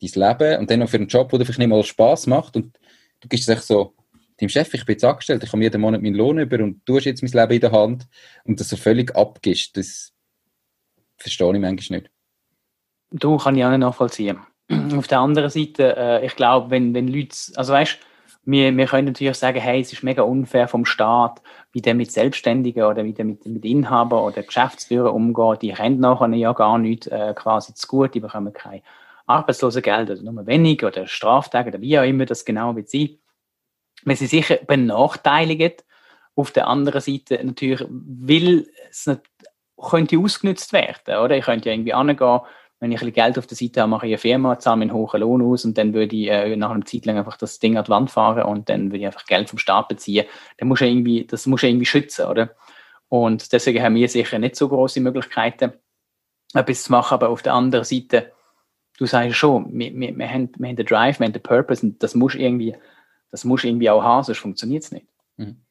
dein 0.00 0.28
Leben 0.28 0.60
und 0.60 0.70
dann 0.70 0.80
noch 0.80 0.88
für 0.88 0.96
einen 0.96 1.08
Job, 1.08 1.30
der 1.30 1.40
vielleicht 1.40 1.58
nicht 1.58 1.68
mal 1.68 1.82
Spass 1.84 2.26
macht 2.26 2.56
und 2.56 2.78
du 3.20 3.28
gehst 3.28 3.48
echt 3.48 3.62
so, 3.62 3.94
deinem 4.38 4.48
Chef, 4.48 4.72
ich 4.72 4.84
bin 4.84 4.94
jetzt 4.94 5.04
angestellt, 5.04 5.42
ich 5.44 5.52
habe 5.52 5.62
jeden 5.62 5.80
Monat 5.80 6.02
meinen 6.02 6.14
Lohn 6.14 6.38
über 6.38 6.62
und 6.62 6.82
du 6.84 6.96
hast 6.96 7.04
jetzt 7.04 7.22
mein 7.22 7.32
Leben 7.32 7.52
in 7.52 7.60
der 7.60 7.72
Hand 7.72 8.06
und 8.44 8.58
das 8.58 8.68
so 8.68 8.76
völlig 8.76 9.14
abgibst, 9.14 9.76
das 9.76 10.12
verstehe 11.16 11.52
ich 11.54 11.60
manchmal 11.60 12.00
nicht. 12.00 12.10
Du 13.10 13.36
kann 13.38 13.56
ich 13.56 13.64
auch 13.64 13.70
nicht 13.70 13.78
nachvollziehen. 13.78 14.40
Auf 14.96 15.08
der 15.08 15.20
anderen 15.20 15.50
Seite, 15.50 15.96
äh, 15.96 16.26
ich 16.26 16.36
glaube, 16.36 16.70
wenn, 16.70 16.94
wenn 16.94 17.08
Leute, 17.08 17.36
also 17.56 17.72
weißt 17.72 17.98
wir, 18.50 18.74
wir 18.74 18.86
können 18.86 19.08
natürlich 19.08 19.36
sagen, 19.36 19.60
hey, 19.60 19.82
es 19.82 19.92
ist 19.92 20.02
mega 20.02 20.22
unfair 20.22 20.68
vom 20.68 20.86
Staat, 20.86 21.42
wie 21.72 21.82
der 21.82 21.94
mit 21.94 22.10
Selbstständigen 22.10 22.82
oder 22.82 23.04
wie 23.04 23.12
der 23.12 23.26
mit, 23.26 23.44
mit 23.44 23.62
Inhabern 23.62 24.24
oder 24.24 24.42
Geschäftsführern 24.42 25.12
umgeht. 25.12 25.60
Die 25.60 25.72
kennen 25.72 26.00
nachher 26.00 26.28
ja 26.30 26.54
gar 26.54 26.78
nicht 26.78 27.08
äh, 27.08 27.34
quasi 27.34 27.74
zu 27.74 27.86
gut, 27.86 28.14
die 28.14 28.20
bekommen 28.20 28.54
kein 28.54 28.80
Arbeitslosengeld 29.26 30.08
oder 30.10 30.22
nur 30.22 30.46
wenig 30.46 30.82
oder 30.82 31.06
Straftage 31.06 31.68
oder 31.68 31.80
wie 31.82 31.98
auch 31.98 32.04
immer 32.04 32.24
das 32.24 32.46
genau 32.46 32.74
wird 32.74 32.88
sein. 32.88 33.18
Wenn 34.04 34.16
sie 34.16 34.26
sicher 34.26 34.56
benachteiligen, 34.66 35.74
auf 36.34 36.50
der 36.50 36.68
anderen 36.68 37.02
Seite 37.02 37.44
natürlich, 37.44 37.86
will 37.90 38.70
es 38.88 39.06
nicht, 39.06 39.20
könnte 39.76 40.18
ausgenutzt 40.18 40.72
werden, 40.72 41.18
oder? 41.22 41.36
Ich 41.36 41.44
könnte 41.44 41.68
ja 41.68 41.74
irgendwie 41.74 41.92
angehen, 41.92 42.40
wenn 42.80 42.92
ich 42.92 42.98
ein 42.98 43.06
bisschen 43.06 43.14
Geld 43.14 43.38
auf 43.38 43.46
der 43.46 43.56
Seite 43.56 43.80
habe, 43.80 43.90
mache 43.90 44.06
ich 44.06 44.12
eine 44.12 44.18
Firma, 44.18 44.58
zahle 44.58 44.76
mir 44.76 44.82
einen 44.82 44.92
hohen 44.92 45.20
Lohn 45.20 45.42
aus 45.42 45.64
und 45.64 45.76
dann 45.76 45.94
würde 45.94 46.14
ich 46.14 46.28
äh, 46.28 46.54
nach 46.56 46.70
einer 46.70 46.84
Zeit 46.84 47.06
lang 47.06 47.18
einfach 47.18 47.36
das 47.36 47.58
Ding 47.58 47.76
an 47.76 47.84
die 47.84 47.90
Wand 47.90 48.10
fahren 48.10 48.44
und 48.44 48.68
dann 48.68 48.86
würde 48.86 48.98
ich 48.98 49.06
einfach 49.06 49.26
Geld 49.26 49.50
vom 49.50 49.58
Staat 49.58 49.88
beziehen. 49.88 50.26
Dann 50.58 50.68
muss 50.68 50.80
ich 50.80 50.88
irgendwie, 50.88 51.26
das 51.26 51.46
muss 51.46 51.62
ich 51.62 51.70
irgendwie 51.70 51.86
schützen, 51.86 52.26
oder? 52.26 52.50
Und 53.08 53.52
deswegen 53.52 53.82
haben 53.82 53.96
wir 53.96 54.08
sicher 54.08 54.38
nicht 54.38 54.54
so 54.54 54.68
große 54.68 55.00
Möglichkeiten, 55.00 55.72
etwas 56.54 56.84
zu 56.84 56.92
machen, 56.92 57.14
aber 57.14 57.30
auf 57.30 57.42
der 57.42 57.54
anderen 57.54 57.84
Seite, 57.84 58.32
du 58.98 59.06
sagst 59.06 59.36
schon, 59.36 59.76
wir, 59.76 59.92
wir, 59.94 60.16
wir, 60.16 60.28
haben, 60.28 60.50
wir 60.56 60.68
haben 60.68 60.76
den 60.76 60.86
Drive, 60.86 61.18
wir 61.18 61.26
haben 61.26 61.32
den 61.32 61.42
Purpose 61.42 61.84
und 61.84 62.02
das 62.02 62.14
muss 62.14 62.34
irgendwie, 62.34 62.76
das 63.30 63.44
muss 63.44 63.64
irgendwie 63.64 63.90
auch 63.90 64.02
haben, 64.02 64.24
sonst 64.24 64.38
funktioniert 64.38 64.84
es 64.84 64.92
nicht. 64.92 65.06
Mhm. 65.36 65.62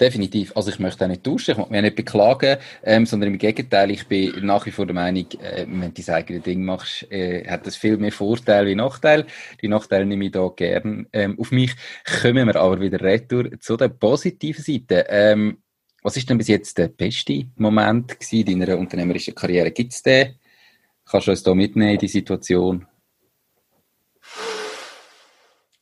Definitiv. 0.00 0.56
Also 0.56 0.70
ich 0.70 0.80
möchte 0.80 1.04
auch 1.04 1.08
nicht 1.08 1.22
tauschen, 1.22 1.52
ich 1.52 1.56
möchte 1.58 1.72
mich 1.72 1.82
nicht 1.82 1.96
beklagen, 1.96 2.58
ähm, 2.82 3.06
sondern 3.06 3.30
im 3.30 3.38
Gegenteil, 3.38 3.90
ich 3.92 4.06
bin 4.08 4.44
nach 4.44 4.66
wie 4.66 4.72
vor 4.72 4.84
der 4.84 4.94
Meinung, 4.94 5.26
äh, 5.40 5.64
wenn 5.68 5.80
du 5.80 5.90
das 5.92 6.08
eigene 6.08 6.40
Ding 6.40 6.64
machst, 6.64 7.10
äh, 7.12 7.46
hat 7.48 7.66
das 7.66 7.76
viel 7.76 7.96
mehr 7.98 8.10
Vorteile 8.10 8.68
wie 8.68 8.74
Nachteile. 8.74 9.26
Die 9.60 9.68
Nachteile 9.68 10.04
nehme 10.04 10.24
ich 10.24 10.32
da 10.32 10.50
gern 10.54 11.06
ähm, 11.12 11.38
auf 11.38 11.52
mich. 11.52 11.74
Kommen 12.20 12.48
wir 12.48 12.56
aber 12.56 12.80
wieder 12.80 13.00
retour 13.00 13.48
zu 13.60 13.76
der 13.76 13.90
positiven 13.90 14.64
Seite. 14.64 15.06
Ähm, 15.08 15.58
was 16.02 16.16
ist 16.16 16.28
denn 16.28 16.38
bis 16.38 16.48
jetzt 16.48 16.78
der 16.78 16.88
beste 16.88 17.46
Moment 17.56 18.16
in 18.32 18.58
deiner 18.58 18.78
unternehmerischen 18.78 19.36
Karriere? 19.36 19.70
Gibt 19.70 19.92
es 19.92 20.02
den? 20.02 20.34
Kannst 21.08 21.28
du 21.28 21.30
uns 21.30 21.42
da 21.44 21.54
mitnehmen 21.54 21.92
in 21.92 21.98
die 21.98 22.08
Situation? 22.08 22.86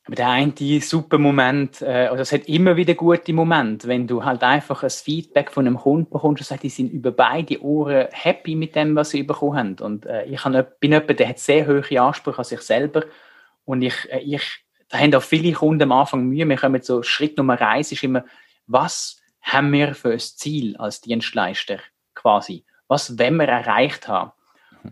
der 0.17 0.29
eine 0.29 0.81
super 0.81 1.17
Moment, 1.17 1.81
äh, 1.81 2.07
also 2.09 2.21
es 2.21 2.31
hat 2.31 2.45
immer 2.47 2.75
wieder 2.75 2.95
gute 2.95 3.33
Momente, 3.33 3.87
wenn 3.87 4.07
du 4.07 4.23
halt 4.23 4.43
einfach 4.43 4.83
ein 4.83 4.89
Feedback 4.89 5.51
von 5.51 5.65
einem 5.65 5.77
Kunden 5.77 6.09
bekommst 6.09 6.41
und 6.41 6.47
sagst, 6.47 6.63
die 6.63 6.69
sind 6.69 6.91
über 6.91 7.11
beide 7.11 7.61
Ohren 7.63 8.07
happy 8.11 8.55
mit 8.55 8.75
dem, 8.75 8.95
was 8.95 9.11
sie 9.11 9.23
bekommen 9.23 9.57
haben. 9.57 9.75
Und 9.79 10.05
äh, 10.05 10.25
ich 10.25 10.43
hab, 10.43 10.79
bin 10.79 10.91
jemand, 10.91 11.19
der 11.19 11.29
hat 11.29 11.39
sehr 11.39 11.67
hohe 11.67 12.01
Ansprüche 12.01 12.39
an 12.39 12.43
sich 12.43 12.61
selber 12.61 13.03
und 13.65 13.81
ich, 13.81 13.95
äh, 14.11 14.19
ich 14.19 14.63
da 14.89 14.97
haben 14.97 15.15
auch 15.15 15.23
viele 15.23 15.53
Kunden 15.53 15.83
am 15.83 15.93
Anfang 15.93 16.25
Mühe. 16.25 16.47
Wir 16.47 16.57
kommen 16.57 16.81
so, 16.81 17.01
Schritt 17.01 17.37
Nummer 17.37 17.59
eins 17.61 17.93
ist 17.93 18.03
immer, 18.03 18.25
was 18.67 19.21
haben 19.41 19.71
wir 19.71 19.95
für 19.95 20.11
ein 20.11 20.19
Ziel 20.19 20.75
als 20.77 20.99
Dienstleister 20.99 21.79
quasi? 22.13 22.65
Was 22.89 23.17
wollen 23.17 23.37
wir 23.37 23.47
erreicht 23.47 24.09
haben? 24.09 24.33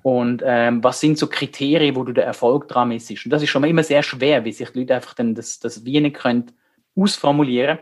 Und 0.04 0.44
ähm, 0.46 0.84
was 0.84 1.00
sind 1.00 1.18
so 1.18 1.28
Kriterien, 1.28 1.96
wo 1.96 2.04
du 2.04 2.14
den 2.14 2.24
Erfolg 2.24 2.68
dran 2.68 2.90
misst? 2.90 3.10
Und 3.26 3.32
das 3.32 3.44
ist 3.44 3.50
schon 3.50 3.64
immer 3.64 3.84
sehr 3.84 4.04
schwer, 4.04 4.46
wie 4.46 4.52
sich 4.52 4.70
die 4.70 4.80
Leute 4.80 4.96
einfach 4.96 5.14
dann 5.14 5.36
das, 5.36 5.60
das 5.60 5.86
Wie 5.86 6.00
nicht 6.00 6.16
können 6.16 6.52
ausformulieren. 6.96 7.80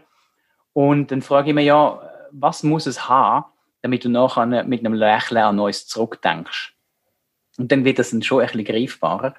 Und 0.73 1.11
dann 1.11 1.21
frage 1.21 1.49
ich 1.49 1.55
mich 1.55 1.65
ja, 1.65 1.99
was 2.31 2.63
muss 2.63 2.85
es 2.85 3.09
haben, 3.09 3.45
damit 3.81 4.05
du 4.05 4.09
nachher 4.09 4.45
mit 4.63 4.79
einem 4.79 4.93
Lächeln 4.93 5.41
an 5.41 5.55
Neues 5.55 5.87
zurückdenkst? 5.87 6.73
Und 7.57 7.71
dann 7.71 7.85
wird 7.85 7.99
das 7.99 8.11
dann 8.11 8.21
schon 8.21 8.41
ein 8.41 8.47
bisschen 8.47 8.65
greifbarer. 8.65 9.33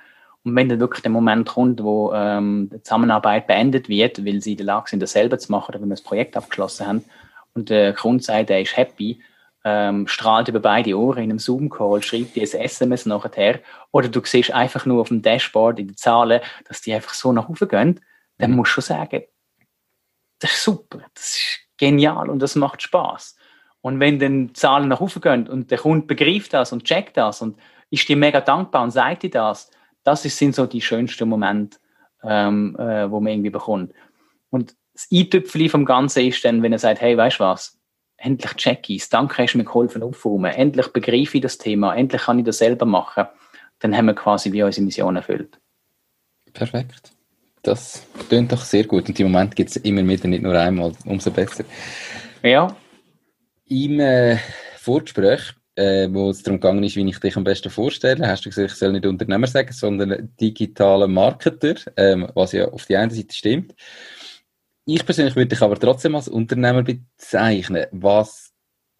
Und 0.45 0.57
wenn 0.57 0.69
dann 0.69 0.81
wirklich 0.81 1.03
der 1.03 1.11
Moment 1.11 1.49
kommt, 1.49 1.83
wo 1.83 2.13
ähm, 2.13 2.71
die 2.73 2.83
Zusammenarbeit 2.83 3.47
beendet 3.47 3.89
wird, 3.89 4.25
weil 4.25 4.41
sie 4.41 4.53
in 4.53 4.59
der 4.59 4.67
Lage 4.67 4.91
sind, 4.91 5.01
das 5.01 5.13
selber 5.13 5.39
zu 5.39 5.53
machen, 5.53 5.71
oder 5.71 5.81
wenn 5.81 5.89
wir 5.89 5.95
das 5.95 6.03
Projekt 6.03 6.37
abgeschlossen 6.37 6.87
haben, 6.87 7.05
und 7.55 7.71
der 7.71 7.93
Kunde 7.93 8.23
sagt, 8.23 8.51
er 8.51 8.61
ist 8.61 8.77
happy, 8.77 9.21
ähm, 9.69 10.07
strahlt 10.07 10.49
über 10.49 10.61
beide 10.61 10.97
Ohren 10.99 11.25
in 11.25 11.31
einem 11.31 11.39
Zoom-Call, 11.39 12.03
schreibt 12.03 12.35
dir 12.35 12.43
ein 12.43 12.61
SMS 12.61 13.07
nachher, 13.07 13.61
oder 13.93 14.09
du 14.09 14.21
siehst 14.25 14.53
einfach 14.53 14.87
nur 14.87 15.01
auf 15.01 15.09
dem 15.09 15.21
Dashboard 15.21 15.79
in 15.79 15.89
den 15.89 15.97
Zahlen, 15.97 16.41
dass 16.67 16.81
die 16.81 16.95
einfach 16.95 17.13
so 17.13 17.33
nach 17.33 17.49
oben 17.49 17.69
gehen, 17.69 18.01
dann 18.39 18.53
musst 18.53 18.71
du 18.71 18.81
schon 18.81 18.97
sagen, 18.97 19.23
das 20.39 20.53
ist 20.53 20.65
super, 20.65 21.01
das 21.15 21.37
ist 21.37 21.61
genial 21.77 22.31
und 22.31 22.41
das 22.41 22.57
macht 22.57 22.83
Spaß. 22.83 23.37
Und 23.81 24.01
wenn 24.01 24.19
dann 24.19 24.49
die 24.49 24.53
Zahlen 24.55 24.89
nach 24.89 25.01
oben 25.01 25.21
gehen 25.21 25.49
und 25.49 25.71
der 25.71 25.79
Kunde 25.79 26.07
begreift 26.07 26.53
das 26.55 26.73
und 26.73 26.85
checkt 26.85 27.17
das 27.17 27.43
und 27.43 27.59
ist 27.91 28.09
dir 28.09 28.17
mega 28.17 28.41
dankbar 28.41 28.83
und 28.83 28.91
sagt 28.91 29.23
dir 29.23 29.31
das, 29.31 29.71
das 30.03 30.23
sind 30.23 30.55
so 30.55 30.67
die 30.67 30.81
schönsten 30.81 31.29
Momente, 31.29 31.79
ähm, 32.23 32.77
äh, 32.79 33.11
wo 33.11 33.21
man 33.21 33.33
irgendwie 33.33 33.51
bekommt. 33.51 33.93
Und 34.51 34.75
das 34.95 35.09
Eintüpfchen 35.13 35.69
vom 35.69 35.85
Ganzen 35.85 36.27
ist 36.27 36.45
dann, 36.45 36.63
wenn 36.63 36.73
er 36.73 36.79
sagt, 36.79 37.01
hey, 37.01 37.17
weißt 37.17 37.39
du 37.39 37.45
was, 37.45 37.78
endlich 38.19 38.53
check 38.55 38.91
ich 38.91 39.09
danke, 39.09 39.43
hast 39.43 39.55
du 39.55 39.59
mir 39.59 39.65
geholfen 39.65 40.03
aufräumen, 40.03 40.53
endlich 40.53 40.89
begreife 40.89 41.39
ich 41.39 41.43
das 41.43 41.59
Thema, 41.59 41.95
endlich 41.95 42.23
kann 42.23 42.39
ich 42.39 42.45
das 42.45 42.59
selber 42.59 42.87
machen, 42.87 43.27
dann 43.79 43.97
haben 43.97 44.07
wir 44.07 44.15
quasi 44.15 44.53
wie 44.53 44.63
unsere 44.63 44.85
Mission 44.85 45.17
erfüllt. 45.17 45.59
Perfekt. 46.53 47.13
Das 47.63 48.07
klingt 48.29 48.53
doch 48.53 48.63
sehr 48.63 48.85
gut. 48.85 49.09
Und 49.09 49.19
im 49.19 49.31
Moment 49.31 49.55
gibt 49.55 49.71
es 49.71 49.77
immer 49.77 50.07
wieder, 50.07 50.29
nicht 50.29 50.43
nur 50.43 50.55
einmal, 50.55 50.93
umso 51.05 51.31
besser. 51.31 51.65
Ja. 52.43 52.75
Im 53.67 54.01
äh, 54.01 54.39
Vorgespräch 54.77 55.55
äh, 55.79 56.13
wo 56.13 56.31
es 56.31 56.43
darum 56.43 56.61
gegangen 56.61 56.83
ist, 56.83 56.97
wie 56.97 57.09
ich 57.09 57.21
dich 57.21 57.37
am 57.37 57.45
besten 57.45 57.71
vorstelle, 57.71 58.27
hast 58.27 58.45
du 58.45 58.51
gesagt, 58.51 58.73
ich 58.73 58.77
soll 58.77 58.93
nicht 58.93 59.07
Unternehmer 59.07 59.47
sagen, 59.47 59.73
sondern 59.73 60.35
digitaler 60.41 61.07
Marketer, 61.07 61.75
ähm, 61.97 62.29
was 62.35 62.51
ja 62.51 62.67
auf 62.67 62.87
die 62.87 62.97
eine 62.97 63.13
Seite 63.13 63.33
stimmt. 63.35 63.75
Ich 64.91 65.05
persönlich 65.05 65.37
würde 65.37 65.49
dich 65.49 65.61
aber 65.61 65.79
trotzdem 65.79 66.15
als 66.15 66.29
Unternehmer 66.29 66.83
bezeichnen. 66.83 67.85
Was 67.91 68.55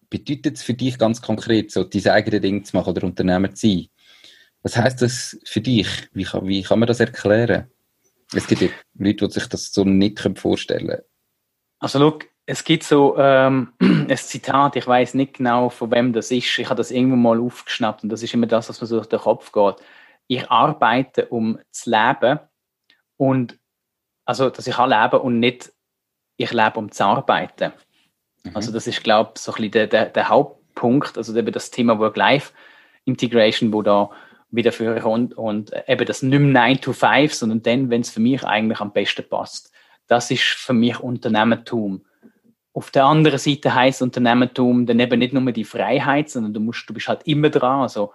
bedeutet 0.07 0.57
es 0.57 0.61
für 0.61 0.75
dich 0.75 0.99
ganz 0.99 1.19
konkret, 1.19 1.71
so 1.71 1.83
dein 1.83 2.07
eigenes 2.09 2.41
Ding 2.41 2.63
zu 2.63 2.77
machen 2.77 2.91
oder 2.91 3.07
Unternehmer 3.07 3.55
zu 3.55 3.67
sein? 3.67 3.87
Was 4.61 4.77
heißt 4.77 5.01
das 5.01 5.39
für 5.45 5.61
dich? 5.61 5.87
Wie 6.13 6.25
kann, 6.25 6.47
wie 6.47 6.61
kann 6.61 6.77
man 6.77 6.85
das 6.85 6.99
erklären? 6.99 7.71
Es 8.35 8.45
gibt 8.45 8.61
ja 8.61 8.67
Leute, 8.99 9.25
die 9.25 9.33
sich 9.33 9.47
das 9.47 9.73
so 9.73 9.83
nicht 9.83 10.21
vorstellen 10.37 10.89
können. 10.89 11.01
Also, 11.79 11.97
look, 11.97 12.27
es 12.45 12.63
gibt 12.63 12.83
so 12.83 13.17
ähm, 13.17 13.73
ein 13.79 14.15
Zitat, 14.15 14.75
ich 14.75 14.85
weiß 14.85 15.15
nicht 15.15 15.37
genau, 15.37 15.69
von 15.69 15.89
wem 15.89 16.13
das 16.13 16.29
ist. 16.29 16.59
Ich 16.59 16.67
habe 16.67 16.75
das 16.75 16.91
irgendwo 16.91 17.15
mal 17.15 17.39
aufgeschnappt 17.39 18.03
und 18.03 18.09
das 18.09 18.21
ist 18.21 18.35
immer 18.35 18.45
das, 18.45 18.69
was 18.69 18.79
mir 18.79 18.85
so 18.85 18.97
durch 18.97 19.09
den 19.09 19.21
Kopf 19.21 19.51
geht. 19.51 19.77
Ich 20.27 20.51
arbeite, 20.51 21.25
um 21.29 21.57
zu 21.71 21.89
leben 21.89 22.41
und 23.17 23.57
also, 24.23 24.51
dass 24.51 24.67
ich 24.67 24.75
kann 24.75 24.91
leben 24.91 25.19
und 25.21 25.39
nicht 25.39 25.73
ich 26.39 26.51
lebe, 26.51 26.79
um 26.79 26.91
zu 26.91 27.05
arbeiten. 27.05 27.73
Mhm. 28.43 28.55
Also 28.55 28.71
das 28.71 28.87
ist, 28.87 29.03
glaube 29.03 29.33
ich, 29.35 29.41
so 29.41 29.51
ein 29.51 29.55
bisschen 29.55 29.71
der, 29.71 29.87
der, 29.87 30.05
der 30.05 30.29
Hauptpunkt, 30.29 31.17
also 31.17 31.35
eben 31.35 31.51
das 31.51 31.71
Thema 31.71 31.99
Work-Life-Integration, 31.99 33.73
wo 33.73 33.81
da 33.81 34.09
wieder 34.51 34.71
für 34.71 35.05
und, 35.05 35.37
und 35.37 35.71
eben 35.87 36.05
das 36.05 36.23
nicht 36.23 36.39
mehr 36.39 36.67
9 36.67 36.81
to 36.81 36.93
5, 36.93 37.33
sondern 37.33 37.61
dann, 37.61 37.89
wenn 37.89 38.01
es 38.01 38.09
für 38.09 38.19
mich 38.19 38.43
eigentlich 38.43 38.79
am 38.79 38.91
besten 38.91 39.27
passt. 39.29 39.71
Das 40.07 40.31
ist 40.31 40.43
für 40.43 40.73
mich 40.73 40.99
Unternehmertum. 40.99 42.03
Auf 42.73 42.89
der 42.91 43.05
anderen 43.05 43.37
Seite 43.37 43.73
heißt 43.73 44.01
Unternehmertum 44.01 44.85
dann 44.85 44.99
eben 44.99 45.19
nicht 45.19 45.33
nur 45.33 45.51
die 45.51 45.65
Freiheit, 45.65 46.29
sondern 46.29 46.53
du 46.53 46.59
musst, 46.59 46.89
du 46.89 46.93
bist 46.93 47.07
halt 47.07 47.23
immer 47.27 47.49
dran. 47.49 47.81
Also 47.81 48.13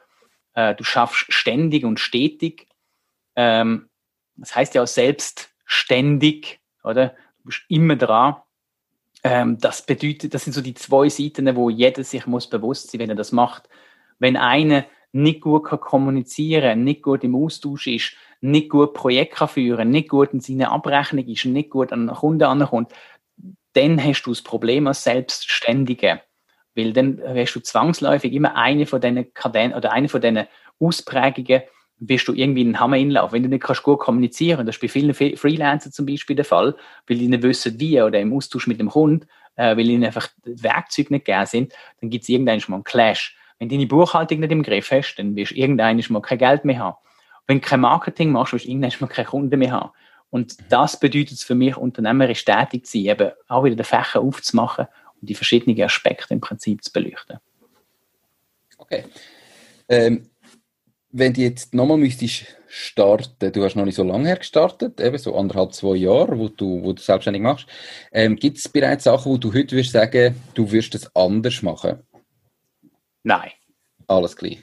äh, 0.55 0.75
du 0.75 0.83
schaffst 0.83 1.27
ständig 1.33 1.85
und 1.85 2.01
stetig. 2.01 2.67
Ähm, 3.37 3.89
das 4.37 4.57
heißt 4.57 4.75
ja 4.75 4.83
auch 4.83 4.89
selbstständig, 4.89 6.61
oder? 6.83 7.15
Immer 7.69 7.97
dran. 7.97 8.37
Ähm, 9.23 9.59
das 9.59 9.85
bedeutet, 9.85 10.35
das 10.35 10.45
sind 10.45 10.53
so 10.53 10.61
die 10.61 10.75
zwei 10.75 11.09
Seiten, 11.09 11.55
wo 11.57 11.71
jeder 11.71 12.05
sich 12.05 12.27
muss 12.27 12.49
bewusst 12.49 12.91
sein, 12.91 13.01
wenn 13.01 13.11
er 13.11 13.17
das 13.17 13.33
macht. 13.33 13.69
Wenn 14.19 14.37
einer 14.37 14.85
nicht 15.13 15.41
gut 15.41 15.65
kann 15.65 15.81
kommunizieren, 15.81 16.85
nicht 16.85 17.03
gut 17.03 17.25
im 17.25 17.37
Austausch 17.37 17.87
ist, 17.87 18.15
nicht 18.41 18.69
gut 18.69 18.95
Projekt 18.95 19.37
kann 19.37 19.49
führen, 19.49 19.91
nicht 19.91 20.09
gut 20.09 20.33
in 20.33 20.41
seiner 20.41 20.73
Abrechnung 20.73 21.27
ist, 21.27 21.45
nicht 21.47 21.71
gut 21.71 21.93
an 21.93 22.07
den 22.07 22.17
Kunden 22.17 22.43
ankommt, 22.43 22.93
dann 23.73 24.03
hast 24.03 24.23
du 24.25 24.31
das 24.31 24.43
Problem 24.43 24.87
als 24.87 25.05
Selbstständige. 25.05 26.21
Weil 26.75 26.93
dann 26.93 27.19
wirst 27.19 27.55
du 27.55 27.61
zwangsläufig 27.61 28.33
immer 28.33 28.57
eine 28.57 28.87
von 28.87 29.01
diesen 29.01 29.33
Kaden 29.33 29.73
oder 29.73 29.93
eine 29.93 30.09
von 30.09 30.21
diesen 30.21 30.47
Ausprägungen 30.81 31.63
wirst 31.99 32.29
du 32.29 32.35
irgendwie 32.35 32.63
in 32.63 32.69
den 32.69 32.81
Hammer 32.81 32.97
hinlaufen. 32.97 33.35
Wenn 33.35 33.43
du 33.45 33.49
nicht 33.49 33.63
kannst 33.63 33.83
gut 33.83 34.01
kommunizieren, 34.01 34.67
das 34.67 34.77
ist 34.77 34.83
bei 34.83 34.89
vielen 34.89 35.15
Freelancern 35.15 35.93
zum 35.93 36.07
Beispiel 36.07 36.37
der 36.37 36.45
Fall, 36.45 36.75
weil 37.07 37.19
die 37.19 37.29
nicht 37.29 37.43
wissen, 37.43 37.79
wie 37.79 38.01
oder 38.01 38.21
im 38.21 38.33
Austausch 38.33 38.67
mit 38.67 38.81
dem 38.81 38.91
Kunden, 38.91 39.27
äh, 39.57 39.77
weil 39.77 39.89
ihnen 39.89 40.05
einfach 40.05 40.29
die 40.45 40.63
Werkzeuge 40.63 41.13
nicht 41.15 41.25
gegeben 41.25 41.47
sind, 41.47 41.73
dann 42.01 42.11
gibt 42.11 42.25
es 42.25 42.29
irgendwann 42.29 42.61
mal 42.69 42.77
einen 42.77 42.85
Clash. 42.85 43.37
Wenn 43.59 43.69
du 43.69 43.77
deine 43.77 43.87
Buchhaltung 43.87 44.41
nicht 44.41 44.53
im 44.53 44.63
Griff 44.63 44.91
hast, 44.91 45.17
dann 45.17 45.37
wirst 45.37 45.53
du 45.53 45.57
irgendwann 45.57 46.03
mal 46.09 46.21
kein 46.21 46.39
Geld 46.39 46.65
mehr 46.65 46.79
haben. 46.79 46.97
Wenn 47.47 47.61
du 47.61 47.67
kein 47.67 47.81
Marketing 47.81 48.33
machst, 48.33 48.53
wirst 48.53 48.65
du 48.65 48.71
irgendwann 48.71 48.93
mal 49.01 49.07
keine 49.07 49.29
Kunden 49.29 49.59
mehr 49.59 49.73
haben. 49.73 49.91
Und 50.31 50.57
das 50.73 50.99
bedeutet 50.99 51.39
für 51.39 51.55
mich, 51.55 51.77
unternehmerisch 51.77 52.45
tätig 52.45 52.87
zu 52.87 52.99
sein, 52.99 53.07
eben 53.07 53.31
auch 53.47 53.63
wieder 53.63 53.77
den 53.77 53.85
Fächer 53.85 54.21
aufzumachen 54.21 54.87
und 55.21 55.31
die 55.31 55.35
verschiedenen 55.35 55.81
Aspekte 55.81 56.35
im 56.35 56.41
Prinzip 56.41 56.83
zu 56.83 56.93
beleuchten. 56.93 57.39
Okay. 58.79 59.05
Ähm, 59.89 60.29
wenn 61.17 61.33
du 61.33 61.43
jetzt 61.43 61.73
nochmal 61.75 61.97
müsstest 61.97 62.45
starten, 62.67 63.53
du 63.53 63.63
hast 63.63 63.77
noch 63.77 63.85
nicht 63.85 63.95
so 63.95 64.03
lange 64.03 64.27
her 64.27 64.37
gestartet, 64.37 65.01
eben 65.01 65.17
so 65.17 65.37
anderthalb, 65.37 65.73
zwei 65.73 65.95
Jahre, 65.95 66.37
wo 66.37 66.49
du, 66.49 66.83
wo 66.83 66.93
du 66.93 67.01
selbstständig 67.01 67.41
machst. 67.41 67.67
Ähm, 68.11 68.35
Gibt 68.35 68.59
es 68.59 68.69
bereits 68.69 69.05
Sachen, 69.05 69.31
wo 69.31 69.37
du 69.37 69.55
heute 69.55 69.77
würdest 69.77 69.93
sagen, 69.93 70.35
du 70.55 70.73
wirst 70.73 70.93
es 70.97 71.15
anders 71.15 71.63
machen? 71.63 72.01
Nein. 73.23 73.53
Alles 74.09 74.37
gleich. 74.37 74.63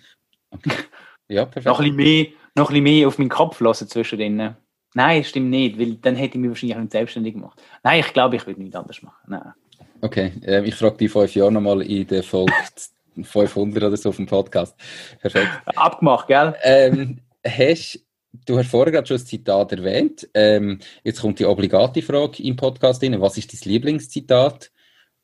Okay. 0.51 0.71
Ja, 1.29 1.45
perfekt. 1.45 1.67
noch, 1.67 1.79
ein 1.79 1.95
bisschen 1.95 1.95
mehr, 1.95 2.25
noch 2.55 2.71
ein 2.71 2.73
bisschen 2.73 2.83
mehr 2.83 3.07
auf 3.07 3.17
meinen 3.17 3.29
Kopf 3.29 3.61
lassen 3.61 3.87
zwischen 3.87 4.19
denen. 4.19 4.57
Nein, 4.93 5.23
stimmt 5.23 5.49
nicht, 5.49 5.79
weil 5.79 5.93
dann 5.93 6.17
hätte 6.17 6.35
ich 6.35 6.41
mich 6.41 6.49
wahrscheinlich 6.49 6.77
nicht 6.77 6.91
selbstständig 6.91 7.35
gemacht. 7.35 7.61
Nein, 7.83 8.01
ich 8.01 8.11
glaube, 8.11 8.35
ich 8.35 8.45
würde 8.45 8.59
nichts 8.59 8.75
anders 8.75 9.01
machen. 9.01 9.23
Nein. 9.27 9.53
Okay, 10.01 10.33
äh, 10.45 10.67
ich 10.67 10.75
frage 10.75 10.97
die 10.97 11.07
fünf 11.07 11.33
Jahre 11.33 11.53
nochmal 11.53 11.83
in 11.83 12.05
der 12.05 12.21
Folge 12.21 12.51
500 13.21 13.83
oder 13.83 13.97
so 13.97 14.09
auf 14.09 14.15
dem 14.15 14.25
Podcast. 14.25 14.75
Perfekt. 15.19 15.49
Abgemacht, 15.75 16.27
gell? 16.27 16.55
Ähm, 16.63 17.19
hast, 17.45 18.05
du 18.45 18.57
hast 18.57 18.69
vorher 18.69 18.91
gerade 18.91 19.07
schon 19.07 19.17
ein 19.17 19.25
Zitat 19.25 19.71
erwähnt. 19.71 20.29
Ähm, 20.33 20.79
jetzt 21.03 21.21
kommt 21.21 21.39
die 21.39 21.45
obligate 21.45 22.01
Frage 22.01 22.43
im 22.43 22.55
Podcast 22.55 23.03
rein. 23.03 23.19
Was 23.21 23.37
ist 23.37 23.53
dein 23.53 23.71
Lieblingszitat 23.71 24.71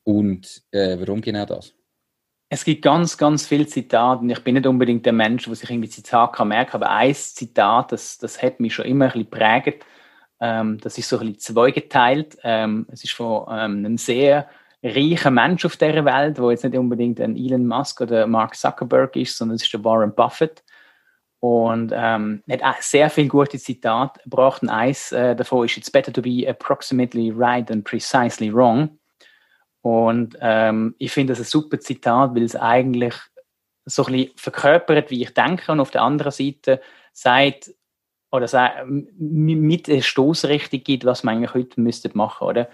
und 0.04 0.64
äh, 0.72 0.98
warum 1.00 1.22
genau 1.22 1.46
das? 1.46 1.74
Es 2.50 2.64
gibt 2.64 2.82
ganz, 2.82 3.18
ganz 3.18 3.46
viele 3.46 3.68
Zitate 3.68 4.22
und 4.22 4.30
ich 4.30 4.42
bin 4.42 4.56
nicht 4.56 4.68
unbedingt 4.68 5.06
der 5.06 5.12
Mensch, 5.12 5.46
der 5.46 5.56
sich 5.56 5.70
irgendwie 5.70 5.90
Zitat 5.90 6.34
kann 6.34 6.48
merken, 6.48 6.76
aber 6.76 6.90
ein 6.90 7.14
Zitat, 7.14 7.92
das, 7.92 8.18
das 8.18 8.42
hat 8.42 8.62
mich 8.62 8.74
schon 8.74 8.86
immer 8.86 9.06
ein 9.06 9.12
bisschen 9.12 9.30
prägt. 9.30 9.86
Ähm, 10.40 10.78
das 10.80 10.98
ist 10.98 11.10
so 11.10 11.18
ein 11.18 11.34
bisschen 11.34 11.56
zweigeteilt. 11.56 12.38
Ähm, 12.44 12.88
es 12.90 13.04
ist 13.04 13.14
von 13.14 13.48
ähm, 13.50 13.78
einem 13.80 13.98
sehr 13.98 14.48
reichen 14.84 15.34
Mensch 15.34 15.66
auf 15.66 15.78
dieser 15.78 16.06
Welt, 16.06 16.38
der 16.38 16.52
jetzt 16.52 16.64
nicht 16.64 16.78
unbedingt 16.78 17.20
ein 17.20 17.36
Elon 17.36 17.66
Musk 17.68 18.02
oder 18.02 18.28
Mark 18.28 18.56
Zuckerberg 18.56 19.16
ist, 19.16 19.38
sondern 19.38 19.56
es 19.56 19.64
ist 19.64 19.74
der 19.74 19.84
Warren 19.84 20.14
Buffett. 20.14 20.64
Und 21.40 21.92
ähm, 21.94 22.44
hat 22.50 22.82
sehr 22.82 23.10
viele 23.12 23.28
gute 23.28 23.60
Zitate 23.60 24.20
gebracht. 24.24 24.64
Und 24.64 24.70
eins 24.70 25.12
äh, 25.12 25.36
davon 25.36 25.66
ist: 25.66 25.78
It's 25.78 25.92
better 25.92 26.12
to 26.12 26.22
be 26.22 26.48
approximately 26.48 27.32
right 27.36 27.68
than 27.68 27.84
precisely 27.84 28.54
wrong. 28.54 28.98
Und 29.82 30.38
ähm, 30.42 30.96
ich 30.98 31.12
finde 31.12 31.34
das 31.34 31.40
ein 31.40 31.46
super 31.46 31.80
Zitat, 31.80 32.36
weil 32.36 32.44
es 32.44 32.56
eigentlich 32.56 33.14
so 33.86 34.06
ein 34.06 34.14
bisschen 34.14 34.32
verkörpert, 34.36 35.12
wie 35.12 35.22
ich 35.22 35.34
denke, 35.34 35.72
und 35.72 35.80
auf 35.80 35.92
der 35.92 36.02
anderen 36.02 36.32
Seite 36.32 36.82
sagt, 37.14 37.72
oder 38.32 38.48
sagt, 38.48 38.86
mit 38.88 39.88
der 39.88 40.02
Stoßrichtung 40.02 40.84
gibt, 40.84 41.06
was 41.06 41.24
man 41.24 41.36
eigentlich 41.36 41.54
heute 41.54 41.80
müsste 41.80 42.10
machen, 42.18 42.48
oder? 42.48 42.70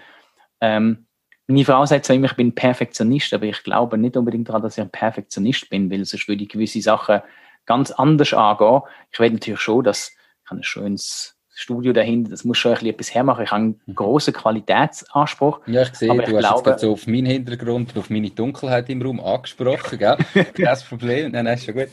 Ähm, 0.60 1.06
meine 1.48 1.66
Frau 1.66 1.86
sagt 1.86 2.06
zwar 2.06 2.16
immer, 2.16 2.28
ich 2.28 2.36
bin 2.36 2.56
Perfektionist, 2.56 3.34
aber 3.34 3.46
ich 3.46 3.64
glaube 3.64 3.98
nicht 3.98 4.16
unbedingt 4.16 4.50
daran, 4.50 4.62
dass 4.62 4.78
ich 4.78 4.84
ein 4.84 4.89
Perfektionist 4.89 5.70
bin, 5.70 5.91
weil 5.91 6.06
sonst 6.06 6.28
würde 6.28 6.44
ich 6.44 6.50
gewisse 6.50 6.82
Sachen 6.82 7.22
ganz 7.66 7.91
anders 7.91 8.34
angehen. 8.34 8.82
Ich 9.12 9.20
will 9.20 9.32
natürlich 9.32 9.60
schon, 9.60 9.84
dass 9.84 10.12
ich 10.46 10.52
ein 10.52 10.64
schönes 10.64 11.38
Studio 11.56 11.94
dahinter, 11.94 12.32
das 12.32 12.46
muss 12.46 12.58
schon 12.58 12.72
ein 12.72 12.76
bisschen 12.76 12.94
etwas 12.94 13.14
hermachen. 13.14 13.44
Ich 13.44 13.52
habe 13.52 13.62
einen 13.62 13.82
mhm. 13.86 13.96
grossen 13.96 14.34
Qualitätsanspruch. 14.34 15.62
Ja, 15.68 15.84
ich 15.84 15.94
sehe, 15.94 16.10
du 16.10 16.16
ich 16.16 16.34
hast 16.34 16.39
glaube, 16.39 16.70
jetzt 16.72 16.82
so 16.82 16.94
auf 16.94 17.08
meinen 17.08 17.28
Hintergrund 17.28 17.94
und 17.94 18.00
auf 18.00 18.10
meine 18.10 18.30
Dunkelheit 18.30 18.89
im 18.89 19.02
Raum 19.02 19.20
angesprochen, 19.20 20.00
gell? 20.00 20.18
Kein 20.34 20.78
Problem, 20.89 21.32
nein, 21.32 21.46
nein, 21.46 21.56
ist 21.56 21.66
schon 21.66 21.76
gut. 21.76 21.89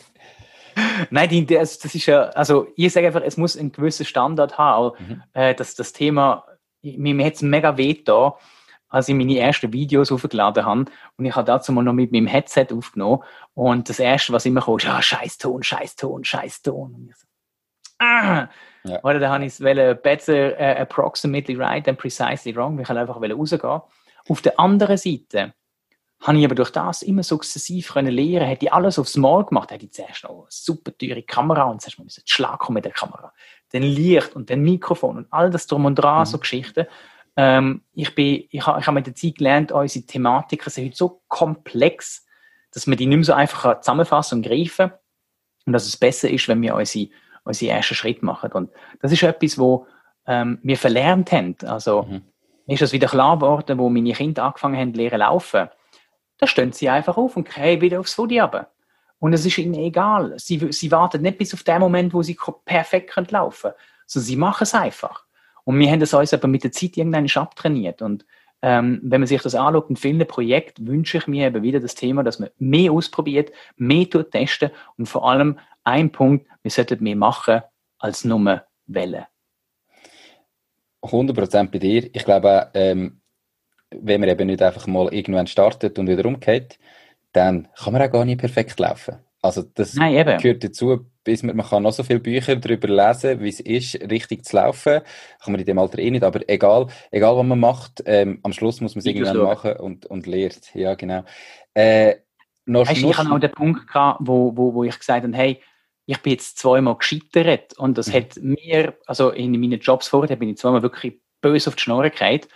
Nein, 1.10 1.46
das, 1.46 1.78
das 1.78 1.94
ist 1.94 2.06
ja, 2.06 2.22
also 2.30 2.68
ich 2.76 2.92
sage 2.92 3.08
einfach, 3.08 3.22
es 3.22 3.36
muss 3.36 3.56
einen 3.56 3.72
gewissen 3.72 4.06
Standard 4.06 4.56
haben. 4.56 4.96
Mhm. 4.98 5.22
Äh, 5.34 5.54
dass 5.54 5.74
das 5.74 5.92
Thema, 5.92 6.44
mir, 6.80 7.14
mir 7.14 7.26
hat 7.26 7.34
es 7.34 7.42
mega 7.42 7.76
weh 7.76 8.00
da, 8.02 8.36
als 8.90 9.08
ich 9.08 9.14
meine 9.14 9.38
ersten 9.38 9.72
Videos 9.72 10.12
aufgeladen 10.12 10.64
habe. 10.64 10.84
Und 11.16 11.24
ich 11.24 11.34
habe 11.34 11.46
dazu 11.46 11.72
mal 11.72 11.82
noch 11.82 11.92
mit 11.92 12.12
meinem 12.12 12.26
Headset 12.26 12.66
aufgenommen. 12.72 13.22
Und 13.54 13.88
das 13.88 13.98
erste, 13.98 14.32
was 14.32 14.44
immer 14.44 14.60
kommt, 14.60 14.82
ist, 14.82 14.88
ja, 14.88 15.00
scheiß 15.00 15.38
Ton, 15.38 15.62
scheiß 15.62 15.96
Ton, 15.96 16.24
scheiß 16.24 16.62
Ton. 16.62 16.94
Und 16.94 17.08
ich 17.08 17.16
so, 17.16 17.26
ah! 18.00 18.48
Ja. 18.84 19.02
Oder 19.04 19.18
da 19.18 19.30
habe 19.30 19.44
ich 19.44 19.58
es 19.58 20.02
better 20.02 20.54
uh, 20.58 20.80
approximately 20.80 21.54
right 21.54 21.84
than 21.84 21.96
precisely 21.96 22.54
wrong. 22.54 22.78
Ich 22.80 22.88
wollte 22.88 23.00
einfach 23.00 23.20
rausgehen. 23.20 23.80
Auf 24.28 24.42
der 24.42 24.58
anderen 24.58 24.96
Seite 24.96 25.54
habe 26.20 26.38
ich 26.38 26.44
aber 26.44 26.54
durch 26.54 26.70
das 26.70 27.02
immer 27.02 27.22
sukzessiv 27.22 27.92
können 27.92 28.12
lernen, 28.12 28.46
hätte 28.46 28.66
ich 28.66 28.72
alles 28.72 28.98
aufs 28.98 29.16
Mal 29.16 29.44
gemacht, 29.44 29.70
hätte 29.70 29.86
ich 29.86 29.92
zuerst 29.92 30.24
noch 30.24 30.30
eine 30.30 30.46
super 30.48 30.96
teure 30.96 31.22
Kamera 31.22 31.64
und 31.64 31.80
zuerst 31.80 31.98
mal 31.98 32.04
einen 32.04 32.26
Schlag 32.26 32.58
kommen 32.58 32.74
mit 32.74 32.84
der 32.84 32.92
Kamera, 32.92 33.32
dann 33.72 33.82
Licht 33.82 34.36
und 34.36 34.50
dann 34.50 34.60
Mikrofon 34.60 35.16
und 35.18 35.26
all 35.30 35.50
das 35.50 35.66
drum 35.66 35.86
und 35.86 35.94
dran, 35.94 36.20
mhm. 36.20 36.26
so 36.26 36.38
Geschichten. 36.38 36.86
Ähm, 37.40 37.82
ich 37.94 38.14
bin, 38.14 38.44
ich 38.50 38.66
habe, 38.66 38.80
ich 38.80 38.86
habe 38.86 38.94
mit 38.94 39.06
der 39.06 39.14
Zeit 39.14 39.36
gelernt, 39.36 39.72
unsere 39.72 40.04
Thematiken 40.04 40.70
sind 40.70 40.86
heute 40.86 40.96
so 40.96 41.22
komplex, 41.28 42.26
dass 42.72 42.86
man 42.86 42.98
die 42.98 43.06
nicht 43.06 43.16
mehr 43.16 43.24
so 43.24 43.32
einfach 43.32 43.80
zusammenfassen 43.80 44.38
und 44.38 44.46
greifen 44.46 44.92
und 45.64 45.72
dass 45.72 45.86
es 45.86 45.96
besser 45.96 46.28
ist, 46.28 46.48
wenn 46.48 46.60
wir 46.60 46.74
unsere, 46.74 47.08
unsere 47.44 47.72
ersten 47.72 47.94
Schritte 47.94 48.24
machen. 48.24 48.52
Und 48.52 48.70
das 49.00 49.12
ist 49.12 49.22
etwas, 49.22 49.58
wo 49.58 49.86
ähm, 50.26 50.58
wir 50.62 50.76
verlernt 50.76 51.32
haben. 51.32 51.56
Also, 51.64 52.02
mhm. 52.02 52.22
mir 52.66 52.74
ist 52.74 52.82
das 52.82 52.92
wieder 52.92 53.08
klar 53.08 53.36
geworden, 53.36 53.78
wo 53.78 53.88
meine 53.88 54.12
Kinder 54.12 54.44
angefangen 54.44 54.76
haben, 54.76 54.94
zu 54.94 55.16
laufen 55.16 55.68
da 56.40 56.46
stehen 56.46 56.72
sie 56.72 56.88
einfach 56.88 57.18
auf 57.18 57.36
und 57.36 57.54
gehen 57.54 57.80
wieder 57.82 58.00
aufs 58.00 58.14
Foodie 58.14 58.38
runter. 58.38 58.70
Und 59.18 59.34
es 59.34 59.44
ist 59.44 59.58
ihnen 59.58 59.74
egal. 59.74 60.34
Sie, 60.38 60.72
sie 60.72 60.90
warten 60.90 61.20
nicht 61.20 61.36
bis 61.36 61.52
auf 61.52 61.62
den 61.62 61.80
Moment, 61.80 62.14
wo 62.14 62.22
sie 62.22 62.38
perfekt 62.64 63.14
laufen 63.30 63.70
können, 63.70 63.74
sondern 64.06 64.26
sie 64.26 64.36
machen 64.36 64.62
es 64.64 64.74
einfach. 64.74 65.26
Und 65.70 65.78
wir 65.78 65.88
haben 65.88 66.00
das 66.00 66.12
uns 66.14 66.34
aber 66.34 66.48
mit 66.48 66.64
der 66.64 66.72
Zeit 66.72 66.96
irgendwann 66.96 67.28
abtrainiert. 67.28 68.02
Und 68.02 68.26
ähm, 68.60 68.98
wenn 69.04 69.20
man 69.20 69.28
sich 69.28 69.40
das 69.40 69.54
anschaut, 69.54 69.88
in 69.88 69.94
vielen 69.94 70.26
Projekten 70.26 70.88
wünsche 70.88 71.18
ich 71.18 71.28
mir 71.28 71.46
eben 71.46 71.62
wieder 71.62 71.78
das 71.78 71.94
Thema, 71.94 72.24
dass 72.24 72.40
man 72.40 72.50
mehr 72.58 72.90
ausprobiert, 72.90 73.52
mehr 73.76 74.04
testen 74.10 74.72
und 74.98 75.06
vor 75.06 75.30
allem 75.30 75.60
ein 75.84 76.10
Punkt, 76.10 76.48
wir 76.62 76.72
sollten 76.72 77.04
mehr 77.04 77.14
machen 77.14 77.62
als 78.00 78.24
nur 78.24 78.64
wählen. 78.86 79.26
100% 81.02 81.70
bei 81.70 81.78
dir. 81.78 82.10
Ich 82.12 82.24
glaube, 82.24 82.68
ähm, 82.74 83.20
wenn 83.90 84.20
man 84.20 84.28
eben 84.28 84.48
nicht 84.48 84.62
einfach 84.62 84.88
mal 84.88 85.14
irgendwann 85.14 85.46
startet 85.46 86.00
und 86.00 86.08
wieder 86.08 86.26
umgeht, 86.26 86.80
dann 87.30 87.68
kann 87.76 87.92
man 87.92 88.02
auch 88.02 88.10
gar 88.10 88.24
nicht 88.24 88.40
perfekt 88.40 88.80
laufen. 88.80 89.18
Also 89.42 89.62
das 89.62 89.94
Nein, 89.94 90.38
gehört 90.38 90.62
dazu, 90.64 91.06
bis 91.24 91.42
man, 91.42 91.56
man 91.56 91.66
kann 91.66 91.82
noch 91.82 91.92
so 91.92 92.02
viele 92.02 92.20
Bücher 92.20 92.56
darüber 92.56 92.88
lesen, 92.88 93.40
wie 93.40 93.48
es 93.48 93.60
ist, 93.60 93.94
richtig 94.10 94.44
zu 94.44 94.56
laufen. 94.56 95.00
Kann 95.42 95.52
man 95.52 95.60
in 95.60 95.66
dem 95.66 95.78
Alter 95.78 95.98
eh 95.98 96.10
nicht, 96.10 96.24
aber 96.24 96.46
egal, 96.46 96.88
egal 97.10 97.36
was 97.36 97.46
man 97.46 97.58
macht, 97.58 98.02
ähm, 98.04 98.40
am 98.42 98.52
Schluss 98.52 98.80
muss 98.80 98.94
man 98.94 99.00
es 99.00 99.06
irgendwann 99.06 99.38
machen 99.38 99.76
und, 99.76 100.06
und 100.06 100.26
lehrt. 100.26 100.74
Ja, 100.74 100.94
genau. 100.94 101.24
Äh, 101.72 102.16
noch, 102.66 102.86
weißt, 102.86 103.00
noch, 103.00 103.10
ich 103.10 103.18
hatte 103.18 103.32
auch 103.32 103.38
den 103.38 103.52
Punkt 103.52 103.86
gehabt, 103.86 104.20
wo, 104.22 104.56
wo, 104.56 104.74
wo 104.74 104.84
ich 104.84 104.98
gesagt 104.98 105.24
habe, 105.24 105.36
hey, 105.36 105.62
ich 106.06 106.18
bin 106.18 106.32
jetzt 106.32 106.58
zweimal 106.58 106.96
gescheitert 106.96 107.78
und 107.78 107.96
das 107.96 108.08
mhm. 108.08 108.12
hat 108.12 108.36
mir, 108.36 108.94
also 109.06 109.30
in 109.30 109.52
meinen 109.52 109.80
Jobs 109.80 110.08
vorher 110.08 110.36
bin 110.36 110.50
ich 110.50 110.58
zweimal 110.58 110.82
wirklich 110.82 111.20
böse 111.40 111.70
auf 111.70 111.76
die 111.76 111.82
Schnur 111.82 112.08
gehalten 112.10 112.48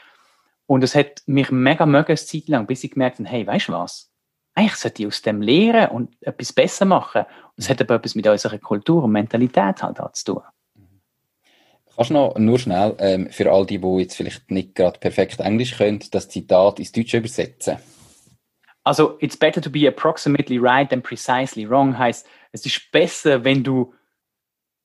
und 0.67 0.85
es 0.85 0.95
hat 0.95 1.23
mich 1.27 1.51
mega 1.51 1.87
mögen, 1.87 2.09
eine 2.09 2.17
Zeit 2.17 2.49
lang, 2.49 2.67
bis 2.67 2.85
ich 2.85 2.91
gemerkt 2.91 3.19
habe, 3.19 3.29
hey, 3.29 3.47
weißt 3.47 3.69
du 3.69 3.73
was? 3.73 4.14
Eigentlich 4.55 4.77
sollte 4.77 5.03
ich 5.03 5.09
aus 5.09 5.23
dem 5.23 5.43
lernen 5.43 5.89
und 5.89 6.17
etwas 6.21 6.53
besser 6.53 6.85
machen. 6.85 7.23
Und 7.23 7.59
es 7.59 7.69
hat 7.69 7.81
aber 7.81 7.97
etwas 7.97 8.15
mit 8.15 8.27
unserer 8.27 8.59
Kultur 8.59 9.03
und 9.05 9.13
Mentalität 9.13 9.83
halt 9.83 10.01
auch 10.01 10.13
zu 10.13 10.35
tun. 10.35 10.43
Kannst 11.97 12.11
du 12.11 12.15
noch 12.15 12.37
nur 12.39 12.59
schnell 12.59 12.97
ähm, 12.99 13.31
für 13.31 13.51
all 13.53 13.67
die, 13.67 13.79
die 13.79 13.99
jetzt 13.99 14.17
vielleicht 14.17 14.51
nicht 14.51 14.75
gerade 14.75 14.99
perfekt 14.99 15.41
Englisch 15.41 15.77
können, 15.77 16.03
das 16.11 16.29
Zitat 16.29 16.79
ins 16.79 16.93
Deutsche 16.93 17.19
übersetzen? 17.19 17.79
Also, 18.83 19.17
it's 19.21 19.37
better 19.37 19.63
to 19.63 19.71
be 19.71 19.89
approximately 19.89 20.59
right 20.59 20.89
than 20.91 21.03
precisely 21.03 21.69
wrong 21.69 21.97
heißt, 21.97 22.27
es 22.53 22.67
ist 22.67 22.91
besser, 22.93 23.43
wenn 23.45 23.65
du 23.65 23.95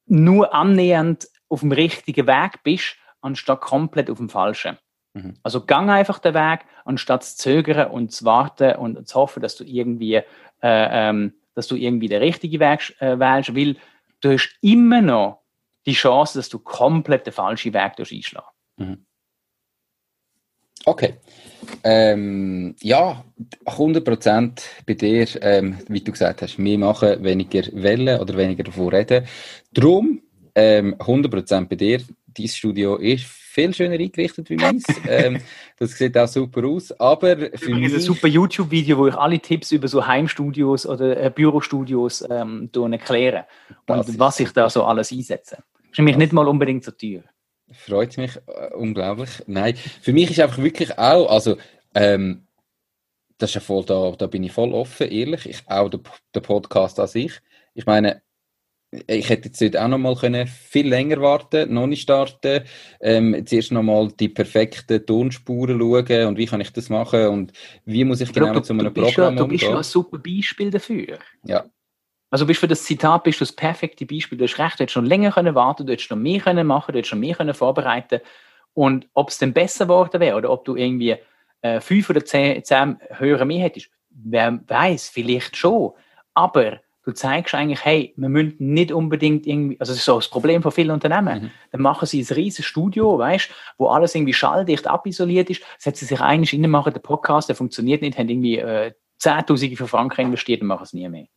nur 0.05 0.53
annähernd 0.53 1.27
auf 1.49 1.59
dem 1.59 1.71
richtigen 1.71 2.25
Weg 2.27 2.63
bist, 2.63 2.95
anstatt 3.21 3.61
komplett 3.61 4.09
auf 4.09 4.17
dem 4.17 4.29
falschen. 4.29 4.77
Mhm. 5.13 5.35
Also 5.43 5.65
gang 5.65 5.89
einfach 5.89 6.19
den 6.19 6.33
Weg, 6.33 6.61
anstatt 6.85 7.23
zu 7.23 7.37
zögern 7.37 7.91
und 7.91 8.11
zu 8.11 8.25
warten 8.25 8.75
und 8.75 9.07
zu 9.07 9.19
hoffen, 9.19 9.41
dass 9.41 9.55
du 9.55 9.63
irgendwie, 9.63 10.15
äh, 10.15 10.23
ähm, 10.61 11.33
dass 11.55 11.67
du 11.67 11.75
irgendwie 11.75 12.07
den 12.07 12.21
richtigen 12.21 12.59
Weg 12.59 12.95
äh, 12.99 13.19
wählst, 13.19 13.55
weil 13.55 13.75
du 14.21 14.33
hast 14.33 14.49
immer 14.61 15.01
noch 15.01 15.41
die 15.85 15.93
Chance, 15.93 16.39
dass 16.39 16.49
du 16.49 16.59
komplett 16.59 17.25
den 17.25 17.33
falschen 17.33 17.73
Weg 17.73 17.93
einschlagen. 17.99 18.47
Mhm. 18.77 19.05
Okay. 20.85 21.15
Ähm, 21.83 22.75
ja, 22.81 23.23
100% 23.65 24.61
bei 24.87 24.93
dir, 24.93 25.27
ähm, 25.41 25.77
wie 25.87 26.01
du 26.01 26.11
gesagt 26.11 26.41
hast, 26.41 26.57
mehr 26.57 26.77
machen, 26.77 27.23
weniger 27.23 27.63
wählen 27.73 28.19
oder 28.19 28.37
weniger 28.37 28.63
davon 28.63 28.89
reden. 28.89 29.27
Darum 29.73 30.21
ähm, 30.55 30.95
100% 30.95 31.67
bei 31.67 31.75
dir. 31.75 32.01
Dein 32.27 32.47
Studio 32.47 32.95
ist 32.95 33.25
viel 33.59 33.73
schöner 33.73 33.95
eingerichtet 33.95 34.49
wie 34.49 34.55
meins. 34.55 34.85
ähm, 35.07 35.41
das 35.77 35.91
sieht 35.91 36.17
auch 36.17 36.27
super 36.27 36.65
aus. 36.65 36.91
Aber 36.99 37.35
für 37.55 37.75
mich... 37.75 37.93
ein 37.93 37.99
super 37.99 38.27
YouTube-Video, 38.27 38.97
wo 38.97 39.07
ich 39.07 39.15
alle 39.15 39.39
Tipps 39.39 39.71
über 39.71 39.87
so 39.87 40.05
Heimstudios 40.05 40.85
oder 40.85 41.21
äh, 41.21 41.29
Bürostudios 41.29 42.25
ähm, 42.29 42.69
erkläre. 42.91 43.45
Und 43.87 44.19
was 44.19 44.39
ich 44.39 44.51
da 44.51 44.69
so 44.69 44.83
alles 44.83 45.11
einsetze. 45.11 45.57
Das 45.57 45.91
ist 45.91 45.97
nämlich 45.97 46.17
nicht 46.17 46.33
mal 46.33 46.47
unbedingt 46.47 46.83
so 46.83 46.91
teuer. 46.91 47.23
Freut 47.71 48.17
mich 48.17 48.35
äh, 48.47 48.73
unglaublich. 48.73 49.29
Nein, 49.47 49.75
für 49.75 50.13
mich 50.13 50.31
ist 50.31 50.39
einfach 50.39 50.57
wirklich 50.57 50.97
auch, 50.97 51.29
also 51.29 51.57
ähm, 51.93 52.47
das 53.37 53.51
ist 53.51 53.55
ja 53.55 53.61
voll, 53.61 53.85
da, 53.85 54.13
da 54.17 54.27
bin 54.27 54.43
ich 54.43 54.51
voll 54.51 54.73
offen, 54.73 55.09
ehrlich. 55.09 55.47
Ich, 55.47 55.63
auch 55.67 55.89
der, 55.89 55.99
der 56.33 56.41
Podcast 56.41 56.99
an 56.99 57.07
sich. 57.07 57.33
Ich 57.73 57.85
meine, 57.85 58.21
ich 58.91 59.29
hätte 59.29 59.49
jetzt 59.53 59.77
auch 59.77 59.87
noch 59.87 59.97
mal 59.97 60.15
können 60.15 60.47
viel 60.47 60.87
länger 60.87 61.21
warten, 61.21 61.73
noch 61.73 61.87
nicht 61.87 62.01
starten, 62.01 62.63
ähm, 63.01 63.45
zuerst 63.45 63.71
noch 63.71 63.83
mal 63.83 64.09
die 64.19 64.29
perfekten 64.29 65.05
Tonspuren 65.05 65.79
schauen 65.79 66.27
und 66.27 66.37
wie 66.37 66.45
kann 66.45 66.61
ich 66.61 66.73
das 66.73 66.89
machen 66.89 67.27
und 67.27 67.53
wie 67.85 68.03
muss 68.03 68.21
ich 68.21 68.33
genau 68.33 68.53
du, 68.53 68.61
zu 68.61 68.73
einem 68.73 68.93
Programm 68.93 69.35
ja, 69.35 69.43
Du 69.43 69.47
bist 69.47 69.63
ja 69.63 69.77
ein 69.77 69.83
super 69.83 70.17
Beispiel 70.17 70.71
dafür. 70.71 71.19
Ja. 71.43 71.65
Also 72.31 72.45
bist 72.45 72.59
für 72.59 72.67
das 72.67 72.83
Zitat 72.83 73.23
bist 73.23 73.39
du 73.39 73.45
das 73.45 73.55
perfekte 73.55 74.05
Beispiel. 74.05 74.37
Du 74.37 74.43
hast 74.43 74.57
recht, 74.59 74.79
du 74.79 74.83
hättest 74.83 74.93
schon 74.93 75.05
länger 75.05 75.31
können 75.31 75.55
warten, 75.55 75.85
du 75.85 75.93
hättest 75.93 76.09
noch 76.11 76.17
mehr 76.17 76.39
können 76.39 76.65
machen, 76.65 76.91
du 76.91 76.97
hättest 76.97 77.09
schon 77.09 77.19
mehr 77.19 77.35
können 77.35 77.53
vorbereiten 77.53 78.21
und 78.73 79.07
ob 79.13 79.29
es 79.29 79.37
dann 79.37 79.53
besser 79.53 79.85
geworden 79.85 80.19
wäre 80.19 80.37
oder 80.37 80.49
ob 80.49 80.65
du 80.65 80.75
irgendwie 80.75 81.15
äh, 81.61 81.79
fünf 81.79 82.09
oder 82.09 82.23
zehn, 82.25 82.63
zehn 82.63 82.97
höhere 83.09 83.45
mehr 83.45 83.63
hättest, 83.63 83.89
wer 84.09 84.59
weiß, 84.67 85.09
vielleicht 85.09 85.57
schon, 85.57 85.91
aber 86.33 86.79
du 87.09 87.13
zeigst 87.15 87.55
eigentlich, 87.55 87.83
hey, 87.83 88.13
wir 88.17 88.29
müssen 88.29 88.55
nicht 88.59 88.91
unbedingt 88.91 89.47
irgendwie, 89.47 89.79
also 89.79 89.91
das 89.91 89.99
ist 89.99 90.05
so 90.05 90.15
das 90.15 90.27
Problem 90.27 90.61
von 90.61 90.71
vielen 90.71 90.91
Unternehmen. 90.91 91.43
Mhm. 91.43 91.51
Dann 91.71 91.81
machen 91.81 92.05
sie 92.05 92.21
ein 92.21 92.33
riesiges 92.33 92.65
Studio, 92.65 93.17
weißt, 93.17 93.49
wo 93.77 93.87
alles 93.87 94.15
irgendwie 94.15 94.33
schalldicht 94.33 94.87
abisoliert 94.87 95.49
ist, 95.49 95.63
setzen 95.77 96.05
sich 96.05 96.21
eigentlich 96.21 96.53
rein, 96.53 96.69
machen 96.69 96.93
den 96.93 97.01
Podcast, 97.01 97.49
der 97.49 97.55
funktioniert 97.55 98.01
nicht, 98.01 98.17
haben 98.17 98.29
irgendwie 98.29 98.57
äh, 98.57 98.93
Zehntausende 99.17 99.75
von 99.75 99.87
Franken 99.87 100.21
investiert 100.21 100.61
und 100.61 100.67
machen 100.67 100.83
es 100.83 100.93
nie 100.93 101.09
mehr. 101.09 101.27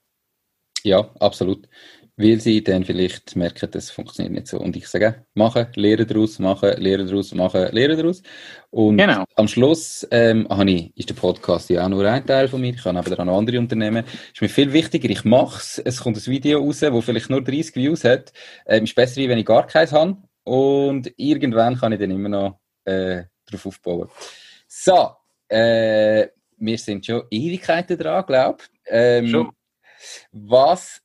Ja, 0.85 1.11
absolut 1.20 1.68
weil 2.16 2.40
sie 2.40 2.62
dann 2.62 2.84
vielleicht 2.84 3.36
merken, 3.36 3.70
das 3.70 3.90
funktioniert 3.90 4.34
nicht 4.34 4.46
so. 4.46 4.58
Und 4.58 4.76
ich 4.76 4.86
sage, 4.86 5.24
machen, 5.34 5.66
lehren 5.74 6.06
daraus, 6.06 6.38
machen, 6.38 6.74
lehren 6.76 7.06
daraus, 7.06 7.32
machen, 7.34 7.72
lehren 7.72 7.96
daraus. 7.96 8.22
Und 8.70 8.98
genau. 8.98 9.24
am 9.34 9.48
Schluss 9.48 10.06
ähm, 10.10 10.46
ich, 10.66 10.96
ist 10.96 11.08
der 11.08 11.14
Podcast 11.14 11.70
ja 11.70 11.84
auch 11.84 11.88
nur 11.88 12.04
ein 12.08 12.26
Teil 12.26 12.48
von 12.48 12.60
mir. 12.60 12.74
Ich 12.74 12.84
habe 12.84 12.98
aber 12.98 13.18
auch 13.18 13.24
noch 13.24 13.38
andere 13.38 13.58
Unternehmen. 13.58 14.04
Ist 14.32 14.42
mir 14.42 14.48
viel 14.48 14.72
wichtiger, 14.72 15.08
ich 15.08 15.24
mache 15.24 15.58
es. 15.58 15.78
Es 15.78 16.00
kommt 16.00 16.16
ein 16.16 16.26
Video 16.26 16.60
raus, 16.60 16.80
das 16.80 17.04
vielleicht 17.04 17.30
nur 17.30 17.42
30 17.42 17.76
Views 17.76 18.04
hat. 18.04 18.32
Ähm, 18.66 18.84
ist 18.84 18.94
besser, 18.94 19.22
wenn 19.22 19.38
ich 19.38 19.46
gar 19.46 19.66
keins 19.66 19.92
habe. 19.92 20.16
Und 20.44 21.12
irgendwann 21.16 21.78
kann 21.78 21.92
ich 21.92 22.00
dann 22.00 22.10
immer 22.10 22.28
noch 22.28 22.60
äh, 22.84 23.22
darauf 23.46 23.66
aufbauen. 23.66 24.08
So, 24.66 25.12
äh, 25.48 26.28
wir 26.58 26.78
sind 26.78 27.06
schon 27.06 27.22
Ewigkeiten 27.30 27.96
dran, 27.96 28.24
glaube 28.26 28.58
ich. 28.62 28.80
Ähm, 28.86 29.28
schon. 29.28 29.52
Was 30.32 31.02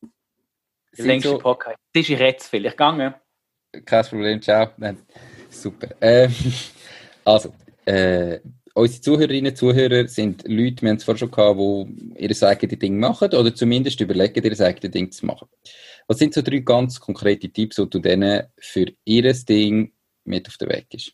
längste 1.06 1.30
so, 1.30 1.38
Podcast. 1.38 1.78
Das 1.94 2.10
ist 2.10 2.20
jetzt 2.20 2.48
vielleicht 2.48 2.78
gegangen. 2.78 3.14
Kein 3.86 4.06
Problem, 4.06 4.42
ciao. 4.42 4.70
Nein, 4.78 4.98
super. 5.50 5.90
Ähm, 6.02 6.34
also, 7.26 7.54
äh, 7.86 8.40
unsere 8.74 9.02
Zuhörerinnen 9.02 9.52
und 9.52 9.58
Zuhörer 9.58 10.08
sind 10.08 10.44
Leute, 10.48 10.82
wir 10.82 10.90
haben 10.90 10.98
es 10.98 11.04
vorher 11.04 11.20
schon 11.20 11.32
gehabt, 11.32 11.60
die 11.60 12.26
ihr 12.26 12.48
eigenes 12.48 12.80
Ding 12.80 13.00
machen 13.00 13.34
oder 13.34 13.54
zumindest 13.54 14.00
überlegen, 14.02 14.44
ihr 14.44 14.60
eigenes 14.60 14.92
Ding 14.92 15.12
zu 15.12 15.26
machen. 15.26 15.48
Was 16.08 16.20
sind 16.20 16.34
so 16.34 16.42
drei 16.42 16.60
ganz 16.60 17.00
konkrete 17.00 17.50
Tipps, 17.50 17.76
die 17.76 17.90
du 17.90 18.00
denen 18.00 18.44
für 18.60 18.86
ihr 19.04 19.34
Ding 19.34 19.94
mit 20.24 20.48
auf 20.48 20.58
den 20.58 20.70
Weg 20.70 20.88
gibst? 20.90 21.14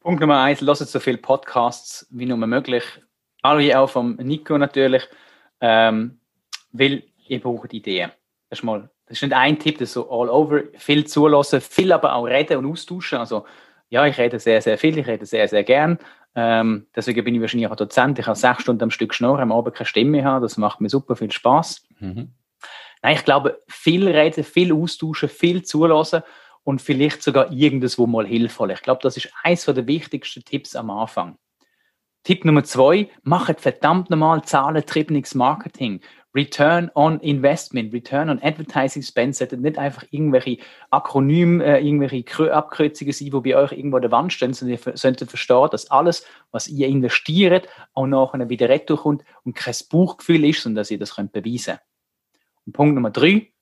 Punkt 0.00 0.20
Nummer 0.20 0.40
eins, 0.42 0.60
lasst 0.60 0.86
so 0.86 1.00
viele 1.00 1.18
Podcasts 1.18 2.06
wie 2.10 2.26
nur 2.26 2.36
möglich. 2.38 2.84
Alle 3.42 3.78
auch 3.78 3.90
vom 3.90 4.16
Nico 4.16 4.56
natürlich, 4.56 5.02
ähm, 5.60 6.20
weil 6.70 7.02
ihr 7.26 7.40
braucht 7.40 7.72
Ideen. 7.72 8.12
Das 8.48 8.60
ist 8.60 8.62
mal, 8.64 8.90
das 9.06 9.18
ist 9.18 9.22
nicht 9.22 9.34
ein 9.34 9.58
Tipp, 9.58 9.78
das 9.78 9.88
ist 9.88 9.94
so 9.94 10.10
all 10.10 10.28
over, 10.28 10.62
viel 10.76 11.04
zulassen, 11.06 11.60
viel 11.60 11.92
aber 11.92 12.14
auch 12.14 12.24
reden 12.24 12.58
und 12.58 12.70
austauschen. 12.70 13.18
Also, 13.18 13.46
ja, 13.88 14.06
ich 14.06 14.18
rede 14.18 14.38
sehr, 14.38 14.60
sehr 14.62 14.78
viel, 14.78 14.98
ich 14.98 15.06
rede 15.06 15.26
sehr, 15.26 15.48
sehr 15.48 15.64
gern. 15.64 15.98
Ähm, 16.34 16.86
deswegen 16.94 17.24
bin 17.24 17.34
ich 17.34 17.40
wahrscheinlich 17.40 17.68
auch 17.68 17.76
Dozent. 17.76 18.18
Ich 18.18 18.26
habe 18.26 18.36
sechs 18.36 18.62
Stunden 18.62 18.82
am 18.82 18.90
Stück 18.90 19.14
schnurren, 19.14 19.40
am 19.40 19.52
Abend 19.52 19.74
keine 19.74 19.86
Stimme 19.86 20.24
haben. 20.24 20.42
Das 20.42 20.56
macht 20.56 20.80
mir 20.80 20.90
super 20.90 21.16
viel 21.16 21.32
Spaß. 21.32 21.86
Mhm. 21.98 22.32
Nein, 23.02 23.14
ich 23.14 23.24
glaube, 23.24 23.62
viel 23.68 24.08
reden, 24.08 24.44
viel 24.44 24.72
austauschen, 24.72 25.28
viel 25.28 25.62
zulassen 25.62 26.22
und 26.62 26.82
vielleicht 26.82 27.22
sogar 27.22 27.52
irgendwas, 27.52 27.98
wo 27.98 28.06
mal 28.06 28.26
hilfvoll. 28.26 28.72
Ich 28.72 28.82
glaube, 28.82 29.00
das 29.02 29.16
ist 29.16 29.30
eines 29.44 29.64
der 29.64 29.86
wichtigsten 29.86 30.44
Tipps 30.44 30.76
am 30.76 30.90
Anfang. 30.90 31.38
Tipp 32.24 32.44
Nummer 32.44 32.64
zwei, 32.64 33.08
macht 33.22 33.60
verdammt 33.60 34.10
normal 34.10 34.42
zahlentriebenes 34.42 35.36
Marketing. 35.36 36.00
Return 36.36 36.90
on 36.94 37.18
Investment, 37.20 37.92
Return 37.94 38.28
on 38.28 38.40
Advertising 38.42 39.02
Spend 39.02 39.34
sollten 39.34 39.62
nicht 39.62 39.78
einfach 39.78 40.04
irgendwelche 40.10 40.58
Akronyme, 40.90 41.64
äh, 41.64 41.84
irgendwelche 41.84 42.52
Abkürzungen 42.52 43.12
sein, 43.12 43.30
die 43.30 43.40
bei 43.40 43.56
euch 43.56 43.72
irgendwo 43.72 43.96
an 43.96 44.02
der 44.02 44.10
Wand 44.12 44.32
stehen, 44.32 44.52
sondern 44.52 44.78
ihr 44.78 44.96
solltet 44.96 45.30
verstehen, 45.30 45.68
dass 45.72 45.90
alles, 45.90 46.26
was 46.52 46.68
ihr 46.68 46.88
investiert, 46.88 47.68
auch 47.94 48.06
nachher 48.06 48.48
wieder 48.50 48.68
retourkommt 48.68 49.24
und 49.44 49.56
kein 49.56 49.74
Buchgefühl 49.90 50.44
ist, 50.44 50.62
sondern 50.62 50.82
dass 50.82 50.90
ihr 50.90 50.98
das 50.98 51.16
könnt 51.16 51.32
beweisen 51.32 51.76
könnt. 51.76 51.80
Und 52.66 52.72
Punkt 52.74 52.94
Nummer 52.94 53.10
drei, 53.10 53.52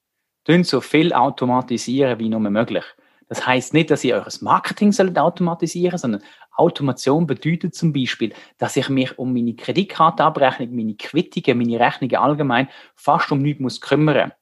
tun 0.44 0.64
so 0.64 0.80
viel 0.80 1.12
automatisieren 1.12 2.18
wie 2.18 2.28
nur 2.28 2.40
möglich. 2.40 2.84
Das 3.28 3.46
heißt 3.46 3.72
nicht, 3.72 3.90
dass 3.90 4.04
ihr 4.04 4.16
eures 4.16 4.42
Marketing 4.42 4.92
sollt 4.92 5.18
automatisieren, 5.18 5.98
sondern 5.98 6.22
Automation 6.56 7.26
bedeutet 7.26 7.74
zum 7.74 7.92
Beispiel, 7.92 8.32
dass 8.58 8.76
ich 8.76 8.88
mich 8.88 9.18
um 9.18 9.32
meine 9.32 9.54
Kreditkartenabrechnung, 9.54 10.74
meine 10.74 10.94
Quittungen, 10.94 11.58
meine 11.58 11.80
Rechnungen 11.80 12.16
allgemein 12.16 12.68
fast 12.94 13.30
um 13.32 13.40
nichts 13.40 13.60
muss 13.60 13.80
kümmern. 13.80 14.32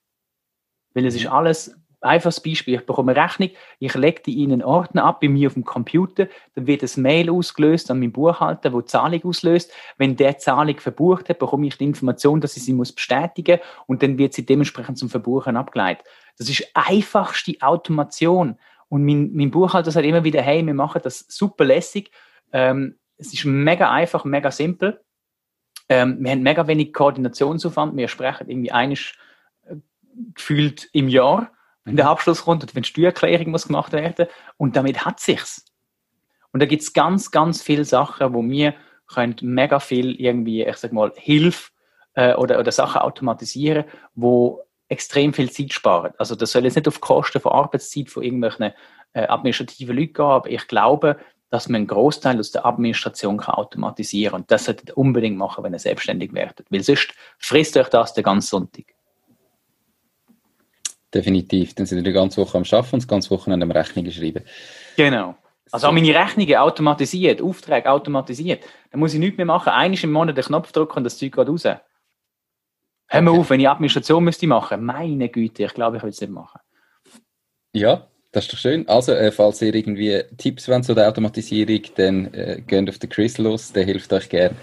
Weil 0.94 1.06
es 1.06 1.14
ist 1.14 1.26
alles 1.26 1.74
Einfaches 2.02 2.40
Beispiel, 2.40 2.74
ich 2.74 2.84
bekomme 2.84 3.12
eine 3.12 3.22
Rechnung, 3.22 3.50
ich 3.78 3.94
lege 3.94 4.22
die 4.26 4.42
in 4.42 4.52
einen 4.52 4.64
Ordner 4.64 5.04
ab 5.04 5.20
bei 5.20 5.28
mir 5.28 5.46
auf 5.46 5.54
dem 5.54 5.64
Computer, 5.64 6.26
dann 6.56 6.66
wird 6.66 6.82
ein 6.82 7.02
Mail 7.02 7.30
ausgelöst 7.30 7.92
an 7.92 8.00
meinen 8.00 8.10
Buchhalter, 8.10 8.72
wo 8.72 8.80
die 8.80 8.86
Zahlung 8.86 9.22
auslöst. 9.22 9.72
Wenn 9.98 10.16
der 10.16 10.36
Zahlung 10.36 10.80
verbucht 10.80 11.28
hat, 11.28 11.38
bekomme 11.38 11.68
ich 11.68 11.78
die 11.78 11.84
Information, 11.84 12.40
dass 12.40 12.56
ich 12.56 12.64
sie 12.64 12.72
muss 12.72 12.90
bestätigen 12.90 13.60
und 13.86 14.02
dann 14.02 14.18
wird 14.18 14.34
sie 14.34 14.44
dementsprechend 14.44 14.98
zum 14.98 15.10
Verbuchen 15.10 15.56
abgeleitet. 15.56 16.04
Das 16.38 16.48
ist 16.48 16.66
einfachste 16.74 17.54
Automation. 17.60 18.58
Und 18.93 19.05
mein, 19.07 19.30
mein 19.32 19.51
Buchhalter 19.51 19.90
sagt 19.90 20.05
immer 20.05 20.24
wieder, 20.24 20.43
hey, 20.43 20.64
wir 20.64 20.74
machen 20.74 21.01
das 21.03 21.24
super 21.28 21.64
lässig. 21.64 22.11
Ähm, 22.53 22.99
es 23.16 23.32
ist 23.32 23.47
mega 23.47 23.90
einfach, 23.90 24.24
mega 24.24 24.51
simpel. 24.51 25.01
Ähm, 25.88 26.18
wir 26.20 26.32
haben 26.32 26.43
mega 26.43 26.66
wenig 26.66 26.93
Koordinationsaufwand. 26.93 27.97
Wir 27.97 28.09
sprechen 28.09 28.51
irgendwie 28.51 28.72
einisch 28.72 29.18
äh, 29.64 29.76
gefühlt 30.34 30.90
im 30.93 31.09
Jahr 31.09 31.51
wenn 31.84 31.97
der 31.97 32.09
Abschluss 32.09 32.45
kommt 32.45 32.62
und 32.62 32.74
wenn 32.74 32.84
Steuererklärung 32.84 33.51
muss 33.51 33.66
gemacht 33.66 33.93
werden 33.93 34.26
und 34.57 34.76
damit 34.76 35.05
hat 35.05 35.20
sich's. 35.20 35.64
Und 36.53 36.61
da 36.61 36.66
gibt 36.66 36.82
es 36.82 36.93
ganz, 36.93 37.30
ganz 37.30 37.62
viele 37.62 37.84
Sachen, 37.84 38.34
wo 38.34 38.43
wir 38.43 38.74
können 39.07 39.36
mega 39.40 39.80
viel 39.80 40.14
irgendwie, 40.20 40.62
ich 40.62 40.76
sag 40.76 40.93
mal, 40.93 41.12
Hilfe 41.16 41.70
äh, 42.14 42.34
oder, 42.34 42.59
oder 42.59 42.72
Sachen 42.72 43.01
automatisieren, 43.01 43.84
wo 44.14 44.62
extrem 44.93 45.32
viel 45.32 45.51
Zeit 45.51 45.72
sparen. 45.72 46.12
Also 46.18 46.34
das 46.36 46.53
soll 46.53 46.64
jetzt 46.64 46.76
nicht 46.76 46.88
auf 46.88 47.01
Kosten 47.01 47.40
von 47.40 47.53
Arbeitszeit 47.53 48.11
von 48.11 48.22
irgendwelchen 48.22 48.72
äh, 49.14 49.26
administrativen 49.26 49.97
Leuten 49.97 50.12
gehen, 50.12 50.24
aber 50.24 50.51
ich 50.51 50.66
glaube, 50.68 51.16
dass 51.51 51.68
man 51.68 51.80
einen 51.80 51.86
Großteil 51.86 52.38
aus 52.38 52.51
der 52.51 52.64
Administration 52.64 53.36
kann 53.36 53.57
automatisieren 53.57 54.32
kann. 54.32 54.40
Und 54.40 54.51
das 54.51 54.64
solltet 54.64 54.90
ihr 54.90 54.97
unbedingt 54.97 55.36
machen, 55.36 55.62
wenn 55.64 55.74
ihr 55.74 55.78
selbstständig 55.78 56.32
werdet. 56.32 56.66
Weil 56.70 56.82
sonst 56.82 57.12
frisst 57.38 57.76
euch 57.76 57.88
das 57.88 58.14
den 58.14 58.24
ganzen 58.24 58.49
Sonntag. 58.49 58.84
Definitiv. 61.12 61.74
Dann 61.74 61.84
sind 61.84 61.99
wir 61.99 62.05
die 62.05 62.12
ganze 62.12 62.40
Woche 62.40 62.57
am 62.57 62.64
Arbeiten 62.64 62.95
und 62.95 63.03
das 63.03 63.09
ganze 63.09 63.30
Wochenende 63.30 63.64
am 63.64 63.70
Rechnungen 63.70 64.11
schreiben. 64.12 64.45
Genau. 64.97 65.34
Also 65.70 65.88
auch 65.88 65.93
meine 65.93 66.14
Rechnungen 66.14 66.57
automatisiert, 66.57 67.43
Aufträge 67.43 67.90
automatisiert. 67.90 68.64
Dann 68.90 69.01
muss 69.01 69.14
ich 69.14 69.20
nichts 69.20 69.36
mehr 69.36 69.47
machen. 69.47 69.70
Einmal 69.70 69.99
im 70.03 70.12
Monat 70.12 70.36
den 70.36 70.45
Knopf 70.45 70.72
drücken 70.72 70.99
und 70.99 71.05
das 71.05 71.18
Zeug 71.18 71.32
geht 71.34 71.49
raus. 71.49 71.66
Hör 73.12 73.20
mal 73.20 73.38
auf, 73.38 73.50
wenn 73.50 73.60
ich 73.60 73.68
Administration 73.68 74.24
müsste 74.24 74.46
machen. 74.46 74.84
Meine 74.84 75.28
Güte, 75.28 75.64
ich 75.64 75.74
glaube, 75.74 75.98
ich 75.98 76.02
würde 76.02 76.14
es 76.14 76.20
nicht 76.22 76.32
machen. 76.32 76.60
Ja, 77.74 78.08
das 78.32 78.46
ist 78.46 78.54
doch 78.54 78.58
schön. 78.58 78.88
Also, 78.88 79.12
äh, 79.12 79.30
falls 79.30 79.60
ihr 79.60 79.74
irgendwie 79.74 80.22
Tipps 80.38 80.66
wollt 80.66 80.86
zu 80.86 80.94
der 80.94 81.08
Automatisierung, 81.08 81.82
dann 81.96 82.32
äh, 82.32 82.62
geht 82.66 82.88
auf 82.88 82.98
den 82.98 83.10
Chris 83.10 83.36
los, 83.36 83.70
der 83.70 83.84
hilft 83.84 84.14
euch 84.14 84.30
gerne. 84.30 84.56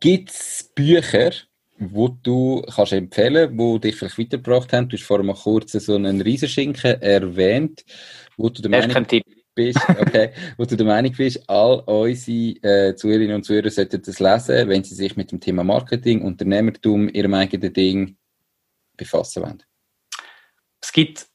Gibt 0.00 0.30
es 0.30 0.68
Bücher, 0.74 1.30
wo 1.78 2.08
du 2.08 2.62
kannst 2.74 2.92
empfehlen, 2.92 3.56
wo 3.56 3.78
dich 3.78 3.94
vielleicht 3.94 4.18
weitergebracht 4.18 4.72
haben. 4.72 4.88
Du 4.88 4.96
hast 4.96 5.04
vor 5.04 5.20
einem 5.20 5.34
kurzen 5.34 5.78
so 5.78 5.94
einen 5.94 6.20
Riesenschinken 6.20 7.00
erwähnt, 7.00 7.84
wo 8.36 8.48
du 8.48 8.62
der 8.62 8.70
Meinung 8.72 9.06
bist, 9.56 9.80
okay, 9.88 10.30
wo 10.56 10.64
du 10.64 10.76
der 10.76 10.86
Meinung 10.86 11.12
bist, 11.16 11.42
all 11.48 11.80
unsere 11.86 12.62
äh, 12.62 12.94
Zuhörerinnen 12.94 13.34
und 13.34 13.42
Zuhörer 13.42 13.70
sollten 13.70 14.00
das 14.00 14.20
lesen, 14.20 14.68
wenn 14.68 14.84
sie 14.84 14.94
sich 14.94 15.16
mit 15.16 15.32
dem 15.32 15.40
Thema 15.40 15.64
Marketing, 15.64 16.22
Unternehmertum, 16.22 17.08
ihrem 17.08 17.34
eigenen 17.34 17.72
Ding 17.72 18.16
befassen 18.96 19.42
wollen. 19.42 19.62
Es 20.80 20.92
gibt 20.92 21.26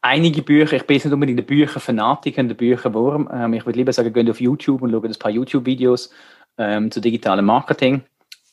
einige 0.00 0.42
Bücher, 0.42 0.76
ich 0.76 0.86
bin 0.86 0.96
nicht 0.96 1.06
unbedingt 1.06 1.38
der 1.38 1.44
Bücherfanatiker, 1.44 2.42
der 2.42 2.54
Bücherwurm. 2.54 3.28
Ähm, 3.32 3.54
ich 3.54 3.64
würde 3.64 3.78
lieber 3.78 3.92
sagen, 3.92 4.12
geht 4.12 4.28
auf 4.28 4.40
YouTube 4.40 4.82
und 4.82 4.90
schaut 4.90 5.04
ein 5.04 5.14
paar 5.14 5.30
YouTube-Videos 5.30 6.10
ähm, 6.56 6.90
zu 6.90 7.00
digitalem 7.00 7.44
Marketing 7.44 8.02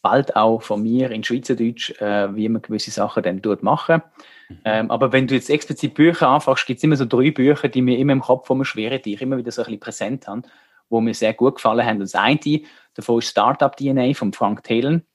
bald 0.05 0.35
auch 0.35 0.61
von 0.61 0.83
mir 0.83 1.09
in 1.09 1.23
Schweizerdeutsch, 1.23 1.99
äh, 1.99 2.35
wie 2.35 2.47
man 2.47 2.61
gewisse 2.61 2.91
Sachen 2.91 3.23
dann 3.23 3.41
tut 3.41 3.63
machen. 3.63 4.03
Mhm. 4.49 4.57
Ähm, 4.63 4.91
aber 4.91 5.11
wenn 5.11 5.25
du 5.25 5.33
jetzt 5.33 5.49
explizit 5.49 5.95
Bücher 5.95 6.27
anfängst, 6.29 6.67
gibt 6.67 6.77
es 6.77 6.83
immer 6.83 6.95
so 6.95 7.05
drei 7.05 7.31
Bücher, 7.31 7.69
die 7.69 7.81
mir 7.81 7.97
immer 7.97 8.13
im 8.13 8.21
Kopf 8.21 8.47
schweren, 8.67 9.01
die 9.01 9.15
ich 9.15 9.21
immer 9.23 9.37
wieder 9.37 9.49
so 9.49 9.63
ein 9.63 9.65
bisschen 9.65 9.79
präsent 9.79 10.27
habe, 10.27 10.43
wo 10.89 11.01
mir 11.01 11.15
sehr 11.15 11.33
gut 11.33 11.55
gefallen 11.55 11.83
haben. 11.83 11.99
Das 11.99 12.13
eine 12.13 12.61
davon 12.93 13.17
ist 13.17 13.29
Startup 13.29 13.75
DNA 13.75 14.13
von 14.13 14.31
Frank 14.31 14.63
Thelen, 14.63 15.07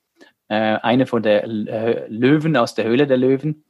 äh, 0.48 0.56
einer 0.56 1.06
von 1.06 1.22
der 1.22 1.44
äh, 1.44 2.08
Löwen 2.08 2.56
aus 2.56 2.74
der 2.74 2.84
Höhle 2.86 3.06
der 3.06 3.18
Löwen. 3.18 3.62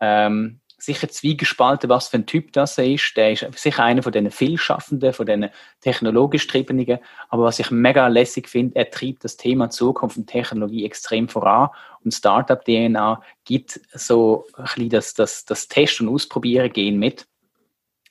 Ähm, 0.00 0.58
sicher 0.86 1.08
zwiegespalten, 1.08 1.90
was 1.90 2.08
für 2.08 2.16
ein 2.16 2.26
Typ 2.26 2.52
das 2.52 2.78
er 2.78 2.86
ist. 2.86 3.16
Der 3.16 3.32
ist 3.32 3.46
sicher 3.56 3.84
einer 3.84 4.02
von 4.02 4.12
diesen 4.12 4.30
Vielschaffenden, 4.30 5.12
von 5.12 5.26
diesen 5.26 5.50
technologisch 5.80 6.46
Triebenigen. 6.46 7.00
Aber 7.28 7.44
was 7.44 7.58
ich 7.58 7.70
mega 7.70 8.06
lässig 8.06 8.48
finde, 8.48 8.76
er 8.76 8.90
treibt 8.90 9.24
das 9.24 9.36
Thema 9.36 9.68
Zukunft 9.68 10.16
und 10.16 10.26
Technologie 10.26 10.86
extrem 10.86 11.28
voran. 11.28 11.68
Und 12.04 12.14
Startup-DNA 12.14 13.20
gibt 13.44 13.80
so 13.92 14.46
ein 14.56 14.64
bisschen 14.64 14.88
das, 14.90 15.14
das, 15.14 15.44
das 15.44 15.68
Test- 15.68 16.00
und 16.00 16.08
Ausprobieren-Gehen 16.08 16.98
mit. 16.98 17.26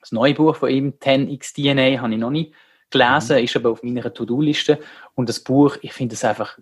Das 0.02 0.12
neue 0.12 0.36
Buch 0.36 0.58
von 0.58 0.70
ihm, 0.70 0.94
10x 1.00 1.56
DNA, 1.56 2.02
habe 2.02 2.14
ich 2.14 2.20
noch 2.20 2.30
nicht 2.30 2.54
gelesen, 2.92 3.38
mhm. 3.38 3.44
ist 3.44 3.56
aber 3.56 3.72
auf 3.72 3.82
meiner 3.82 4.14
To-Do-Liste. 4.14 4.80
Und 5.16 5.30
das 5.30 5.40
Buch, 5.40 5.78
ich 5.82 5.94
finde 5.94 6.14
es 6.14 6.24
einfach, 6.24 6.60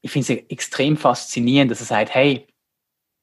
ich 0.00 0.10
finde 0.10 0.34
es 0.34 0.50
extrem 0.50 0.96
faszinierend, 0.96 1.70
dass 1.70 1.80
er 1.80 1.86
sagt, 1.86 2.14
hey, 2.14 2.46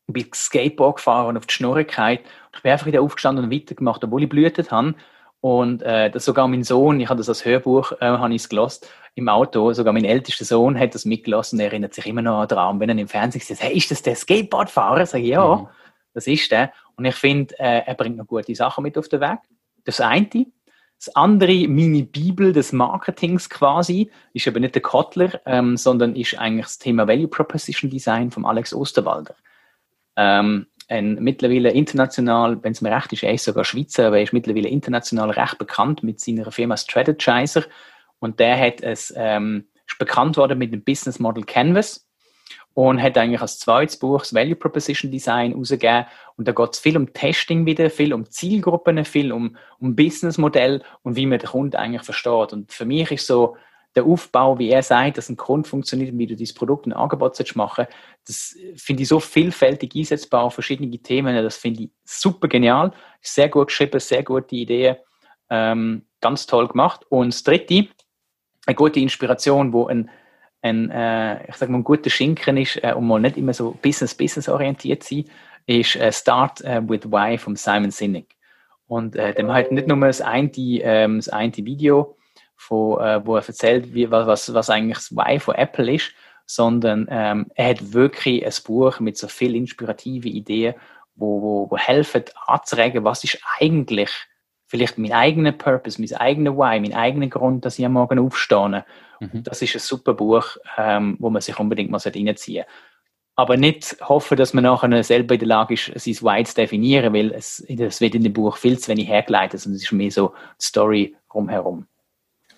ich 0.08 0.14
bin 0.14 0.34
Skateboard 0.34 0.98
gefahren 0.98 1.28
und 1.28 1.38
auf 1.38 1.46
die 1.46 1.54
Schnurrigkeit. 1.54 2.22
Ich 2.56 2.62
bin 2.62 2.72
einfach 2.72 2.86
wieder 2.86 3.02
aufgestanden 3.02 3.46
und 3.46 3.52
weitergemacht, 3.52 4.04
obwohl 4.04 4.24
ich 4.24 4.30
blühtet 4.30 4.72
habe. 4.72 4.96
Und 5.42 5.84
äh, 5.84 6.10
das 6.10 6.26
sogar 6.26 6.48
mein 6.48 6.64
Sohn, 6.64 7.00
ich 7.00 7.10
habe 7.10 7.18
das 7.18 7.30
als 7.30 7.46
Hörbuch 7.46 7.92
äh, 8.00 8.06
habe 8.06 8.34
ich 8.34 8.50
gelost, 8.50 8.90
im 9.16 9.30
Auto, 9.30 9.74
sogar 9.74 9.94
mein 9.94 10.06
ältester 10.06 10.46
Sohn 10.46 10.78
hat 10.80 10.94
das 10.94 11.06
mitgelassen 11.06 11.58
und 11.58 11.62
er 11.62 11.68
erinnert 11.68 11.94
sich 11.94 12.06
immer 12.06 12.22
noch 12.22 12.46
daran. 12.46 12.80
Wenn 12.80 12.90
er 12.90 12.98
im 12.98 13.08
Fernsehen 13.08 13.42
sieht, 13.42 13.62
hey, 13.62 13.76
ist 13.76 13.92
das 13.92 14.02
der 14.02 14.16
Skateboardfahrer? 14.16 15.06
Sag 15.06 15.22
ich, 15.22 15.28
ja, 15.28 15.56
mhm. 15.56 15.68
das 16.14 16.28
ist 16.28 16.52
der. 16.52 16.72
Und 16.96 17.06
ich 17.06 17.16
finde, 17.16 17.58
äh, 17.60 17.84
er 17.86 17.96
bringt 17.96 18.18
noch 18.18 18.28
gute 18.28 18.54
Sachen 18.56 18.84
mit 18.84 18.98
auf 18.98 19.10
den 19.10 19.22
Weg. 19.22 19.40
Das 19.86 20.02
eine. 20.02 20.48
Das 21.00 21.16
andere, 21.16 21.68
meine 21.68 22.04
Bibel 22.04 22.54
des 22.54 22.72
Marketings 22.72 23.50
quasi, 23.50 24.10
ist 24.34 24.48
aber 24.48 24.60
nicht 24.60 24.74
der 24.74 24.82
Kotler, 24.82 25.40
ähm, 25.46 25.78
sondern 25.78 26.16
ist 26.16 26.38
eigentlich 26.40 26.66
das 26.66 26.80
Thema 26.80 27.08
Value 27.08 27.28
Proposition 27.28 27.92
Design 27.92 28.32
von 28.32 28.46
Alex 28.46 28.74
Osterwalder. 28.74 29.36
Ähm, 30.18 30.68
ein 30.90 31.16
mittlerweile 31.16 31.72
international, 31.72 32.64
wenn 32.64 32.72
es 32.72 32.82
mir 32.82 32.92
recht 32.96 33.14
ist, 33.14 33.24
er 33.24 33.34
ist 33.34 33.44
sogar 33.44 33.66
Schweizer, 33.66 34.08
aber 34.08 34.18
er 34.18 34.24
ist 34.24 34.34
mittlerweile 34.34 34.70
international 34.70 35.32
recht 35.32 35.58
bekannt 35.58 36.02
mit 36.02 36.20
seiner 36.20 36.52
Firma 36.52 36.78
Strategizer. 36.78 37.64
Und 38.20 38.40
der 38.40 38.58
hat 38.60 38.82
es, 38.82 39.14
ähm, 39.16 39.68
ist 39.86 40.00
bekannt 40.00 40.38
worden 40.38 40.58
mit 40.58 40.74
dem 40.74 40.84
Business 40.84 41.20
Model 41.20 41.44
Canvas 41.44 42.08
und 42.74 43.02
hat 43.02 43.18
eigentlich 43.18 43.42
als 43.42 43.60
zweites 43.60 43.98
Buch 43.98 44.20
das 44.20 44.34
Value 44.34 44.56
Proposition 44.56 45.12
Design 45.12 45.54
rausgegeben. 45.54 46.06
Und 46.36 46.48
da 46.48 46.52
geht 46.52 46.74
es 46.74 46.80
viel 46.80 46.96
um 46.96 47.12
Testing 47.12 47.66
wieder, 47.66 47.90
viel 47.90 48.14
um 48.14 48.30
Zielgruppen, 48.30 49.04
viel 49.04 49.32
um, 49.32 49.58
um 49.80 49.96
Businessmodell 49.96 50.84
und 51.04 51.16
wie 51.16 51.26
man 51.26 51.40
den 51.40 51.50
Kunden 51.50 51.76
eigentlich 51.76 52.04
versteht. 52.04 52.54
Und 52.54 52.72
für 52.72 52.86
mich 52.86 53.12
ist 53.12 53.28
so, 53.28 53.58
der 53.98 54.06
Aufbau, 54.06 54.58
wie 54.60 54.70
er 54.70 54.84
sagt, 54.84 55.18
dass 55.18 55.28
ein 55.28 55.36
Grund 55.36 55.68
funktioniert 55.68 56.14
und 56.14 56.20
wie 56.20 56.28
du 56.28 56.36
dieses 56.36 56.54
Produkt 56.56 56.86
und 56.86 56.94
Angebot 56.94 57.56
machen 57.56 57.88
das 58.28 58.58
finde 58.76 59.04
ich 59.04 59.10
so 59.10 59.20
vielfältig 59.20 59.96
einsetzbar 59.96 60.44
auf 60.44 60.54
verschiedene 60.54 60.98
Themen. 60.98 61.36
Das 61.36 61.56
finde 61.56 61.84
ich 61.84 61.90
super 62.04 62.48
genial. 62.48 62.92
Sehr 63.22 63.48
gut 63.48 63.68
geschrieben, 63.68 64.00
sehr 64.00 64.24
gute 64.24 64.56
Idee. 64.56 64.98
Ähm, 65.50 66.04
ganz 66.20 66.46
toll 66.46 66.68
gemacht. 66.68 67.06
Und 67.10 67.34
das 67.34 67.44
dritte, 67.44 67.88
eine 68.66 68.76
gute 68.76 69.00
Inspiration, 69.00 69.72
wo 69.72 69.88
ein, 69.88 70.10
ein 70.62 70.92
äh, 70.92 71.48
ich 71.48 71.56
sag 71.56 71.70
mal, 71.70 71.78
ein 71.78 71.84
guter 71.86 72.10
Schinken 72.10 72.58
ist, 72.58 72.84
äh, 72.84 72.94
um 72.94 73.08
mal 73.08 73.22
nicht 73.22 73.38
immer 73.38 73.54
so 73.54 73.78
Business-Business 73.82 74.50
orientiert 74.50 75.04
zu 75.04 75.16
sein, 75.16 75.26
ist 75.66 75.96
äh, 75.96 76.12
Start 76.12 76.62
äh, 76.62 76.82
with 76.88 77.06
Why 77.06 77.38
von 77.38 77.56
Simon 77.56 77.92
Sinek. 77.92 78.36
Und 78.88 79.16
äh, 79.16 79.34
dem 79.34 79.52
halt 79.52 79.72
nicht 79.72 79.88
nur 79.88 79.98
das 80.00 80.22
eine, 80.22 80.52
ähm, 80.58 81.18
das 81.18 81.30
eine 81.30 81.56
Video, 81.56 82.18
von, 82.58 83.00
äh, 83.00 83.26
wo 83.26 83.38
er 83.38 83.48
erzählt, 83.48 83.94
wie, 83.94 84.12
was, 84.12 84.54
was 84.54 84.70
eigentlich 84.70 84.98
das 84.98 85.16
Why 85.16 85.40
von 85.40 85.56
Apple 85.56 85.94
ist, 85.94 86.12
sondern 86.46 87.08
ähm, 87.10 87.48
er 87.56 87.70
hat 87.70 87.94
wirklich 87.94 88.46
ein 88.46 88.54
Buch 88.66 89.00
mit 89.00 89.18
so 89.18 89.28
viel 89.28 89.56
inspirativen 89.56 90.32
Ideen, 90.32 90.76
wo, 91.16 91.42
wo, 91.42 91.72
wo 91.72 91.78
helfen 91.78 92.24
anzuregen, 92.48 93.04
was 93.04 93.24
ist 93.24 93.40
eigentlich 93.60 94.12
vielleicht 94.66 94.98
mein 94.98 95.14
eigener 95.14 95.54
Purpose, 95.54 96.02
mein 96.02 96.14
eigener 96.20 96.58
Why, 96.58 96.80
mein 96.80 96.94
eigener 96.94 97.28
Grund, 97.28 97.66
dass 97.66 97.80
ich 97.80 97.86
am 97.86 97.94
Morgen 97.94 98.20
aufstehe. 98.20 98.86
Mhm. 99.20 99.44
Das 99.44 99.62
ist 99.62 99.76
ein 99.76 99.80
super 99.80 100.14
Buch, 100.14 100.58
ähm, 100.78 101.16
wo 101.20 101.30
man 101.30 101.42
sich 101.42 101.58
unbedingt 101.58 101.90
mal 101.90 101.98
reinziehen 101.98 102.36
sollte. 102.36 102.66
Aber 103.36 103.56
nicht 103.56 103.98
hoffen, 104.02 104.36
dass 104.36 104.54
man 104.54 104.64
nachher 104.64 105.04
selber 105.04 105.36
in 105.36 105.40
der 105.40 105.48
Lage 105.48 105.76
ist, 105.76 105.92
sein 105.96 106.16
Why 106.16 106.44
zu 106.44 106.56
definieren, 106.56 107.14
weil 107.14 107.32
es, 107.32 107.64
das 107.70 108.02
wird 108.02 108.16
in 108.16 108.24
dem 108.24 108.34
Buch 108.34 108.58
viel 108.58 108.80
zu 108.80 108.90
wenig 108.90 109.08
hergeleitet, 109.08 109.60
sondern 109.60 109.78
es 109.78 109.84
ist 109.84 109.92
mehr 109.92 110.12
so 110.12 110.34
die 110.60 110.66
Story 110.66 111.16
rumherum. 111.34 111.86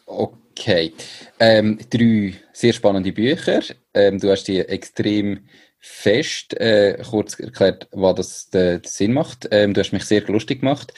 Okay. 0.10 0.94
Ähm, 1.40 1.80
drei 1.90 2.34
sehr 2.52 2.74
spannende 2.74 3.12
Bücher. 3.12 3.62
Ähm, 3.94 4.20
du 4.20 4.32
hast 4.32 4.46
die 4.46 4.60
extrem 4.60 5.48
fest 5.78 6.60
äh, 6.60 6.98
kurz 7.10 7.40
erklärt, 7.40 7.88
was 7.92 8.16
das 8.16 8.50
den 8.50 8.82
Sinn 8.84 9.14
macht. 9.14 9.48
Ähm, 9.52 9.76
du 9.76 9.82
hast 9.82 9.94
mich 9.94 10.06
sehr 10.06 10.24
lustig 10.24 10.62
gemacht. 10.62 10.92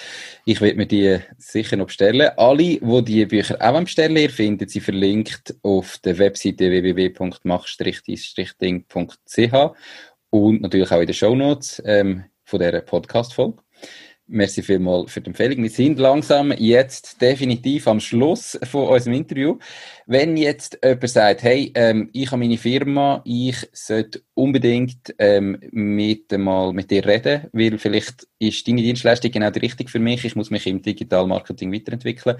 Ich 0.46 0.62
werde 0.62 0.78
mir 0.78 0.86
die 0.86 1.20
sicher 1.38 1.76
noch 1.76 1.88
bestellen. 1.88 2.32
Alle, 2.38 2.80
die 2.80 3.04
die 3.04 3.26
Bücher 3.26 3.58
auch 3.60 3.82
bestellen, 3.82 4.16
ihr 4.16 4.30
findet 4.30 4.72
sie 4.72 4.80
verlinkt 4.80 5.56
auf 5.62 5.98
der 5.98 6.18
Webseite 6.18 6.72
www.mach-ding.ch 6.72 9.54
und 10.30 10.62
natürlich 10.62 10.92
auch 10.92 11.02
in 11.02 11.08
den 11.08 11.14
Shownotes 11.14 11.82
ähm, 11.86 12.24
von 12.46 12.60
dieser 12.60 12.80
Podcast-Folge. 12.82 13.58
Merci 14.34 14.64
vielmals 14.64 15.12
für 15.12 15.20
die 15.20 15.28
Empfehlung. 15.28 15.62
Wir 15.62 15.70
sind 15.70 16.00
langsam 16.00 16.54
jetzt 16.54 17.22
definitiv 17.22 17.86
am 17.86 18.00
Schluss 18.00 18.58
von 18.64 18.88
unserem 18.88 19.18
Interview. 19.18 19.58
Wenn 20.06 20.38
jetzt 20.38 20.80
jemand 20.82 21.10
sagt, 21.10 21.44
hey, 21.44 21.70
ähm, 21.76 22.10
ich 22.14 22.32
habe 22.32 22.40
meine 22.40 22.58
Firma, 22.58 23.22
ich 23.26 23.68
sollte 23.74 24.24
unbedingt 24.34 25.14
ähm, 25.20 25.60
mit, 25.72 26.32
mal 26.32 26.72
mit 26.72 26.90
dir 26.92 27.06
reden, 27.06 27.50
weil 27.52 27.78
vielleicht 27.78 28.26
ist 28.40 28.66
deine 28.66 28.82
Dienstleistung 28.82 29.32
genau 29.32 29.50
die 29.50 29.60
richtige 29.60 29.92
für 29.92 30.00
mich, 30.00 30.24
ich 30.24 30.38
muss 30.38 30.50
mich 30.50 30.66
im 30.66 30.82
Digital-Marketing 30.82 31.74
weiterentwickeln. 31.74 32.38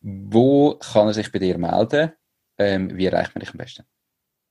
Wo 0.00 0.74
kann 0.74 1.06
er 1.06 1.14
sich 1.14 1.30
bei 1.30 1.38
dir 1.38 1.58
melden? 1.58 2.10
Ähm, 2.58 2.96
wie 2.96 3.06
erreicht 3.06 3.36
man 3.36 3.40
dich 3.40 3.52
am 3.52 3.58
besten? 3.58 3.84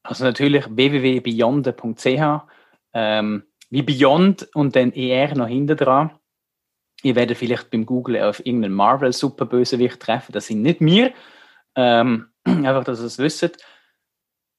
Also 0.03 0.23
natürlich 0.23 0.65
www.beyond.ch 0.69 2.47
ähm, 2.93 3.43
wie 3.69 3.84
Beyond 3.84 4.47
und 4.56 4.76
dann 4.77 4.93
ER 4.93 5.35
noch 5.35 5.47
hinter 5.47 5.76
dran. 5.76 6.11
Ihr 7.04 7.16
werdet 7.16 7.38
vielleicht 7.38 7.72
beim 7.72 7.86
Google 7.86 8.22
auf 8.22 8.46
irgendeinen 8.46 8.74
Marvel-Superbösewicht 8.74 10.00
treffen. 10.00 10.32
Das 10.34 10.48
sind 10.48 10.62
nicht 10.62 10.82
wir. 10.82 11.12
Ähm, 11.76 12.28
einfach, 12.44 12.84
dass 12.84 13.00
ihr 13.00 13.06
es 13.06 13.20
wisst. 13.20 13.64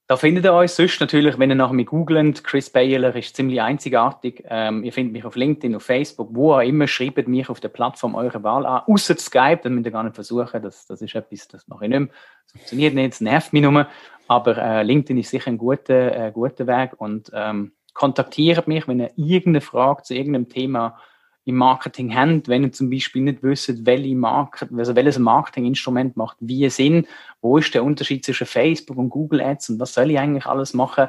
Da 0.07 0.17
findet 0.17 0.45
ihr 0.45 0.53
euch 0.53 0.73
sonst 0.73 1.01
natürlich, 1.01 1.39
wenn 1.39 1.51
ihr 1.51 1.55
nach 1.55 1.71
mir 1.71 1.85
googelt, 1.85 2.43
Chris 2.43 2.69
Baylor 2.69 3.15
ist 3.15 3.37
ziemlich 3.37 3.61
einzigartig. 3.61 4.43
Ähm, 4.49 4.83
ihr 4.83 4.93
findet 4.93 5.13
mich 5.13 5.25
auf 5.25 5.37
LinkedIn, 5.37 5.77
auf 5.77 5.85
Facebook, 5.85 6.31
wo 6.33 6.55
auch 6.55 6.63
immer, 6.63 6.89
schreibt 6.89 7.29
mich 7.29 7.49
auf 7.49 7.61
der 7.61 7.69
Plattform 7.69 8.17
eurer 8.17 8.43
Wahl 8.43 8.67
an. 8.67 8.83
Außer 8.89 9.17
Skype, 9.17 9.61
das 9.63 9.71
müsst 9.71 9.87
ihr 9.87 9.93
gar 9.93 10.03
nicht 10.03 10.17
versuchen. 10.17 10.63
Das, 10.63 10.85
das 10.87 11.01
ist 11.01 11.15
etwas, 11.15 11.47
das 11.47 11.69
mache 11.69 11.85
ich 11.85 11.91
nicht 11.91 12.01
mehr. 12.01 12.09
Das 12.43 12.53
funktioniert 12.53 12.95
nicht, 12.95 13.13
das 13.13 13.21
nervt 13.21 13.53
mich 13.53 13.63
nur. 13.63 13.87
Aber 14.27 14.57
äh, 14.59 14.83
LinkedIn 14.83 15.19
ist 15.19 15.31
sicher 15.31 15.49
ein 15.49 15.59
guter, 15.59 16.27
äh, 16.27 16.33
guter 16.33 16.67
Weg 16.67 17.01
und 17.01 17.31
ähm, 17.33 17.73
kontaktiert 17.95 18.67
mich, 18.67 18.89
wenn 18.89 18.99
ihr 18.99 19.13
irgendeine 19.15 19.61
Frage 19.61 20.03
zu 20.03 20.15
irgendeinem 20.15 20.49
Thema 20.49 20.97
habt 20.97 21.10
im 21.45 21.57
Marketing 21.57 22.15
haben, 22.15 22.43
wenn 22.47 22.65
ihr 22.65 22.73
zum 22.73 22.91
Beispiel 22.91 23.23
nicht 23.23 23.43
wisst, 23.43 23.87
welche 23.87 24.15
Market, 24.15 24.71
also 24.77 24.95
welches 24.95 25.19
Marketinginstrument 25.19 26.17
macht 26.17 26.37
wie 26.41 26.69
Sinn, 26.69 27.07
wo 27.41 27.59
ist 27.59 27.75
der 27.75 27.85
Unterschied 27.85 28.25
zwischen 28.25 28.47
Facebook 28.47 28.99
und 28.99 29.11
Google 29.11 29.41
Ads 29.41 29.71
und 29.71 29.81
was 29.81 29.95
soll 29.95 30.11
ich 30.11 30.19
eigentlich 30.19 30.47
alles 30.47 30.75
machen, 30.75 31.09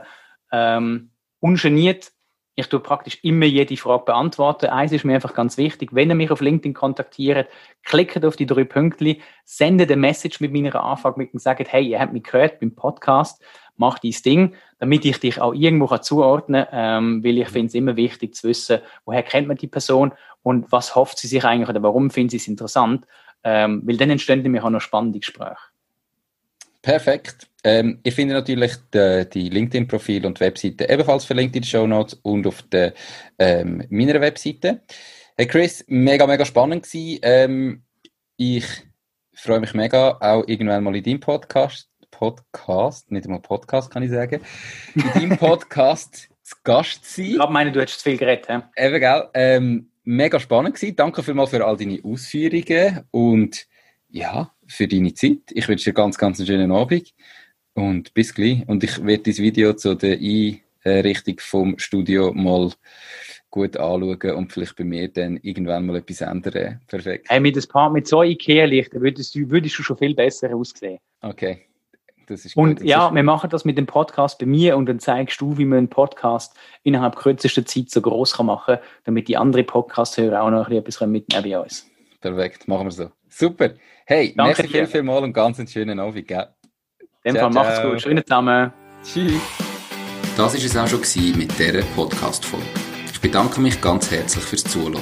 ähm, 0.51 1.11
ungeniert. 1.39 2.11
Ich 2.55 2.67
tue 2.67 2.79
praktisch 2.79 3.19
immer 3.23 3.45
jede 3.45 3.77
Frage 3.77 4.05
beantworten. 4.05 4.67
Eins 4.67 4.91
ist 4.91 5.05
mir 5.05 5.15
einfach 5.15 5.33
ganz 5.33 5.57
wichtig, 5.57 5.93
wenn 5.93 6.09
ihr 6.09 6.15
mich 6.15 6.31
auf 6.31 6.41
LinkedIn 6.41 6.73
kontaktiert, 6.73 7.49
klickt 7.83 8.23
auf 8.25 8.35
die 8.35 8.45
drei 8.45 8.65
Pünktchen, 8.65 9.17
sendet 9.45 9.89
eine 9.89 9.99
Message 9.99 10.41
mit 10.41 10.51
meiner 10.51 10.75
Anfrage 10.75 11.19
mit 11.19 11.33
und 11.33 11.39
sagt, 11.39 11.71
hey, 11.71 11.87
ihr 11.87 11.99
habt 11.99 12.13
mich 12.13 12.23
gehört 12.23 12.59
beim 12.59 12.75
Podcast, 12.75 13.41
mach 13.81 13.99
dein 13.99 14.15
Ding, 14.23 14.55
damit 14.79 15.03
ich 15.03 15.19
dich 15.19 15.41
auch 15.41 15.53
irgendwo 15.53 15.87
kann 15.87 16.03
zuordnen 16.03 16.65
kann, 16.69 17.03
ähm, 17.03 17.23
weil 17.23 17.39
ich 17.39 17.49
finde 17.49 17.67
es 17.67 17.73
immer 17.73 17.95
wichtig 17.97 18.35
zu 18.35 18.47
wissen, 18.47 18.79
woher 19.05 19.23
kennt 19.23 19.47
man 19.47 19.57
die 19.57 19.67
Person 19.67 20.13
und 20.43 20.71
was 20.71 20.95
hofft 20.95 21.17
sie 21.17 21.27
sich 21.27 21.43
eigentlich 21.43 21.67
oder 21.67 21.83
warum 21.83 22.11
findet 22.11 22.31
sie 22.31 22.37
es 22.37 22.47
interessant, 22.47 23.05
ähm, 23.43 23.81
weil 23.83 23.97
dann 23.97 24.11
entstehen 24.11 24.43
nämlich 24.43 24.63
auch 24.63 24.69
noch 24.69 24.81
spannende 24.81 25.19
Gespräche. 25.19 25.57
Perfekt. 26.81 27.47
Ähm, 27.63 27.99
ihr 28.03 28.11
findet 28.11 28.35
natürlich 28.35 28.73
die, 28.93 29.27
die 29.31 29.49
LinkedIn-Profil 29.49 30.25
und 30.25 30.39
Webseite 30.39 30.89
ebenfalls 30.89 31.25
verlinkt 31.25 31.55
in 31.55 31.61
den 31.61 31.67
Show 31.67 31.85
Notes 31.85 32.15
und 32.23 32.47
auf 32.47 32.61
der, 32.63 32.93
ähm, 33.37 33.83
meiner 33.89 34.21
Webseite. 34.21 34.81
Hey 35.37 35.47
Chris, 35.47 35.83
mega, 35.87 36.25
mega 36.25 36.45
spannend 36.45 36.83
gewesen. 36.83 37.19
Ähm, 37.23 37.83
ich 38.37 38.65
freue 39.33 39.59
mich 39.59 39.73
mega, 39.73 40.17
auch 40.19 40.43
irgendwann 40.47 40.83
mal 40.83 40.95
in 40.95 41.03
deinem 41.03 41.19
Podcast 41.19 41.90
Podcast, 42.21 43.11
nicht 43.11 43.25
einmal 43.25 43.39
Podcast 43.39 43.89
kann 43.89 44.03
ich 44.03 44.11
sagen, 44.11 44.41
in 44.93 45.11
deinem 45.13 45.37
Podcast 45.39 46.29
zu 46.43 46.55
Gast 46.63 47.03
sein. 47.03 47.25
Ich 47.25 47.33
glaube, 47.33 47.51
meine, 47.51 47.71
du 47.71 47.81
hättest 47.81 48.01
zu 48.01 48.11
viel 48.11 48.17
geredet. 48.19 48.45
He? 48.45 48.85
Eben, 48.85 48.99
gell? 48.99 49.27
Ähm, 49.33 49.89
mega 50.03 50.39
spannend 50.39 50.75
gewesen. 50.75 50.95
Danke 50.95 51.23
vielmals 51.23 51.49
für 51.49 51.65
all 51.65 51.75
deine 51.75 51.99
Ausführungen 52.03 53.05
und 53.09 53.65
ja, 54.09 54.51
für 54.67 54.87
deine 54.87 55.15
Zeit. 55.15 55.39
Ich 55.49 55.67
wünsche 55.67 55.85
dir 55.85 55.93
ganz, 55.95 56.15
ganz 56.19 56.39
einen 56.39 56.45
schönen 56.45 56.71
Abend 56.71 57.11
und 57.73 58.13
bis 58.13 58.35
gleich. 58.35 58.67
Und 58.67 58.83
ich 58.83 59.03
werde 59.03 59.23
das 59.23 59.39
Video 59.39 59.73
zu 59.73 59.95
der 59.95 60.19
Einrichtung 60.83 61.39
vom 61.39 61.79
Studio 61.79 62.33
mal 62.33 62.71
gut 63.49 63.77
anschauen 63.77 64.35
und 64.35 64.53
vielleicht 64.53 64.75
bei 64.75 64.83
mir 64.83 65.07
dann 65.07 65.37
irgendwann 65.37 65.87
mal 65.87 65.95
etwas 65.95 66.21
ändern. 66.21 66.81
Perfekt. 66.85 67.31
Hey, 67.31 67.39
mit, 67.39 67.57
ein 67.57 67.67
paar, 67.67 67.89
mit 67.89 68.07
so 68.07 68.21
Ikea-Lichtern 68.21 69.01
würdest 69.01 69.35
würdest 69.35 69.79
du 69.79 69.81
schon 69.81 69.97
viel 69.97 70.13
besser 70.13 70.55
aussehen. 70.55 70.99
Okay. 71.21 71.65
Das 72.31 72.45
ist 72.45 72.55
und 72.55 72.79
gut. 72.79 72.87
ja, 72.87 73.07
ist... 73.07 73.13
wir 73.13 73.23
machen 73.23 73.49
das 73.49 73.65
mit 73.65 73.77
dem 73.77 73.85
Podcast 73.85 74.39
bei 74.39 74.45
mir 74.45 74.77
und 74.77 74.85
dann 74.85 74.99
zeigst 74.99 75.41
du, 75.41 75.57
wie 75.57 75.65
man 75.65 75.79
einen 75.79 75.89
Podcast 75.89 76.55
innerhalb 76.83 77.17
kürzester 77.17 77.65
Zeit 77.65 77.89
so 77.89 78.01
groß 78.01 78.37
kann 78.37 78.45
machen 78.45 78.75
kann, 78.75 78.83
damit 79.03 79.27
die 79.27 79.35
anderen 79.35 79.65
Podcast-Hörer 79.65 80.41
auch 80.41 80.49
noch 80.49 80.69
etwas 80.69 81.01
mitnehmen 81.01 81.43
bei 81.43 81.59
uns. 81.59 81.89
Perfekt, 82.21 82.67
machen 82.69 82.87
wir 82.87 82.91
so. 82.91 83.11
Super. 83.27 83.71
Hey, 84.05 84.33
Danke 84.35 84.61
merci 84.61 84.67
viel, 84.67 84.87
viel 84.87 85.03
mal 85.03 85.21
und 85.23 85.33
ganz 85.33 85.59
einen 85.59 85.67
schönen 85.67 85.99
Abend. 85.99 86.25
Gell? 86.25 86.47
In 87.23 87.33
dem 87.33 87.41
Fall 87.41 87.49
macht's 87.49 87.81
gut. 87.81 88.01
Schönen 88.01 88.25
zusammen. 88.25 88.71
Tschüss. 89.03 89.33
Das 90.37 90.53
war 90.53 90.85
es 90.85 90.93
auch 90.93 91.01
schon 91.03 91.37
mit 91.37 91.59
dieser 91.59 91.81
Podcast-Folge. 91.95 92.65
Ich 93.11 93.19
bedanke 93.19 93.59
mich 93.59 93.81
ganz 93.81 94.09
herzlich 94.09 94.43
fürs 94.43 94.63
Zuhören. 94.63 95.01